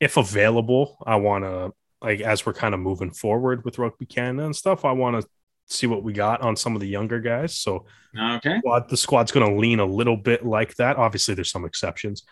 if 0.00 0.18
available, 0.18 0.98
I 1.06 1.16
want 1.16 1.44
to 1.44 1.72
like 2.02 2.20
as 2.20 2.44
we're 2.44 2.52
kind 2.52 2.74
of 2.74 2.80
moving 2.80 3.10
forward 3.10 3.64
with 3.64 3.78
rugby 3.78 4.04
Canada 4.04 4.44
and 4.44 4.54
stuff, 4.54 4.84
I 4.84 4.92
want 4.92 5.22
to 5.22 5.28
see 5.66 5.86
what 5.86 6.02
we 6.02 6.12
got 6.12 6.42
on 6.42 6.56
some 6.56 6.74
of 6.74 6.80
the 6.80 6.88
younger 6.88 7.20
guys. 7.20 7.54
So 7.54 7.86
okay, 8.18 8.58
squad, 8.58 8.88
the 8.88 8.96
squad's 8.96 9.32
going 9.32 9.48
to 9.48 9.58
lean 9.58 9.80
a 9.80 9.86
little 9.86 10.16
bit 10.16 10.44
like 10.44 10.74
that. 10.76 10.96
Obviously, 10.96 11.34
there's 11.34 11.50
some 11.50 11.64
exceptions. 11.64 12.24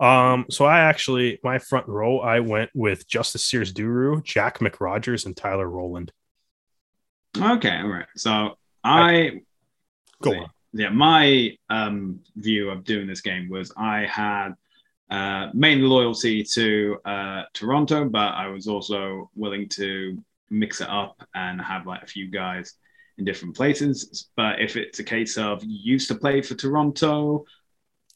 Um, 0.00 0.46
so 0.48 0.64
I 0.64 0.80
actually 0.80 1.38
my 1.44 1.58
front 1.58 1.86
row, 1.86 2.20
I 2.20 2.40
went 2.40 2.70
with 2.74 3.06
Justice 3.06 3.44
Sears 3.44 3.72
Duru, 3.72 4.24
Jack 4.24 4.58
McRogers, 4.58 5.26
and 5.26 5.36
Tyler 5.36 5.68
Rowland. 5.68 6.12
Okay, 7.36 7.76
all 7.76 7.88
right. 7.88 8.06
So 8.16 8.56
I 8.82 9.42
go 10.22 10.34
on. 10.34 10.46
Yeah, 10.72 10.90
my 10.90 11.56
um, 11.68 12.20
view 12.36 12.70
of 12.70 12.84
doing 12.84 13.06
this 13.06 13.20
game 13.20 13.48
was 13.48 13.72
I 13.76 14.06
had 14.06 14.54
uh, 15.10 15.48
main 15.52 15.82
loyalty 15.82 16.44
to 16.44 16.98
uh, 17.04 17.42
Toronto, 17.52 18.08
but 18.08 18.34
I 18.34 18.46
was 18.46 18.68
also 18.68 19.30
willing 19.34 19.68
to 19.70 20.22
mix 20.50 20.80
it 20.80 20.88
up 20.88 21.22
and 21.34 21.60
have 21.60 21.86
like 21.86 22.02
a 22.02 22.06
few 22.06 22.30
guys 22.30 22.74
in 23.18 23.24
different 23.24 23.56
places. 23.56 24.28
But 24.36 24.60
if 24.60 24.76
it's 24.76 24.98
a 24.98 25.04
case 25.04 25.38
of 25.38 25.62
you 25.62 25.78
used 25.92 26.08
to 26.08 26.14
play 26.14 26.42
for 26.42 26.54
Toronto, 26.54 27.44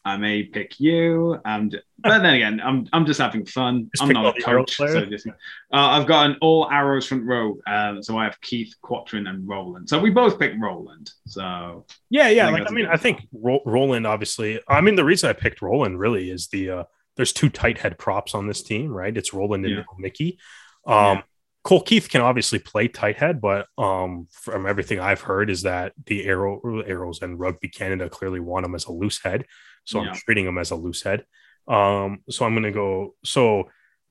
I 0.07 0.17
may 0.19 0.43
pick 0.43 0.79
you. 0.81 1.39
And 1.45 1.81
but 1.99 2.19
then 2.19 2.35
again, 2.35 2.61
I'm 2.63 2.87
I'm 2.93 3.07
just 3.07 3.21
having 3.21 3.47
fun. 3.47 3.91
Just 3.95 4.03
I'm 4.03 4.11
not 4.11 4.39
a 4.39 4.43
coach, 4.43 4.77
so 4.77 5.07
just 5.07 5.27
uh, 5.27 5.33
I've 5.73 6.07
got 6.07 6.27
an 6.31 6.37
all 6.43 6.69
arrows 6.71 7.07
front 7.07 7.25
row. 7.25 7.57
Uh, 7.67 8.03
so 8.03 8.19
I 8.19 8.25
have 8.25 8.39
Keith, 8.43 8.75
Quattrin, 8.83 9.29
and 9.29 9.49
Rowland. 9.49 9.89
So 9.89 9.99
we 9.99 10.11
both 10.11 10.39
picked 10.39 10.61
Rowland. 10.61 11.11
So 11.27 11.87
yeah, 12.11 12.29
yeah. 12.29 12.49
I 12.49 12.51
like 12.51 12.71
I 12.71 12.75
mean, 12.75 12.87
I 12.87 12.99
think 12.99 13.27
Ro- 13.33 13.63
Rowland 13.65 14.07
obviously. 14.07 14.61
I 14.69 14.83
mean, 14.83 14.97
the 14.97 15.05
reason 15.05 15.31
I 15.31 15.33
picked 15.33 15.63
Rowland 15.63 15.99
really 15.99 16.31
is 16.31 16.49
the 16.49 16.71
uh, 16.71 16.85
there's 17.17 17.33
two 17.33 17.49
tight 17.49 17.79
head 17.79 17.99
props 17.99 18.35
on 18.35 18.47
this 18.47 18.63
team, 18.63 18.93
right? 18.93 19.17
It's 19.17 19.33
Rowland 19.33 19.65
and 19.65 19.77
yeah. 19.77 19.83
Mickey. 19.99 20.39
Um, 20.87 20.95
yeah. 20.95 21.23
Cole 21.65 21.81
Keith 21.81 22.11
can 22.11 22.21
obviously 22.21 22.59
play 22.59 22.89
tight 22.89 23.17
head, 23.17 23.41
but 23.41 23.67
um, 23.79 24.29
from 24.31 24.67
everything 24.67 25.01
I've 25.01 25.23
heard 25.23 25.49
is 25.49 25.63
that 25.63 25.95
the 26.05 26.27
arrow 26.27 26.61
arrows 26.83 27.23
and 27.23 27.41
Rugby 27.41 27.69
Canada 27.69 28.11
clearly 28.11 28.39
want 28.39 28.67
him 28.67 28.75
as 28.75 28.85
a 28.85 28.93
loose 28.93 29.23
head. 29.23 29.47
So 29.85 30.03
yeah. 30.03 30.11
I'm 30.11 30.15
treating 30.15 30.47
him 30.47 30.59
as 30.59 30.71
a 30.71 30.77
loose 30.77 31.03
head. 31.03 31.25
Um, 31.67 32.21
so 32.29 32.45
I'm 32.45 32.53
going 32.53 32.65
to 32.65 32.71
go. 32.71 33.15
So 33.25 33.71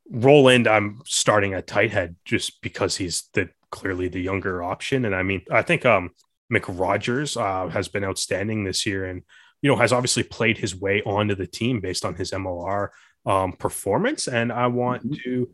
Rowland, 0.10 0.68
I'm 0.68 1.01
starting 1.06 1.54
at 1.54 1.68
tight 1.68 1.91
head 1.91 2.16
just 2.26 2.62
because 2.62 2.97
he's 2.97 3.30
the 3.34 3.49
clearly 3.70 4.08
the 4.08 4.20
younger 4.20 4.64
option. 4.64 5.06
And 5.06 5.16
I 5.16 5.22
mean, 5.22 5.43
I 5.51 5.62
think 5.62 5.86
um, 5.86 6.12
McRogers 6.51 7.39
uh, 7.39 7.70
has 7.70 7.88
been 7.88 8.04
outstanding 8.04 8.64
this 8.64 8.86
year 8.86 9.06
and, 9.06 9.22
you 9.62 9.70
know, 9.70 9.76
has 9.76 9.93
obviously 9.93 10.24
played 10.24 10.58
his 10.58 10.76
way 10.76 11.01
onto 11.04 11.36
the 11.36 11.47
team 11.47 11.82
based 11.82 12.04
on 12.04 12.16
his 12.16 12.32
MLR 12.32 12.89
um, 13.26 13.54
performance. 13.54 14.28
And 14.28 14.51
I 14.51 14.68
want 14.68 15.04
mm-hmm. 15.04 15.16
to, 15.24 15.49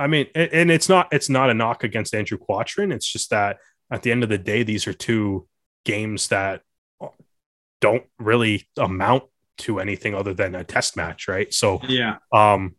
I 0.00 0.06
mean, 0.06 0.26
and 0.34 0.70
it's 0.70 0.88
not, 0.88 1.08
it's 1.12 1.28
not 1.28 1.50
a 1.50 1.54
knock 1.54 1.84
against 1.84 2.14
Andrew 2.14 2.38
Quattrin. 2.38 2.90
It's 2.92 3.06
just 3.06 3.30
that 3.30 3.58
at 3.90 4.02
the 4.02 4.10
end 4.10 4.22
of 4.22 4.30
the 4.30 4.38
day, 4.38 4.62
these 4.62 4.86
are 4.86 4.94
two 4.94 5.46
games 5.84 6.28
that 6.28 6.62
don't 7.80 8.04
really 8.18 8.68
amount 8.76 9.24
to 9.58 9.78
anything 9.78 10.14
other 10.14 10.34
than 10.34 10.54
a 10.54 10.64
test 10.64 10.96
match, 10.96 11.28
right? 11.28 11.52
So 11.52 11.80
yeah, 11.86 12.16
um, 12.32 12.76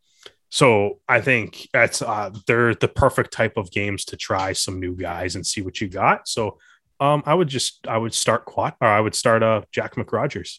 so 0.49 0.99
I 1.07 1.22
think 1.22 1.67
that's 1.74 2.01
uh, 2.01 2.32
they're 2.47 2.76
the 2.76 2.88
perfect 2.88 3.32
type 3.32 3.57
of 3.57 3.72
games 3.72 4.05
to 4.05 4.17
try 4.17 4.53
some 4.53 4.80
new 4.80 4.95
guys 4.95 5.36
and 5.36 5.45
see 5.45 5.61
what 5.61 5.80
you 5.80 5.88
got. 5.88 6.28
So 6.28 6.57
um, 6.99 7.24
I 7.26 7.34
would 7.34 7.47
just 7.47 7.88
I 7.88 7.97
would 7.97 8.13
start 8.13 8.45
quad 8.45 8.76
or 8.82 8.88
I 8.88 8.99
would 8.99 9.15
start 9.15 9.43
uh 9.43 9.61
Jack 9.72 9.95
McRogers. 9.95 10.57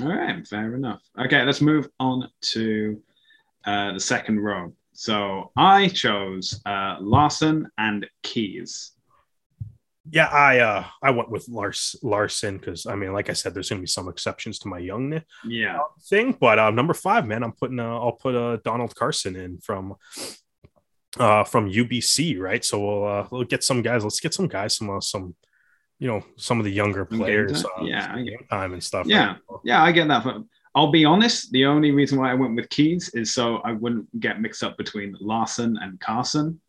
All 0.00 0.08
right, 0.08 0.46
fair 0.46 0.74
enough. 0.74 1.02
Okay, 1.18 1.44
let's 1.44 1.60
move 1.60 1.88
on 1.98 2.28
to 2.52 3.02
uh, 3.64 3.92
the 3.92 4.00
second 4.00 4.40
row. 4.40 4.72
So 5.00 5.50
I 5.56 5.88
chose 5.88 6.60
uh, 6.66 6.98
Larson 7.00 7.66
and 7.78 8.06
Keys. 8.22 8.92
Yeah, 10.10 10.26
I 10.26 10.58
uh 10.58 10.84
I 11.02 11.10
went 11.12 11.30
with 11.30 11.48
Lars 11.48 11.96
Larson 12.02 12.58
because 12.58 12.84
I 12.84 12.96
mean, 12.96 13.14
like 13.14 13.30
I 13.30 13.32
said, 13.32 13.54
there's 13.54 13.70
gonna 13.70 13.80
be 13.80 13.86
some 13.86 14.10
exceptions 14.10 14.58
to 14.58 14.68
my 14.68 14.78
young 14.78 15.22
yeah 15.46 15.78
thing, 16.10 16.36
but 16.38 16.58
uh, 16.58 16.70
number 16.70 16.92
five, 16.92 17.26
man, 17.26 17.42
I'm 17.42 17.52
putting 17.52 17.80
uh, 17.80 17.98
I'll 17.98 18.12
put 18.12 18.34
uh 18.34 18.58
Donald 18.62 18.94
Carson 18.94 19.36
in 19.36 19.56
from 19.60 19.94
uh 21.18 21.44
from 21.44 21.70
UBC, 21.70 22.38
right? 22.38 22.62
So 22.62 22.78
we'll 22.80 23.06
uh 23.06 23.26
we'll 23.30 23.44
get 23.44 23.64
some 23.64 23.80
guys. 23.80 24.04
Let's 24.04 24.20
get 24.20 24.34
some 24.34 24.48
guys 24.48 24.76
some 24.76 24.90
uh, 24.90 25.00
some 25.00 25.34
you 25.98 26.08
know 26.08 26.22
some 26.36 26.58
of 26.58 26.66
the 26.66 26.72
younger 26.72 27.06
players, 27.06 27.64
uh, 27.64 27.84
yeah, 27.84 28.14
game 28.16 28.46
time 28.50 28.74
and 28.74 28.84
stuff. 28.84 29.06
Yeah, 29.06 29.36
right? 29.48 29.60
yeah, 29.64 29.82
I 29.82 29.92
get 29.92 30.08
that. 30.08 30.44
I'll 30.74 30.90
be 30.90 31.04
honest, 31.04 31.50
the 31.50 31.66
only 31.66 31.90
reason 31.90 32.18
why 32.18 32.30
I 32.30 32.34
went 32.34 32.54
with 32.54 32.68
Keys 32.68 33.08
is 33.10 33.32
so 33.32 33.56
I 33.58 33.72
wouldn't 33.72 34.20
get 34.20 34.40
mixed 34.40 34.62
up 34.62 34.76
between 34.76 35.16
Larson 35.20 35.76
and 35.80 35.98
Carson 35.98 36.60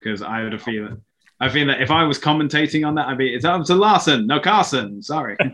because 0.00 0.20
I 0.20 0.40
had 0.40 0.52
a 0.52 0.58
feeling 0.58 1.02
I 1.40 1.48
feel 1.48 1.66
that 1.66 1.82
if 1.82 1.90
I 1.90 2.04
was 2.04 2.18
commentating 2.18 2.86
on 2.86 2.94
that, 2.94 3.08
I'd 3.08 3.18
be 3.18 3.34
it's 3.34 3.44
up 3.44 3.64
to 3.66 3.74
Larson, 3.74 4.26
no 4.26 4.40
Carson. 4.40 5.02
Sorry. 5.02 5.36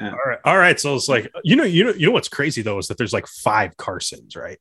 Uh, 0.00 0.10
all 0.10 0.18
right, 0.26 0.38
all 0.44 0.56
right. 0.56 0.78
So 0.78 0.94
it's 0.94 1.08
like 1.08 1.28
you 1.42 1.56
know, 1.56 1.64
you 1.64 1.82
know, 1.82 1.90
you 1.90 2.06
know 2.06 2.12
what's 2.12 2.28
crazy 2.28 2.62
though 2.62 2.78
is 2.78 2.86
that 2.86 2.98
there's 2.98 3.12
like 3.12 3.26
five 3.26 3.76
Carsons, 3.76 4.36
right? 4.36 4.58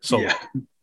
So, 0.00 0.20
yeah. 0.20 0.34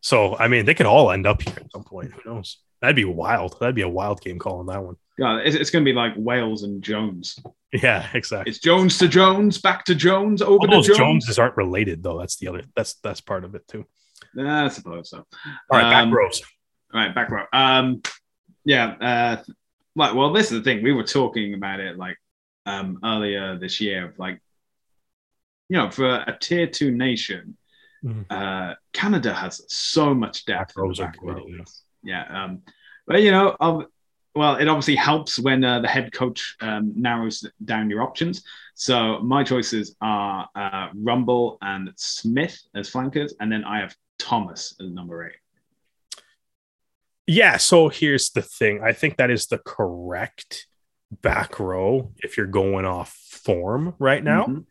so 0.02 0.36
I 0.38 0.48
mean, 0.48 0.66
they 0.66 0.74
could 0.74 0.88
all 0.88 1.12
end 1.12 1.28
up 1.28 1.44
here 1.44 1.54
at 1.58 1.72
some 1.72 1.84
point. 1.84 2.12
Who 2.14 2.34
knows? 2.34 2.58
That'd 2.82 2.96
be 2.96 3.06
wild. 3.06 3.58
That'd 3.60 3.76
be 3.76 3.84
a 3.84 3.90
wild 3.90 4.22
game 4.22 4.40
calling 4.40 4.66
that 4.68 4.82
one. 4.82 4.96
Yeah, 5.18 5.38
it's, 5.38 5.56
it's 5.56 5.70
going 5.70 5.86
to 5.86 5.90
be 5.90 5.96
like 5.96 6.14
Wales 6.18 6.64
and 6.64 6.82
Jones. 6.84 7.40
Yeah, 7.72 8.08
exactly. 8.14 8.50
It's 8.50 8.60
Jones 8.60 8.98
to 8.98 9.08
Jones, 9.08 9.58
back 9.60 9.86
to 9.86 9.96
Jones, 9.96 10.42
over 10.42 10.52
all 10.54 10.60
to 10.60 10.68
those 10.68 10.88
Jones. 10.88 10.98
Joneses 10.98 11.40
aren't 11.40 11.58
related 11.58 12.04
though. 12.04 12.20
That's 12.20 12.38
the 12.38 12.48
other. 12.50 12.64
That's 12.76 12.96
that's 12.96 13.22
part 13.22 13.44
of 13.46 13.56
it 13.56 13.68
too. 13.68 13.86
Yeah, 14.36 14.66
I 14.66 14.68
suppose 14.70 15.10
so. 15.10 15.18
All 15.20 15.80
right, 15.80 15.84
um, 16.02 16.10
back 16.10 16.18
rows. 16.18 16.42
All 16.94 17.00
right, 17.00 17.16
back 17.16 17.30
row. 17.32 17.46
Um, 17.54 18.02
yeah, 18.66 18.88
uh, 19.00 19.44
like, 19.96 20.14
well, 20.16 20.34
this 20.34 20.52
is 20.52 20.60
the 20.60 20.64
thing. 20.64 20.84
We 20.84 20.92
were 20.92 21.04
talking 21.04 21.54
about 21.54 21.80
it 21.80 21.98
like 21.98 22.18
um, 22.66 23.00
earlier 23.04 23.58
this 23.58 23.80
year. 23.80 24.06
Of 24.10 24.20
like, 24.20 24.42
you 25.70 25.78
know, 25.78 25.90
for 25.90 26.06
a 26.16 26.38
tier 26.40 26.68
two 26.68 26.92
nation, 26.92 27.58
Mhm. 28.04 28.26
uh, 28.30 28.76
Canada 28.94 29.34
has 29.34 29.62
so 29.74 30.14
much 30.14 30.46
depth. 30.46 30.76
Back 30.76 30.78
rows 30.78 30.98
the 30.98 31.06
are 31.06 31.14
good, 31.20 31.36
rows. 31.36 31.84
yeah. 32.04 32.26
yeah. 32.30 32.44
Um, 32.44 32.62
but 33.08 33.22
you 33.22 33.32
know, 33.32 33.56
um, 33.60 33.88
well, 34.36 34.56
it 34.58 34.68
obviously 34.68 34.96
helps 34.96 35.40
when 35.40 35.64
uh, 35.64 35.80
the 35.80 35.88
head 35.88 36.12
coach 36.12 36.56
um, 36.62 36.92
narrows 36.96 37.48
down 37.64 37.90
your 37.90 38.02
options. 38.04 38.44
So 38.74 39.20
my 39.20 39.44
choices 39.44 39.96
are 40.02 40.50
uh, 40.56 40.90
Rumball 40.92 41.58
and 41.62 41.92
Smith 41.96 42.60
as 42.76 42.90
flankers, 42.90 43.34
and 43.40 43.52
then 43.52 43.64
I 43.64 43.80
have 43.80 43.96
Thomas 44.20 44.76
as 44.82 44.90
number 44.90 45.28
eight. 45.28 45.36
Yeah. 47.28 47.58
So 47.58 47.90
here's 47.90 48.30
the 48.32 48.42
thing. 48.42 48.82
I 48.84 48.94
think 48.94 49.18
that 49.18 49.32
is 49.32 49.48
the 49.48 49.58
correct 49.58 50.68
back 51.22 51.60
row 51.60 52.12
if 52.18 52.38
you're 52.38 52.46
going 52.46 52.86
off 52.86 53.14
form 53.14 53.96
right 54.00 54.24
now. 54.24 54.46
Mhm. 54.46 54.66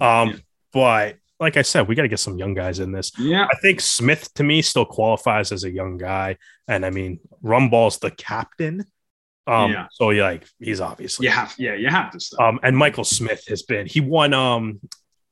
Um, 0.00 0.28
Yeah. 0.30 0.36
but 0.72 1.16
like 1.40 1.56
I 1.56 1.62
said, 1.62 1.86
we 1.86 1.94
got 1.94 2.02
to 2.02 2.08
get 2.08 2.18
some 2.18 2.36
young 2.38 2.54
guys 2.54 2.78
in 2.80 2.92
this. 2.92 3.12
Yeah, 3.18 3.46
I 3.50 3.56
think 3.56 3.80
Smith 3.80 4.32
to 4.34 4.42
me 4.42 4.60
still 4.62 4.84
qualifies 4.84 5.52
as 5.52 5.64
a 5.64 5.70
young 5.70 5.96
guy, 5.96 6.36
and 6.66 6.84
I 6.84 6.90
mean 6.90 7.20
Rumball's 7.44 7.98
the 7.98 8.10
captain. 8.10 8.84
Um, 9.48 9.72
Yeah. 9.72 9.86
so 9.90 10.10
yeah, 10.10 10.24
like 10.24 10.46
he's 10.60 10.80
obviously 10.80 11.26
you 11.26 11.32
have. 11.32 11.54
Yeah, 11.58 11.74
you 11.74 11.88
have 11.88 12.10
to 12.12 12.20
start. 12.20 12.42
Um, 12.54 12.60
and 12.62 12.76
Michael 12.76 13.04
Smith 13.04 13.44
has 13.48 13.62
been 13.62 13.86
he 13.86 14.00
won 14.00 14.32
um 14.34 14.80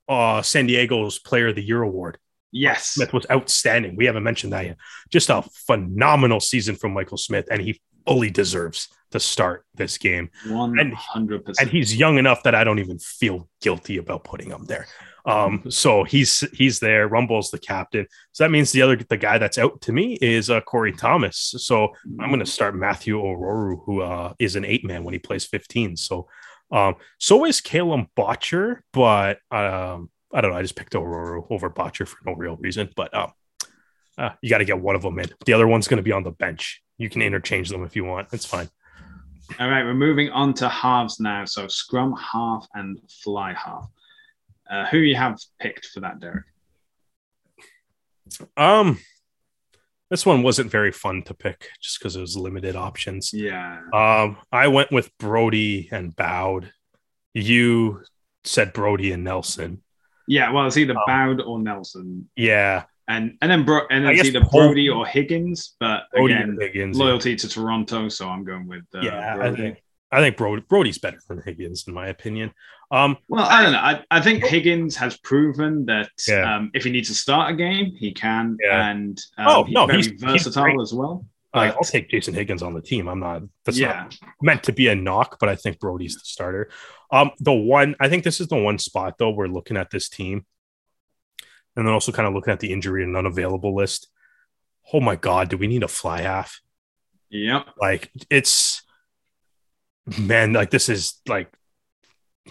uh 0.09 0.41
San 0.43 0.67
Diego's 0.67 1.19
Player 1.19 1.49
of 1.49 1.57
the 1.57 1.63
Year 1.63 1.83
award. 1.83 2.19
yes. 2.53 2.87
Smith 2.95 3.13
was 3.13 3.27
outstanding. 3.31 3.97
We 3.97 4.07
haven't 4.07 4.23
mentioned 4.25 4.53
that 4.55 4.65
yet. 4.65 4.77
Just 5.11 5.29
a 5.31 5.43
phenomenal 5.67 6.41
season 6.41 6.75
from 6.77 6.95
Michael 6.95 7.19
Smith, 7.19 7.47
and 7.51 7.61
he 7.61 7.81
fully 8.07 8.31
deserves 8.31 8.89
to 9.17 9.21
start 9.21 9.65
this 9.75 9.99
game. 9.99 10.31
One 10.49 10.77
hundred 10.95 11.37
And 11.37 11.45
percent. 11.45 11.69
And 11.69 11.71
he's 11.71 11.97
young 11.97 12.19
enough 12.19 12.43
that 12.45 12.55
I 12.55 12.65
don't 12.65 12.79
even 12.79 12.99
feel 12.99 13.49
guilty 13.61 13.97
about 13.97 14.25
putting 14.25 14.51
him 14.51 14.65
there. 14.67 14.87
Um, 15.27 15.65
so 15.69 16.05
he's 16.05 16.41
he's 16.53 16.79
there. 16.79 17.09
Rumball's 17.09 17.51
the 17.51 17.59
captain. 17.59 18.07
So 18.33 18.45
that 18.45 18.51
means 18.51 18.71
the 18.71 18.83
other 18.83 18.97
the 18.97 19.17
guy 19.17 19.39
that's 19.39 19.59
out 19.59 19.81
to 19.83 19.93
me 19.93 20.15
is 20.21 20.49
uh, 20.49 20.61
Corey 20.61 20.93
Thomas. 20.93 21.55
So 21.59 21.89
I'm 22.21 22.29
going 22.29 22.41
to 22.41 22.47
start 22.47 22.77
Matthew 22.77 23.19
Oworu, 23.21 23.85
who 23.85 24.03
uh, 24.03 24.35
is 24.39 24.55
an 24.55 24.65
eight 24.65 24.85
man 24.85 25.03
when 25.03 25.15
he 25.15 25.19
plays 25.19 25.45
15. 25.45 25.97
So, 25.97 26.29
um, 26.71 26.95
so 27.19 27.45
is 27.45 27.61
Caleb 27.61 28.07
Botcher, 28.15 28.85
but 28.93 29.39
um, 29.51 30.11
I 30.33 30.41
don't 30.41 30.53
know. 30.53 30.59
I 30.59 30.63
just 30.63 30.77
picked 30.77 30.93
Oworu 30.93 31.45
over 31.51 31.69
Botcher 31.69 32.07
for 32.07 32.19
no 32.25 32.35
real 32.35 32.57
reason. 32.57 32.91
But 32.95 33.13
um, 33.13 33.33
uh, 34.19 34.31
you 34.41 34.49
got 34.49 34.59
to 34.59 34.65
get 34.65 34.81
one 34.81 34.95
of 34.95 35.03
them 35.03 35.19
in. 35.19 35.29
The 35.45 35.53
other 35.53 35.67
one's 35.67 35.89
going 35.89 35.99
to 35.99 36.03
be 36.03 36.13
on 36.13 36.23
the 36.23 36.31
bench. 36.31 36.83
You 36.99 37.11
can 37.11 37.21
interchange 37.21 37.69
them 37.69 37.83
if 37.83 37.97
you 37.97 38.05
want. 38.05 38.29
It's 38.33 38.47
fine. 38.47 38.69
All 39.61 39.69
right, 39.69 39.85
we're 39.85 39.95
moving 39.95 40.31
on 40.31 40.55
to 40.55 40.69
halves 40.69 41.21
now. 41.21 41.45
So 41.45 41.69
scrum 41.69 42.15
half 42.17 42.67
and 42.75 42.99
fly 43.23 43.53
half. 43.55 43.89
Uh, 44.71 44.87
who 44.87 44.99
you 44.99 45.15
have 45.17 45.39
picked 45.61 45.87
for 45.87 46.01
that, 46.01 46.19
Derek? 46.19 46.45
Um, 48.57 48.99
this 50.11 50.27
one 50.27 50.43
wasn't 50.43 50.71
very 50.71 50.93
fun 50.93 51.23
to 51.25 51.35
pick 51.35 51.69
just 51.81 51.99
because 51.99 52.17
it 52.17 52.21
was 52.21 52.37
limited 52.37 52.77
options. 52.77 53.33
Yeah. 53.33 53.81
Um, 53.93 54.37
I 54.51 54.69
went 54.69 54.91
with 54.93 55.17
Brody 55.19 55.89
and 55.93 56.15
Bowd. 56.15 56.73
You 57.35 58.03
said 58.45 58.73
Brody 58.73 59.13
and 59.13 59.25
Nelson. 59.25 59.83
Yeah, 60.29 60.51
well, 60.51 60.67
it's 60.67 60.77
either 60.77 60.95
Um, 60.97 61.03
Bowd 61.07 61.41
or 61.41 61.61
Nelson, 61.61 62.29
Yeah, 62.35 62.85
and 63.09 63.37
and 63.41 63.51
then 63.51 63.65
Bro- 63.65 63.87
and 63.91 64.07
it's 64.07 64.25
either 64.29 64.45
Brody 64.45 64.89
or 64.89 65.07
Higgins. 65.07 65.75
But 65.81 66.05
Brody 66.13 66.35
again, 66.35 66.59
Higgins. 66.61 66.97
loyalty 66.99 67.37
to 67.37 67.49
Toronto, 67.49 68.09
so 68.09 68.29
I'm 68.29 68.45
going 68.45 68.67
with 68.67 68.85
uh, 68.95 69.01
yeah, 69.01 69.39
I 69.41 69.55
think 69.55 69.83
I 70.13 70.21
think 70.21 70.37
Brody, 70.37 70.63
Brody's 70.69 70.99
better 70.99 71.19
than 71.29 71.43
Higgins 71.45 71.85
in 71.89 71.95
my 71.95 72.09
opinion. 72.09 72.53
Um, 72.93 73.17
Well, 73.29 73.45
I 73.45 73.63
don't 73.65 73.73
know. 73.73 73.79
I, 73.81 74.05
I 74.13 74.21
think 74.21 74.45
Higgins 74.45 74.95
has 74.97 75.17
proven 75.19 75.87
that 75.87 76.11
Yeah. 76.29 76.57
um, 76.57 76.71
if 76.75 76.85
he 76.85 76.91
needs 76.91 77.09
to 77.09 77.15
start 77.15 77.51
a 77.53 77.57
game, 77.57 77.93
he 77.97 78.13
can, 78.13 78.57
Yeah. 78.63 78.91
and 78.91 79.21
um, 79.37 79.47
Oh, 79.49 79.65
he's 79.65 79.75
no, 79.75 79.87
very 79.87 79.99
he's- 80.03 80.13
he's 80.13 80.21
versatile 80.23 80.63
great. 80.63 80.81
as 80.81 80.95
well. 80.95 81.27
But- 81.53 81.75
I'll 81.75 81.83
take 81.83 82.09
Jason 82.11 82.35
Higgins 82.35 82.63
on 82.63 82.75
the 82.75 82.83
team. 82.83 83.09
I'm 83.09 83.19
not. 83.19 83.43
That's 83.65 83.79
yeah, 83.79 84.03
not 84.05 84.17
meant 84.43 84.63
to 84.65 84.73
be 84.73 84.87
a 84.89 84.95
knock, 84.95 85.39
but 85.41 85.49
I 85.49 85.57
think 85.57 85.81
Brody's 85.81 86.15
the 86.15 86.21
starter. 86.25 86.71
Um, 87.11 87.31
the 87.41 87.53
one 87.53 87.97
I 87.99 88.09
think 88.09 88.23
this 88.25 88.41
is 88.41 88.47
the 88.49 88.57
one 88.63 88.79
spot 88.79 89.15
though 89.19 89.31
we're 89.31 89.49
looking 89.49 89.77
at 89.77 89.91
this 89.91 90.09
team, 90.09 90.45
and 91.77 91.87
then 91.87 91.93
also 91.93 92.13
kind 92.13 92.27
of 92.27 92.35
looking 92.35 92.53
at 92.53 92.61
the 92.61 92.73
injury 92.73 93.03
and 93.05 93.17
unavailable 93.17 93.75
list. 93.75 94.09
Oh 94.93 95.01
my 95.01 95.17
God, 95.17 95.49
do 95.49 95.57
we 95.57 95.67
need 95.67 95.83
a 95.83 95.89
fly 95.89 96.23
half? 96.23 96.61
yep, 97.29 97.67
Like 97.81 98.11
it's 98.31 98.83
man, 100.19 100.53
like 100.53 100.71
this 100.71 100.89
is 100.89 101.21
like 101.29 101.53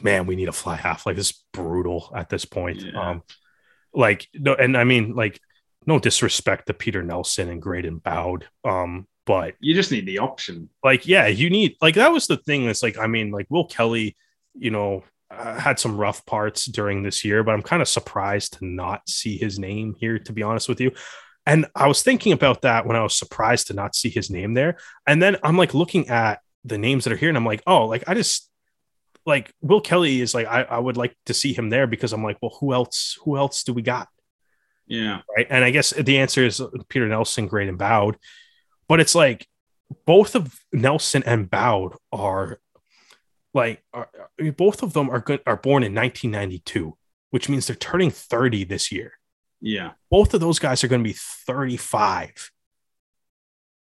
man, 0.02 0.26
we 0.26 0.36
need 0.36 0.50
a 0.50 0.54
fly 0.54 0.76
half. 0.76 1.06
Like 1.06 1.16
this 1.16 1.30
is 1.32 1.44
brutal 1.54 2.12
at 2.16 2.30
this 2.30 2.46
point. 2.46 2.82
Yeah. 2.82 3.00
Um, 3.12 3.24
like 3.94 4.28
no, 4.34 4.54
and 4.54 4.76
I 4.78 4.84
mean 4.84 5.16
like 5.16 5.40
no 5.86 6.00
disrespect 6.00 6.68
to 6.68 6.74
Peter 6.74 7.02
Nelson 7.04 7.50
and 7.50 7.62
Graydon 7.62 8.00
Bowd. 8.00 8.48
Um, 8.64 9.08
but 9.26 9.56
you 9.60 9.74
just 9.74 9.92
need 9.92 10.06
the 10.06 10.20
option. 10.20 10.70
like 10.84 11.08
yeah 11.08 11.26
you 11.26 11.50
need 11.50 11.76
like 11.82 11.96
that 11.96 12.12
was 12.12 12.28
the 12.28 12.38
thing 12.38 12.68
that's 12.68 12.84
like 12.84 13.00
i 13.00 13.08
mean 13.08 13.32
like 13.32 13.48
will 13.50 13.66
kelly 13.66 14.16
you 14.54 14.70
know 14.70 15.04
uh, 15.38 15.60
had 15.60 15.80
some 15.80 15.98
rough 15.98 16.26
parts 16.26 16.66
during 16.66 17.04
this 17.04 17.24
year 17.24 17.44
but 17.44 17.54
i'm 17.54 17.62
kind 17.62 17.82
of 17.82 17.88
surprised 17.88 18.54
to 18.54 18.66
not 18.66 19.08
see 19.10 19.38
his 19.38 19.60
name 19.60 19.96
here 20.00 20.20
to 20.20 20.34
be 20.34 20.44
honest 20.44 20.70
with 20.70 20.80
you 20.80 20.92
and 21.46 21.66
i 21.76 21.88
was 21.88 22.02
thinking 22.02 22.34
about 22.34 22.62
that 22.62 22.86
when 22.86 22.96
i 22.96 23.04
was 23.04 23.16
surprised 23.16 23.68
to 23.68 23.74
not 23.74 23.96
see 23.96 24.10
his 24.10 24.30
name 24.30 24.54
there 24.54 24.78
and 25.08 25.22
then 25.22 25.38
i'm 25.44 25.58
like 25.58 25.74
looking 25.74 26.08
at 26.10 26.40
the 26.64 26.78
names 26.78 27.04
that 27.04 27.14
are 27.14 27.18
here 27.18 27.30
and 27.30 27.38
i'm 27.38 27.46
like 27.46 27.62
oh 27.68 27.86
like 27.86 28.04
i 28.08 28.14
just 28.14 28.50
like 29.26 29.52
will 29.62 29.82
kelly 29.82 30.22
is 30.22 30.34
like 30.34 30.48
i, 30.48 30.64
I 30.64 30.80
would 30.80 30.98
like 30.98 31.16
to 31.26 31.34
see 31.34 31.54
him 31.54 31.70
there 31.70 31.88
because 31.88 32.14
i'm 32.14 32.24
like 32.24 32.38
well 32.42 32.56
who 32.60 32.74
else 32.74 33.18
who 33.24 33.38
else 33.38 33.64
do 33.64 33.74
we 33.74 33.82
got 33.82 34.08
Yeah, 34.88 35.22
right? 35.36 35.48
And 35.50 35.64
I 35.64 35.72
guess 35.72 35.92
the 35.92 36.20
answer 36.20 36.46
is 36.46 36.62
Peter 36.90 37.08
Nelson, 37.08 37.48
Graydon 37.48 37.78
Bowd. 37.78 38.18
But 38.88 39.00
it's 39.00 39.16
like 39.16 39.48
both 40.06 40.36
of 40.36 40.60
Nelson 40.72 41.24
and 41.26 41.50
Bowd 41.50 41.94
are 42.12 42.60
like 43.56 43.84
are, 43.94 44.08
I 44.40 44.44
mean, 44.44 44.52
both 44.52 44.84
of 44.84 44.94
them 44.94 45.10
are 45.10 45.20
good 45.20 45.42
are 45.48 45.58
born 45.58 45.84
in 45.84 45.96
1992, 45.96 46.96
which 47.32 47.50
means 47.50 47.66
they're 47.66 47.76
turning 47.76 48.12
30 48.12 48.66
this 48.66 48.92
year. 48.92 49.14
yeah, 49.62 49.92
Both 50.12 50.34
of 50.36 50.42
those 50.42 50.60
guys 50.60 50.84
are 50.84 50.88
going 50.88 51.04
to 51.04 51.10
be 51.10 51.18
35 51.18 52.52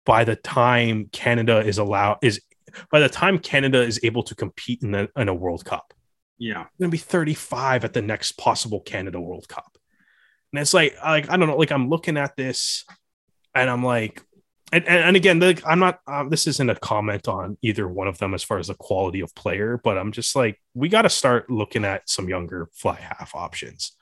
by 0.04 0.24
the 0.24 0.36
time 0.36 1.08
Canada 1.12 1.60
is 1.60 1.78
allowed 1.78 2.18
is 2.22 2.42
by 2.90 3.00
the 3.00 3.08
time 3.08 3.38
Canada 3.38 3.82
is 3.82 4.00
able 4.02 4.22
to 4.24 4.34
compete 4.34 4.82
in, 4.82 4.90
the, 4.92 5.08
in 5.16 5.28
a 5.28 5.34
World 5.34 5.64
Cup 5.64 5.94
yeah, 6.42 6.64
going 6.80 6.90
to 6.90 6.96
be 6.96 6.98
35 6.98 7.84
at 7.84 7.92
the 7.92 8.02
next 8.02 8.32
possible 8.32 8.80
Canada 8.80 9.20
World 9.20 9.46
Cup. 9.48 9.78
And 10.52 10.60
it's 10.60 10.74
like, 10.74 10.96
like 11.00 11.30
I 11.30 11.36
don't 11.36 11.48
know, 11.48 11.56
like 11.56 11.70
I'm 11.70 11.88
looking 11.88 12.16
at 12.16 12.34
this 12.34 12.84
and 13.54 13.70
I'm 13.70 13.84
like, 13.84 14.20
and, 14.72 14.88
and, 14.88 15.16
again, 15.16 15.38
like, 15.38 15.62
I'm 15.66 15.78
not, 15.78 16.00
um, 16.06 16.30
this 16.30 16.46
isn't 16.46 16.70
a 16.70 16.74
comment 16.74 17.28
on 17.28 17.58
either 17.62 17.86
one 17.86 18.08
of 18.08 18.18
them 18.18 18.32
as 18.34 18.42
far 18.42 18.58
as 18.58 18.68
the 18.68 18.74
quality 18.74 19.20
of 19.20 19.34
player, 19.34 19.78
but 19.84 19.98
I'm 19.98 20.12
just 20.12 20.34
like, 20.34 20.58
we 20.74 20.88
got 20.88 21.02
to 21.02 21.10
start 21.10 21.50
looking 21.50 21.84
at 21.84 22.08
some 22.08 22.28
younger 22.28 22.68
fly 22.72 22.94
half 22.96 23.34
options 23.34 23.92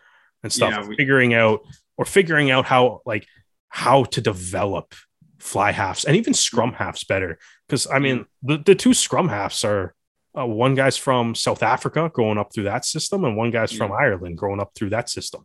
and 0.43 0.53
stuff, 0.53 0.71
Yeah, 0.71 0.87
we- 0.87 0.97
figuring 0.97 1.35
out 1.35 1.61
or 1.99 2.05
figuring 2.05 2.51
out 2.51 2.65
how, 2.65 3.03
like, 3.05 3.27
how 3.69 4.05
to 4.05 4.21
develop 4.21 4.95
fly 5.39 5.73
halves 5.73 6.05
and 6.05 6.17
even 6.17 6.35
scrum 6.35 6.73
halves 6.73 7.05
better. 7.05 7.39
Cause 7.69 7.87
I 7.91 7.99
mean, 7.99 8.27
the, 8.43 8.59
the 8.59 8.75
two 8.75 8.95
scrum 8.95 9.29
halves 9.29 9.65
are, 9.65 9.95
uh, 10.39 10.47
one 10.47 10.75
guy's 10.77 10.97
from 10.97 11.35
South 11.35 11.63
Africa 11.63 12.11
growing 12.15 12.39
up 12.39 12.53
through 12.55 12.65
that 12.65 12.85
system, 12.85 13.25
and 13.25 13.37
one 13.37 13.51
guy's 13.51 13.73
from 13.73 13.91
Ireland 13.91 14.39
growing 14.39 14.61
up 14.61 14.73
through 14.75 14.91
that 14.91 15.09
system. 15.11 15.45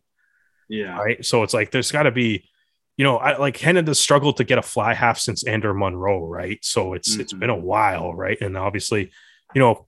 yeah, 0.68 0.96
Right. 0.96 1.24
So 1.24 1.42
it's 1.42 1.52
like 1.54 1.70
there's 1.72 1.90
got 1.90 2.04
to 2.04 2.12
be, 2.12 2.48
you 2.96 3.04
know, 3.04 3.18
I, 3.18 3.36
like 3.36 3.54
Canada's 3.54 3.98
struggled 4.00 4.38
to 4.38 4.44
get 4.44 4.58
a 4.58 4.62
fly 4.62 4.94
half 4.94 5.18
since 5.18 5.44
Ander 5.44 5.74
Monro. 5.74 6.26
Right. 6.26 6.58
So 6.64 6.94
it's 6.94 7.16
it's 7.16 7.32
Mhm. 7.32 7.38
been 7.40 7.50
a 7.50 7.56
while. 7.56 8.14
Right. 8.14 8.38
And 8.40 8.56
obviously, 8.56 9.10
you 9.54 9.60
know, 9.60 9.86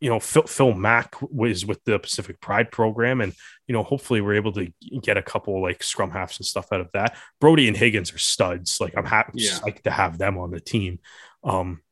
you 0.00 0.08
know, 0.08 0.18
Phil, 0.20 0.44
Phil 0.44 0.72
Mack 0.72 1.14
was 1.20 1.66
with 1.66 1.82
the 1.84 1.98
Pacific 1.98 2.40
Pride 2.40 2.70
program, 2.72 3.20
and 3.20 3.34
you 3.66 3.72
know, 3.74 3.82
hopefully 3.82 4.20
we're 4.20 4.34
able 4.34 4.52
to 4.52 4.72
get 5.02 5.16
a 5.16 5.22
couple 5.22 5.60
like 5.62 5.82
scrum 5.82 6.10
halves 6.10 6.38
and 6.38 6.46
stuff 6.46 6.72
out 6.72 6.80
of 6.80 6.90
that. 6.92 7.16
Brody 7.40 7.68
and 7.68 7.76
Higgins 7.76 8.12
are 8.14 8.18
studs. 8.18 8.78
Like 8.80 8.94
I'm 8.96 9.04
happy 9.06 9.32
Yeah. 9.42 9.58
like 9.62 9.82
to 9.82 9.90
have 9.90 10.16
them 10.18 10.38
on 10.38 10.50
the 10.50 10.60
team. 10.60 11.00
Um, 11.44 11.82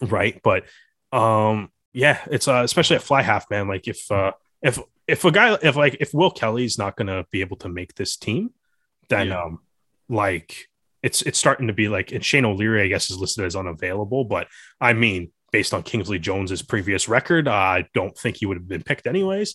right. 0.00 0.40
But 0.42 0.64
um, 1.12 1.70
yeah, 1.92 2.20
it's 2.30 2.46
uh, 2.48 2.62
especially 2.64 2.96
a 2.96 3.00
fly 3.00 3.22
half, 3.22 3.50
man. 3.50 3.68
Like 3.68 3.88
if 3.88 4.10
uh, 4.10 4.32
if 4.62 4.78
if 5.08 5.24
a 5.24 5.30
guy 5.30 5.58
if 5.62 5.76
like 5.76 5.96
if 6.00 6.14
Will 6.14 6.30
Kelly's 6.30 6.78
not 6.78 6.96
gonna 6.96 7.24
be 7.30 7.40
able 7.40 7.56
to 7.58 7.68
make 7.68 7.94
this 7.94 8.16
team, 8.16 8.50
then 9.08 9.28
Yeah. 9.28 9.42
um, 9.42 9.60
like 10.10 10.66
it's 11.02 11.22
it's 11.22 11.38
starting 11.38 11.68
to 11.68 11.72
be 11.72 11.88
like 11.88 12.12
and 12.12 12.24
Shane 12.24 12.44
O'Leary, 12.44 12.82
I 12.82 12.88
guess, 12.88 13.10
is 13.10 13.16
listed 13.18 13.44
as 13.46 13.56
unavailable. 13.56 14.24
But 14.24 14.48
I 14.80 14.92
mean, 14.92 15.32
based 15.52 15.72
on 15.72 15.82
Kingsley 15.82 16.18
Jones's 16.18 16.60
previous 16.62 17.08
record, 17.08 17.48
I 17.48 17.88
don't 17.94 18.16
think 18.18 18.36
he 18.36 18.46
would 18.46 18.58
have 18.58 18.68
been 18.68 18.82
picked 18.82 19.06
anyways. 19.06 19.54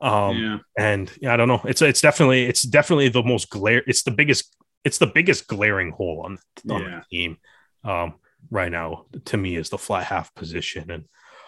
Um, 0.00 0.36
yeah, 0.36 0.58
and 0.78 1.10
yeah, 1.20 1.32
I 1.34 1.36
don't 1.36 1.48
know. 1.48 1.62
It's 1.64 1.82
it's 1.82 2.00
definitely 2.00 2.44
it's 2.44 2.62
definitely 2.62 3.08
the 3.08 3.22
most 3.22 3.50
glare. 3.50 3.82
It's 3.86 4.02
the 4.04 4.10
biggest. 4.12 4.54
It's 4.84 4.98
the 4.98 5.06
biggest 5.06 5.48
glaring 5.48 5.92
hole 5.92 6.22
on, 6.26 6.38
on 6.70 6.82
Yeah. 6.82 7.00
the 7.00 7.16
team. 7.16 7.36
Um, 7.82 8.14
right 8.50 8.70
now 8.70 9.06
to 9.24 9.36
me 9.38 9.56
is 9.56 9.70
the 9.70 9.78
flat 9.78 10.04
half 10.04 10.34
position 10.34 10.90
and 10.90 11.04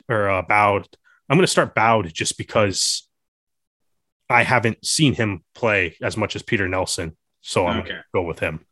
or 0.09 0.31
uh, 0.31 0.43
Bowd. 0.43 0.89
I'm 1.29 1.37
going 1.37 1.43
to 1.45 1.51
start 1.51 1.75
Bowd 1.75 2.11
just 2.15 2.39
because 2.39 3.07
I 4.31 4.43
haven't 4.43 4.85
seen 4.87 5.15
him 5.15 5.45
play 5.55 5.97
as 6.03 6.17
much 6.17 6.35
as 6.37 6.43
Peter 6.43 6.69
Nelson, 6.69 7.17
so 7.47 7.66
I'm 7.66 7.78
Okay. 7.80 7.88
going 7.90 8.01
to 8.01 8.05
go 8.12 8.22
with 8.22 8.40
him. 8.40 8.66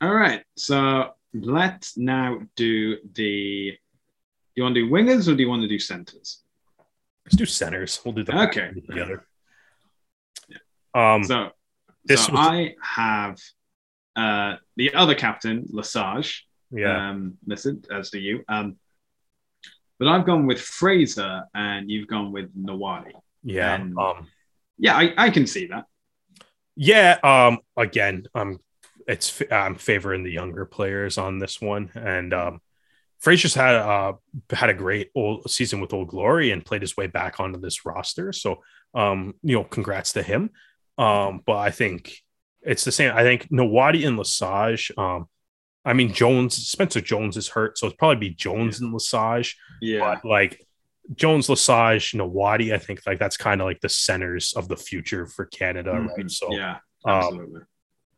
All 0.00 0.12
right. 0.12 0.42
So 0.56 1.12
let's 1.32 1.96
now 1.96 2.40
do 2.56 2.96
the. 3.14 3.72
Do 3.72 4.54
you 4.56 4.62
want 4.64 4.74
to 4.74 4.82
do 4.86 4.90
wingers 4.90 5.28
or 5.28 5.34
do 5.36 5.42
you 5.42 5.48
want 5.48 5.62
to 5.62 5.68
do 5.68 5.78
centers? 5.78 6.42
Let's 7.24 7.36
do 7.36 7.44
centers. 7.46 8.00
We'll 8.04 8.14
do 8.14 8.24
the 8.24 8.42
Okay. 8.48 8.72
together. 8.88 9.26
Um, 10.94 11.24
So, 11.24 11.50
This 12.04 12.26
so 12.26 12.32
was- 12.32 12.40
I 12.48 12.74
have 12.80 13.38
uh, 14.16 14.56
the 14.76 14.94
other 14.94 15.14
captain, 15.14 15.66
Lesage, 15.70 16.46
yeah, 16.70 17.10
um, 17.10 17.36
listed, 17.46 17.86
as 17.90 18.08
do 18.10 18.18
you. 18.18 18.44
Um, 18.48 18.78
but 19.98 20.08
I've 20.08 20.24
gone 20.24 20.46
with 20.46 20.60
Fraser 20.60 21.44
and 21.54 21.90
you've 21.90 22.08
gone 22.08 22.32
with 22.32 22.48
Nawadi. 22.56 23.12
yeah. 23.42 23.74
and- 23.74 23.96
Um, 23.98 24.28
Yeah, 24.78 24.94
I, 24.96 25.12
I 25.18 25.30
can 25.30 25.46
see 25.46 25.66
that. 25.66 25.84
Yeah. 26.76 27.18
Um. 27.22 27.58
Again, 27.76 28.26
um, 28.34 28.60
it's 29.06 29.42
I'm 29.50 29.76
favoring 29.76 30.22
the 30.22 30.32
younger 30.32 30.64
players 30.64 31.18
on 31.18 31.38
this 31.38 31.60
one, 31.60 31.90
and 31.94 32.34
um, 32.34 32.60
Frazier's 33.18 33.54
had 33.54 33.74
uh 33.74 34.14
had 34.50 34.70
a 34.70 34.74
great 34.74 35.10
old 35.14 35.50
season 35.50 35.80
with 35.80 35.92
Old 35.92 36.08
Glory 36.08 36.50
and 36.50 36.64
played 36.64 36.82
his 36.82 36.96
way 36.96 37.06
back 37.06 37.40
onto 37.40 37.58
this 37.58 37.86
roster. 37.86 38.32
So, 38.32 38.62
um, 38.94 39.34
you 39.42 39.56
know, 39.56 39.64
congrats 39.64 40.12
to 40.14 40.22
him. 40.22 40.50
Um, 40.98 41.42
but 41.46 41.56
I 41.56 41.70
think 41.70 42.16
it's 42.62 42.84
the 42.84 42.92
same. 42.92 43.12
I 43.14 43.22
think 43.22 43.48
Nawadi 43.48 44.06
and 44.06 44.16
Lesage. 44.16 44.92
Um, 44.96 45.28
I 45.84 45.92
mean 45.92 46.12
Jones, 46.12 46.56
Spencer 46.56 47.00
Jones 47.00 47.36
is 47.36 47.48
hurt, 47.48 47.78
so 47.78 47.86
it's 47.86 47.96
probably 47.96 48.28
be 48.28 48.34
Jones 48.34 48.80
and 48.80 48.92
Lesage. 48.92 49.56
Yeah. 49.80 50.16
But 50.22 50.24
like 50.28 50.65
Jones, 51.14 51.48
Lesage, 51.48 52.12
Nawadi, 52.12 52.72
I 52.74 52.78
think 52.78 53.00
like 53.06 53.18
that's 53.18 53.36
kind 53.36 53.60
of 53.60 53.66
like 53.66 53.80
the 53.80 53.88
centers 53.88 54.52
of 54.54 54.68
the 54.68 54.76
future 54.76 55.26
for 55.26 55.46
Canada, 55.46 55.92
right? 55.92 56.30
So 56.30 56.52
yeah, 56.52 56.78
um, 57.04 57.14
absolutely. 57.14 57.60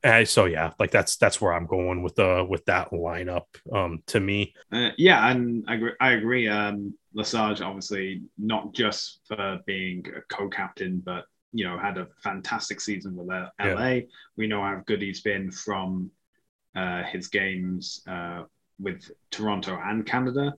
and 0.02 0.28
so 0.28 0.46
yeah, 0.46 0.72
like 0.78 0.90
that's 0.90 1.16
that's 1.16 1.40
where 1.40 1.52
I'm 1.52 1.66
going 1.66 2.02
with 2.02 2.14
the 2.14 2.46
with 2.48 2.64
that 2.66 2.90
lineup. 2.90 3.44
Um, 3.72 4.02
to 4.08 4.20
me, 4.20 4.54
Uh, 4.72 4.90
yeah, 4.96 5.30
and 5.30 5.64
I 5.68 5.74
agree. 5.74 5.92
I 6.00 6.12
agree. 6.12 6.48
Um, 6.48 6.94
Lesage, 7.14 7.60
obviously, 7.60 8.22
not 8.38 8.72
just 8.74 9.20
for 9.26 9.58
being 9.66 10.04
a 10.16 10.20
co-captain, 10.34 11.02
but 11.04 11.24
you 11.52 11.64
know, 11.64 11.78
had 11.78 11.96
a 11.98 12.06
fantastic 12.22 12.80
season 12.80 13.16
with 13.16 13.30
uh, 13.30 13.48
Yeah. 13.58 13.74
LA. 13.74 14.00
We 14.36 14.46
know 14.46 14.60
how 14.62 14.82
good 14.86 15.00
he's 15.02 15.22
been 15.22 15.50
from 15.50 16.10
uh, 16.76 17.02
his 17.04 17.28
games 17.28 18.02
uh, 18.06 18.44
with 18.78 19.10
Toronto 19.30 19.78
and 19.82 20.06
Canada, 20.06 20.54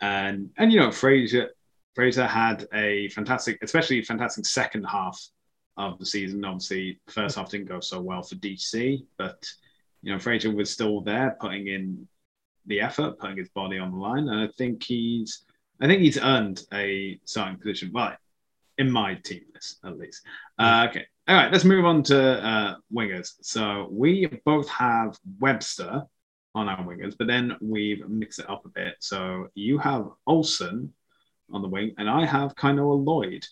and 0.00 0.50
and 0.58 0.70
you 0.72 0.78
know, 0.80 0.92
Fraser 0.92 1.50
Fraser 1.96 2.26
had 2.26 2.68
a 2.74 3.08
fantastic, 3.08 3.58
especially 3.62 4.02
fantastic 4.02 4.44
second 4.44 4.84
half 4.84 5.18
of 5.78 5.98
the 5.98 6.04
season. 6.04 6.44
Obviously, 6.44 7.00
first 7.08 7.36
half 7.36 7.48
didn't 7.48 7.68
go 7.68 7.80
so 7.80 8.02
well 8.02 8.22
for 8.22 8.34
DC, 8.34 9.02
but 9.16 9.42
you 10.02 10.12
know, 10.12 10.18
Fraser 10.18 10.54
was 10.54 10.70
still 10.70 11.00
there, 11.00 11.38
putting 11.40 11.68
in 11.68 12.06
the 12.66 12.82
effort, 12.82 13.18
putting 13.18 13.38
his 13.38 13.48
body 13.48 13.78
on 13.78 13.92
the 13.92 13.96
line, 13.96 14.28
and 14.28 14.40
I 14.40 14.48
think 14.58 14.82
he's, 14.82 15.46
I 15.80 15.86
think 15.86 16.02
he's 16.02 16.18
earned 16.18 16.64
a 16.74 17.18
starting 17.24 17.56
position. 17.56 17.90
Well, 17.94 18.14
in 18.76 18.90
my 18.90 19.14
team 19.14 19.44
list 19.54 19.78
at 19.82 19.98
least. 19.98 20.20
Uh, 20.58 20.86
okay, 20.90 21.06
all 21.28 21.36
right. 21.36 21.50
Let's 21.50 21.64
move 21.64 21.86
on 21.86 22.02
to 22.04 22.46
uh, 22.46 22.74
wingers. 22.94 23.36
So 23.40 23.88
we 23.90 24.26
both 24.44 24.68
have 24.68 25.18
Webster 25.40 26.02
on 26.54 26.68
our 26.68 26.84
wingers, 26.84 27.14
but 27.18 27.26
then 27.26 27.56
we've 27.62 28.06
mixed 28.06 28.38
it 28.38 28.50
up 28.50 28.66
a 28.66 28.68
bit. 28.68 28.96
So 29.00 29.48
you 29.54 29.78
have 29.78 30.10
Olsen 30.26 30.92
on 31.52 31.62
the 31.62 31.68
wing, 31.68 31.94
and 31.98 32.08
I 32.10 32.24
have 32.26 32.54
Kainoa 32.56 33.04
Lloyd. 33.04 33.46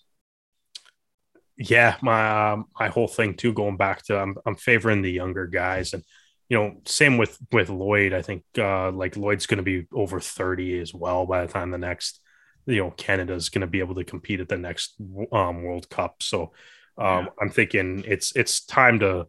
yeah, 1.56 1.96
my 2.02 2.52
um, 2.52 2.66
my 2.78 2.88
whole 2.88 3.06
thing 3.08 3.34
too, 3.34 3.52
going 3.52 3.76
back 3.76 4.02
to 4.04 4.18
I'm 4.18 4.34
I'm 4.46 4.56
favoring 4.56 5.02
the 5.02 5.10
younger 5.12 5.46
guys, 5.46 5.92
and 5.92 6.02
you 6.48 6.58
know, 6.58 6.80
same 6.86 7.16
with 7.16 7.38
with 7.52 7.68
Lloyd. 7.70 8.12
I 8.12 8.22
think 8.22 8.42
uh, 8.58 8.90
like 8.90 9.16
Lloyd's 9.16 9.46
going 9.46 9.58
to 9.58 9.62
be 9.62 9.86
over 9.92 10.20
thirty 10.20 10.80
as 10.80 10.92
well 10.92 11.26
by 11.26 11.46
the 11.46 11.52
time 11.52 11.70
the 11.70 11.78
next, 11.78 12.20
you 12.66 12.78
know, 12.78 12.90
Canada's 12.90 13.48
going 13.50 13.60
to 13.60 13.66
be 13.68 13.78
able 13.80 13.94
to 13.96 14.04
compete 14.04 14.40
at 14.40 14.48
the 14.48 14.58
next 14.58 14.94
um, 15.32 15.62
World 15.62 15.88
Cup. 15.88 16.22
So 16.22 16.52
um, 16.98 17.28
Yeah. 17.28 17.30
I'm 17.40 17.50
thinking 17.50 18.02
it's 18.06 18.32
it's 18.34 18.64
time 18.66 18.98
to, 19.00 19.26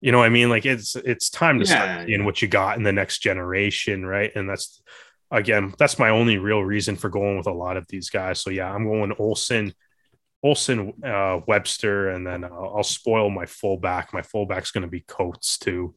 you 0.00 0.12
know, 0.12 0.18
what 0.18 0.26
I 0.26 0.30
mean, 0.30 0.50
like 0.50 0.66
it's 0.66 0.96
it's 0.96 1.30
time 1.30 1.60
to 1.60 1.64
Yeah, 1.64 1.66
start 1.66 1.90
seeing 2.06 2.24
what 2.24 2.42
you 2.42 2.48
got 2.48 2.76
in 2.78 2.84
the 2.84 2.92
next 2.92 3.18
generation, 3.20 4.06
right? 4.06 4.32
And 4.34 4.48
that's 4.48 4.82
again, 5.30 5.74
that's 5.78 5.98
my 5.98 6.10
only 6.10 6.38
real 6.38 6.62
reason 6.62 6.96
for 6.96 7.08
going 7.08 7.36
with 7.36 7.46
a 7.46 7.52
lot 7.52 7.76
of 7.76 7.86
these 7.88 8.10
guys. 8.10 8.40
So 8.40 8.50
yeah, 8.50 8.72
I'm 8.72 8.84
going 8.84 9.12
Olson. 9.18 9.74
Olson, 10.40 10.92
uh, 11.04 11.40
Webster, 11.48 12.10
and 12.10 12.24
then 12.24 12.44
I'll, 12.44 12.74
I'll 12.76 12.84
spoil 12.84 13.28
my 13.28 13.44
fullback. 13.44 14.12
My 14.12 14.22
fullback's 14.22 14.70
going 14.70 14.82
to 14.82 14.88
be 14.88 15.00
Coates 15.00 15.58
too. 15.58 15.96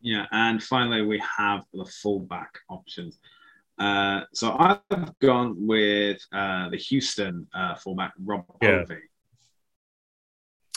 Yeah, 0.00 0.24
and 0.32 0.62
finally 0.62 1.02
we 1.02 1.22
have 1.36 1.64
the 1.74 1.84
fullback 1.84 2.60
options. 2.70 3.18
Uh, 3.78 4.22
so 4.32 4.56
I've 4.58 5.18
gone 5.20 5.54
with 5.66 6.24
uh, 6.32 6.70
the 6.70 6.78
Houston 6.78 7.46
uh, 7.54 7.74
fullback 7.74 8.14
Rob 8.18 8.44
Yeah. 8.62 8.84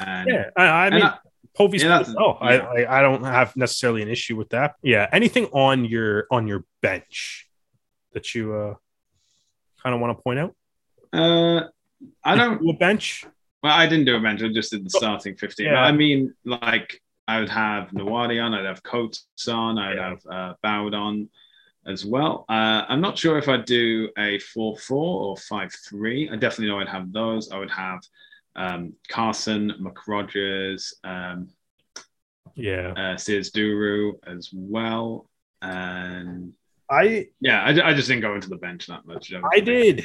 And 0.05 0.29
Yeah, 0.29 0.49
I, 0.57 0.65
I 0.65 0.89
mean, 0.89 1.03
I- 1.03 1.17
Povey's. 1.55 1.83
yeah, 1.83 1.89
that's- 1.99 2.15
oh, 2.17 2.31
I, 2.39 2.55
yeah. 2.55 2.85
I 2.87 2.99
I 2.99 3.01
don't 3.01 3.23
have 3.23 3.55
necessarily 3.55 4.01
an 4.01 4.07
issue 4.09 4.35
with 4.35 4.49
that. 4.49 4.75
Yeah, 4.83 5.07
anything 5.11 5.45
on 5.47 5.85
your 5.85 6.25
on 6.31 6.47
your 6.47 6.63
bench 6.81 7.47
that 8.13 8.33
you 8.35 8.53
uh 8.53 8.75
kind 9.83 9.93
of 9.95 10.01
want 10.01 10.17
to 10.17 10.21
point 10.23 10.39
out? 10.39 10.55
uh, 11.13 11.67
I 12.23 12.35
Did 12.35 12.41
don't. 12.41 12.61
do 12.61 12.69
a 12.69 12.73
bench. 12.77 13.25
Well, 13.63 13.73
I 13.73 13.85
didn't 13.87 14.05
do 14.05 14.15
a 14.15 14.19
bench. 14.19 14.41
I 14.41 14.47
just 14.51 14.71
did 14.71 14.85
the 14.85 14.89
starting 14.89 15.35
fifteen. 15.35 15.67
Yeah. 15.67 15.81
I 15.83 15.91
mean, 15.91 16.33
like 16.45 16.99
I 17.27 17.39
would 17.39 17.49
have 17.49 17.89
Nawadi 17.89 18.43
on. 18.43 18.53
I'd 18.53 18.65
have 18.65 18.81
Coates 18.83 19.25
on. 19.47 19.77
I'd 19.77 19.95
Yeah. 19.95 20.09
have 20.09 20.25
uh, 20.31 20.53
Bowd 20.63 20.93
on 20.93 21.29
as 21.85 22.05
well. 22.05 22.45
Uh, 22.49 22.85
I'm 22.89 23.01
not 23.01 23.17
sure 23.17 23.37
if 23.37 23.47
I'd 23.49 23.65
do 23.65 24.09
a 24.17 24.37
four-four 24.39 25.23
or 25.25 25.37
five-three. 25.37 26.29
I 26.29 26.35
definitely 26.35 26.67
know 26.67 26.79
I'd 26.79 26.87
have 26.89 27.11
those. 27.11 27.51
I 27.51 27.57
would 27.59 27.71
have 27.71 27.99
um, 28.55 28.93
Carson, 29.09 29.71
McRogers, 29.81 30.93
um, 31.03 31.49
Yeah, 32.55 32.93
uh, 32.95 33.17
Sears 33.17 33.51
Duru 33.51 34.13
as 34.27 34.49
well. 34.53 35.29
And 35.61 36.53
I 36.89 37.27
yeah, 37.39 37.63
I, 37.63 37.89
I 37.89 37.93
just 37.93 38.07
didn't 38.07 38.21
go 38.21 38.35
into 38.35 38.49
the 38.49 38.57
bench 38.57 38.87
that 38.87 39.05
much. 39.05 39.31
I 39.53 39.59
did. 39.59 40.03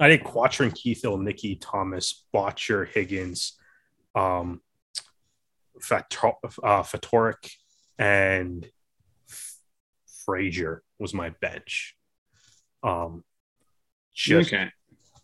I 0.00 0.08
did 0.08 0.24
Quattrin, 0.24 0.74
Keith 0.74 1.02
Hill, 1.02 1.18
Nicky 1.18 1.54
Thomas, 1.56 2.24
Botcher, 2.32 2.86
Higgins, 2.86 3.56
um, 4.16 4.60
Fator- 5.80 6.32
uh, 6.64 6.82
Fatoric, 6.82 7.52
and 7.98 8.68
Frazier 10.24 10.82
was 10.98 11.14
my 11.14 11.30
bench. 11.40 11.96
Um, 12.82 13.22
just 14.12 14.52
Okay. 14.52 14.70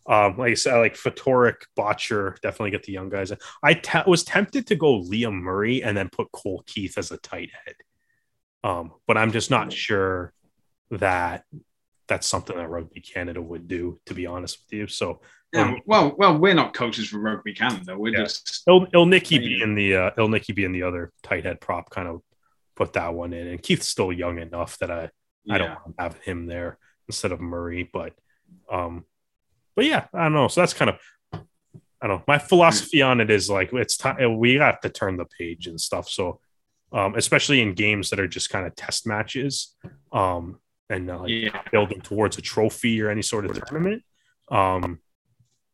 Um, 0.09 0.37
like 0.37 0.51
I 0.51 0.53
said, 0.55 0.77
like 0.79 0.95
Fatoric, 0.95 1.57
Botcher, 1.75 2.35
definitely 2.41 2.71
get 2.71 2.83
the 2.83 2.91
young 2.91 3.09
guys. 3.09 3.31
I 3.61 3.75
te- 3.75 3.99
was 4.07 4.23
tempted 4.23 4.65
to 4.67 4.75
go 4.75 5.01
Liam 5.01 5.33
Murray 5.39 5.83
and 5.83 5.95
then 5.95 6.09
put 6.09 6.31
Cole 6.31 6.63
Keith 6.65 6.97
as 6.97 7.11
a 7.11 7.17
tight 7.17 7.51
head, 7.65 7.75
um, 8.63 8.91
but 9.07 9.17
I'm 9.17 9.31
just 9.31 9.51
not 9.51 9.71
sure 9.71 10.33
that 10.89 11.43
that's 12.07 12.25
something 12.25 12.57
that 12.57 12.69
Rugby 12.69 13.01
Canada 13.01 13.39
would 13.39 13.67
do. 13.67 13.99
To 14.07 14.15
be 14.15 14.25
honest 14.25 14.59
with 14.65 14.73
you, 14.79 14.87
so 14.87 15.21
Yeah, 15.51 15.61
Um, 15.63 15.81
well, 15.85 16.15
well, 16.15 16.37
we're 16.37 16.53
not 16.53 16.75
coaches 16.75 17.09
for 17.09 17.19
Rugby 17.19 17.55
Canada. 17.55 17.97
We're 17.97 18.13
Yeah. 18.13 18.23
just 18.25 18.63
Il 18.67 18.85
Ilnicki 18.87 19.31
Yeah. 19.31 19.39
being 19.39 19.73
the 19.75 19.95
uh, 19.95 20.11
Ilnicki 20.17 20.53
being 20.53 20.71
the 20.71 20.83
other 20.83 21.11
tight 21.23 21.43
head 21.43 21.59
prop, 21.59 21.89
kind 21.89 22.07
of 22.07 22.21
put 22.75 22.93
that 22.93 23.13
one 23.15 23.33
in. 23.33 23.47
And 23.47 23.61
Keith's 23.61 23.87
still 23.87 24.11
young 24.13 24.37
enough 24.39 24.77
that 24.79 24.91
I 24.91 25.09
I 25.49 25.57
don't 25.57 25.69
yeah. 25.69 25.77
want 25.85 25.97
to 25.97 26.03
have 26.03 26.17
him 26.19 26.45
there 26.45 26.77
instead 27.07 27.31
of 27.31 27.41
Murray, 27.41 27.83
but 27.91 28.13
um, 28.71 29.05
but 29.79 29.85
yeah, 29.85 30.07
I 30.13 30.23
don't 30.23 30.33
know. 30.33 30.49
So 30.49 30.59
that's 30.59 30.73
kind 30.73 30.91
of 30.91 30.99
I 32.01 32.07
don't 32.07 32.17
know. 32.17 32.23
My 32.27 32.37
philosophy 32.37 33.01
on 33.01 33.21
it 33.21 33.29
is 33.29 33.49
like 33.49 33.71
it's 33.71 33.95
time 33.95 34.37
we 34.37 34.55
have 34.55 34.81
to 34.81 34.89
turn 34.89 35.15
the 35.15 35.23
page 35.23 35.67
and 35.67 35.79
stuff. 35.79 36.09
So 36.09 36.41
um, 36.91 37.15
especially 37.15 37.61
in 37.61 37.75
games 37.75 38.09
that 38.09 38.19
are 38.19 38.27
just 38.27 38.49
kind 38.49 38.67
of 38.67 38.75
test 38.75 39.07
matches, 39.07 39.73
um, 40.11 40.59
and 40.89 41.09
uh, 41.09 41.19
like 41.19 41.29
yeah. 41.29 41.61
building 41.71 42.01
towards 42.01 42.37
a 42.37 42.41
trophy 42.41 43.01
or 43.01 43.09
any 43.09 43.21
sort 43.21 43.45
of 43.45 43.53
tournament. 43.67 44.03
Um, 44.51 44.99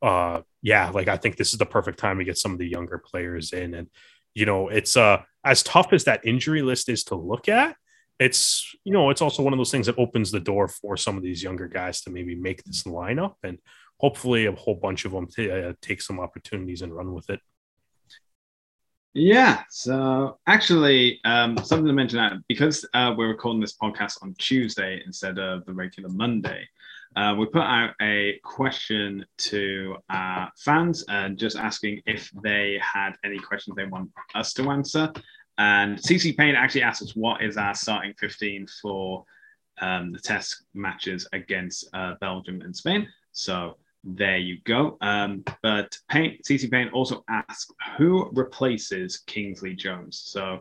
uh, 0.03 0.41
yeah, 0.61 0.91
like 0.91 1.07
I 1.07 1.17
think 1.17 1.37
this 1.37 1.51
is 1.51 1.57
the 1.57 1.65
perfect 1.65 1.97
time 1.97 2.19
to 2.19 2.25
get 2.25 2.37
some 2.37 2.51
of 2.51 2.59
the 2.59 2.67
younger 2.67 2.99
players 2.99 3.53
in, 3.53 3.73
and 3.73 3.87
you 4.35 4.45
know, 4.45 4.67
it's 4.67 4.95
uh 4.95 5.23
as 5.43 5.63
tough 5.63 5.93
as 5.93 6.03
that 6.03 6.27
injury 6.27 6.61
list 6.61 6.89
is 6.89 7.05
to 7.05 7.15
look 7.15 7.49
at. 7.49 7.75
It's 8.19 8.71
you 8.83 8.93
know, 8.93 9.09
it's 9.09 9.23
also 9.23 9.41
one 9.41 9.51
of 9.51 9.57
those 9.57 9.71
things 9.71 9.87
that 9.87 9.97
opens 9.97 10.29
the 10.29 10.39
door 10.39 10.67
for 10.67 10.95
some 10.95 11.17
of 11.17 11.23
these 11.23 11.41
younger 11.41 11.67
guys 11.67 12.01
to 12.01 12.11
maybe 12.11 12.35
make 12.35 12.63
this 12.65 12.83
lineup, 12.83 13.35
and 13.41 13.57
hopefully 13.97 14.45
a 14.45 14.51
whole 14.51 14.75
bunch 14.75 15.05
of 15.05 15.11
them 15.11 15.27
t- 15.27 15.49
uh, 15.49 15.73
take 15.81 16.01
some 16.01 16.19
opportunities 16.19 16.81
and 16.81 16.95
run 16.95 17.13
with 17.13 17.29
it. 17.29 17.39
Yeah. 19.13 19.63
So 19.69 20.39
actually, 20.45 21.21
um, 21.23 21.57
something 21.57 21.87
to 21.87 21.93
mention 21.93 22.17
that 22.17 22.33
because 22.49 22.85
uh, 22.93 23.13
we're 23.17 23.29
recording 23.29 23.61
this 23.61 23.77
podcast 23.77 24.21
on 24.21 24.35
Tuesday 24.37 25.01
instead 25.05 25.39
of 25.39 25.65
the 25.65 25.73
regular 25.73 26.09
Monday, 26.09 26.67
uh, 27.15 27.33
we 27.37 27.45
put 27.45 27.61
out 27.61 27.93
a 28.01 28.39
question 28.43 29.25
to 29.37 29.95
our 30.09 30.51
fans 30.57 31.05
and 31.07 31.37
just 31.37 31.55
asking 31.55 32.01
if 32.05 32.29
they 32.43 32.77
had 32.81 33.11
any 33.23 33.39
questions 33.39 33.77
they 33.77 33.85
want 33.85 34.11
us 34.33 34.51
to 34.53 34.69
answer. 34.69 35.09
And 35.57 35.97
CC 35.97 36.35
Payne 36.35 36.55
actually 36.55 36.81
asked 36.81 37.01
us 37.01 37.15
what 37.15 37.41
is 37.41 37.55
our 37.55 37.73
starting 37.73 38.13
15 38.19 38.67
for 38.81 39.23
um, 39.79 40.11
the 40.11 40.19
test 40.19 40.65
matches 40.73 41.25
against 41.31 41.87
uh, 41.93 42.15
Belgium 42.19 42.61
and 42.61 42.75
Spain. 42.75 43.07
So 43.31 43.77
there 44.05 44.37
you 44.37 44.59
go. 44.63 44.97
Um, 45.01 45.43
but 45.63 45.97
Payne, 46.07 46.37
CC 46.47 46.69
Payne 46.69 46.89
also 46.89 47.23
asks 47.27 47.71
who 47.97 48.29
replaces 48.33 49.17
Kingsley 49.17 49.73
Jones. 49.73 50.21
So 50.23 50.59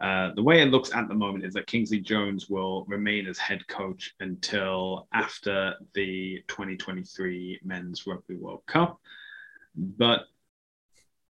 uh, 0.00 0.30
the 0.34 0.42
way 0.42 0.62
it 0.62 0.70
looks 0.70 0.92
at 0.94 1.06
the 1.08 1.14
moment 1.14 1.44
is 1.44 1.52
that 1.54 1.66
Kingsley 1.66 2.00
Jones 2.00 2.48
will 2.48 2.86
remain 2.86 3.26
as 3.26 3.38
head 3.38 3.66
coach 3.68 4.14
until 4.20 5.08
after 5.12 5.74
the 5.94 6.42
2023 6.48 7.60
Men's 7.62 8.06
Rugby 8.06 8.36
World 8.36 8.62
Cup. 8.66 8.98
But, 9.74 10.24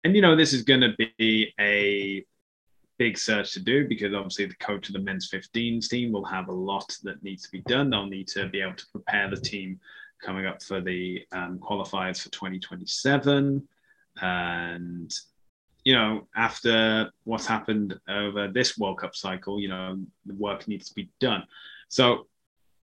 and 0.05 0.15
you 0.15 0.21
know, 0.21 0.37
this 0.37 0.53
is 0.53 0.63
going 0.63 0.83
to 0.83 0.95
be 1.19 1.55
a 1.59 2.27
big 2.99 3.19
search 3.19 3.53
to 3.55 3.61
do 3.61 3.89
because 3.89 4.15
obviously 4.15 4.47
the 4.47 4.55
coach 4.57 4.89
of 4.89 4.93
the 4.93 5.01
men's 5.01 5.31
15s 5.31 5.89
team 5.89 6.13
will 6.13 6.25
have 6.25 6.49
a 6.49 6.53
lot 6.53 6.97
that 7.03 7.23
needs 7.23 7.43
to 7.43 7.51
be 7.51 7.63
done. 7.63 7.91
They'll 7.91 8.07
need 8.07 8.29
to 8.29 8.49
be 8.49 8.61
able 8.61 8.77
to 8.77 8.87
prepare 8.93 9.31
the 9.31 9.37
team 9.37 9.81
coming 10.23 10.47
up 10.47 10.63
for 10.63 10.81
the 10.81 11.25
um, 11.33 11.59
qualifiers 11.59 12.23
for 12.23 12.31
2027. 12.31 13.67
And 14.21 15.15
you 15.85 15.95
know, 15.95 16.27
after 16.35 17.11
what's 17.25 17.47
happened 17.47 17.99
over 18.09 18.49
this 18.49 18.79
World 18.79 18.99
Cup 18.99 19.15
cycle, 19.15 19.61
you 19.61 19.69
know, 19.69 20.01
the 20.25 20.35
work 20.35 20.67
needs 20.67 20.89
to 20.89 20.95
be 20.95 21.11
done. 21.21 21.45
So 21.89 22.27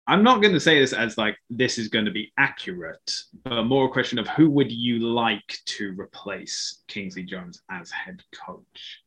I'm 0.06 0.22
not 0.22 0.40
going 0.40 0.54
to 0.54 0.60
say 0.60 0.80
this 0.80 0.94
as 0.94 1.18
like 1.18 1.36
this 1.50 1.76
is 1.76 1.88
going 1.88 2.06
to 2.06 2.10
be 2.10 2.32
accurate, 2.38 3.12
but 3.44 3.64
more 3.64 3.86
a 3.86 3.90
question 3.90 4.18
of 4.18 4.26
who 4.28 4.48
would 4.48 4.72
you 4.72 5.00
like 5.00 5.58
to 5.66 5.94
replace 6.00 6.82
Kingsley 6.88 7.24
Jones 7.24 7.60
as 7.70 7.90
head 7.90 8.22
coach? 8.34 9.02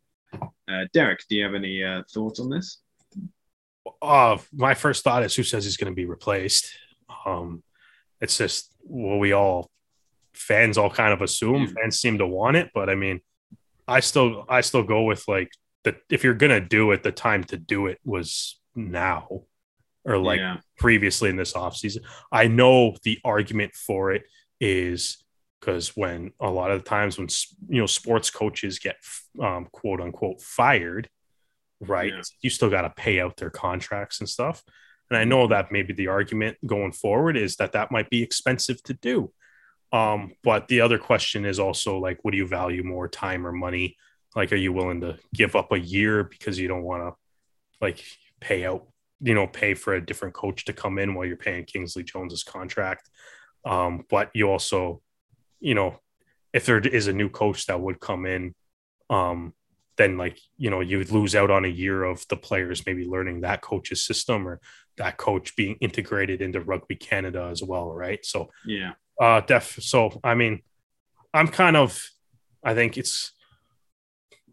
Uh, 0.70 0.86
Derek, 0.94 1.22
do 1.28 1.36
you 1.36 1.44
have 1.44 1.56
any 1.56 1.84
uh, 1.84 2.04
thoughts 2.14 2.40
on 2.40 2.50
this? 2.50 2.82
Uh, 4.00 4.38
my 4.54 4.76
first 4.76 5.04
thought 5.04 5.24
is 5.24 5.36
who 5.36 5.42
says 5.42 5.64
he's 5.64 5.76
going 5.76 5.92
to 5.92 5.96
be 5.96 6.06
replaced. 6.06 6.72
Um, 7.26 7.64
it's 8.22 8.38
just 8.38 8.74
what 8.82 9.18
we 9.18 9.32
all 9.32 9.70
fans 10.34 10.78
all 10.78 10.90
kind 10.90 11.14
of 11.14 11.22
assume. 11.22 11.68
Mm. 11.68 11.74
Fans 11.74 12.00
seem 12.00 12.18
to 12.20 12.28
want 12.28 12.58
it, 12.58 12.72
but 12.74 12.90
I 12.90 12.96
mean, 12.96 13.22
I 13.88 14.00
still 14.00 14.46
I 14.48 14.62
still 14.62 14.84
go 14.84 15.04
with 15.04 15.28
like 15.28 15.52
the 15.84 15.96
if 16.10 16.24
you're 16.24 16.34
gonna 16.34 16.62
do 16.62 16.92
it, 16.92 17.04
the 17.04 17.12
time 17.12 17.44
to 17.46 17.58
do 17.58 17.88
it 17.88 18.00
was 18.04 18.60
now 18.76 19.44
or 20.04 20.18
like 20.18 20.40
yeah. 20.40 20.58
previously 20.78 21.30
in 21.30 21.36
this 21.36 21.54
offseason. 21.54 22.00
I 22.32 22.48
know 22.48 22.96
the 23.04 23.20
argument 23.24 23.74
for 23.76 24.12
it 24.12 24.24
is 24.60 25.24
because 25.60 25.96
when 25.96 26.32
a 26.40 26.50
lot 26.50 26.72
of 26.72 26.84
the 26.84 26.90
times 26.90 27.18
when 27.18 27.28
you 27.68 27.82
know 27.82 27.86
sports 27.86 28.30
coaches 28.30 28.80
get 28.80 28.98
um, 29.42 29.68
quote 29.72 30.02
unquote 30.02 30.42
fired, 30.42 31.10
right? 31.80 32.14
Yeah. 32.14 32.22
You 32.42 32.50
still 32.50 32.70
got 32.70 32.82
to 32.82 32.90
pay 32.90 33.20
out 33.20 33.38
their 33.38 33.50
contracts 33.50 34.20
and 34.20 34.30
stuff. 34.30 34.64
And 35.12 35.18
I 35.18 35.26
know 35.26 35.46
that 35.48 35.74
maybe 35.74 35.92
the 35.92 36.08
argument 36.08 36.58
going 36.66 36.94
forward 36.94 37.36
is 37.36 37.58
that 37.58 37.74
that 37.74 37.92
might 37.92 38.10
be 38.10 38.24
expensive 38.24 38.82
to 38.84 38.94
do. 38.94 39.34
Um, 39.92 40.32
but 40.42 40.70
the 40.70 40.80
other 40.80 40.98
question 40.98 41.44
is 41.44 41.60
also 41.60 41.98
like, 41.98 42.20
what 42.22 42.32
do 42.32 42.38
you 42.38 42.48
value 42.48 42.82
more, 42.82 43.10
time 43.10 43.46
or 43.46 43.52
money? 43.52 43.98
Like, 44.38 44.54
are 44.54 44.58
you 44.58 44.72
willing 44.72 45.02
to 45.02 45.20
give 45.34 45.58
up 45.58 45.74
a 45.74 45.80
year 45.80 46.24
because 46.24 46.58
you 46.58 46.70
don't 46.70 46.84
want 46.84 47.04
to 47.04 47.20
like 47.82 48.02
pay 48.40 48.66
out, 48.66 48.88
you 49.20 49.34
know, 49.34 49.48
pay 49.48 49.74
for 49.74 49.96
a 49.96 50.06
different 50.06 50.34
coach 50.34 50.64
to 50.66 50.74
come 50.74 50.98
in 50.98 51.14
while 51.14 51.26
you're 51.26 51.36
paying 51.36 51.66
Kingsley 51.66 52.04
Jones's 52.04 52.46
contract? 52.46 53.10
Um, 53.66 54.06
but 54.10 54.32
you 54.34 54.50
also, 54.50 55.02
you 55.60 55.76
know, 55.76 56.00
if 56.54 56.66
there 56.66 56.80
is 56.80 57.08
a 57.08 57.14
new 57.14 57.28
coach 57.28 57.66
that 57.66 57.82
would 57.82 58.00
come 58.00 58.26
in, 58.26 58.56
um, 59.10 59.54
then 59.98 60.18
like 60.18 60.40
you 60.58 60.70
know 60.70 60.80
you 60.80 60.98
would 60.98 61.12
lose 61.12 61.36
out 61.36 61.52
on 61.52 61.66
a 61.66 61.70
year 61.70 62.04
of 62.04 62.26
the 62.30 62.38
players 62.38 62.86
maybe 62.86 63.06
learning 63.06 63.42
that 63.42 63.62
coach's 63.62 64.04
system 64.04 64.48
or 64.48 64.60
that 64.98 65.18
coach 65.18 65.56
being 65.56 65.76
integrated 65.82 66.42
into 66.42 66.60
rugby 66.60 66.96
canada 66.96 67.48
as 67.52 67.64
well 67.64 67.92
right 67.94 68.26
so 68.26 68.50
yeah 68.66 68.94
uh, 69.22 69.40
def. 69.42 69.78
So 69.82 70.20
I 70.24 70.34
mean, 70.34 70.62
I'm 71.34 71.48
kind 71.48 71.78
of, 71.78 72.04
I 72.64 72.74
think 72.74 72.98
it's 72.98 73.32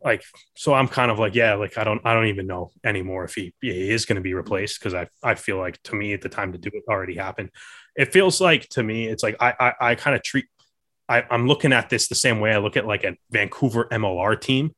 like 0.04 0.22
so. 0.56 0.74
I'm 0.74 0.88
kind 0.88 1.10
of 1.10 1.18
like, 1.18 1.34
yeah, 1.34 1.54
like 1.54 1.78
I 1.78 1.84
don't, 1.84 2.00
I 2.04 2.12
don't 2.12 2.26
even 2.26 2.46
know 2.46 2.70
anymore 2.84 3.24
if 3.24 3.34
he, 3.34 3.54
he 3.60 3.90
is 3.90 4.04
going 4.04 4.16
to 4.16 4.22
be 4.22 4.34
replaced 4.34 4.78
because 4.78 4.94
I, 4.94 5.08
I 5.22 5.34
feel 5.34 5.56
like 5.56 5.82
to 5.84 5.96
me 5.96 6.12
at 6.12 6.20
the 6.20 6.28
time 6.28 6.52
to 6.52 6.58
do 6.58 6.70
it 6.72 6.84
already 6.88 7.16
happened. 7.16 7.50
It 7.96 8.12
feels 8.12 8.40
like 8.40 8.68
to 8.70 8.82
me, 8.82 9.08
it's 9.08 9.22
like 9.22 9.36
I, 9.40 9.54
I, 9.58 9.72
I 9.90 9.94
kind 9.94 10.14
of 10.14 10.22
treat. 10.22 10.44
I, 11.08 11.24
I'm 11.30 11.48
looking 11.48 11.72
at 11.72 11.88
this 11.88 12.08
the 12.08 12.14
same 12.14 12.38
way 12.38 12.52
I 12.52 12.58
look 12.58 12.76
at 12.76 12.86
like 12.86 13.02
a 13.04 13.16
Vancouver 13.30 13.88
MLR 13.90 14.38
team, 14.38 14.72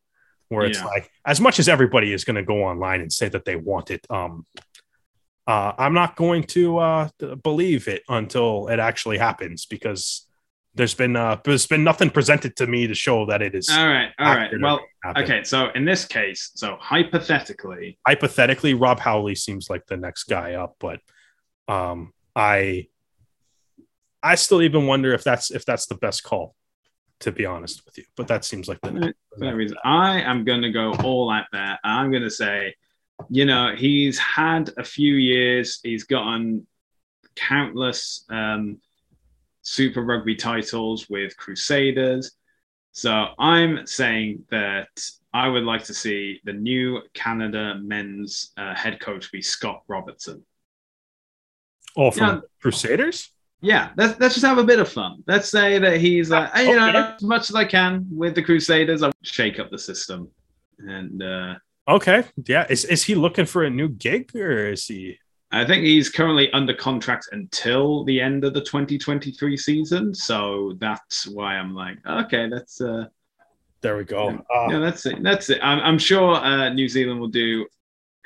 where 0.50 0.66
it's 0.66 0.78
yeah. 0.78 0.86
like 0.86 1.10
as 1.24 1.40
much 1.40 1.58
as 1.58 1.68
everybody 1.68 2.12
is 2.12 2.24
going 2.24 2.36
to 2.36 2.42
go 2.42 2.64
online 2.64 3.00
and 3.00 3.12
say 3.12 3.28
that 3.28 3.44
they 3.44 3.56
want 3.56 3.90
it, 3.90 4.06
um, 4.10 4.44
uh, 5.46 5.72
I'm 5.78 5.94
not 5.94 6.16
going 6.16 6.44
to 6.44 6.78
uh, 6.78 7.08
believe 7.42 7.88
it 7.88 8.02
until 8.08 8.68
it 8.68 8.78
actually 8.78 9.18
happens 9.18 9.64
because 9.64 10.26
there's 10.74 10.94
been 10.94 11.16
uh, 11.16 11.38
there's 11.44 11.66
been 11.66 11.82
nothing 11.82 12.10
presented 12.10 12.56
to 12.56 12.66
me 12.66 12.86
to 12.86 12.94
show 12.94 13.26
that 13.26 13.42
it 13.42 13.54
is. 13.54 13.68
All 13.68 13.88
right, 13.88 14.10
all 14.18 14.34
right. 14.34 14.50
Well, 14.60 14.80
okay. 15.16 15.42
So 15.42 15.70
in 15.74 15.84
this 15.84 16.04
case, 16.04 16.52
so 16.54 16.76
hypothetically, 16.80 17.98
hypothetically, 18.06 18.74
Rob 18.74 19.00
Howley 19.00 19.34
seems 19.34 19.68
like 19.68 19.86
the 19.86 19.96
next 19.96 20.24
guy 20.24 20.54
up, 20.54 20.76
but 20.78 21.00
um, 21.66 22.12
I 22.36 22.86
I 24.22 24.34
still 24.36 24.62
even 24.62 24.86
wonder 24.86 25.12
if 25.12 25.24
that's 25.24 25.50
if 25.50 25.64
that's 25.64 25.86
the 25.86 25.96
best 25.96 26.22
call. 26.22 26.54
To 27.20 27.32
be 27.32 27.44
honest 27.44 27.84
with 27.84 27.98
you, 27.98 28.04
but 28.16 28.28
that 28.28 28.44
seems 28.44 28.66
like 28.66 28.80
the. 28.80 29.14
reason 29.38 29.76
I 29.84 30.22
am 30.22 30.44
going 30.44 30.62
to 30.62 30.70
go 30.70 30.94
all 31.04 31.30
out 31.30 31.44
there. 31.52 31.78
I'm 31.84 32.10
going 32.10 32.22
to 32.22 32.30
say 32.30 32.74
you 33.28 33.44
know, 33.44 33.74
he's 33.76 34.18
had 34.18 34.72
a 34.78 34.84
few 34.84 35.14
years. 35.14 35.80
He's 35.82 36.04
gotten 36.04 36.66
countless 37.36 38.24
um, 38.30 38.78
Super 39.62 40.02
Rugby 40.02 40.36
titles 40.36 41.08
with 41.10 41.36
Crusaders. 41.36 42.32
So 42.92 43.26
I'm 43.38 43.86
saying 43.86 44.44
that 44.50 44.88
I 45.32 45.48
would 45.48 45.64
like 45.64 45.84
to 45.84 45.94
see 45.94 46.40
the 46.44 46.52
new 46.52 47.02
Canada 47.14 47.76
men's 47.80 48.52
uh, 48.56 48.74
head 48.74 49.00
coach 49.00 49.30
be 49.30 49.42
Scott 49.42 49.82
Robertson. 49.86 50.44
Oh, 51.96 52.10
from 52.10 52.36
yeah. 52.36 52.40
Crusaders? 52.60 53.30
Yeah, 53.62 53.90
let's, 53.96 54.18
let's 54.20 54.34
just 54.34 54.46
have 54.46 54.58
a 54.58 54.64
bit 54.64 54.78
of 54.78 54.88
fun. 54.88 55.22
Let's 55.26 55.48
say 55.50 55.78
that 55.78 56.00
he's 56.00 56.30
like, 56.30 56.56
uh, 56.56 56.60
you 56.60 56.76
know, 56.76 56.88
as 56.88 57.22
much 57.22 57.50
as 57.50 57.56
I 57.56 57.64
can 57.64 58.06
with 58.10 58.34
the 58.34 58.42
Crusaders, 58.42 59.02
I'll 59.02 59.12
shake 59.22 59.58
up 59.58 59.70
the 59.70 59.78
system. 59.78 60.28
And 60.78 61.22
uh, 61.22 61.54
Okay. 61.86 62.24
Yeah. 62.46 62.66
Is, 62.70 62.84
is 62.84 63.02
he 63.02 63.14
looking 63.14 63.46
for 63.46 63.64
a 63.64 63.70
new 63.70 63.88
gig 63.88 64.34
or 64.34 64.68
is 64.68 64.86
he? 64.86 65.18
I 65.52 65.64
think 65.64 65.82
he's 65.82 66.08
currently 66.08 66.50
under 66.52 66.72
contract 66.72 67.28
until 67.32 68.04
the 68.04 68.20
end 68.20 68.44
of 68.44 68.54
the 68.54 68.60
2023 68.60 69.56
season. 69.56 70.14
So 70.14 70.76
that's 70.78 71.26
why 71.26 71.56
I'm 71.56 71.74
like, 71.74 71.98
okay, 72.06 72.48
that's. 72.48 72.80
Uh, 72.80 73.06
there 73.80 73.96
we 73.96 74.04
go. 74.04 74.30
Yeah, 74.30 74.56
uh, 74.56 74.68
yeah 74.70 74.78
that's 74.78 75.06
it. 75.06 75.22
That's 75.22 75.50
it. 75.50 75.58
I'm, 75.62 75.80
I'm 75.80 75.98
sure 75.98 76.34
uh, 76.36 76.68
New 76.72 76.88
Zealand 76.88 77.18
will 77.18 77.28
do 77.28 77.66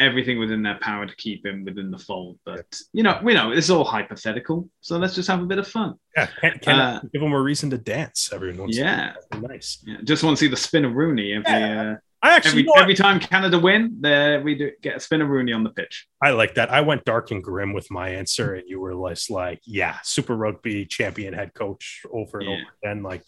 everything 0.01 0.38
within 0.38 0.62
their 0.62 0.78
power 0.80 1.07
to 1.07 1.16
keep 1.16 1.47
him 1.47 1.64
within 1.64 1.90
the 1.90 1.99
fold. 1.99 2.38
But 2.45 2.66
you 2.92 3.03
know, 3.03 3.20
we 3.22 3.34
know 3.34 3.53
it's 3.53 3.70
all 3.70 3.84
hypothetical. 3.84 4.68
So 4.80 4.99
let's 4.99 5.14
just 5.14 5.28
have 5.28 5.42
a 5.42 5.47
bit 5.47 5.59
of 5.59 5.68
fun. 5.68 5.95
Yeah, 6.16 6.26
can, 6.40 6.59
can 6.61 6.80
uh, 6.80 7.01
give 7.12 7.22
him 7.22 7.32
a 7.32 7.40
reason 7.40 7.70
to 7.70 7.78
dance 7.78 8.30
every 8.32 8.57
once. 8.57 8.76
Yeah, 8.76 9.14
nice. 9.40 9.82
Yeah, 9.86 9.99
just 10.05 10.22
want 10.22 10.36
to 10.36 10.40
see 10.45 10.49
the 10.49 10.57
spin 10.57 10.84
of 10.84 10.95
Rooney 10.95 11.32
every. 11.32 11.51
Yeah. 11.51 11.92
Uh, 11.92 11.97
I 12.22 12.34
actually 12.34 12.62
every, 12.62 12.82
every 12.82 12.95
time 12.95 13.20
Canada 13.20 13.59
win, 13.59 13.99
there 14.01 14.40
we 14.40 14.55
do 14.55 14.70
get 14.80 14.97
a 14.97 15.01
spin 15.01 15.20
of 15.20 15.28
Rooney 15.28 15.53
on 15.53 15.62
the 15.62 15.70
pitch. 15.70 16.07
I 16.22 16.30
like 16.30 16.55
that. 16.55 16.70
I 16.70 16.80
went 16.80 17.05
dark 17.05 17.30
and 17.30 17.45
grim 17.45 17.74
with 17.74 17.90
my 17.90 18.09
answer, 18.09 18.55
and 18.55 18.64
you 18.66 18.80
were 18.80 18.95
less 18.95 19.28
like, 19.28 19.61
yeah, 19.66 19.99
Super 20.03 20.34
Rugby 20.34 20.86
champion 20.86 21.34
head 21.34 21.53
coach 21.53 22.03
over 22.11 22.38
and 22.38 22.49
yeah. 22.49 22.55
over 22.55 22.64
again. 22.82 23.03
Like 23.03 23.22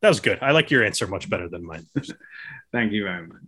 that 0.00 0.08
was 0.08 0.20
good. 0.20 0.38
I 0.40 0.52
like 0.52 0.70
your 0.70 0.84
answer 0.84 1.06
much 1.06 1.28
better 1.28 1.48
than 1.48 1.66
mine. 1.66 1.86
Thank 2.72 2.92
you 2.92 3.04
very 3.04 3.26
much. 3.26 3.42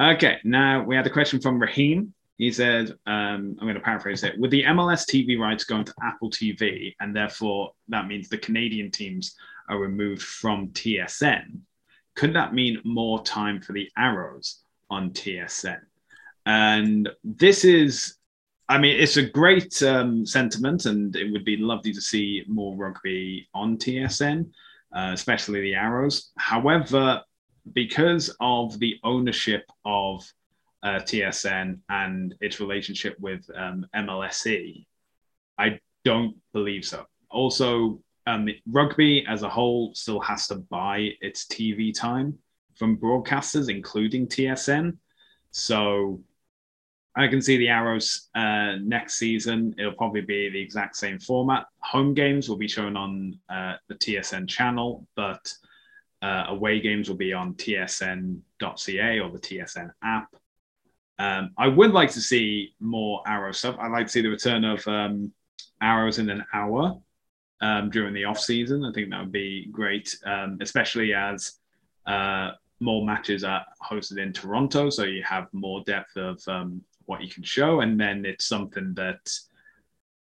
Okay, 0.00 0.38
now 0.44 0.82
we 0.82 0.96
had 0.96 1.06
a 1.06 1.10
question 1.10 1.40
from 1.40 1.60
Raheem. 1.60 2.14
He 2.38 2.50
said, 2.50 2.90
um, 3.06 3.56
I'm 3.58 3.66
going 3.66 3.74
to 3.74 3.80
paraphrase 3.80 4.24
it. 4.24 4.38
With 4.38 4.50
the 4.50 4.64
MLS 4.64 5.04
TV 5.04 5.38
rights 5.38 5.64
going 5.64 5.84
to 5.84 5.94
Apple 6.02 6.30
TV, 6.30 6.94
and 6.98 7.14
therefore 7.14 7.72
that 7.88 8.06
means 8.06 8.28
the 8.28 8.38
Canadian 8.38 8.90
teams 8.90 9.36
are 9.68 9.78
removed 9.78 10.22
from 10.22 10.68
TSN, 10.68 11.60
could 12.14 12.34
that 12.34 12.54
mean 12.54 12.80
more 12.84 13.22
time 13.22 13.60
for 13.60 13.72
the 13.72 13.88
arrows 13.96 14.60
on 14.88 15.10
TSN? 15.10 15.80
And 16.46 17.08
this 17.22 17.64
is, 17.64 18.16
I 18.68 18.78
mean, 18.78 18.98
it's 18.98 19.18
a 19.18 19.22
great 19.22 19.82
um, 19.82 20.24
sentiment, 20.24 20.86
and 20.86 21.14
it 21.14 21.30
would 21.30 21.44
be 21.44 21.58
lovely 21.58 21.92
to 21.92 22.00
see 22.00 22.44
more 22.48 22.74
rugby 22.76 23.46
on 23.54 23.76
TSN, 23.76 24.50
uh, 24.96 25.10
especially 25.12 25.60
the 25.60 25.74
arrows. 25.74 26.32
However, 26.38 27.22
because 27.72 28.34
of 28.40 28.78
the 28.78 28.98
ownership 29.04 29.64
of 29.84 30.24
uh, 30.82 30.98
TSN 30.98 31.78
and 31.88 32.34
its 32.40 32.60
relationship 32.60 33.16
with 33.20 33.48
um, 33.56 33.86
MLSE, 33.94 34.84
I 35.58 35.78
don't 36.04 36.36
believe 36.52 36.84
so. 36.84 37.06
Also, 37.30 38.00
um, 38.26 38.48
rugby 38.70 39.24
as 39.28 39.42
a 39.42 39.48
whole 39.48 39.94
still 39.94 40.20
has 40.20 40.46
to 40.48 40.56
buy 40.56 41.10
its 41.20 41.46
TV 41.46 41.94
time 41.94 42.38
from 42.76 42.96
broadcasters, 42.96 43.70
including 43.70 44.26
TSN. 44.26 44.96
So 45.50 46.20
I 47.14 47.28
can 47.28 47.42
see 47.42 47.58
the 47.58 47.68
Arrows 47.68 48.28
uh, 48.34 48.76
next 48.82 49.14
season. 49.14 49.74
It'll 49.78 49.92
probably 49.92 50.22
be 50.22 50.48
the 50.48 50.60
exact 50.60 50.96
same 50.96 51.18
format. 51.18 51.66
Home 51.80 52.14
games 52.14 52.48
will 52.48 52.56
be 52.56 52.68
shown 52.68 52.96
on 52.96 53.38
uh, 53.48 53.74
the 53.88 53.94
TSN 53.94 54.48
channel, 54.48 55.06
but 55.14 55.52
uh, 56.22 56.44
away 56.48 56.80
games 56.80 57.08
will 57.08 57.16
be 57.16 57.32
on 57.32 57.54
tsn.ca 57.54 59.20
or 59.20 59.30
the 59.30 59.38
TSN 59.38 59.90
app. 60.02 60.34
Um, 61.18 61.50
I 61.58 61.68
would 61.68 61.92
like 61.92 62.10
to 62.12 62.20
see 62.20 62.74
more 62.80 63.22
Arrow 63.26 63.52
stuff. 63.52 63.76
I'd 63.78 63.92
like 63.92 64.06
to 64.06 64.12
see 64.12 64.22
the 64.22 64.28
return 64.28 64.64
of 64.64 64.86
um, 64.88 65.32
Arrows 65.80 66.18
in 66.18 66.30
an 66.30 66.44
hour 66.54 66.98
um, 67.60 67.90
during 67.90 68.14
the 68.14 68.24
off 68.24 68.38
season. 68.38 68.84
I 68.84 68.92
think 68.92 69.10
that 69.10 69.20
would 69.20 69.32
be 69.32 69.68
great, 69.70 70.16
um, 70.24 70.58
especially 70.60 71.12
as 71.12 71.58
uh, 72.06 72.52
more 72.80 73.04
matches 73.04 73.44
are 73.44 73.64
hosted 73.82 74.18
in 74.18 74.32
Toronto, 74.32 74.90
so 74.90 75.04
you 75.04 75.22
have 75.22 75.48
more 75.52 75.82
depth 75.84 76.16
of 76.16 76.42
um, 76.48 76.82
what 77.06 77.22
you 77.22 77.28
can 77.28 77.42
show, 77.42 77.80
and 77.80 77.98
then 77.98 78.24
it's 78.24 78.44
something 78.44 78.94
that 78.94 79.30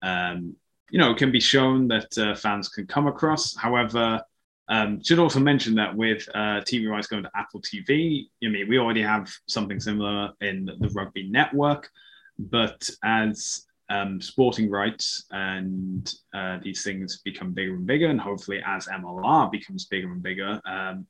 um, 0.03 0.55
you 0.91 0.99
know 0.99 1.15
can 1.15 1.31
be 1.31 1.41
shown 1.41 1.89
that 1.89 2.17
uh, 2.19 2.35
fans 2.35 2.69
can 2.69 2.87
come 2.87 3.07
across. 3.07 3.57
However, 3.57 4.23
um, 4.71 5.03
should 5.03 5.19
also 5.19 5.41
mention 5.41 5.75
that 5.75 5.95
with 5.95 6.29
uh, 6.35 6.63
TV 6.63 6.89
rights 6.89 7.09
going 7.09 7.25
to 7.25 7.31
Apple 7.35 7.61
TV, 7.61 8.29
I 8.43 8.49
mean 8.49 8.69
we 8.69 8.79
already 8.79 9.03
have 9.03 9.31
something 9.47 9.81
similar 9.81 10.33
in 10.41 10.65
the 10.65 10.89
Rugby 10.95 11.29
Network, 11.29 11.91
but 12.39 12.89
as 13.05 13.67
um, 13.91 14.21
sporting 14.21 14.71
rights 14.71 15.25
and 15.33 16.15
uh, 16.33 16.59
these 16.63 16.85
things 16.85 17.21
become 17.25 17.53
bigger 17.53 17.75
and 17.75 17.87
bigger, 17.87 18.07
and 18.07 18.21
hopefully 18.21 18.63
as 18.65 18.87
MLR 18.87 19.51
becomes 19.51 19.87
bigger 19.87 20.13
and 20.13 20.23
bigger, 20.23 20.61
um, 20.65 21.05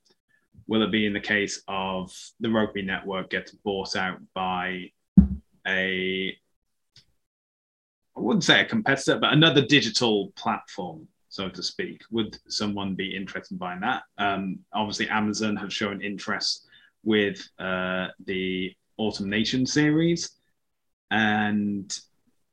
will 0.67 0.83
it 0.83 0.91
be 0.91 1.05
in 1.05 1.13
the 1.13 1.21
case 1.21 1.63
of 1.69 2.11
the 2.41 2.51
Rugby 2.51 2.81
Network 2.81 3.29
gets 3.29 3.53
bought 3.53 3.95
out 3.95 4.19
by 4.35 4.91
a 5.69 6.35
I 8.17 8.21
wouldn't 8.21 8.45
say 8.45 8.61
a 8.61 8.65
competitor, 8.65 9.19
but 9.19 9.33
another 9.33 9.63
digital 9.63 10.33
platform, 10.37 11.09
so 11.31 11.49
to 11.49 11.63
speak. 11.63 12.03
Would 12.11 12.39
someone 12.49 12.95
be 12.95 13.17
interested 13.17 13.55
in 13.55 13.59
buying 13.59 13.81
that? 13.81 14.03
Um, 14.19 14.59
obviously, 14.73 15.09
Amazon 15.09 15.57
have 15.57 15.73
shown 15.73 16.03
interest 16.03 16.67
with 17.03 17.49
uh, 17.59 18.09
the 18.27 18.75
Autumn 18.99 19.31
Nation 19.31 19.65
series, 19.65 20.31
and 21.11 21.99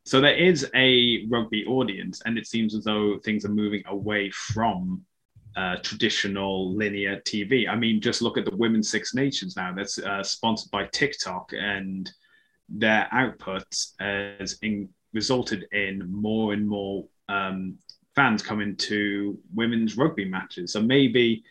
so 0.05 0.21
there 0.21 0.37
is 0.37 0.69
a 0.73 1.25
rugby 1.27 1.65
audience, 1.65 2.21
and 2.25 2.37
it 2.37 2.47
seems 2.47 2.73
as 2.73 2.85
though 2.85 3.17
things 3.25 3.43
are 3.43 3.49
moving 3.49 3.83
away 3.87 4.29
from 4.31 5.03
uh, 5.57 5.77
traditional 5.81 6.73
linear 6.73 7.19
TV. 7.21 7.67
I 7.67 7.75
mean, 7.75 7.99
just 7.99 8.21
look 8.21 8.37
at 8.37 8.45
the 8.45 8.55
Women's 8.55 8.89
Six 8.89 9.15
Nations 9.15 9.57
now. 9.57 9.73
That's 9.73 9.97
uh, 9.99 10.23
sponsored 10.23 10.71
by 10.71 10.85
TikTok, 10.85 11.51
and 11.53 12.09
their 12.69 13.07
output 13.11 13.65
has 13.99 14.59
in, 14.61 14.87
resulted 15.13 15.65
in 15.71 16.09
more 16.11 16.53
and 16.53 16.67
more 16.67 17.05
um, 17.27 17.77
fans 18.17 18.41
coming 18.41 18.75
to 18.75 19.37
women's 19.53 19.95
rugby 19.95 20.25
matches. 20.25 20.73
So 20.73 20.81
maybe 20.81 21.43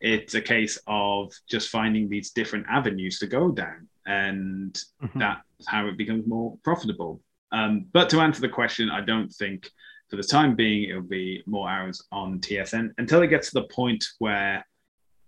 it's 0.00 0.34
a 0.34 0.40
case 0.40 0.78
of 0.86 1.30
just 1.50 1.68
finding 1.68 2.08
these 2.08 2.30
different 2.30 2.64
avenues 2.66 3.18
to 3.18 3.26
go 3.26 3.52
down, 3.52 3.86
and 4.06 4.72
mm-hmm. 5.02 5.18
that's 5.18 5.66
how 5.66 5.86
it 5.86 5.98
becomes 5.98 6.26
more 6.26 6.56
profitable. 6.64 7.20
Um, 7.52 7.86
but 7.92 8.08
to 8.10 8.20
answer 8.20 8.40
the 8.40 8.48
question, 8.48 8.88
I 8.88 9.02
don't 9.02 9.28
think 9.28 9.70
for 10.08 10.16
the 10.16 10.22
time 10.22 10.56
being 10.56 10.88
it'll 10.88 11.02
be 11.02 11.42
more 11.46 11.68
hours 11.68 12.02
on 12.10 12.40
TSN 12.40 12.92
until 12.96 13.20
it 13.20 13.28
gets 13.28 13.50
to 13.50 13.60
the 13.60 13.68
point 13.68 14.02
where 14.18 14.64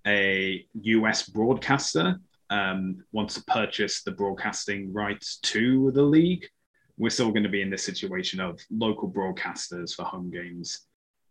a 0.06 0.64
US 0.80 1.28
broadcaster 1.28 2.18
um, 2.48 3.04
wants 3.12 3.34
to 3.34 3.44
purchase 3.44 4.02
the 4.02 4.12
broadcasting 4.12 4.94
rights 4.94 5.36
to 5.42 5.90
the 5.92 6.02
league, 6.02 6.46
we're 7.00 7.08
still 7.08 7.30
going 7.30 7.42
to 7.42 7.48
be 7.48 7.62
in 7.62 7.70
this 7.70 7.82
situation 7.82 8.40
of 8.40 8.60
local 8.70 9.10
broadcasters 9.10 9.94
for 9.94 10.04
home 10.04 10.30
games 10.30 10.82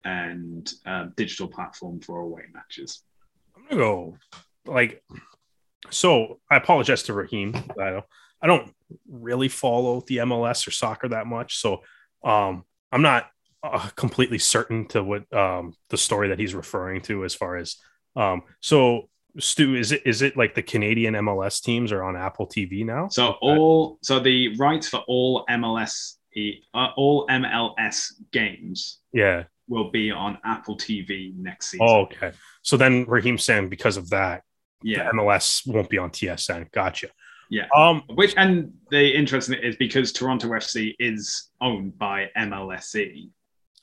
and 0.03 0.73
uh, 0.87 1.05
digital 1.15 1.47
platform 1.47 1.99
for 2.01 2.21
away 2.21 2.41
matches. 2.51 3.03
I'm 3.55 3.63
gonna 3.69 3.81
go 3.81 4.17
like 4.65 5.03
so. 5.91 6.39
I 6.49 6.57
apologize 6.57 7.03
to 7.03 7.13
Raheem. 7.13 7.53
I 7.79 7.91
don't, 7.91 8.05
I 8.41 8.47
don't 8.47 8.73
really 9.07 9.47
follow 9.47 10.01
the 10.07 10.17
MLS 10.17 10.67
or 10.67 10.71
soccer 10.71 11.09
that 11.09 11.27
much, 11.27 11.57
so 11.57 11.83
um, 12.23 12.63
I'm 12.91 13.03
not 13.03 13.27
uh, 13.61 13.89
completely 13.95 14.39
certain 14.39 14.87
to 14.87 15.03
what 15.03 15.31
um, 15.31 15.75
the 15.89 15.97
story 15.97 16.29
that 16.29 16.39
he's 16.39 16.55
referring 16.55 17.01
to 17.01 17.25
as 17.25 17.35
far 17.35 17.57
as 17.57 17.75
um, 18.15 18.41
so 18.59 19.09
Stu, 19.37 19.75
is 19.75 19.91
it 19.91 20.01
is 20.05 20.21
it 20.21 20.35
like 20.35 20.55
the 20.55 20.63
Canadian 20.63 21.13
MLS 21.13 21.61
teams 21.61 21.91
are 21.91 22.03
on 22.03 22.15
Apple 22.15 22.47
TV 22.47 22.85
now? 22.85 23.07
So 23.09 23.37
all 23.41 23.99
so 24.01 24.19
the 24.19 24.55
rights 24.57 24.89
for 24.89 25.03
all 25.07 25.45
MLS 25.49 26.15
uh, 26.73 26.87
all 26.95 27.27
MLS 27.27 28.13
games, 28.31 28.99
yeah, 29.13 29.43
will 29.67 29.91
be 29.91 30.11
on 30.11 30.37
Apple 30.43 30.77
TV 30.77 31.35
next 31.37 31.71
season. 31.71 31.87
Oh, 31.87 32.01
okay. 32.01 32.31
So 32.61 32.77
then 32.77 33.05
Raheem 33.05 33.37
saying 33.37 33.69
because 33.69 33.97
of 33.97 34.09
that, 34.09 34.43
yeah, 34.83 35.09
MLS 35.11 35.65
won't 35.67 35.89
be 35.89 35.97
on 35.97 36.11
TSN. 36.11 36.71
Gotcha. 36.71 37.09
Yeah. 37.49 37.67
Um, 37.75 38.03
which 38.09 38.33
and 38.37 38.73
the 38.91 39.09
interesting 39.15 39.57
is 39.61 39.75
because 39.75 40.11
Toronto 40.11 40.49
FC 40.49 40.95
is 40.99 41.49
owned 41.61 41.97
by 41.97 42.29
MLSE. 42.37 43.29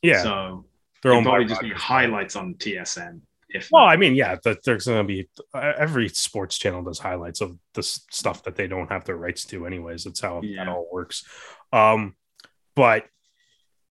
Yeah. 0.02 0.22
So 0.22 0.66
they're 1.02 1.12
owned 1.12 1.26
probably 1.26 1.46
just 1.46 1.62
be 1.62 1.70
highlights 1.70 2.36
on 2.36 2.54
TSN. 2.54 3.20
If 3.48 3.68
well, 3.70 3.84
I 3.84 3.96
mean, 3.96 4.14
yeah, 4.14 4.36
that 4.44 4.64
there's 4.64 4.86
going 4.86 4.98
to 4.98 5.04
be 5.04 5.28
every 5.54 6.08
sports 6.08 6.58
channel 6.58 6.82
does 6.82 6.98
highlights 6.98 7.40
of 7.40 7.56
the 7.74 7.82
stuff 7.82 8.42
that 8.44 8.56
they 8.56 8.66
don't 8.66 8.90
have 8.90 9.04
their 9.04 9.16
rights 9.16 9.44
to, 9.46 9.66
anyways. 9.66 10.04
That's 10.04 10.20
how 10.20 10.40
yeah. 10.42 10.64
that 10.64 10.70
all 10.70 10.88
works. 10.90 11.24
Um, 11.72 12.16
but 12.74 13.06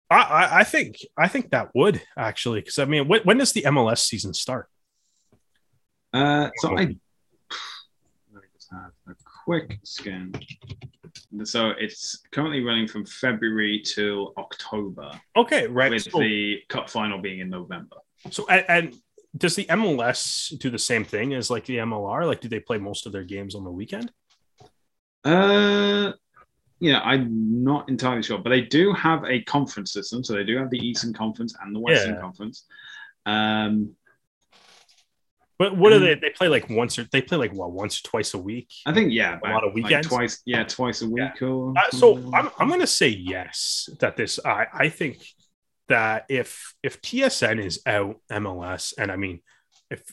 I, 0.09 0.15
I, 0.15 0.59
I 0.59 0.63
think 0.63 0.97
I 1.17 1.27
think 1.27 1.51
that 1.51 1.69
would 1.75 2.01
actually 2.17 2.61
because 2.61 2.79
I 2.79 2.85
mean, 2.85 3.07
when, 3.07 3.21
when, 3.21 3.37
does 3.37 3.53
the 3.53 3.63
MLS 3.63 3.99
season 3.99 4.33
start? 4.33 4.67
Uh, 6.11 6.49
so 6.57 6.69
I, 6.69 6.71
let 6.81 6.85
me 6.85 8.49
just 8.55 8.71
have 8.71 8.91
a 9.07 9.15
quick 9.45 9.79
scan. 9.83 10.33
So 11.43 11.71
it's 11.71 12.21
currently 12.31 12.63
running 12.63 12.87
from 12.87 13.05
February 13.05 13.81
till 13.83 14.33
October. 14.37 15.11
Okay, 15.35 15.67
right. 15.67 15.91
With 15.91 16.03
so, 16.03 16.19
the 16.19 16.59
cup 16.69 16.89
final 16.89 17.19
being 17.19 17.39
in 17.39 17.49
November. 17.49 17.97
So 18.29 18.45
and, 18.47 18.65
and 18.69 18.95
does 19.35 19.55
the 19.55 19.65
MLS 19.65 20.57
do 20.59 20.69
the 20.69 20.79
same 20.79 21.03
thing 21.03 21.33
as 21.33 21.49
like 21.49 21.65
the 21.65 21.77
MLR? 21.77 22.25
Like, 22.25 22.41
do 22.41 22.47
they 22.47 22.59
play 22.59 22.77
most 22.77 23.05
of 23.05 23.11
their 23.11 23.23
games 23.23 23.55
on 23.55 23.63
the 23.63 23.71
weekend? 23.71 24.11
Uh, 25.23 26.11
yeah, 26.79 26.99
I'm 26.99 27.63
not 27.63 27.89
entirely 27.89 28.23
sure, 28.23 28.37
but 28.37 28.49
they 28.49 28.61
do 28.61 28.93
have 28.93 29.23
a 29.25 29.41
conference 29.43 29.91
system. 29.93 30.23
So 30.23 30.33
they 30.33 30.43
do 30.43 30.57
have 30.57 30.69
the 30.69 30.77
Eastern 30.77 31.13
Conference 31.13 31.55
and 31.61 31.75
the 31.75 31.79
Western 31.79 32.15
yeah. 32.15 32.21
Conference. 32.21 32.65
Um, 33.25 33.95
but 35.57 35.77
what 35.77 35.91
do 35.91 35.99
they? 35.99 36.15
They 36.15 36.31
play 36.31 36.49
like 36.49 36.69
once 36.69 36.99
or 36.99 37.05
they 37.11 37.21
play 37.21 37.37
like 37.37 37.53
what 37.53 37.71
once 37.71 37.99
or 37.99 38.03
twice 38.09 38.33
a 38.33 38.37
week. 38.37 38.69
I 38.85 38.93
think 38.93 39.13
yeah, 39.13 39.39
a 39.45 39.49
lot 39.49 39.63
of 39.63 39.73
weekends. 39.73 40.11
Like 40.11 40.19
twice, 40.19 40.41
yeah, 40.45 40.63
twice 40.63 41.01
a 41.03 41.07
week. 41.07 41.31
Yeah. 41.39 41.47
Or 41.47 41.73
uh, 41.77 41.89
so 41.91 42.17
I'm 42.33 42.49
I'm 42.59 42.69
gonna 42.69 42.85
say 42.85 43.07
yes 43.07 43.87
that 43.99 44.17
this 44.17 44.39
I 44.43 44.65
I 44.73 44.89
think 44.89 45.23
that 45.93 46.25
if 46.27 46.73
if 46.81 47.01
TSN 47.03 47.63
is 47.63 47.79
out 47.85 48.17
MLS, 48.31 48.95
and 48.97 49.11
I 49.11 49.15
mean, 49.15 49.41
if 49.91 50.03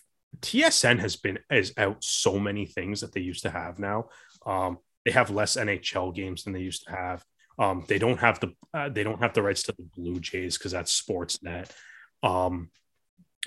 TSN 0.41 0.99
has 0.99 1.17
been 1.17 1.39
is 1.51 1.73
out 1.79 2.05
so 2.05 2.39
many 2.39 2.67
things 2.67 3.01
that 3.01 3.15
they 3.15 3.23
used 3.23 3.45
to 3.45 3.51
have 3.51 3.79
now, 3.79 4.11
um, 4.45 4.77
they 5.07 5.11
have 5.11 5.31
less 5.31 5.57
NHL 5.57 6.15
games 6.15 6.45
than 6.45 6.53
they 6.53 6.61
used 6.61 6.85
to 6.85 6.91
have. 6.93 7.25
Um, 7.59 7.87
they 7.89 7.99
don't 7.99 8.21
have 8.21 8.41
the 8.41 8.53
uh, 8.75 8.91
they 8.91 9.03
don't 9.03 9.23
have 9.23 9.33
the 9.33 9.43
rights 9.43 9.63
to 9.65 9.73
the 9.73 9.89
Blue 9.97 10.21
Jays 10.21 10.59
because 10.59 10.73
that's 10.73 11.01
Sportsnet, 11.01 11.71
um, 12.23 12.71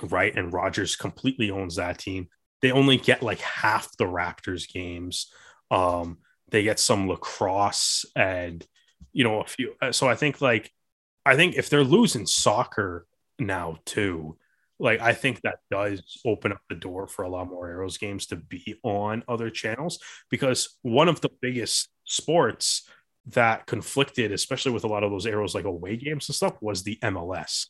right? 0.01 0.35
And 0.35 0.51
Rogers 0.51 0.95
completely 0.95 1.51
owns 1.51 1.75
that 1.75 1.99
team. 1.99 2.29
They 2.63 2.71
only 2.71 2.97
get 2.97 3.21
like 3.21 3.41
half 3.41 3.95
the 3.97 4.05
Raptors 4.05 4.67
games. 4.67 5.31
Um, 5.69 6.17
they 6.49 6.63
get 6.63 6.79
some 6.79 7.07
lacrosse 7.07 8.05
and 8.15 8.65
you 9.11 9.23
know 9.23 9.41
a 9.41 9.45
few. 9.45 9.73
Uh, 9.79 9.91
so 9.91 10.09
I 10.09 10.15
think 10.15 10.41
like 10.41 10.71
I 11.25 11.35
think 11.35 11.55
if 11.55 11.69
they're 11.69 11.83
losing 11.83 12.25
soccer 12.25 13.05
now 13.39 13.77
too, 13.85 14.37
like 14.79 15.01
I 15.01 15.13
think 15.13 15.41
that 15.41 15.59
does 15.71 16.19
open 16.25 16.51
up 16.51 16.61
the 16.69 16.75
door 16.75 17.07
for 17.07 17.23
a 17.23 17.29
lot 17.29 17.49
more 17.49 17.69
Arrows 17.69 17.97
games 17.97 18.27
to 18.27 18.35
be 18.35 18.79
on 18.83 19.23
other 19.27 19.49
channels 19.49 19.99
because 20.29 20.77
one 20.81 21.07
of 21.07 21.21
the 21.21 21.29
biggest 21.41 21.89
sports 22.03 22.87
that 23.27 23.65
conflicted, 23.65 24.31
especially 24.31 24.73
with 24.73 24.83
a 24.83 24.87
lot 24.87 25.03
of 25.03 25.11
those 25.11 25.25
Arrows 25.25 25.55
like 25.55 25.65
away 25.65 25.95
games 25.95 26.27
and 26.27 26.35
stuff, 26.35 26.61
was 26.61 26.83
the 26.83 26.99
MLS. 27.01 27.67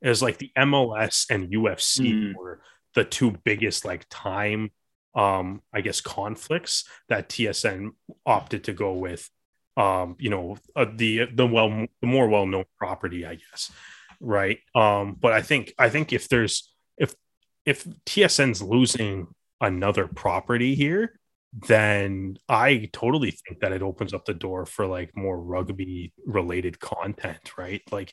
It 0.00 0.08
was 0.08 0.22
like 0.22 0.38
the 0.38 0.52
MLS 0.56 1.26
and 1.30 1.50
UFC 1.50 2.12
mm. 2.12 2.34
were 2.36 2.60
the 2.94 3.04
two 3.04 3.32
biggest 3.44 3.84
like 3.84 4.06
time 4.08 4.70
um, 5.14 5.62
I 5.72 5.80
guess 5.80 6.00
conflicts 6.00 6.84
that 7.08 7.28
TSN 7.28 7.90
opted 8.26 8.64
to 8.64 8.72
go 8.72 8.94
with, 8.94 9.30
um, 9.76 10.16
you 10.18 10.30
know, 10.30 10.56
uh, 10.76 10.86
the 10.94 11.26
the 11.32 11.46
well 11.46 11.86
the 12.00 12.06
more 12.06 12.28
well 12.28 12.46
known 12.46 12.64
property, 12.78 13.26
I 13.26 13.36
guess, 13.36 13.72
right? 14.20 14.58
Um, 14.74 15.16
but 15.18 15.32
I 15.32 15.42
think 15.42 15.74
I 15.78 15.88
think 15.88 16.12
if 16.12 16.28
there's 16.28 16.72
if 16.96 17.14
if 17.64 17.84
TSN's 18.06 18.62
losing 18.62 19.28
another 19.60 20.06
property 20.06 20.74
here, 20.74 21.18
then 21.66 22.36
I 22.48 22.88
totally 22.92 23.30
think 23.30 23.60
that 23.60 23.72
it 23.72 23.82
opens 23.82 24.14
up 24.14 24.24
the 24.24 24.34
door 24.34 24.66
for 24.66 24.86
like 24.86 25.16
more 25.16 25.40
rugby 25.40 26.12
related 26.26 26.78
content, 26.80 27.56
right? 27.56 27.82
Like, 27.90 28.12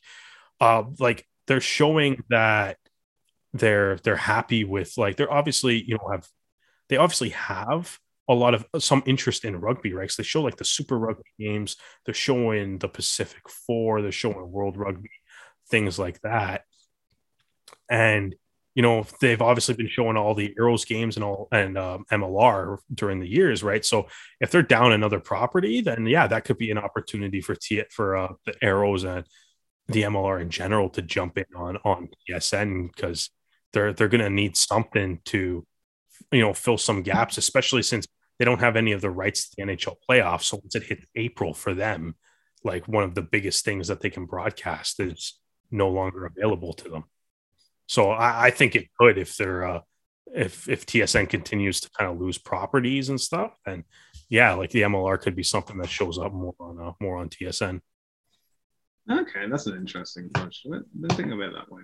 uh, 0.60 0.84
like 1.00 1.28
they're 1.48 1.62
showing 1.62 2.24
that 2.30 2.78
they're 3.54 3.98
they're 3.98 4.16
happy 4.16 4.64
with 4.64 4.94
like 4.98 5.18
they're 5.18 5.32
obviously 5.32 5.84
you 5.86 5.96
know 5.96 6.10
have 6.12 6.28
they 6.88 6.98
obviously 6.98 7.30
have 7.30 8.00
a 8.32 8.34
lot 8.34 8.54
of 8.54 8.66
some 8.80 9.04
interest 9.06 9.46
in 9.46 9.60
rugby, 9.60 9.94
right? 9.94 10.10
So 10.10 10.22
they 10.22 10.26
show 10.26 10.42
like 10.42 10.56
the 10.56 10.66
Super 10.66 10.98
Rugby 10.98 11.24
games, 11.38 11.76
they're 12.06 12.14
showing 12.14 12.80
the 12.80 12.88
Pacific 12.88 13.50
Four, 13.50 14.02
they're 14.02 14.12
showing 14.12 14.52
World 14.52 14.78
Rugby, 14.78 15.10
things 15.70 16.00
like 16.00 16.22
that, 16.22 16.62
and 17.90 18.36
you 18.74 18.82
know 18.82 19.06
they've 19.20 19.42
obviously 19.42 19.76
been 19.76 19.90
showing 19.90 20.16
all 20.16 20.34
the 20.34 20.54
Arrows 20.58 20.86
games 20.86 21.18
and 21.18 21.26
all 21.26 21.50
and 21.52 21.78
um, 21.78 22.06
MLR 22.10 22.78
during 22.94 23.20
the 23.20 23.28
years, 23.28 23.64
right? 23.64 23.84
So 23.84 24.08
if 24.40 24.50
they're 24.50 24.64
down 24.64 24.94
another 24.94 25.20
property, 25.20 25.82
then 25.82 26.06
yeah, 26.06 26.28
that 26.28 26.46
could 26.46 26.58
be 26.58 26.72
an 26.72 26.78
opportunity 26.78 27.42
for 27.42 27.56
T 27.56 27.84
for 27.92 28.16
uh, 28.16 28.34
the 28.46 28.56
Arrows 28.64 29.04
and 29.04 29.26
the 29.90 30.04
MLR 30.04 30.42
in 30.42 30.50
general 30.50 30.90
to 30.92 31.02
jump 31.02 31.38
in 31.38 31.46
on 31.54 31.78
on 31.84 32.08
TSN 32.30 32.96
because 32.96 33.30
they're 33.74 33.92
they're 33.92 34.08
going 34.08 34.24
to 34.24 34.30
need 34.30 34.56
something 34.56 35.20
to 35.26 35.66
you 36.32 36.42
know 36.42 36.54
fill 36.54 36.78
some 36.78 37.02
gaps, 37.02 37.38
especially 37.38 37.84
since 37.84 38.08
they 38.42 38.46
don't 38.46 38.62
have 38.62 38.76
any 38.76 38.92
of 38.92 39.02
the 39.02 39.10
rights 39.12 39.50
to 39.50 39.56
the 39.56 39.62
NHL 39.62 39.98
playoffs. 40.10 40.46
So 40.46 40.58
once 40.58 40.74
it 40.74 40.82
hits 40.82 41.06
April 41.16 41.54
for 41.54 41.76
them, 41.76 42.16
like 42.64 42.88
one 42.88 43.04
of 43.04 43.14
the 43.14 43.22
biggest 43.22 43.64
things 43.64 43.88
that 43.88 44.02
they 44.02 44.10
can 44.10 44.26
broadcast 44.26 45.00
is 45.00 45.40
no 45.70 45.90
longer 45.90 46.26
available 46.26 46.74
to 46.74 46.90
them. 46.90 47.04
So 47.86 48.10
I, 48.10 48.46
I 48.46 48.50
think 48.50 48.76
it 48.76 48.88
could 49.00 49.20
if 49.20 49.38
they're 49.38 49.64
uh, 49.64 49.82
if 50.34 50.68
if 50.68 50.88
TSN 50.88 51.30
continues 51.30 51.82
to 51.82 51.92
kind 51.92 52.10
of 52.10 52.20
lose 52.20 52.40
properties 52.40 53.10
and 53.10 53.22
stuff, 53.22 53.52
and 53.68 53.84
yeah, 54.28 54.54
like 54.54 54.72
the 54.72 54.82
MLR 54.82 55.22
could 55.22 55.36
be 55.36 55.44
something 55.44 55.78
that 55.78 55.92
shows 55.92 56.18
up 56.18 56.34
more 56.34 56.56
on 56.60 56.80
uh, 56.80 56.94
more 57.00 57.18
on 57.18 57.30
TSN. 57.30 57.80
Okay, 59.08 59.46
that's 59.52 59.68
an 59.68 59.78
interesting 59.78 60.32
approach. 60.34 60.66
Let's 60.66 61.16
think 61.16 61.32
of 61.32 61.42
it 61.42 61.52
that 61.54 61.72
way. 61.72 61.84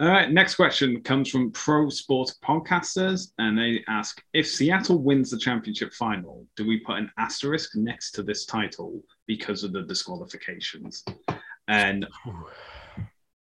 All 0.00 0.08
right, 0.08 0.32
next 0.32 0.54
question 0.54 1.02
comes 1.02 1.28
from 1.28 1.50
Pro 1.50 1.90
Sports 1.90 2.38
Podcasters, 2.42 3.32
and 3.36 3.58
they 3.58 3.84
ask 3.86 4.22
if 4.32 4.48
Seattle 4.48 5.02
wins 5.02 5.30
the 5.30 5.36
championship 5.36 5.92
final, 5.92 6.46
do 6.56 6.66
we 6.66 6.80
put 6.80 6.96
an 6.96 7.10
asterisk 7.18 7.76
next 7.76 8.12
to 8.12 8.22
this 8.22 8.46
title 8.46 9.02
because 9.26 9.62
of 9.62 9.74
the 9.74 9.82
disqualifications? 9.82 11.04
And 11.68 12.06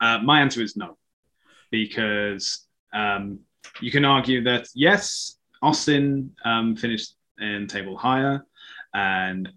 uh, 0.02 0.20
my 0.20 0.42
answer 0.42 0.62
is 0.62 0.76
no, 0.76 0.98
because 1.72 2.68
um, 2.92 3.40
you 3.80 3.90
can 3.90 4.04
argue 4.04 4.44
that 4.44 4.68
yes, 4.76 5.38
Austin 5.62 6.36
um, 6.44 6.76
finished 6.76 7.16
in 7.40 7.68
table 7.68 7.96
higher, 7.96 8.46
and 8.94 9.48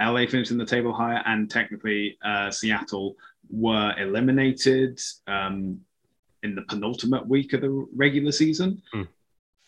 LA 0.00 0.26
finished 0.26 0.52
in 0.52 0.58
the 0.58 0.64
table 0.64 0.92
higher, 0.92 1.24
and 1.26 1.50
technically 1.50 2.16
uh, 2.24 2.52
Seattle 2.52 3.16
were 3.50 3.92
eliminated. 3.98 5.00
Um, 5.26 5.80
in 6.42 6.54
the 6.54 6.62
penultimate 6.62 7.26
week 7.26 7.52
of 7.52 7.60
the 7.60 7.86
regular 7.94 8.32
season. 8.32 8.82
Mm. 8.94 9.08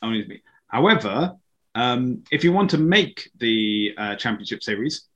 Only 0.03 0.27
me. 0.27 0.43
However, 0.69 1.37
um, 1.75 2.23
if 2.31 2.45
you 2.45 2.53
want 2.53 2.71
to 2.71 2.79
make 2.79 3.31
the 3.39 3.95
uh, 3.97 4.17
championship 4.17 4.63
series, 4.63 5.09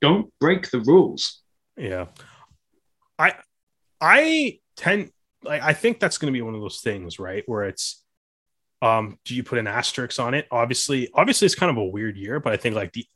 don't 0.00 0.32
break 0.40 0.70
the 0.70 0.80
rules. 0.80 1.42
Yeah, 1.76 2.06
I 3.18 3.34
I 4.00 4.60
tend 4.76 5.10
like 5.42 5.62
I 5.62 5.72
think 5.72 6.00
that's 6.00 6.18
going 6.18 6.32
to 6.32 6.36
be 6.36 6.42
one 6.42 6.54
of 6.54 6.60
those 6.60 6.80
things, 6.80 7.18
right? 7.18 7.44
Where 7.46 7.64
it's 7.64 8.02
um, 8.82 9.18
do 9.24 9.34
you 9.34 9.42
put 9.42 9.58
an 9.58 9.66
asterisk 9.66 10.20
on 10.20 10.34
it? 10.34 10.46
Obviously, 10.50 11.08
obviously, 11.14 11.46
it's 11.46 11.54
kind 11.54 11.70
of 11.70 11.76
a 11.76 11.84
weird 11.84 12.16
year, 12.16 12.40
but 12.40 12.52
I 12.52 12.56
think 12.56 12.74
like 12.74 12.92
the 12.92 13.06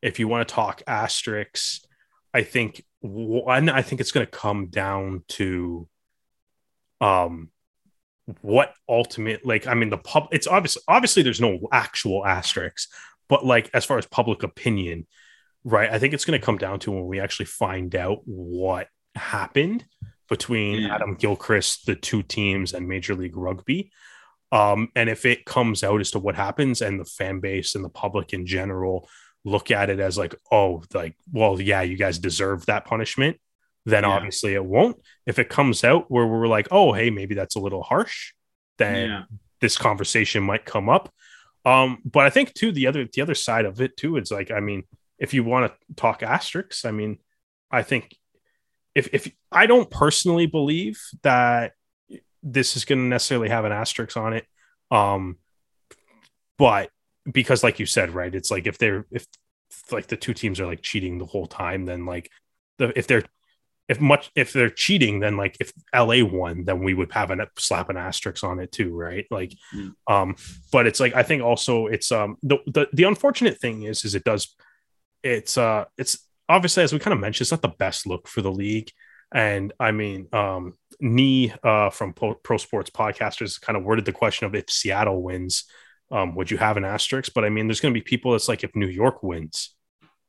if 0.00 0.18
you 0.18 0.28
want 0.28 0.46
to 0.46 0.54
talk 0.54 0.82
asterisks, 0.86 1.84
I 2.32 2.42
think 2.42 2.84
one, 3.00 3.68
I 3.68 3.82
think 3.82 4.00
it's 4.00 4.12
going 4.12 4.26
to 4.26 4.30
come 4.30 4.66
down 4.66 5.24
to 5.28 5.88
um 7.00 7.50
what 8.42 8.74
ultimate 8.88 9.44
like 9.44 9.66
i 9.66 9.74
mean 9.74 9.90
the 9.90 9.98
pub 9.98 10.28
it's 10.32 10.46
obviously 10.46 10.82
obviously 10.88 11.22
there's 11.22 11.40
no 11.40 11.58
actual 11.72 12.26
asterisks 12.26 12.88
but 13.28 13.44
like 13.44 13.70
as 13.72 13.84
far 13.84 13.96
as 13.96 14.06
public 14.06 14.42
opinion 14.42 15.06
right 15.64 15.90
i 15.90 15.98
think 15.98 16.12
it's 16.12 16.24
going 16.24 16.38
to 16.38 16.44
come 16.44 16.58
down 16.58 16.78
to 16.78 16.90
when 16.90 17.06
we 17.06 17.20
actually 17.20 17.46
find 17.46 17.94
out 17.96 18.20
what 18.24 18.88
happened 19.14 19.84
between 20.28 20.82
yeah. 20.82 20.94
adam 20.94 21.14
gilchrist 21.14 21.86
the 21.86 21.94
two 21.94 22.22
teams 22.22 22.74
and 22.74 22.86
major 22.86 23.14
league 23.14 23.36
rugby 23.36 23.90
um 24.52 24.88
and 24.94 25.08
if 25.08 25.24
it 25.24 25.46
comes 25.46 25.82
out 25.82 26.00
as 26.00 26.10
to 26.10 26.18
what 26.18 26.34
happens 26.34 26.82
and 26.82 27.00
the 27.00 27.04
fan 27.04 27.40
base 27.40 27.74
and 27.74 27.84
the 27.84 27.88
public 27.88 28.34
in 28.34 28.44
general 28.44 29.08
look 29.44 29.70
at 29.70 29.88
it 29.88 30.00
as 30.00 30.18
like 30.18 30.34
oh 30.52 30.82
like 30.92 31.16
well 31.32 31.58
yeah 31.60 31.80
you 31.80 31.96
guys 31.96 32.18
deserve 32.18 32.66
that 32.66 32.84
punishment 32.84 33.38
then 33.88 34.02
yeah. 34.02 34.10
obviously 34.10 34.54
it 34.54 34.64
won't. 34.64 35.00
If 35.26 35.38
it 35.38 35.48
comes 35.48 35.82
out 35.82 36.10
where 36.10 36.26
we're 36.26 36.46
like, 36.46 36.68
oh, 36.70 36.92
hey, 36.92 37.08
maybe 37.10 37.34
that's 37.34 37.56
a 37.56 37.60
little 37.60 37.82
harsh, 37.82 38.32
then 38.76 39.08
yeah. 39.08 39.22
this 39.60 39.78
conversation 39.78 40.42
might 40.42 40.66
come 40.66 40.88
up. 40.88 41.12
Um, 41.64 41.98
but 42.04 42.26
I 42.26 42.30
think 42.30 42.52
too 42.54 42.70
the 42.70 42.86
other 42.86 43.06
the 43.12 43.22
other 43.22 43.34
side 43.34 43.64
of 43.64 43.80
it 43.80 43.96
too 43.96 44.16
is 44.18 44.30
like, 44.30 44.50
I 44.50 44.60
mean, 44.60 44.84
if 45.18 45.32
you 45.32 45.42
want 45.42 45.72
to 45.72 45.94
talk 45.96 46.22
asterisks, 46.22 46.84
I 46.84 46.90
mean, 46.90 47.18
I 47.70 47.82
think 47.82 48.14
if 48.94 49.08
if 49.12 49.30
I 49.50 49.66
don't 49.66 49.90
personally 49.90 50.46
believe 50.46 51.00
that 51.22 51.72
this 52.42 52.76
is 52.76 52.84
going 52.84 52.98
to 52.98 53.04
necessarily 53.04 53.48
have 53.48 53.64
an 53.64 53.72
asterisk 53.72 54.16
on 54.16 54.34
it, 54.34 54.46
um, 54.90 55.38
but 56.58 56.90
because 57.30 57.64
like 57.64 57.78
you 57.78 57.86
said, 57.86 58.10
right, 58.10 58.34
it's 58.34 58.50
like 58.50 58.66
if 58.66 58.76
they're 58.76 59.06
if 59.10 59.26
like 59.90 60.06
the 60.06 60.16
two 60.16 60.34
teams 60.34 60.60
are 60.60 60.66
like 60.66 60.82
cheating 60.82 61.18
the 61.18 61.26
whole 61.26 61.46
time, 61.46 61.86
then 61.86 62.06
like 62.06 62.30
the, 62.78 62.96
if 62.98 63.06
they're 63.06 63.24
if 63.88 64.00
much 64.00 64.30
if 64.34 64.52
they're 64.52 64.70
cheating, 64.70 65.20
then 65.20 65.36
like 65.36 65.56
if 65.60 65.72
LA 65.94 66.22
won, 66.22 66.64
then 66.64 66.82
we 66.82 66.92
would 66.92 67.12
have 67.12 67.30
a 67.30 67.48
slap 67.56 67.88
an 67.88 67.96
asterisk 67.96 68.44
on 68.44 68.60
it 68.60 68.70
too, 68.70 68.94
right? 68.94 69.26
Like, 69.30 69.54
mm. 69.74 69.94
um, 70.06 70.36
but 70.70 70.86
it's 70.86 71.00
like 71.00 71.14
I 71.14 71.22
think 71.22 71.42
also 71.42 71.86
it's 71.86 72.12
um 72.12 72.36
the, 72.42 72.58
the 72.66 72.88
the 72.92 73.04
unfortunate 73.04 73.58
thing 73.58 73.84
is 73.84 74.04
is 74.04 74.14
it 74.14 74.24
does 74.24 74.54
it's 75.22 75.56
uh 75.56 75.86
it's 75.96 76.18
obviously 76.48 76.82
as 76.82 76.92
we 76.92 76.98
kind 76.98 77.14
of 77.14 77.20
mentioned 77.20 77.46
it's 77.46 77.50
not 77.50 77.62
the 77.62 77.68
best 77.68 78.06
look 78.06 78.28
for 78.28 78.42
the 78.42 78.52
league, 78.52 78.90
and 79.32 79.72
I 79.80 79.92
mean 79.92 80.28
um 80.34 80.74
Nee 81.00 81.54
uh 81.62 81.88
from 81.88 82.12
Pro, 82.12 82.34
Pro 82.34 82.58
Sports 82.58 82.90
Podcasters 82.90 83.58
kind 83.58 83.76
of 83.76 83.84
worded 83.84 84.04
the 84.04 84.12
question 84.12 84.46
of 84.46 84.54
if 84.54 84.68
Seattle 84.68 85.22
wins, 85.22 85.64
um 86.10 86.34
would 86.34 86.50
you 86.50 86.58
have 86.58 86.76
an 86.76 86.84
asterisk? 86.84 87.32
But 87.34 87.46
I 87.46 87.48
mean 87.48 87.68
there's 87.68 87.80
going 87.80 87.94
to 87.94 87.98
be 87.98 88.04
people 88.04 88.32
that's 88.32 88.48
like 88.48 88.64
if 88.64 88.76
New 88.76 88.86
York 88.86 89.22
wins 89.22 89.74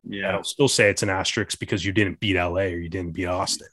yeah. 0.03 0.37
I'll 0.37 0.43
still 0.43 0.67
say 0.67 0.89
it's 0.89 1.03
an 1.03 1.09
asterisk 1.09 1.59
because 1.59 1.83
you 1.83 1.91
didn't 1.91 2.19
beat 2.19 2.35
LA 2.35 2.63
or 2.63 2.77
you 2.77 2.89
didn't 2.89 3.13
beat 3.13 3.27
Austin. 3.27 3.67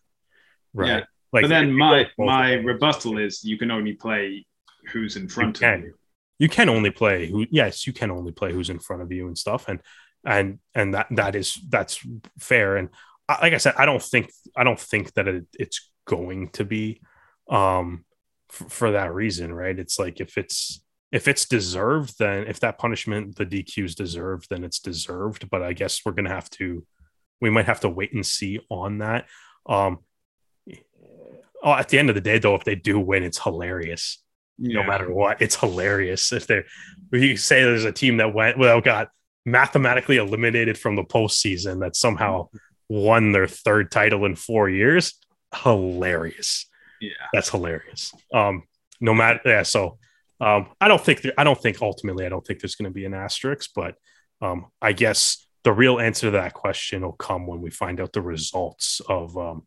Right. 0.74 0.88
Yeah. 0.88 1.04
Like, 1.32 1.42
but 1.42 1.48
then 1.48 1.72
my 1.72 2.06
my 2.18 2.54
rebuttal 2.54 3.18
is 3.18 3.44
you 3.44 3.58
can 3.58 3.70
only 3.70 3.94
play 3.94 4.46
who's 4.92 5.16
in 5.16 5.28
front 5.28 5.60
you 5.60 5.68
of 5.68 5.80
you. 5.80 5.94
You 6.38 6.48
can 6.48 6.68
only 6.68 6.90
play 6.90 7.26
who 7.26 7.46
yes, 7.50 7.86
you 7.86 7.92
can 7.92 8.10
only 8.10 8.32
play 8.32 8.52
who's 8.52 8.70
in 8.70 8.78
front 8.78 9.02
of 9.02 9.12
you 9.12 9.26
and 9.26 9.36
stuff. 9.36 9.68
And 9.68 9.80
and 10.24 10.58
and 10.74 10.94
that 10.94 11.08
that 11.10 11.34
is 11.34 11.58
that's 11.68 12.00
fair. 12.38 12.76
And 12.76 12.90
like 13.28 13.52
I 13.52 13.58
said, 13.58 13.74
I 13.76 13.86
don't 13.86 14.02
think 14.02 14.30
I 14.56 14.64
don't 14.64 14.80
think 14.80 15.14
that 15.14 15.28
it, 15.28 15.46
it's 15.54 15.90
going 16.06 16.50
to 16.50 16.64
be 16.64 17.00
um 17.50 18.04
for 18.48 18.92
that 18.92 19.12
reason, 19.12 19.52
right? 19.52 19.78
It's 19.78 19.98
like 19.98 20.20
if 20.20 20.38
it's 20.38 20.82
if 21.12 21.28
it's 21.28 21.46
deserved, 21.46 22.18
then 22.18 22.46
if 22.46 22.60
that 22.60 22.78
punishment, 22.78 23.36
the 23.36 23.46
DQ 23.46 23.84
is 23.84 23.94
deserved, 23.94 24.48
then 24.50 24.64
it's 24.64 24.80
deserved. 24.80 25.48
But 25.50 25.62
I 25.62 25.72
guess 25.72 26.04
we're 26.04 26.12
gonna 26.12 26.30
have 26.30 26.50
to, 26.50 26.84
we 27.40 27.50
might 27.50 27.66
have 27.66 27.80
to 27.80 27.88
wait 27.88 28.12
and 28.12 28.26
see 28.26 28.60
on 28.70 28.98
that. 28.98 29.26
Um, 29.66 29.98
oh, 31.62 31.72
at 31.72 31.88
the 31.88 31.98
end 31.98 32.08
of 32.08 32.14
the 32.14 32.20
day, 32.20 32.38
though, 32.38 32.54
if 32.54 32.64
they 32.64 32.74
do 32.74 32.98
win, 32.98 33.22
it's 33.22 33.42
hilarious. 33.42 34.22
Yeah. 34.58 34.80
No 34.80 34.86
matter 34.86 35.12
what, 35.12 35.42
it's 35.42 35.56
hilarious. 35.56 36.32
If 36.32 36.46
they, 36.46 36.64
you 37.12 37.36
say 37.36 37.62
there's 37.62 37.84
a 37.84 37.92
team 37.92 38.16
that 38.18 38.34
went, 38.34 38.58
well, 38.58 38.80
got 38.80 39.08
mathematically 39.44 40.16
eliminated 40.16 40.78
from 40.78 40.96
the 40.96 41.04
postseason 41.04 41.80
that 41.80 41.94
somehow 41.94 42.48
won 42.88 43.32
their 43.32 43.46
third 43.46 43.90
title 43.90 44.24
in 44.24 44.34
four 44.34 44.68
years, 44.68 45.14
hilarious. 45.54 46.66
Yeah, 47.00 47.10
that's 47.32 47.50
hilarious. 47.50 48.12
Um, 48.32 48.62
no 49.00 49.12
matter, 49.12 49.40
yeah. 49.44 49.62
So 49.62 49.98
um, 50.40 50.68
I 50.80 50.88
don't 50.88 51.02
think 51.02 51.26
I 51.38 51.44
don't 51.44 51.60
think 51.60 51.80
ultimately 51.80 52.26
I 52.26 52.28
don't 52.28 52.46
think 52.46 52.60
there's 52.60 52.74
going 52.74 52.90
to 52.90 52.94
be 52.94 53.04
an 53.04 53.14
asterisk, 53.14 53.70
but 53.74 53.94
um, 54.40 54.66
I 54.82 54.92
guess 54.92 55.46
the 55.64 55.72
real 55.72 55.98
answer 55.98 56.28
to 56.28 56.30
that 56.32 56.54
question 56.54 57.02
will 57.02 57.12
come 57.12 57.46
when 57.46 57.60
we 57.60 57.70
find 57.70 58.00
out 58.00 58.12
the 58.12 58.22
results 58.22 59.00
of 59.08 59.36
um, 59.36 59.66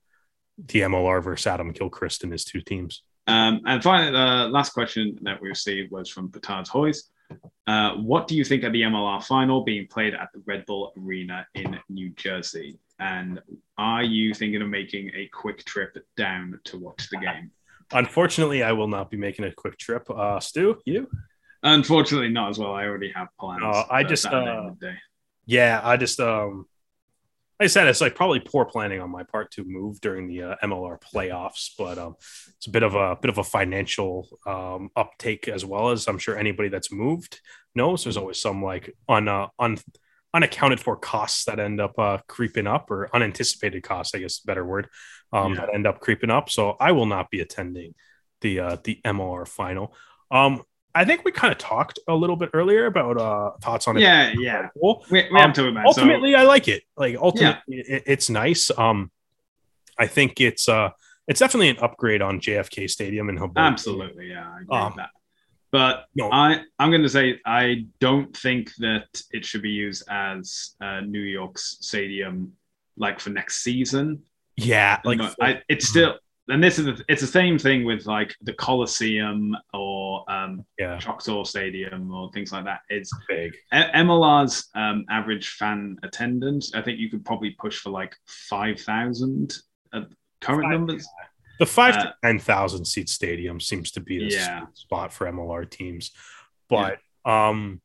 the 0.58 0.82
MLR 0.82 1.24
versus 1.24 1.48
Adam 1.48 1.72
Gilchrist 1.72 2.24
and 2.24 2.32
his 2.32 2.46
two 2.46 2.62
teams. 2.62 3.04
Um, 3.28 3.62
and 3.66 3.84
finally, 3.84 4.12
the 4.12 4.50
last 4.50 4.74
question 4.74 5.18
that 5.22 5.42
we 5.42 5.50
received 5.50 5.92
was 5.92 6.10
from 6.10 6.32
Petard's 6.32 6.70
Hoys. 6.70 7.10
Uh, 7.68 7.96
what 7.96 8.28
do 8.28 8.36
you 8.36 8.44
think 8.44 8.64
of 8.64 8.74
the 8.74 8.82
MLR 8.82 9.24
final 9.24 9.64
being 9.64 9.88
played 9.88 10.16
at 10.16 10.30
the 10.34 10.42
Red 10.46 10.66
Bull 10.66 10.92
Arena 10.98 11.46
in 11.54 11.78
New 11.90 12.10
Jersey? 12.12 12.80
And 13.00 13.40
are 13.78 14.04
you 14.04 14.34
thinking 14.34 14.62
of 14.62 14.70
making 14.70 15.12
a 15.16 15.30
quick 15.32 15.64
trip 15.66 15.98
down 16.18 16.60
to 16.66 16.80
watch 16.80 17.08
the 17.10 17.18
game? 17.18 17.52
Unfortunately, 17.92 18.64
I 18.64 18.72
will 18.74 18.88
not 18.88 19.10
be 19.10 19.18
making 19.18 19.46
a 19.46 19.52
quick 19.52 19.78
trip. 19.78 20.10
Uh, 20.10 20.40
Stu, 20.40 20.78
you? 20.86 21.10
Unfortunately, 21.64 22.30
not 22.30 22.50
as 22.50 22.60
well. 22.60 22.74
I 22.74 22.86
already 22.86 23.12
have 23.12 23.28
plans. 23.40 23.64
Uh, 23.64 23.84
I 23.90 24.04
just, 24.04 24.26
uh, 24.26 24.72
yeah, 25.46 25.82
I 25.84 25.98
just, 25.98 26.20
um, 26.20 26.68
like 27.60 27.66
I 27.66 27.68
said, 27.68 27.88
it's 27.88 28.00
like 28.00 28.16
probably 28.16 28.40
poor 28.40 28.64
planning 28.64 29.02
on 29.02 29.10
my 29.10 29.24
part 29.24 29.52
to 29.52 29.66
move 29.66 30.00
during 30.00 30.28
the 30.28 30.44
uh, 30.44 30.56
MLR 30.64 31.02
playoffs, 31.02 31.72
but 31.78 31.98
um, 31.98 32.16
it's 32.56 32.68
a 32.68 32.72
bit 32.72 32.84
of 32.84 32.96
a 32.96 33.18
bit 33.18 33.28
of 33.28 33.38
a 33.38 33.44
financial 33.44 34.30
um, 34.46 34.90
uptake 34.96 35.50
as 35.50 35.66
well 35.66 35.90
as 35.90 36.08
I'm 36.08 36.20
sure 36.20 36.38
anybody 36.38 36.70
that's 36.70 36.90
moved 36.90 37.42
knows. 37.76 38.06
There's 38.06 38.16
always 38.16 38.42
some 38.42 38.64
like 38.64 38.96
un, 39.10 39.28
uh, 39.28 39.48
un 39.60 39.78
unaccounted 40.34 40.80
for 40.80 40.96
costs 40.96 41.46
that 41.46 41.60
end 41.60 41.82
up 41.82 41.98
uh, 41.98 42.20
creeping 42.28 42.68
up, 42.68 42.92
or 42.92 43.10
unanticipated 43.14 43.84
costs, 43.84 44.14
I 44.16 44.20
guess, 44.20 44.40
better 44.40 44.66
word, 44.66 44.88
um, 45.34 45.54
yeah. 45.54 45.62
that 45.62 45.74
end 45.74 45.88
up 45.88 46.00
creeping 46.00 46.30
up. 46.30 46.50
So 46.50 46.76
I 46.80 46.92
will 46.92 47.06
not 47.06 47.30
be 47.30 47.40
attending 47.40 47.96
the 48.42 48.60
uh, 48.60 48.78
the 48.84 49.00
MLR 49.06 49.48
final. 49.48 49.94
Um, 50.32 50.64
I 50.94 51.06
think 51.06 51.24
we 51.24 51.32
kind 51.32 51.52
of 51.52 51.58
talked 51.58 52.00
a 52.08 52.16
little 52.16 52.36
bit 52.36 52.50
earlier 52.54 52.86
about 52.86 53.18
uh, 53.18 53.52
thoughts 53.62 53.88
on 53.88 53.98
it. 53.98 54.02
Yeah, 54.02 54.34
yeah. 54.38 54.70
Cool. 54.80 55.06
We, 55.12 55.28
we 55.32 55.40
um, 55.40 55.52
about 55.52 55.86
ultimately, 55.86 56.34
so. 56.34 56.40
I 56.40 56.44
like 56.44 56.68
it. 56.68 56.84
Like 56.98 57.16
ultimately, 57.16 57.62
yeah. 57.68 57.96
it, 57.96 58.04
it's 58.06 58.30
nice. 58.30 58.72
Um, 58.76 59.12
I 59.98 60.08
think 60.08 60.42
it's 60.42 60.68
uh, 60.68 60.90
it's 61.28 61.40
definitely 61.40 61.70
an 61.70 61.78
upgrade 61.80 62.22
on 62.22 62.40
JFK 62.40 62.90
Stadium 62.90 63.30
in 63.30 63.38
Hoboken. 63.38 63.64
Absolutely, 63.64 64.30
yeah, 64.30 64.50
I 64.50 64.62
agree 64.62 64.78
um, 64.78 64.86
with 64.88 64.96
that. 64.96 65.10
But 65.72 66.06
no. 66.16 66.30
I, 66.32 66.62
I'm 66.80 66.90
going 66.90 67.04
to 67.04 67.10
say 67.10 67.40
I 67.46 67.86
don't 68.00 68.36
think 68.36 68.74
that 68.80 69.08
it 69.32 69.46
should 69.46 69.62
be 69.62 69.70
used 69.70 70.04
as 70.10 70.76
uh, 70.82 71.02
New 71.02 71.22
York's 71.22 71.78
stadium, 71.82 72.54
like 72.98 73.20
for 73.20 73.30
next 73.30 73.64
season. 73.64 74.24
Yeah, 74.58 75.00
like 75.06 75.20
for, 75.20 75.36
I, 75.42 75.62
it's 75.70 75.88
still 75.88 76.16
and 76.50 76.64
this 76.64 76.80
is 76.80 76.86
the, 76.86 77.04
it's 77.08 77.22
the 77.22 77.28
same 77.28 77.58
thing 77.58 77.86
with 77.86 78.06
like 78.06 78.36
the 78.42 78.54
Coliseum 78.54 79.56
or 79.74 80.30
um, 80.30 80.66
yeah. 80.78 80.98
Choctaw 80.98 81.44
Stadium 81.44 82.12
or 82.12 82.32
things 82.32 82.52
like 82.52 82.66
that. 82.66 82.82
It's 82.90 83.12
big. 83.28 83.56
MLR's 83.72 84.68
um, 84.76 85.06
average 85.10 85.50
fan 85.52 85.98
attendance, 86.04 86.74
I 86.74 86.82
think 86.82 87.00
you 87.00 87.10
could 87.10 87.24
probably 87.24 87.52
push 87.52 87.80
for 87.80 87.92
like 87.92 88.16
five 88.26 88.82
thousand 88.82 89.56
uh, 89.94 90.02
current 90.42 90.64
five, 90.64 90.72
numbers. 90.72 91.08
The 91.60 91.66
five 91.66 91.96
uh, 91.96 92.04
to 92.04 92.14
ten 92.24 92.40
thousand 92.40 92.86
seat 92.86 93.10
stadium 93.10 93.60
seems 93.60 93.92
to 93.92 94.00
be 94.00 94.20
the 94.20 94.36
yeah. 94.36 94.66
spot 94.74 95.14
for 95.14 95.28
MLR 95.28 95.70
teams, 95.70 96.12
but 96.70 96.98
yeah. 97.26 97.50
um, 97.50 97.82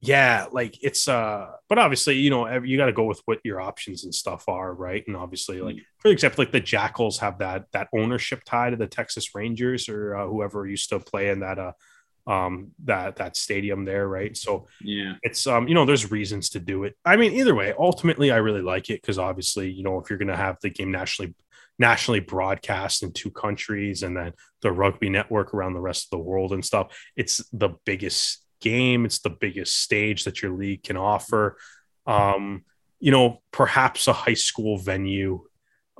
yeah, 0.00 0.46
like 0.50 0.82
it's 0.82 1.06
uh, 1.06 1.52
but 1.68 1.78
obviously, 1.78 2.16
you 2.16 2.30
know, 2.30 2.48
you 2.62 2.76
got 2.76 2.86
to 2.86 2.92
go 2.92 3.04
with 3.04 3.22
what 3.26 3.38
your 3.44 3.60
options 3.60 4.02
and 4.02 4.12
stuff 4.12 4.48
are, 4.48 4.74
right? 4.74 5.04
And 5.06 5.16
obviously, 5.16 5.60
like 5.60 5.76
mm. 5.76 5.82
for 5.98 6.08
example, 6.08 6.42
like 6.42 6.50
the 6.50 6.60
Jackals 6.60 7.20
have 7.20 7.38
that 7.38 7.66
that 7.72 7.88
ownership 7.94 8.42
tie 8.44 8.70
to 8.70 8.76
the 8.76 8.88
Texas 8.88 9.32
Rangers 9.34 9.88
or 9.88 10.16
uh, 10.16 10.26
whoever 10.26 10.66
used 10.66 10.88
to 10.88 10.98
play 10.98 11.28
in 11.28 11.40
that 11.40 11.58
uh 11.58 11.72
um 12.26 12.70
that 12.84 13.16
that 13.16 13.36
stadium 13.36 13.84
there 13.84 14.06
right 14.06 14.36
so 14.36 14.68
yeah 14.80 15.14
it's 15.22 15.44
um 15.48 15.66
you 15.66 15.74
know 15.74 15.84
there's 15.84 16.12
reasons 16.12 16.50
to 16.50 16.60
do 16.60 16.84
it 16.84 16.96
i 17.04 17.16
mean 17.16 17.32
either 17.32 17.52
way 17.52 17.74
ultimately 17.76 18.30
i 18.30 18.36
really 18.36 18.62
like 18.62 18.90
it 18.90 19.00
because 19.02 19.18
obviously 19.18 19.68
you 19.68 19.82
know 19.82 19.98
if 19.98 20.08
you're 20.08 20.20
going 20.20 20.28
to 20.28 20.36
have 20.36 20.56
the 20.62 20.70
game 20.70 20.92
nationally 20.92 21.34
nationally 21.78 22.20
broadcast 22.20 23.02
in 23.02 23.12
two 23.12 23.30
countries 23.30 24.02
and 24.02 24.16
then 24.16 24.32
the 24.60 24.70
rugby 24.70 25.08
network 25.08 25.54
around 25.54 25.72
the 25.72 25.80
rest 25.80 26.06
of 26.06 26.10
the 26.10 26.24
world 26.24 26.52
and 26.52 26.64
stuff 26.64 26.96
it's 27.16 27.38
the 27.52 27.70
biggest 27.84 28.42
game. 28.62 29.04
It's 29.04 29.18
the 29.18 29.30
biggest 29.30 29.76
stage 29.76 30.24
that 30.24 30.40
your 30.40 30.52
league 30.52 30.82
can 30.82 30.96
offer. 30.96 31.58
Um, 32.06 32.64
you 32.98 33.10
know, 33.10 33.42
perhaps 33.50 34.08
a 34.08 34.14
high 34.14 34.34
school 34.34 34.78
venue. 34.78 35.42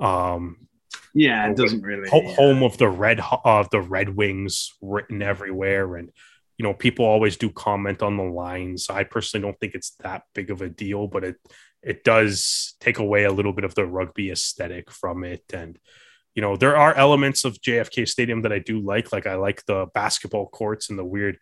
Um, 0.01 0.69
yeah, 1.12 1.51
it 1.51 1.57
doesn't 1.57 1.82
really 1.82 2.09
home 2.09 2.62
of 2.62 2.78
the 2.78 2.89
red 2.89 3.20
of 3.44 3.69
the 3.69 3.82
Red 3.82 4.09
Wings 4.09 4.73
written 4.81 5.20
everywhere, 5.20 5.97
and 5.97 6.11
you 6.57 6.62
know, 6.62 6.73
people 6.73 7.05
always 7.05 7.36
do 7.36 7.51
comment 7.51 8.03
on 8.03 8.16
the 8.16 8.23
lines. 8.23 8.89
I 8.89 9.05
personally 9.05 9.43
don't 9.43 9.59
think 9.61 9.74
it's 9.74 9.90
that 10.01 10.23
big 10.35 10.51
of 10.51 10.62
a 10.62 10.70
deal, 10.70 11.09
but 11.09 11.24
it 11.24 11.36
it 11.83 12.05
does 12.05 12.75
take 12.81 12.99
away 12.99 13.25
a 13.25 13.33
little 13.33 13.53
bit 13.53 13.65
of 13.65 13.75
the 13.75 13.87
rugby 13.87 14.31
aesthetic 14.31 14.91
from 14.91 15.25
it, 15.25 15.45
and 15.53 15.79
you 16.35 16.41
know, 16.41 16.57
there 16.57 16.77
are 16.77 16.95
elements 16.95 17.45
of 17.45 17.61
JFK 17.61 18.09
Stadium 18.09 18.43
that 18.43 18.53
I 18.53 18.59
do 18.59 18.81
like. 18.81 19.13
Like 19.13 19.27
I 19.27 19.35
like 19.35 19.65
the 19.67 19.87
basketball 19.93 20.49
courts 20.49 20.89
and 20.89 20.99
the 20.99 21.05
weird 21.05 21.39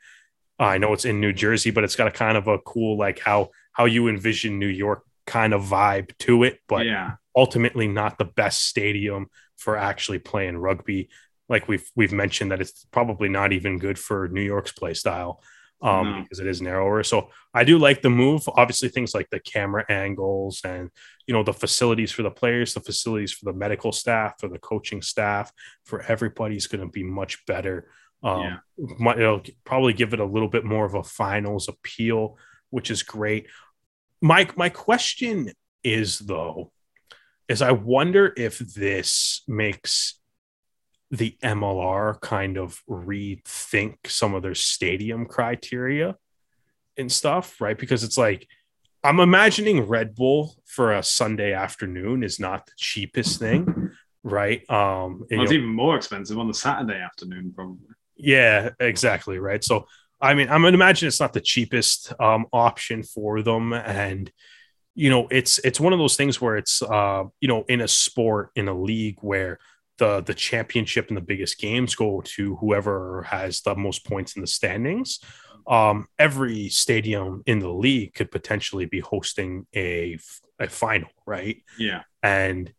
uh, 0.61 0.65
I 0.65 0.79
know 0.79 0.93
it's 0.93 1.07
in 1.07 1.21
New 1.21 1.33
Jersey, 1.33 1.71
but 1.71 1.85
it's 1.85 1.97
got 1.97 2.07
a 2.07 2.12
kind 2.12 2.37
of 2.37 2.47
a 2.47 2.59
cool 2.59 2.99
like 2.99 3.19
how 3.19 3.49
how 3.73 3.87
you 3.87 4.09
envision 4.09 4.59
New 4.59 4.67
York 4.67 5.05
kind 5.27 5.55
of 5.55 5.62
vibe 5.62 6.17
to 6.19 6.45
it, 6.45 6.59
but 6.69 6.85
yeah. 6.85 7.12
ultimately 7.35 7.89
not 7.89 8.19
the 8.19 8.27
best 8.27 8.67
stadium 8.67 9.29
for 9.57 9.77
actually 9.77 10.19
playing 10.19 10.59
rugby. 10.59 11.09
Like 11.49 11.67
we've 11.67 11.89
we've 11.97 12.12
mentioned 12.12 12.53
that 12.53 12.61
it's 12.61 12.85
probably 12.91 13.31
not 13.31 13.53
even 13.53 13.79
good 13.79 13.99
for 13.99 14.29
New 14.29 14.43
York's 14.43 14.73
play 14.73 14.93
style 14.93 15.43
um, 15.82 16.11
no. 16.11 16.23
because 16.23 16.40
it 16.40 16.47
is 16.47 16.61
narrower. 16.61 17.02
So 17.02 17.31
I 17.55 17.65
do 17.65 17.78
like 17.78 18.02
the 18.02 18.11
move. 18.11 18.48
Obviously, 18.48 18.89
things 18.89 19.15
like 19.15 19.28
the 19.31 19.40
camera 19.40 19.85
angles 19.89 20.61
and 20.65 20.90
you 21.27 21.35
know 21.35 21.43
the 21.43 21.52
facilities 21.52 22.12
for 22.12 22.23
the 22.23 22.31
players, 22.31 22.74
the 22.74 22.81
facilities 22.81 23.32
for 23.32 23.47
the 23.47 23.59
medical 23.59 23.93
staff, 23.93 24.35
for 24.39 24.48
the 24.48 24.59
coaching 24.59 25.02
staff, 25.02 25.52
for 25.85 26.02
everybody's 26.02 26.66
going 26.66 26.85
to 26.85 26.90
be 26.90 27.02
much 27.02 27.44
better 27.47 27.89
um, 28.23 28.40
yeah. 28.40 28.57
might, 28.98 29.19
it'll 29.19 29.43
probably 29.65 29.93
give 29.93 30.12
it 30.12 30.20
a 30.20 30.24
little 30.24 30.48
bit 30.48 30.65
more 30.65 30.85
of 30.85 30.94
a 30.94 31.02
finals 31.02 31.69
appeal, 31.69 32.36
which 32.70 32.90
is 32.90 33.02
great. 33.02 33.47
My 34.20 34.48
my 34.57 34.69
question 34.69 35.52
is 35.82 36.19
though, 36.19 36.73
is 37.48 37.62
I 37.62 37.73
wonder 37.73 38.32
if 38.36 38.59
this 38.59 39.43
makes 39.48 40.20
the 41.11 41.37
MLR 41.43 42.20
kind 42.20 42.57
of 42.57 42.82
rethink 42.89 43.97
some 44.07 44.35
of 44.35 44.43
their 44.43 44.55
stadium 44.55 45.27
criteria 45.27 46.16
and 46.97 47.11
stuff, 47.11 47.61
right? 47.61 47.77
Because 47.77 48.05
it's 48.05 48.16
like 48.19 48.47
I'm 49.03 49.19
imagining 49.19 49.87
Red 49.87 50.15
Bull 50.15 50.55
for 50.66 50.93
a 50.93 51.03
Sunday 51.03 51.53
afternoon 51.53 52.23
is 52.23 52.39
not 52.39 52.66
the 52.66 52.73
cheapest 52.77 53.39
thing, 53.41 53.91
right? 54.23 54.69
Um, 54.70 55.24
well, 55.31 55.43
it's 55.43 55.53
even 55.53 55.69
more 55.69 55.97
expensive 55.97 56.39
on 56.39 56.47
the 56.47 56.55
Saturday 56.55 57.01
afternoon, 57.01 57.53
probably. 57.55 57.89
Yeah, 58.16 58.70
exactly. 58.78 59.39
Right. 59.39 59.65
So, 59.65 59.87
I 60.20 60.35
mean, 60.35 60.49
I'm 60.49 60.62
gonna 60.62 60.74
imagine 60.74 61.09
it's 61.09 61.20
not 61.20 61.32
the 61.32 61.41
cheapest 61.41 62.12
um, 62.20 62.47
option 62.53 63.03
for 63.03 63.43
them, 63.43 63.73
and 63.73 64.31
you 64.95 65.09
know, 65.09 65.27
it's 65.31 65.59
it's 65.61 65.81
one 65.81 65.95
of 65.95 65.99
those 65.99 66.16
things 66.16 66.41
where 66.41 66.57
it's 66.57 66.82
uh, 66.82 67.24
you 67.41 67.49
know, 67.49 67.65
in 67.69 67.81
a 67.81 67.89
sport 67.89 68.51
in 68.55 68.69
a 68.69 68.78
league 68.78 69.19
where 69.23 69.59
the 70.01 70.20
the 70.22 70.35
championship 70.35 71.09
and 71.09 71.16
the 71.16 71.22
biggest 71.22 71.59
games 71.59 71.94
go 71.94 72.22
to 72.22 72.56
whoever 72.56 73.22
has 73.22 73.60
the 73.60 73.77
most 73.77 74.05
points 74.05 74.35
in 74.35 74.40
the 74.40 74.48
standings. 74.48 75.20
Um, 75.68 76.09
every 76.18 76.68
stadium 76.70 77.43
in 77.47 77.60
the 77.60 77.68
league 77.68 78.14
could 78.14 78.32
potentially 78.32 78.86
be 78.86 78.98
hosting 79.01 79.66
a 79.77 80.18
a 80.59 80.68
final, 80.68 81.10
right? 81.27 81.62
Yeah, 81.78 82.02
and 82.22 82.72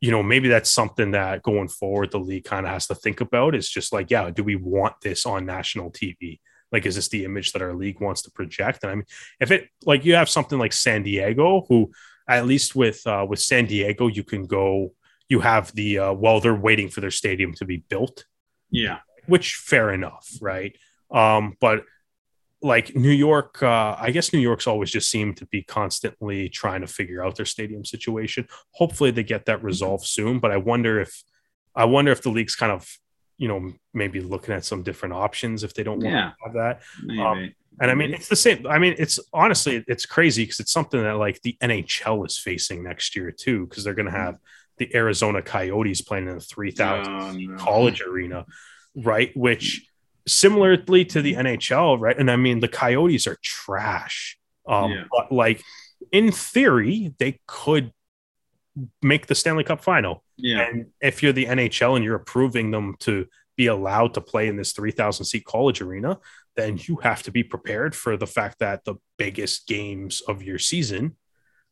you 0.00 0.10
know, 0.10 0.22
maybe 0.22 0.48
that's 0.48 0.70
something 0.70 1.12
that 1.12 1.42
going 1.42 1.68
forward 1.68 2.10
the 2.12 2.20
league 2.20 2.44
kind 2.44 2.66
of 2.66 2.72
has 2.72 2.86
to 2.88 2.94
think 2.94 3.20
about. 3.20 3.54
Is 3.56 3.68
just 3.68 3.92
like, 3.92 4.10
yeah, 4.10 4.30
do 4.30 4.44
we 4.44 4.54
want 4.54 5.00
this 5.00 5.26
on 5.26 5.46
national 5.46 5.90
TV? 5.90 6.38
Like, 6.70 6.84
is 6.84 6.96
this 6.96 7.08
the 7.08 7.24
image 7.24 7.52
that 7.52 7.62
our 7.62 7.74
league 7.74 8.00
wants 8.00 8.22
to 8.22 8.30
project? 8.30 8.82
And 8.82 8.92
I 8.92 8.94
mean, 8.96 9.06
if 9.40 9.50
it 9.50 9.68
like 9.84 10.04
you 10.04 10.14
have 10.14 10.28
something 10.28 10.58
like 10.58 10.74
San 10.74 11.02
Diego, 11.02 11.64
who 11.68 11.90
at 12.28 12.46
least 12.46 12.76
with 12.76 13.06
uh, 13.06 13.26
with 13.28 13.40
San 13.40 13.64
Diego, 13.66 14.08
you 14.08 14.22
can 14.22 14.44
go. 14.46 14.92
You 15.28 15.40
have 15.40 15.74
the 15.74 15.98
uh, 15.98 16.12
well, 16.12 16.40
they're 16.40 16.54
waiting 16.54 16.88
for 16.88 17.00
their 17.00 17.10
stadium 17.10 17.52
to 17.54 17.64
be 17.64 17.78
built. 17.88 18.24
Yeah, 18.70 18.98
which 19.26 19.54
fair 19.54 19.92
enough, 19.92 20.28
right? 20.40 20.76
Um, 21.10 21.56
but 21.60 21.84
like 22.62 22.96
New 22.96 23.10
York, 23.10 23.62
uh, 23.62 23.96
I 23.98 24.10
guess 24.10 24.32
New 24.32 24.40
York's 24.40 24.66
always 24.66 24.90
just 24.90 25.10
seemed 25.10 25.36
to 25.38 25.46
be 25.46 25.62
constantly 25.62 26.48
trying 26.48 26.80
to 26.80 26.86
figure 26.86 27.24
out 27.24 27.36
their 27.36 27.46
stadium 27.46 27.84
situation. 27.84 28.48
Hopefully, 28.72 29.10
they 29.10 29.22
get 29.22 29.46
that 29.46 29.62
resolved 29.62 30.06
soon. 30.06 30.38
But 30.38 30.52
I 30.52 30.56
wonder 30.56 31.00
if, 31.00 31.22
I 31.74 31.84
wonder 31.84 32.12
if 32.12 32.22
the 32.22 32.30
league's 32.30 32.56
kind 32.56 32.72
of, 32.72 32.90
you 33.38 33.48
know, 33.48 33.72
maybe 33.92 34.20
looking 34.20 34.54
at 34.54 34.64
some 34.64 34.82
different 34.82 35.14
options 35.14 35.64
if 35.64 35.74
they 35.74 35.82
don't 35.82 36.00
want 36.00 36.14
yeah, 36.14 36.30
to 36.30 36.34
have 36.44 36.54
that. 36.54 36.82
Um, 37.20 37.54
and 37.78 37.90
I 37.90 37.94
mean, 37.94 38.14
it's 38.14 38.28
the 38.28 38.36
same. 38.36 38.66
I 38.66 38.78
mean, 38.78 38.94
it's 38.98 39.20
honestly, 39.34 39.84
it's 39.86 40.06
crazy 40.06 40.44
because 40.44 40.60
it's 40.60 40.72
something 40.72 41.02
that 41.02 41.18
like 41.18 41.42
the 41.42 41.56
NHL 41.62 42.26
is 42.26 42.38
facing 42.38 42.82
next 42.82 43.14
year 43.14 43.30
too, 43.30 43.66
because 43.66 43.84
they're 43.84 43.94
going 43.94 44.06
to 44.06 44.12
mm-hmm. 44.12 44.32
The 44.78 44.94
Arizona 44.94 45.42
Coyotes 45.42 46.02
playing 46.02 46.28
in 46.28 46.40
three 46.40 46.70
thousand 46.70 47.14
oh, 47.14 47.32
no. 47.32 47.56
college 47.56 48.02
arena, 48.02 48.46
right? 48.94 49.36
Which 49.36 49.86
similarly 50.26 51.04
to 51.06 51.22
the 51.22 51.34
NHL, 51.34 52.00
right? 52.00 52.18
And 52.18 52.30
I 52.30 52.36
mean, 52.36 52.60
the 52.60 52.68
Coyotes 52.68 53.26
are 53.26 53.38
trash. 53.42 54.38
Um, 54.66 54.90
yeah. 54.90 55.04
But 55.10 55.32
like 55.32 55.62
in 56.12 56.32
theory, 56.32 57.14
they 57.18 57.40
could 57.46 57.92
make 59.02 59.26
the 59.26 59.34
Stanley 59.34 59.64
Cup 59.64 59.82
final. 59.82 60.22
Yeah. 60.36 60.60
And 60.60 60.86
if 61.00 61.22
you're 61.22 61.32
the 61.32 61.46
NHL 61.46 61.96
and 61.96 62.04
you're 62.04 62.16
approving 62.16 62.70
them 62.70 62.96
to 63.00 63.26
be 63.56 63.68
allowed 63.68 64.14
to 64.14 64.20
play 64.20 64.48
in 64.48 64.56
this 64.56 64.72
3,000 64.72 65.24
seat 65.24 65.44
college 65.44 65.80
arena, 65.80 66.18
then 66.56 66.78
you 66.82 66.96
have 66.96 67.22
to 67.22 67.30
be 67.30 67.42
prepared 67.42 67.94
for 67.94 68.16
the 68.16 68.26
fact 68.26 68.58
that 68.58 68.84
the 68.84 68.96
biggest 69.16 69.66
games 69.66 70.20
of 70.22 70.42
your 70.42 70.58
season, 70.58 71.16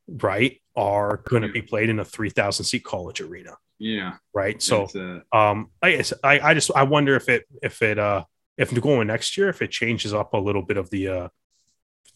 right, 0.06 0.60
are 0.76 1.18
going 1.18 1.43
to 1.43 1.48
be 1.48 1.62
played 1.62 1.89
in 1.89 1.98
a 1.98 2.05
3,000 2.05 2.64
seat 2.64 2.85
college 2.85 3.20
arena. 3.20 3.56
Yeah. 3.78 4.14
Right. 4.32 4.62
So, 4.62 4.86
uh, 4.94 5.36
um, 5.36 5.70
I, 5.82 6.02
I, 6.22 6.40
I 6.40 6.55
just, 6.55 6.70
I 6.74 6.85
wonder 6.85 7.16
if 7.16 7.28
it, 7.28 7.44
if 7.62 7.82
it, 7.82 7.98
uh, 7.98 8.24
if 8.56 8.72
going 8.81 9.09
next 9.09 9.36
year, 9.36 9.48
if 9.48 9.62
it 9.62 9.70
changes 9.70 10.14
up 10.14 10.35
a 10.35 10.39
little 10.39 10.62
bit 10.62 10.76
of 10.76 10.90
the, 10.90 11.09
uh, 11.09 11.28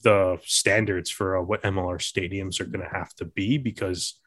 the 0.03 0.39
standards 0.45 1.11
for 1.11 1.39
uh, 1.39 1.43
what 1.43 1.63
MLR 1.63 1.99
stadiums 1.99 2.61
are 2.61 2.67
going 2.67 2.85
to 2.85 2.95
have 2.95 3.13
to 3.15 3.25
be 3.25 3.59
because 3.59 4.21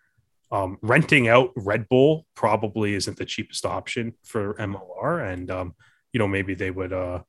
um, 0.52 0.78
renting 0.82 1.28
out 1.28 1.52
Red 1.56 1.88
Bull 1.88 2.26
probably 2.36 2.94
isn't 2.94 3.18
the 3.18 3.26
cheapest 3.26 3.66
option 3.66 4.14
for 4.24 4.54
MLR, 4.56 5.32
and 5.32 5.50
um, 5.50 5.76
you 6.12 6.20
know 6.20 6.28
maybe 6.28 6.54
they 6.56 6.72
would 6.72 6.92
uh, 6.92 7.22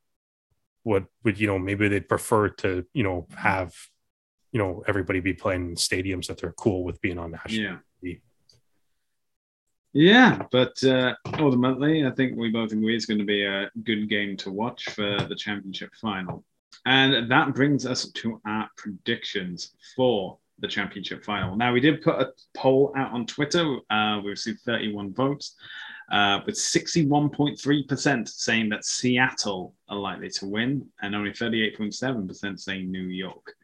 would 0.84 1.06
would 1.22 1.38
you 1.38 1.46
know 1.46 1.59
maybe 1.59 1.86
they'd 1.88 2.09
prefer 2.09 2.48
to 2.48 2.84
you 2.92 3.04
know 3.04 3.28
have 3.36 3.74
you 4.53 4.59
know 4.59 4.85
everybody 4.87 5.20
be 5.20 5.33
playing 5.33 5.70
in 5.70 5.74
stadiums 5.74 6.27
that 6.27 6.39
they're 6.39 6.53
cool 6.53 6.85
with 6.85 7.01
being 7.01 7.19
on 7.19 7.33
national 7.33 7.62
yeah. 7.62 7.77
TV. 8.03 8.20
Yeah, 9.95 10.43
but 10.51 10.83
uh, 10.85 11.15
ultimately, 11.39 12.07
I 12.07 12.11
think 12.12 12.37
we 12.37 12.51
both 12.51 12.73
agree 12.73 12.97
it's 12.97 13.05
going 13.05 13.19
to 13.19 13.27
be 13.27 13.45
a 13.45 13.70
good 13.83 14.09
game 14.09 14.39
to 14.39 14.51
watch 14.51 14.89
for 14.91 15.19
the 15.29 15.37
championship 15.37 15.91
final. 16.01 16.45
And 16.87 17.31
that 17.31 17.55
brings 17.55 17.85
us 17.85 18.09
to 18.09 18.41
our 18.47 18.70
predictions 18.77 19.74
for 19.95 20.39
the 20.59 20.69
championship 20.69 21.24
final. 21.24 21.57
Now, 21.57 21.73
we 21.73 21.81
did 21.81 22.03
put 22.03 22.20
a 22.20 22.33
poll 22.55 22.95
out 22.97 23.12
on 23.12 23.27
Twitter. 23.27 23.79
Uh, 23.91 24.20
we 24.24 24.31
received 24.31 24.61
31 24.61 25.12
votes, 25.12 25.57
uh, 26.11 26.41
with 26.47 26.55
61.3% 26.55 28.29
saying 28.29 28.69
that 28.70 28.85
Seattle 28.85 29.74
are 29.89 29.99
likely 29.99 30.31
to 30.31 30.47
win, 30.47 30.87
and 31.03 31.15
only 31.15 31.31
38.7% 31.31 32.59
saying 32.59 32.91
New 32.91 33.09
York. 33.09 33.55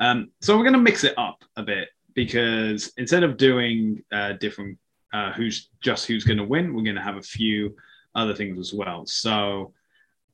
Um, 0.00 0.30
so 0.40 0.56
we're 0.56 0.64
going 0.64 0.74
to 0.74 0.80
mix 0.80 1.04
it 1.04 1.14
up 1.18 1.44
a 1.56 1.62
bit 1.62 1.88
because 2.14 2.92
instead 2.96 3.22
of 3.22 3.36
doing 3.36 4.02
uh, 4.10 4.32
different 4.34 4.78
uh, 5.12 5.32
who's 5.32 5.68
just 5.80 6.06
who's 6.06 6.24
going 6.24 6.38
to 6.38 6.44
win, 6.44 6.74
we're 6.74 6.82
going 6.82 6.96
to 6.96 7.02
have 7.02 7.16
a 7.16 7.22
few 7.22 7.76
other 8.14 8.34
things 8.34 8.58
as 8.58 8.72
well. 8.72 9.06
So 9.06 9.72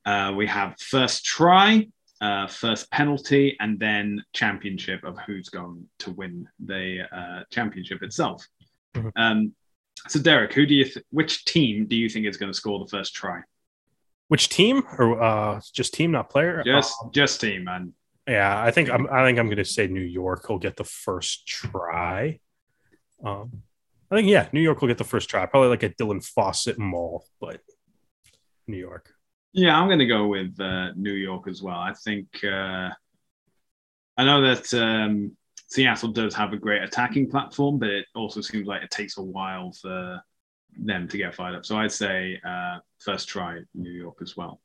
uh, 0.05 0.33
we 0.35 0.47
have 0.47 0.79
first 0.79 1.25
try, 1.25 1.87
uh, 2.21 2.47
first 2.47 2.89
penalty, 2.91 3.57
and 3.59 3.79
then 3.79 4.23
championship 4.33 5.03
of 5.03 5.17
who's 5.25 5.49
going 5.49 5.87
to 5.99 6.11
win 6.11 6.47
the 6.65 7.01
uh, 7.11 7.43
championship 7.51 8.01
itself. 8.03 8.47
Mhm. 8.95 9.11
Um, 9.15 9.53
so, 10.07 10.19
Derek, 10.19 10.53
who 10.53 10.65
do 10.65 10.73
you 10.73 10.85
th- 10.85 11.05
which 11.09 11.43
team 11.45 11.87
do 11.87 11.95
you 11.95 12.07
think 12.07 12.25
is 12.25 12.37
going 12.37 12.51
to 12.51 12.57
score 12.57 12.79
the 12.79 12.89
first 12.89 13.13
try? 13.13 13.41
Which 14.29 14.47
team 14.49 14.83
or 14.97 15.21
uh, 15.21 15.61
just 15.73 15.93
team, 15.93 16.11
not 16.11 16.29
player? 16.29 16.63
Just, 16.65 16.95
Uh, 17.03 17.09
just 17.11 17.41
team, 17.41 17.65
man. 17.65 17.93
Yeah, 18.27 18.61
I 18.61 18.71
think 18.71 18.89
I'm. 18.89 19.07
I 19.07 19.25
think 19.25 19.39
I'm 19.39 19.47
going 19.47 19.57
to 19.57 19.65
say 19.65 19.87
New 19.87 20.01
York 20.01 20.49
will 20.49 20.59
get 20.59 20.75
the 20.75 20.83
first 20.83 21.47
try. 21.47 22.39
Um, 23.23 23.63
I 24.11 24.15
think 24.15 24.27
yeah, 24.27 24.49
New 24.51 24.61
York 24.61 24.81
will 24.81 24.89
get 24.89 24.97
the 24.97 25.03
first 25.03 25.29
try. 25.29 25.45
Probably 25.45 25.69
like 25.69 25.83
a 25.83 25.89
Dylan 25.89 26.23
Fawcett 26.23 26.77
maul, 26.77 27.25
but 27.39 27.61
New 28.67 28.77
York. 28.77 29.13
Yeah, 29.53 29.79
I'm 29.79 29.87
going 29.87 29.99
to 29.99 30.05
go 30.05 30.27
with 30.27 30.59
uh, 30.59 30.91
New 30.95 31.13
York 31.13 31.47
as 31.47 31.61
well. 31.61 31.77
I 31.77 31.93
think 31.93 32.27
uh, 32.43 32.89
I 34.17 34.25
know 34.25 34.41
that 34.41 34.73
um, 34.73 35.35
Seattle 35.67 36.11
does 36.11 36.35
have 36.35 36.53
a 36.53 36.57
great 36.57 36.83
attacking 36.83 37.29
platform, 37.29 37.79
but 37.79 37.89
it 37.89 38.05
also 38.13 38.41
seems 38.41 38.67
like 38.67 38.83
it 38.83 38.91
takes 38.91 39.17
a 39.17 39.23
while 39.23 39.71
for 39.71 40.21
them 40.77 41.07
to 41.07 41.17
get 41.17 41.33
fired 41.33 41.55
up. 41.55 41.65
So 41.65 41.77
I'd 41.77 41.91
say 41.91 42.39
uh, 42.45 42.79
first 42.99 43.29
try 43.29 43.59
New 43.73 43.91
York 43.91 44.17
as 44.21 44.35
well. 44.37 44.61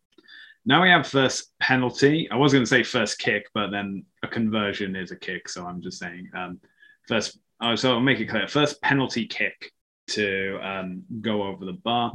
Now 0.65 0.83
we 0.83 0.91
have 0.91 1.07
first 1.07 1.53
penalty. 1.61 2.29
I 2.31 2.37
was 2.37 2.53
going 2.53 2.63
to 2.63 2.69
say 2.69 2.83
first 2.83 3.19
kick, 3.19 3.47
but 3.53 3.71
then 3.71 4.05
a 4.23 4.29
conversion 4.29 4.95
is 4.95 5.11
a 5.11 5.17
kick. 5.17 5.49
So 5.49 5.67
I'm 5.67 5.83
just 5.83 5.99
saying 5.99 6.31
um, 6.35 6.61
first. 7.09 7.39
Oh, 7.61 7.75
so 7.77 7.93
I'll 7.93 8.01
make 8.01 8.21
it 8.21 8.27
clear. 8.27 8.49
First 8.49 8.81
penalty 8.83 9.27
kick 9.27 9.73
to 10.09 10.59
um, 10.63 11.03
go 11.21 11.45
over 11.45 11.65
the 11.65 11.73
bar. 11.73 12.13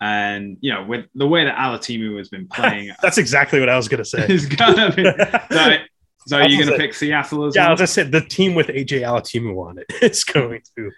And 0.00 0.58
you 0.60 0.72
know, 0.72 0.84
with 0.84 1.06
the 1.14 1.26
way 1.26 1.44
that 1.44 1.56
Alatimu 1.56 2.18
has 2.18 2.28
been 2.28 2.48
playing, 2.48 2.92
That's 3.02 3.18
exactly 3.18 3.60
what 3.60 3.68
I 3.68 3.76
was 3.76 3.88
going 3.88 4.02
to 4.02 4.04
say. 4.04 4.26
it's 4.28 4.46
gonna 4.46 4.92
be. 4.92 5.04
So, 6.26 6.38
so 6.38 6.42
was 6.42 6.52
you're 6.52 6.58
gonna 6.64 6.72
gonna 6.72 6.82
pick 6.82 6.92
Seattle 6.92 7.44
as 7.44 7.54
yeah, 7.54 7.66
well. 7.66 7.74
as 7.74 7.80
I 7.80 7.84
said, 7.84 8.10
the 8.10 8.20
team 8.20 8.56
with 8.56 8.66
AJ 8.66 9.02
Alatimu 9.02 9.64
on 9.64 9.78
it, 9.78 9.86
it's 10.02 10.24
going 10.24 10.60
to. 10.74 10.90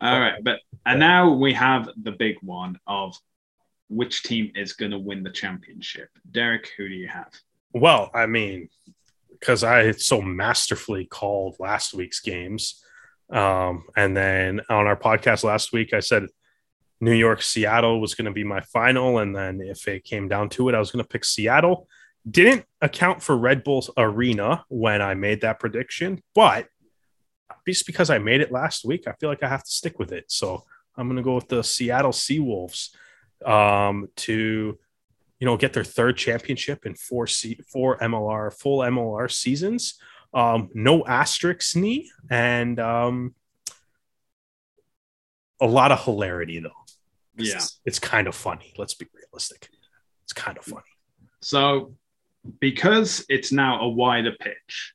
All 0.00 0.18
right, 0.18 0.42
but 0.42 0.60
and 0.86 0.98
now 0.98 1.30
we 1.30 1.52
have 1.52 1.90
the 2.02 2.12
big 2.12 2.36
one 2.40 2.78
of 2.86 3.14
which 3.94 4.22
team 4.22 4.52
is 4.54 4.72
gonna 4.72 4.98
win 4.98 5.22
the 5.22 5.30
championship. 5.30 6.08
Derek, 6.30 6.70
who 6.76 6.88
do 6.88 6.94
you 6.94 7.08
have? 7.08 7.32
Well, 7.72 8.10
I 8.14 8.26
mean, 8.26 8.68
because 9.42 9.64
I 9.64 9.90
so 9.92 10.22
masterfully 10.22 11.04
called 11.04 11.56
last 11.58 11.94
week's 11.94 12.20
games. 12.20 12.82
Um, 13.30 13.84
and 13.96 14.16
then 14.16 14.60
on 14.68 14.86
our 14.86 14.96
podcast 14.96 15.42
last 15.42 15.72
week, 15.72 15.92
I 15.92 16.00
said 16.00 16.26
New 17.00 17.12
York, 17.12 17.42
Seattle 17.42 18.00
was 18.00 18.14
going 18.14 18.26
to 18.26 18.30
be 18.30 18.44
my 18.44 18.60
final. 18.60 19.18
And 19.18 19.34
then 19.34 19.60
if 19.60 19.88
it 19.88 20.04
came 20.04 20.28
down 20.28 20.48
to 20.50 20.68
it, 20.68 20.74
I 20.76 20.78
was 20.78 20.92
going 20.92 21.02
to 21.02 21.08
pick 21.08 21.24
Seattle. 21.24 21.88
Didn't 22.30 22.64
account 22.80 23.20
for 23.20 23.36
Red 23.36 23.64
Bull's 23.64 23.90
arena 23.96 24.64
when 24.68 25.02
I 25.02 25.14
made 25.14 25.40
that 25.40 25.58
prediction, 25.58 26.22
but 26.36 26.68
just 27.66 27.84
because 27.84 28.10
I 28.10 28.18
made 28.18 28.40
it 28.40 28.52
last 28.52 28.84
week, 28.84 29.08
I 29.08 29.12
feel 29.12 29.28
like 29.28 29.42
I 29.42 29.48
have 29.48 29.64
to 29.64 29.70
stick 29.70 29.98
with 29.98 30.12
it. 30.12 30.26
So 30.28 30.62
I'm 30.96 31.08
going 31.08 31.16
to 31.16 31.22
go 31.22 31.34
with 31.34 31.48
the 31.48 31.64
Seattle 31.64 32.12
Seawolves 32.12 32.90
um, 33.46 34.08
to 34.16 34.78
you 35.42 35.46
know, 35.46 35.56
get 35.56 35.72
their 35.72 35.82
third 35.82 36.16
championship 36.16 36.86
in 36.86 36.94
four 36.94 37.26
C- 37.26 37.58
four 37.66 37.98
MLR 37.98 38.52
full 38.52 38.78
MLR 38.78 39.28
seasons. 39.28 39.98
Um, 40.32 40.70
no 40.72 41.04
asterisks 41.04 41.74
knee 41.74 42.12
and 42.30 42.78
um, 42.78 43.34
a 45.60 45.66
lot 45.66 45.90
of 45.90 46.04
hilarity 46.04 46.60
though. 46.60 46.70
Yeah. 47.36 47.54
It's, 47.56 47.80
it's 47.84 47.98
kind 47.98 48.28
of 48.28 48.36
funny. 48.36 48.72
Let's 48.78 48.94
be 48.94 49.08
realistic. 49.12 49.68
It's 50.22 50.32
kind 50.32 50.56
of 50.56 50.64
funny. 50.64 50.84
So 51.40 51.96
because 52.60 53.26
it's 53.28 53.50
now 53.50 53.80
a 53.80 53.88
wider 53.88 54.36
pitch, 54.38 54.94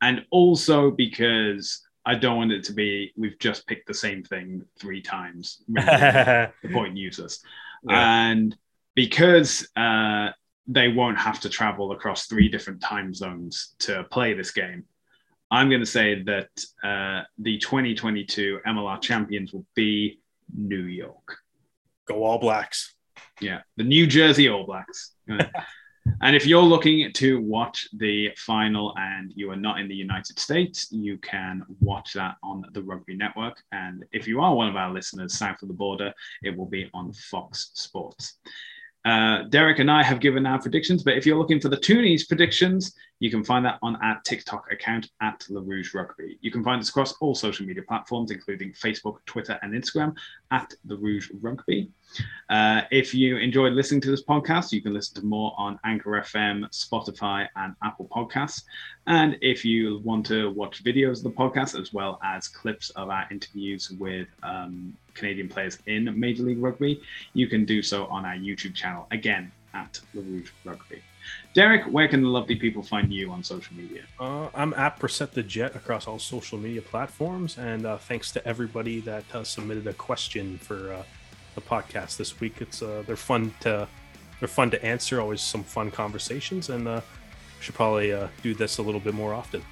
and 0.00 0.24
also 0.30 0.90
because 0.90 1.86
I 2.06 2.14
don't 2.14 2.38
want 2.38 2.52
it 2.52 2.64
to 2.64 2.72
be 2.72 3.12
we've 3.14 3.38
just 3.38 3.66
picked 3.66 3.88
the 3.88 3.94
same 3.94 4.22
thing 4.22 4.62
three 4.78 5.02
times. 5.02 5.62
the 5.68 6.50
point 6.72 6.96
useless. 6.96 7.44
Yeah. 7.82 8.30
And 8.30 8.56
because 8.94 9.68
uh, 9.76 10.30
they 10.66 10.88
won't 10.88 11.18
have 11.18 11.40
to 11.40 11.48
travel 11.48 11.92
across 11.92 12.26
three 12.26 12.48
different 12.48 12.80
time 12.80 13.14
zones 13.14 13.74
to 13.80 14.04
play 14.04 14.34
this 14.34 14.50
game, 14.50 14.84
I'm 15.50 15.68
going 15.68 15.80
to 15.80 15.86
say 15.86 16.22
that 16.22 16.48
uh, 16.82 17.24
the 17.38 17.58
2022 17.58 18.60
MLR 18.66 19.00
champions 19.00 19.52
will 19.52 19.66
be 19.74 20.20
New 20.56 20.84
York. 20.84 21.38
Go 22.06 22.24
All 22.24 22.38
Blacks. 22.38 22.94
Yeah, 23.40 23.60
the 23.76 23.84
New 23.84 24.06
Jersey 24.06 24.48
All 24.48 24.64
Blacks. 24.64 25.12
and 26.20 26.36
if 26.36 26.46
you're 26.46 26.62
looking 26.62 27.12
to 27.12 27.40
watch 27.40 27.88
the 27.94 28.30
final 28.36 28.94
and 28.96 29.32
you 29.34 29.50
are 29.50 29.56
not 29.56 29.80
in 29.80 29.88
the 29.88 29.94
United 29.94 30.38
States, 30.38 30.88
you 30.90 31.18
can 31.18 31.64
watch 31.80 32.12
that 32.14 32.36
on 32.42 32.64
the 32.72 32.82
Rugby 32.82 33.14
Network. 33.14 33.62
And 33.72 34.04
if 34.12 34.26
you 34.26 34.40
are 34.40 34.54
one 34.54 34.68
of 34.68 34.76
our 34.76 34.92
listeners 34.92 35.34
south 35.34 35.62
of 35.62 35.68
the 35.68 35.74
border, 35.74 36.12
it 36.42 36.56
will 36.56 36.66
be 36.66 36.90
on 36.94 37.12
Fox 37.12 37.70
Sports. 37.74 38.38
Uh, 39.04 39.42
Derek 39.48 39.80
and 39.80 39.90
I 39.90 40.02
have 40.02 40.20
given 40.20 40.46
our 40.46 40.60
predictions, 40.60 41.02
but 41.02 41.16
if 41.16 41.26
you're 41.26 41.38
looking 41.38 41.60
for 41.60 41.68
the 41.68 41.76
Toonies 41.76 42.26
predictions, 42.26 42.94
you 43.22 43.30
can 43.30 43.44
find 43.44 43.64
that 43.64 43.78
on 43.82 43.94
our 44.02 44.20
TikTok 44.24 44.72
account 44.72 45.10
at 45.20 45.46
LaRouge 45.48 45.94
Rugby. 45.94 46.38
You 46.40 46.50
can 46.50 46.64
find 46.64 46.80
us 46.80 46.88
across 46.88 47.12
all 47.20 47.36
social 47.36 47.64
media 47.64 47.84
platforms, 47.84 48.32
including 48.32 48.72
Facebook, 48.72 49.18
Twitter, 49.26 49.60
and 49.62 49.72
Instagram 49.72 50.16
at 50.50 50.74
The 50.86 50.96
Rouge 50.96 51.30
Rugby. 51.40 51.88
Uh, 52.50 52.80
if 52.90 53.14
you 53.14 53.36
enjoyed 53.36 53.74
listening 53.74 54.00
to 54.00 54.10
this 54.10 54.24
podcast, 54.24 54.72
you 54.72 54.82
can 54.82 54.92
listen 54.92 55.20
to 55.20 55.24
more 55.24 55.54
on 55.56 55.78
Anchor 55.84 56.10
FM, 56.10 56.68
Spotify, 56.70 57.46
and 57.54 57.76
Apple 57.84 58.08
Podcasts. 58.10 58.64
And 59.06 59.38
if 59.40 59.64
you 59.64 60.00
want 60.02 60.26
to 60.26 60.50
watch 60.50 60.82
videos 60.82 61.18
of 61.18 61.22
the 61.22 61.30
podcast 61.30 61.80
as 61.80 61.92
well 61.92 62.18
as 62.24 62.48
clips 62.48 62.90
of 62.90 63.08
our 63.08 63.28
interviews 63.30 63.92
with 64.00 64.26
um, 64.42 64.96
Canadian 65.14 65.48
players 65.48 65.78
in 65.86 66.12
Major 66.18 66.42
League 66.42 66.60
Rugby, 66.60 67.00
you 67.34 67.46
can 67.46 67.64
do 67.64 67.82
so 67.82 68.06
on 68.06 68.24
our 68.24 68.34
YouTube 68.34 68.74
channel, 68.74 69.06
again 69.12 69.52
at 69.74 70.00
LaRouge 70.12 70.50
Rugby. 70.64 71.02
Derek, 71.54 71.84
where 71.84 72.08
can 72.08 72.22
the 72.22 72.28
lovely 72.28 72.56
people 72.56 72.82
find 72.82 73.12
you 73.12 73.30
on 73.30 73.42
social 73.42 73.76
media? 73.76 74.02
Uh, 74.18 74.48
I'm 74.54 74.72
at 74.74 74.98
Percent 74.98 75.32
the 75.32 75.42
Jet 75.42 75.76
across 75.76 76.06
all 76.06 76.18
social 76.18 76.58
media 76.58 76.82
platforms, 76.82 77.58
and 77.58 77.84
uh, 77.84 77.98
thanks 77.98 78.32
to 78.32 78.46
everybody 78.46 79.00
that 79.00 79.24
uh, 79.34 79.44
submitted 79.44 79.86
a 79.86 79.92
question 79.92 80.58
for 80.58 80.92
uh, 80.92 81.02
the 81.54 81.60
podcast 81.60 82.16
this 82.16 82.40
week. 82.40 82.60
It's 82.60 82.82
uh, 82.82 83.02
they're 83.06 83.16
fun 83.16 83.54
to 83.60 83.86
they're 84.40 84.48
fun 84.48 84.70
to 84.70 84.84
answer. 84.84 85.20
Always 85.20 85.42
some 85.42 85.62
fun 85.62 85.90
conversations, 85.90 86.70
and 86.70 86.88
uh, 86.88 87.00
should 87.60 87.74
probably 87.74 88.16
do 88.42 88.54
this 88.54 88.78
a 88.78 88.82
little 88.82 89.00
bit 89.00 89.14
more 89.14 89.34
often. 89.34 89.62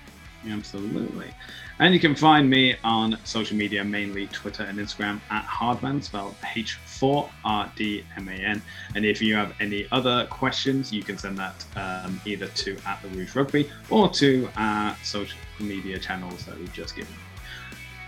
Absolutely. 0.48 1.34
And 1.78 1.94
you 1.94 2.00
can 2.00 2.14
find 2.14 2.48
me 2.48 2.76
on 2.84 3.18
social 3.24 3.56
media, 3.56 3.82
mainly 3.84 4.26
Twitter 4.28 4.62
and 4.64 4.78
Instagram 4.78 5.20
at 5.30 5.44
Hardman, 5.44 6.02
spelled 6.02 6.34
H4RDMAN. 6.42 8.60
And 8.94 9.06
if 9.06 9.22
you 9.22 9.34
have 9.34 9.54
any 9.60 9.86
other 9.90 10.26
questions, 10.26 10.92
you 10.92 11.02
can 11.02 11.18
send 11.18 11.38
that 11.38 11.64
um, 11.76 12.20
either 12.24 12.46
to 12.48 12.76
at 12.86 13.02
the 13.02 13.08
Rouge 13.08 13.34
Rugby 13.34 13.68
or 13.88 14.08
to 14.10 14.48
our 14.56 14.96
social 15.02 15.38
media 15.58 15.98
channels 15.98 16.44
that 16.46 16.56
we've 16.58 16.72
just 16.72 16.94
given. 16.96 17.14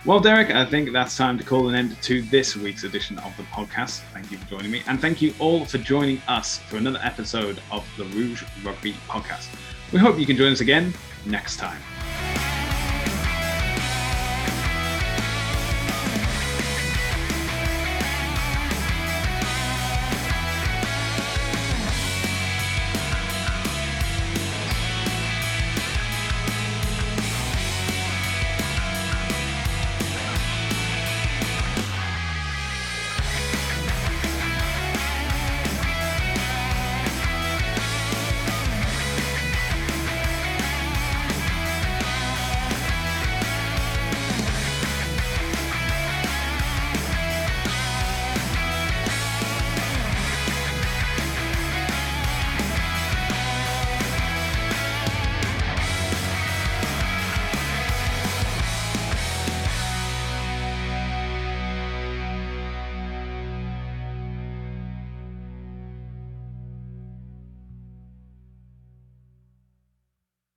Well, 0.05 0.19
Derek, 0.19 0.51
I 0.51 0.65
think 0.65 0.91
that's 0.91 1.15
time 1.15 1.37
to 1.37 1.45
call 1.45 1.69
an 1.69 1.75
end 1.75 1.95
to 2.01 2.21
this 2.23 2.57
week's 2.57 2.83
edition 2.83 3.17
of 3.19 3.35
the 3.37 3.43
podcast. 3.43 4.01
Thank 4.11 4.31
you 4.31 4.37
for 4.37 4.45
joining 4.49 4.69
me. 4.69 4.83
And 4.85 4.99
thank 4.99 5.21
you 5.21 5.33
all 5.39 5.63
for 5.63 5.77
joining 5.77 6.21
us 6.27 6.59
for 6.59 6.75
another 6.75 6.99
episode 7.01 7.61
of 7.71 7.87
the 7.97 8.03
Rouge 8.05 8.43
Rugby 8.63 8.91
podcast. 9.07 9.47
We 9.93 9.99
hope 9.99 10.19
you 10.19 10.25
can 10.25 10.35
join 10.35 10.51
us 10.51 10.59
again 10.59 10.93
next 11.25 11.55
time. 11.55 11.79